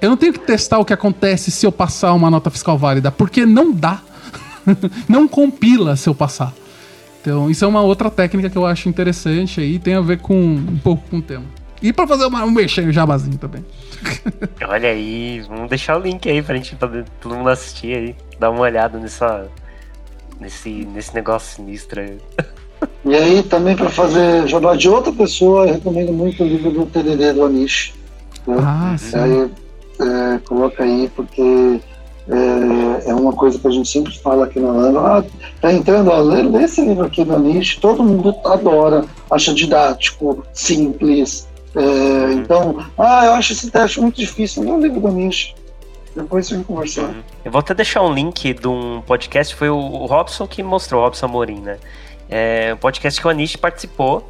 Eu 0.00 0.08
não 0.08 0.16
tenho 0.16 0.32
que 0.32 0.38
testar 0.38 0.78
o 0.78 0.84
que 0.86 0.94
acontece 0.94 1.50
se 1.50 1.66
eu 1.66 1.70
passar 1.70 2.14
uma 2.14 2.30
nota 2.30 2.48
fiscal 2.48 2.78
válida, 2.78 3.10
porque 3.10 3.44
não 3.44 3.70
dá. 3.70 4.00
não 5.06 5.28
compila 5.28 5.94
se 5.94 6.08
eu 6.08 6.14
passar. 6.14 6.54
Então, 7.20 7.50
isso 7.50 7.62
é 7.62 7.68
uma 7.68 7.82
outra 7.82 8.08
técnica 8.10 8.48
que 8.48 8.56
eu 8.56 8.64
acho 8.64 8.88
interessante 8.88 9.60
aí, 9.60 9.78
tem 9.78 9.92
a 9.92 10.00
ver 10.00 10.20
com 10.20 10.34
um 10.34 10.78
pouco 10.82 11.06
com 11.10 11.18
o 11.18 11.22
tema. 11.22 11.44
E 11.82 11.92
para 11.92 12.06
fazer 12.06 12.24
uma, 12.24 12.46
um 12.46 12.50
mexer 12.50 12.90
jabazinho 12.90 13.36
também. 13.36 13.62
Olha 14.66 14.88
aí, 14.88 15.44
vamos 15.46 15.68
deixar 15.68 15.98
o 15.98 16.00
link 16.00 16.26
aí 16.30 16.40
pra 16.42 16.54
gente 16.54 16.74
pra 16.76 16.88
todo 17.20 17.34
mundo 17.34 17.50
assistir 17.50 17.94
aí 17.94 18.29
dar 18.40 18.50
uma 18.50 18.62
olhada 18.62 18.98
nessa, 18.98 19.46
nesse, 20.40 20.70
nesse 20.86 21.14
negócio 21.14 21.56
sinistro 21.56 22.00
aí. 22.00 22.18
E 23.04 23.14
aí, 23.14 23.42
também 23.42 23.76
para 23.76 23.90
fazer 23.90 24.48
jabá 24.48 24.74
de 24.74 24.88
outra 24.88 25.12
pessoa, 25.12 25.66
eu 25.66 25.74
recomendo 25.74 26.12
muito 26.12 26.42
o 26.42 26.46
livro 26.46 26.70
do 26.70 26.86
Tererê 26.86 27.32
do 27.34 27.44
Anish. 27.44 27.92
Né? 28.46 28.56
Ah, 28.58 28.96
sim. 28.98 29.18
Aí, 29.18 29.50
é, 30.00 30.38
coloca 30.38 30.82
aí, 30.82 31.10
porque 31.14 31.78
é, 32.30 33.10
é, 33.10 33.14
uma 33.14 33.34
coisa 33.34 33.58
que 33.58 33.66
a 33.66 33.70
gente 33.70 33.88
sempre 33.88 34.18
fala 34.18 34.46
aqui 34.46 34.58
na 34.58 34.70
Lana. 34.70 35.00
Ah, 35.00 35.24
tá 35.60 35.70
entrando, 35.70 36.10
ó, 36.10 36.20
lê, 36.20 36.42
lê 36.42 36.64
esse 36.64 36.80
livro 36.82 37.04
aqui 37.04 37.22
do 37.22 37.34
Anish, 37.34 37.76
todo 37.76 38.02
mundo 38.02 38.34
adora, 38.46 39.04
acha 39.30 39.52
didático, 39.52 40.42
simples. 40.54 41.46
É, 41.76 42.32
então, 42.32 42.78
ah, 42.96 43.26
eu 43.26 43.32
acho 43.34 43.52
esse 43.52 43.70
teste 43.70 44.00
muito 44.00 44.16
difícil. 44.16 44.64
Não 44.64 44.74
é 44.74 44.76
o 44.78 44.80
livro 44.80 45.00
do 45.00 45.08
Anish. 45.08 45.54
Depois 46.22 46.48
gente 46.48 46.64
conversar. 46.64 47.04
Uhum. 47.04 47.22
Eu 47.44 47.50
vou 47.50 47.58
até 47.58 47.74
deixar 47.74 48.02
um 48.02 48.12
link 48.12 48.54
de 48.54 48.68
um 48.68 49.02
podcast, 49.02 49.54
foi 49.54 49.68
o 49.68 50.06
Robson 50.06 50.46
que 50.46 50.62
mostrou, 50.62 51.00
o 51.00 51.04
Robson 51.04 51.26
Amorim, 51.26 51.60
né? 51.60 51.78
É 52.28 52.72
um 52.74 52.76
podcast 52.76 53.20
que 53.20 53.26
o 53.26 53.30
Anish 53.30 53.56
participou. 53.56 54.28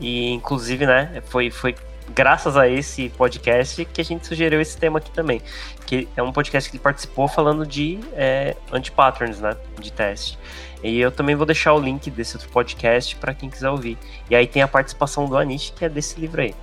E 0.00 0.32
inclusive, 0.32 0.86
né, 0.86 1.22
foi, 1.26 1.50
foi 1.50 1.74
graças 2.14 2.56
a 2.56 2.66
esse 2.68 3.10
podcast 3.10 3.84
que 3.84 4.00
a 4.00 4.04
gente 4.04 4.26
sugeriu 4.26 4.60
esse 4.60 4.76
tema 4.76 4.98
aqui 4.98 5.10
também. 5.10 5.42
Que 5.86 6.08
é 6.16 6.22
um 6.22 6.32
podcast 6.32 6.70
que 6.70 6.76
ele 6.76 6.82
participou 6.82 7.28
falando 7.28 7.66
de 7.66 7.98
é, 8.14 8.56
anti-patterns, 8.72 9.40
né? 9.40 9.56
De 9.78 9.92
teste. 9.92 10.38
E 10.82 10.98
eu 10.98 11.10
também 11.10 11.34
vou 11.34 11.44
deixar 11.44 11.74
o 11.74 11.80
link 11.80 12.10
desse 12.10 12.36
outro 12.36 12.50
podcast 12.50 13.14
para 13.16 13.34
quem 13.34 13.50
quiser 13.50 13.68
ouvir. 13.68 13.98
E 14.30 14.34
aí 14.34 14.46
tem 14.46 14.62
a 14.62 14.68
participação 14.68 15.26
do 15.26 15.36
Anish, 15.36 15.72
que 15.76 15.84
é 15.84 15.88
desse 15.88 16.18
livro 16.18 16.40
aí. 16.40 16.54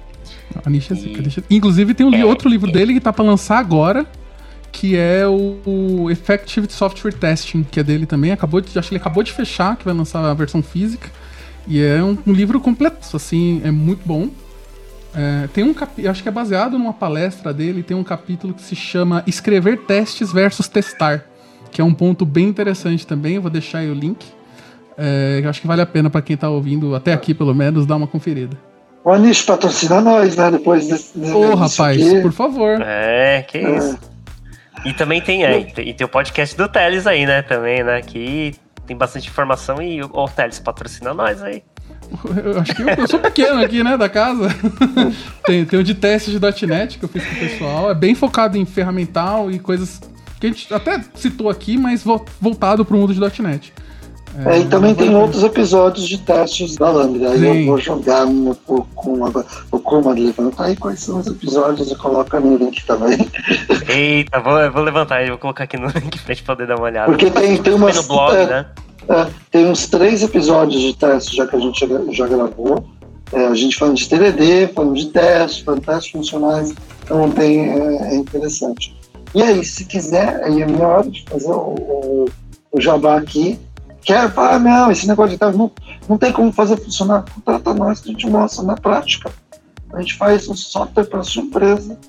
Anish 0.66 0.92
é 0.92 0.96
e... 0.96 1.36
Inclusive 1.50 1.94
tem 1.94 2.06
um 2.06 2.14
é, 2.14 2.26
outro 2.26 2.50
livro 2.50 2.70
é... 2.70 2.74
dele 2.74 2.94
que 2.94 3.00
tá 3.00 3.14
para 3.14 3.24
lançar 3.24 3.60
agora, 3.60 4.06
que 4.78 4.96
é 4.96 5.24
o 5.28 6.08
Effective 6.12 6.72
Software 6.72 7.14
Testing, 7.14 7.64
que 7.64 7.80
é 7.80 7.84
dele 7.84 8.06
também. 8.06 8.32
Acabou 8.32 8.62
de, 8.62 8.78
acho 8.78 8.90
que 8.90 8.94
ele 8.94 9.02
acabou 9.02 9.24
de 9.24 9.34
fechar, 9.34 9.76
que 9.76 9.84
vai 9.84 9.94
lançar 9.94 10.24
a 10.24 10.34
versão 10.36 10.62
física. 10.62 11.10
E 11.68 11.82
é 11.82 12.02
um, 12.04 12.16
um 12.28 12.32
livro 12.32 12.62
completo, 12.62 13.16
assim, 13.16 13.60
é 13.66 13.72
muito 13.72 14.02
bom. 14.06 14.30
É, 15.16 15.48
tem 15.52 15.64
um 15.64 15.74
capítulo, 15.74 16.12
acho 16.12 16.22
que 16.22 16.30
é 16.30 16.32
baseado 16.32 16.78
numa 16.78 16.94
palestra 16.94 17.52
dele, 17.52 17.82
tem 17.82 17.98
um 17.98 18.04
capítulo 18.04 18.54
que 18.54 18.62
se 18.62 18.76
chama 18.76 19.24
Escrever 19.26 19.80
Testes 19.80 20.32
versus 20.32 20.68
Testar, 20.68 21.26
que 21.72 21.82
é 21.82 21.84
um 21.84 21.94
ponto 21.94 22.24
bem 22.24 22.48
interessante 22.48 23.08
também. 23.08 23.38
Eu 23.38 23.42
vou 23.42 23.50
deixar 23.50 23.80
aí 23.80 23.90
o 23.90 23.96
link. 23.96 24.28
É, 24.96 25.42
eu 25.44 25.50
acho 25.50 25.60
que 25.60 25.66
vale 25.66 25.82
a 25.82 25.88
pena 25.88 26.08
para 26.08 26.22
quem 26.22 26.36
está 26.36 26.52
ouvindo, 26.52 26.94
até 26.94 27.14
aqui 27.14 27.34
pelo 27.34 27.56
menos, 27.56 27.88
dar 27.88 27.96
uma 27.96 28.08
conferida. 28.08 28.56
O 29.04 29.10
Anish 29.10 29.42
patrocina 29.42 30.02
nós, 30.02 30.36
né? 30.36 30.52
Depois 30.52 30.88
desse. 30.88 31.18
Ô, 31.18 31.52
oh, 31.52 31.56
rapaz, 31.56 32.00
aqui. 32.00 32.22
por 32.22 32.32
favor. 32.32 32.80
É, 32.80 33.42
que 33.42 33.58
é. 33.58 33.76
isso. 33.76 34.17
E 34.86 34.94
também 34.94 35.22
tem, 35.22 35.46
é, 35.46 35.60
e 35.60 35.94
tem 35.94 36.06
o 36.06 36.10
podcast 36.10 36.56
do 36.56 36.68
Teles 36.68 37.08
aí, 37.08 37.26
né? 37.26 37.42
Também, 37.42 37.84
né? 37.84 38.02
Que 38.02 38.56
tem 38.86 38.96
bastante 38.96 39.28
informação 39.28 39.82
e 39.82 40.02
o 40.02 40.28
Teles 40.28 40.60
patrocina 40.60 41.14
nós 41.14 41.42
aí. 41.42 41.64
Eu 42.44 42.60
acho 42.60 42.74
que 42.74 42.82
eu, 42.82 42.88
eu, 42.88 43.08
sou 43.08 43.20
pequeno 43.20 43.62
aqui, 43.62 43.84
né, 43.84 43.98
da 43.98 44.08
casa. 44.08 44.50
tem, 45.46 45.66
tem 45.66 45.80
o 45.80 45.84
de 45.84 45.94
teste 45.94 46.32
de 46.32 46.66
.NET 46.66 46.98
que 46.98 47.06
eu 47.06 47.10
fiz 47.10 47.26
com 47.26 47.36
o 47.36 47.40
pessoal. 47.40 47.92
É 47.92 47.94
bem 47.94 48.16
focado 48.16 48.58
em 48.58 48.66
ferramental 48.66 49.52
e 49.52 49.60
coisas 49.60 50.00
que 50.40 50.48
a 50.48 50.50
gente 50.50 50.74
até 50.74 51.04
citou 51.16 51.50
aqui, 51.50 51.78
mas 51.78 52.04
voltado 52.40 52.86
para 52.86 52.96
o 52.96 53.00
mundo 53.00 53.14
de 53.14 53.42
.NET. 53.42 53.74
É, 54.46 54.60
e 54.60 54.66
também 54.66 54.94
tem 54.94 55.16
outros 55.16 55.44
episódios 55.44 56.08
de 56.08 56.20
testes 56.20 56.76
da 56.76 56.92
Lambda. 56.92 57.32
Aí 57.32 57.40
Sim. 57.40 57.62
eu 57.62 57.66
vou 57.66 57.78
jogar 57.80 58.26
um 58.26 58.54
pouco 58.54 59.26
agora. 59.26 59.46
O 59.72 59.80
Comando 59.80 60.22
levanta 60.22 60.64
aí 60.64 60.76
quais 60.76 61.00
são 61.00 61.20
os 61.20 61.28
episódios 61.28 61.90
e 61.90 61.96
coloca 61.96 62.40
no 62.40 62.56
link 62.56 62.86
também. 62.86 63.18
Eita, 63.90 64.40
vou, 64.40 64.72
vou 64.72 64.84
levantar 64.84 65.24
e 65.24 65.30
vou 65.30 65.40
colocar 65.40 65.64
aqui 65.64 65.78
no 65.78 65.88
link 65.90 66.20
pra 66.20 66.36
gente 66.36 66.44
poder 66.44 66.68
dar 66.68 66.76
uma 66.76 66.86
olhada. 66.86 67.12
Porque 67.12 67.32
tem, 67.32 67.58
tem 67.58 67.74
umas. 67.74 67.96
No 67.96 68.04
blog, 68.04 68.36
é, 68.36 68.46
né? 68.46 68.66
É, 69.10 69.28
tem 69.50 69.66
uns 69.66 69.88
três 69.88 70.22
episódios 70.22 70.82
de 70.82 70.94
teste 70.96 71.36
já 71.36 71.48
que 71.48 71.56
a 71.56 71.60
gente 71.60 71.80
já, 71.80 71.88
já 72.12 72.28
gravou. 72.28 72.86
É, 73.34 73.48
a 73.48 73.56
gente 73.56 73.76
falando 73.76 73.96
de 73.96 74.08
TDD, 74.08 74.68
falando 74.74 74.94
de 74.94 75.08
teste, 75.08 75.64
falando 75.64 75.80
de 75.80 75.88
testes 75.88 76.12
funcionais. 76.12 76.76
Então 77.04 77.32
tem, 77.32 77.72
é, 77.72 78.14
é, 78.14 78.16
interessante. 78.16 78.96
E 79.34 79.42
aí, 79.42 79.66
se 79.66 79.84
quiser, 79.84 80.44
aí 80.44 80.62
é 80.62 80.66
minha 80.66 80.88
hora 80.88 81.10
de 81.10 81.26
fazer 81.28 81.52
o, 81.52 81.76
o, 81.76 82.26
o 82.72 82.80
jabá 82.80 83.18
aqui 83.18 83.60
quer 84.08 84.32
falar, 84.32 84.58
não, 84.58 84.90
esse 84.90 85.06
negócio 85.06 85.32
de 85.32 85.38
teste 85.38 85.58
não, 85.58 85.70
não 86.08 86.18
tem 86.18 86.32
como 86.32 86.52
fazer 86.52 86.78
funcionar. 86.78 87.26
Contrata 87.36 87.74
nós 87.74 88.00
que 88.00 88.10
a 88.10 88.12
gente 88.14 88.28
mostra 88.28 88.64
na 88.64 88.76
prática. 88.76 89.30
A 89.94 90.00
gente 90.00 90.16
faz 90.16 90.48
um 90.48 90.56
software 90.56 91.04
para 91.04 91.24
sua 91.24 91.44
empresa 91.44 92.00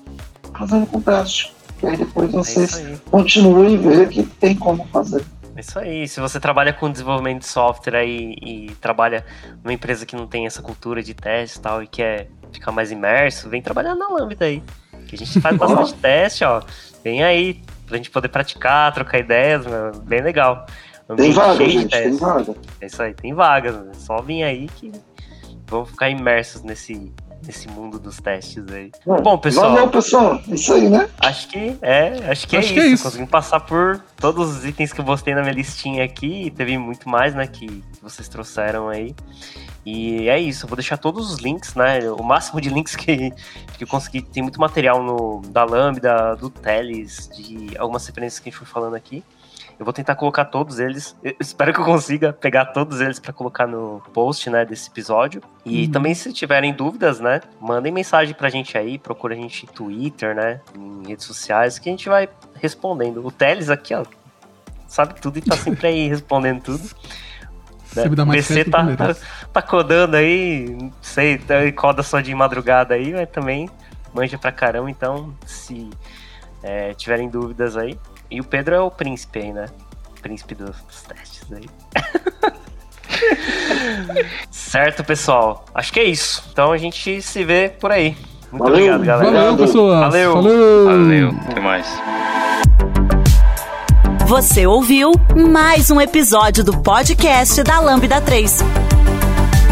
fazendo 0.57 0.85
com 0.87 1.01
teste. 1.01 1.53
E 1.83 1.87
aí 1.87 1.97
depois 1.97 2.29
é 2.29 2.31
vocês 2.31 2.77
é 2.79 2.97
continuem 3.11 3.73
e 3.73 3.77
ver 3.77 4.07
que 4.07 4.23
tem 4.23 4.55
como 4.55 4.87
fazer. 4.87 5.25
É 5.55 5.59
isso 5.59 5.77
aí. 5.77 6.07
Se 6.07 6.21
você 6.21 6.39
trabalha 6.39 6.71
com 6.71 6.89
desenvolvimento 6.89 7.39
de 7.39 7.47
software 7.47 7.97
aí 7.97 8.35
e 8.41 8.71
trabalha 8.79 9.25
numa 9.61 9.73
empresa 9.73 10.05
que 10.05 10.15
não 10.15 10.25
tem 10.25 10.45
essa 10.45 10.61
cultura 10.61 11.03
de 11.03 11.13
teste 11.13 11.57
e 11.57 11.61
tal 11.61 11.83
e 11.83 11.87
quer 11.87 12.29
ficar 12.51 12.71
mais 12.71 12.91
imerso, 12.91 13.49
vem 13.49 13.61
trabalhar 13.61 13.93
na 13.93 14.07
Lambda 14.07 14.45
aí. 14.45 14.63
Que 15.05 15.15
a 15.15 15.17
gente 15.17 15.41
faz 15.41 15.55
bastante 15.59 15.93
teste, 15.95 16.45
ó. 16.45 16.61
Vem 17.03 17.23
aí 17.23 17.61
pra 17.85 17.97
gente 17.97 18.09
poder 18.09 18.29
praticar, 18.29 18.93
trocar 18.93 19.19
ideias, 19.19 19.65
bem 20.05 20.21
legal. 20.21 20.65
Tem 21.15 21.31
vaga, 21.31 21.65
gente, 21.65 21.89
tem 21.89 22.17
vaga. 22.17 22.55
É 22.81 22.85
isso 22.85 23.01
aí, 23.01 23.13
tem 23.13 23.33
vagas. 23.33 23.75
Né? 23.75 23.91
Só 23.93 24.21
vir 24.21 24.43
aí 24.43 24.67
que 24.67 24.91
vamos 25.67 25.89
ficar 25.89 26.09
imersos 26.09 26.61
nesse, 26.63 27.11
nesse 27.45 27.67
mundo 27.67 27.99
dos 27.99 28.17
testes 28.17 28.63
aí. 28.71 28.91
Bom, 29.05 29.21
Bom 29.21 29.37
pessoal. 29.37 29.71
Valeu, 29.71 29.89
pessoal. 29.89 30.39
Isso 30.47 30.73
aí, 30.73 30.87
né? 30.87 31.09
Acho 31.19 31.47
que 31.47 31.77
é, 31.81 32.29
acho 32.29 32.47
que, 32.47 32.55
é 32.55 32.59
acho 32.59 32.71
é, 32.71 32.73
que 32.73 32.79
isso. 32.79 32.79
é 32.79 32.87
isso. 32.87 33.03
Conseguimos 33.03 33.31
passar 33.31 33.59
por 33.61 33.99
todos 34.17 34.57
os 34.57 34.65
itens 34.65 34.93
que 34.93 35.01
eu 35.01 35.05
botei 35.05 35.33
na 35.33 35.41
minha 35.41 35.53
listinha 35.53 36.03
aqui. 36.03 36.45
E 36.45 36.51
teve 36.51 36.77
muito 36.77 37.09
mais, 37.09 37.33
né, 37.33 37.47
que, 37.47 37.67
que 37.67 38.01
vocês 38.01 38.27
trouxeram 38.27 38.89
aí. 38.89 39.15
E 39.85 40.29
é 40.29 40.39
isso, 40.39 40.65
eu 40.65 40.67
vou 40.67 40.75
deixar 40.75 40.97
todos 40.97 41.31
os 41.31 41.39
links, 41.39 41.73
né? 41.73 42.11
O 42.11 42.21
máximo 42.21 42.61
de 42.61 42.69
links 42.69 42.95
que, 42.95 43.31
que 43.77 43.83
eu 43.83 43.87
consegui. 43.87 44.21
Tem 44.21 44.43
muito 44.43 44.59
material 44.59 45.01
no, 45.01 45.41
da 45.47 45.63
Lambda, 45.63 46.35
do 46.35 46.49
Teles, 46.49 47.29
de 47.35 47.75
algumas 47.77 48.05
referências 48.05 48.39
que 48.39 48.49
a 48.49 48.51
gente 48.51 48.59
foi 48.59 48.67
falando 48.67 48.95
aqui. 48.95 49.23
Eu 49.79 49.85
vou 49.85 49.93
tentar 49.93 50.15
colocar 50.15 50.43
todos 50.43 50.77
eles. 50.77 51.15
Eu 51.23 51.35
espero 51.39 51.73
que 51.73 51.79
eu 51.79 51.85
consiga 51.85 52.33
pegar 52.33 52.65
todos 52.65 52.99
eles 52.99 53.17
para 53.17 53.31
colocar 53.31 53.65
no 53.65 54.03
post, 54.13 54.49
né, 54.49 54.65
desse 54.65 54.89
episódio. 54.89 55.41
E 55.65 55.85
uhum. 55.85 55.91
também, 55.91 56.13
se 56.13 56.33
tiverem 56.33 56.73
dúvidas, 56.73 57.21
né, 57.21 57.39
mandem 57.61 57.89
mensagem 57.89 58.35
pra 58.35 58.49
gente 58.49 58.77
aí, 58.77 58.99
procura 58.99 59.33
a 59.33 59.37
gente 59.37 59.65
no 59.65 59.71
Twitter, 59.71 60.35
né, 60.35 60.59
em 60.75 61.07
redes 61.07 61.25
sociais, 61.25 61.79
que 61.79 61.87
a 61.87 61.93
gente 61.93 62.09
vai 62.09 62.27
respondendo. 62.55 63.25
O 63.25 63.31
Teles 63.31 63.69
aqui, 63.69 63.93
ó, 63.93 64.03
sabe 64.85 65.13
tudo 65.21 65.37
e 65.37 65.41
tá 65.41 65.55
sempre 65.55 65.87
aí 65.87 66.09
respondendo 66.09 66.61
tudo. 66.61 66.83
Né? 67.95 68.03
O 68.03 68.31
PC 68.31 68.65
tá, 68.65 68.95
tá, 68.97 69.15
tá, 69.53 69.61
codando 69.61 70.17
aí, 70.17 70.75
não 70.77 70.91
sei, 71.01 71.39
coda 71.73 72.03
só 72.03 72.19
de 72.19 72.35
madrugada 72.35 72.95
aí, 72.95 73.13
mas 73.13 73.29
também 73.29 73.69
manja 74.13 74.37
pra 74.37 74.51
caramba, 74.51 74.91
então 74.91 75.33
se 75.45 75.89
é, 76.61 76.93
tiverem 76.93 77.29
dúvidas 77.29 77.77
aí, 77.77 77.97
e 78.29 78.39
o 78.39 78.43
Pedro 78.43 78.75
é 78.75 78.79
o 78.79 78.91
príncipe 78.91 79.39
aí, 79.39 79.51
né? 79.51 79.65
Príncipe 80.21 80.53
dos, 80.53 80.75
dos 80.81 81.01
testes 81.03 81.47
aí. 81.51 81.69
certo, 84.51 85.03
pessoal. 85.03 85.65
Acho 85.73 85.93
que 85.93 85.99
é 85.99 86.03
isso. 86.03 86.43
Então 86.51 86.71
a 86.71 86.77
gente 86.77 87.21
se 87.21 87.43
vê 87.43 87.73
por 87.79 87.91
aí. 87.91 88.15
Muito 88.51 88.63
Valeu. 88.63 88.95
obrigado, 88.95 89.05
galera. 89.05 89.31
Valeu, 89.31 89.57
pessoal. 89.57 89.99
Valeu. 90.01 90.33
Valeu. 90.35 90.85
Valeu. 90.85 91.29
Até 91.49 91.59
mais. 91.59 91.87
Você 94.27 94.67
ouviu 94.67 95.11
mais 95.35 95.89
um 95.89 95.99
episódio 95.99 96.63
do 96.63 96.77
podcast 96.81 97.63
da 97.63 97.79
Lambda 97.79 98.21
3. 98.21 98.98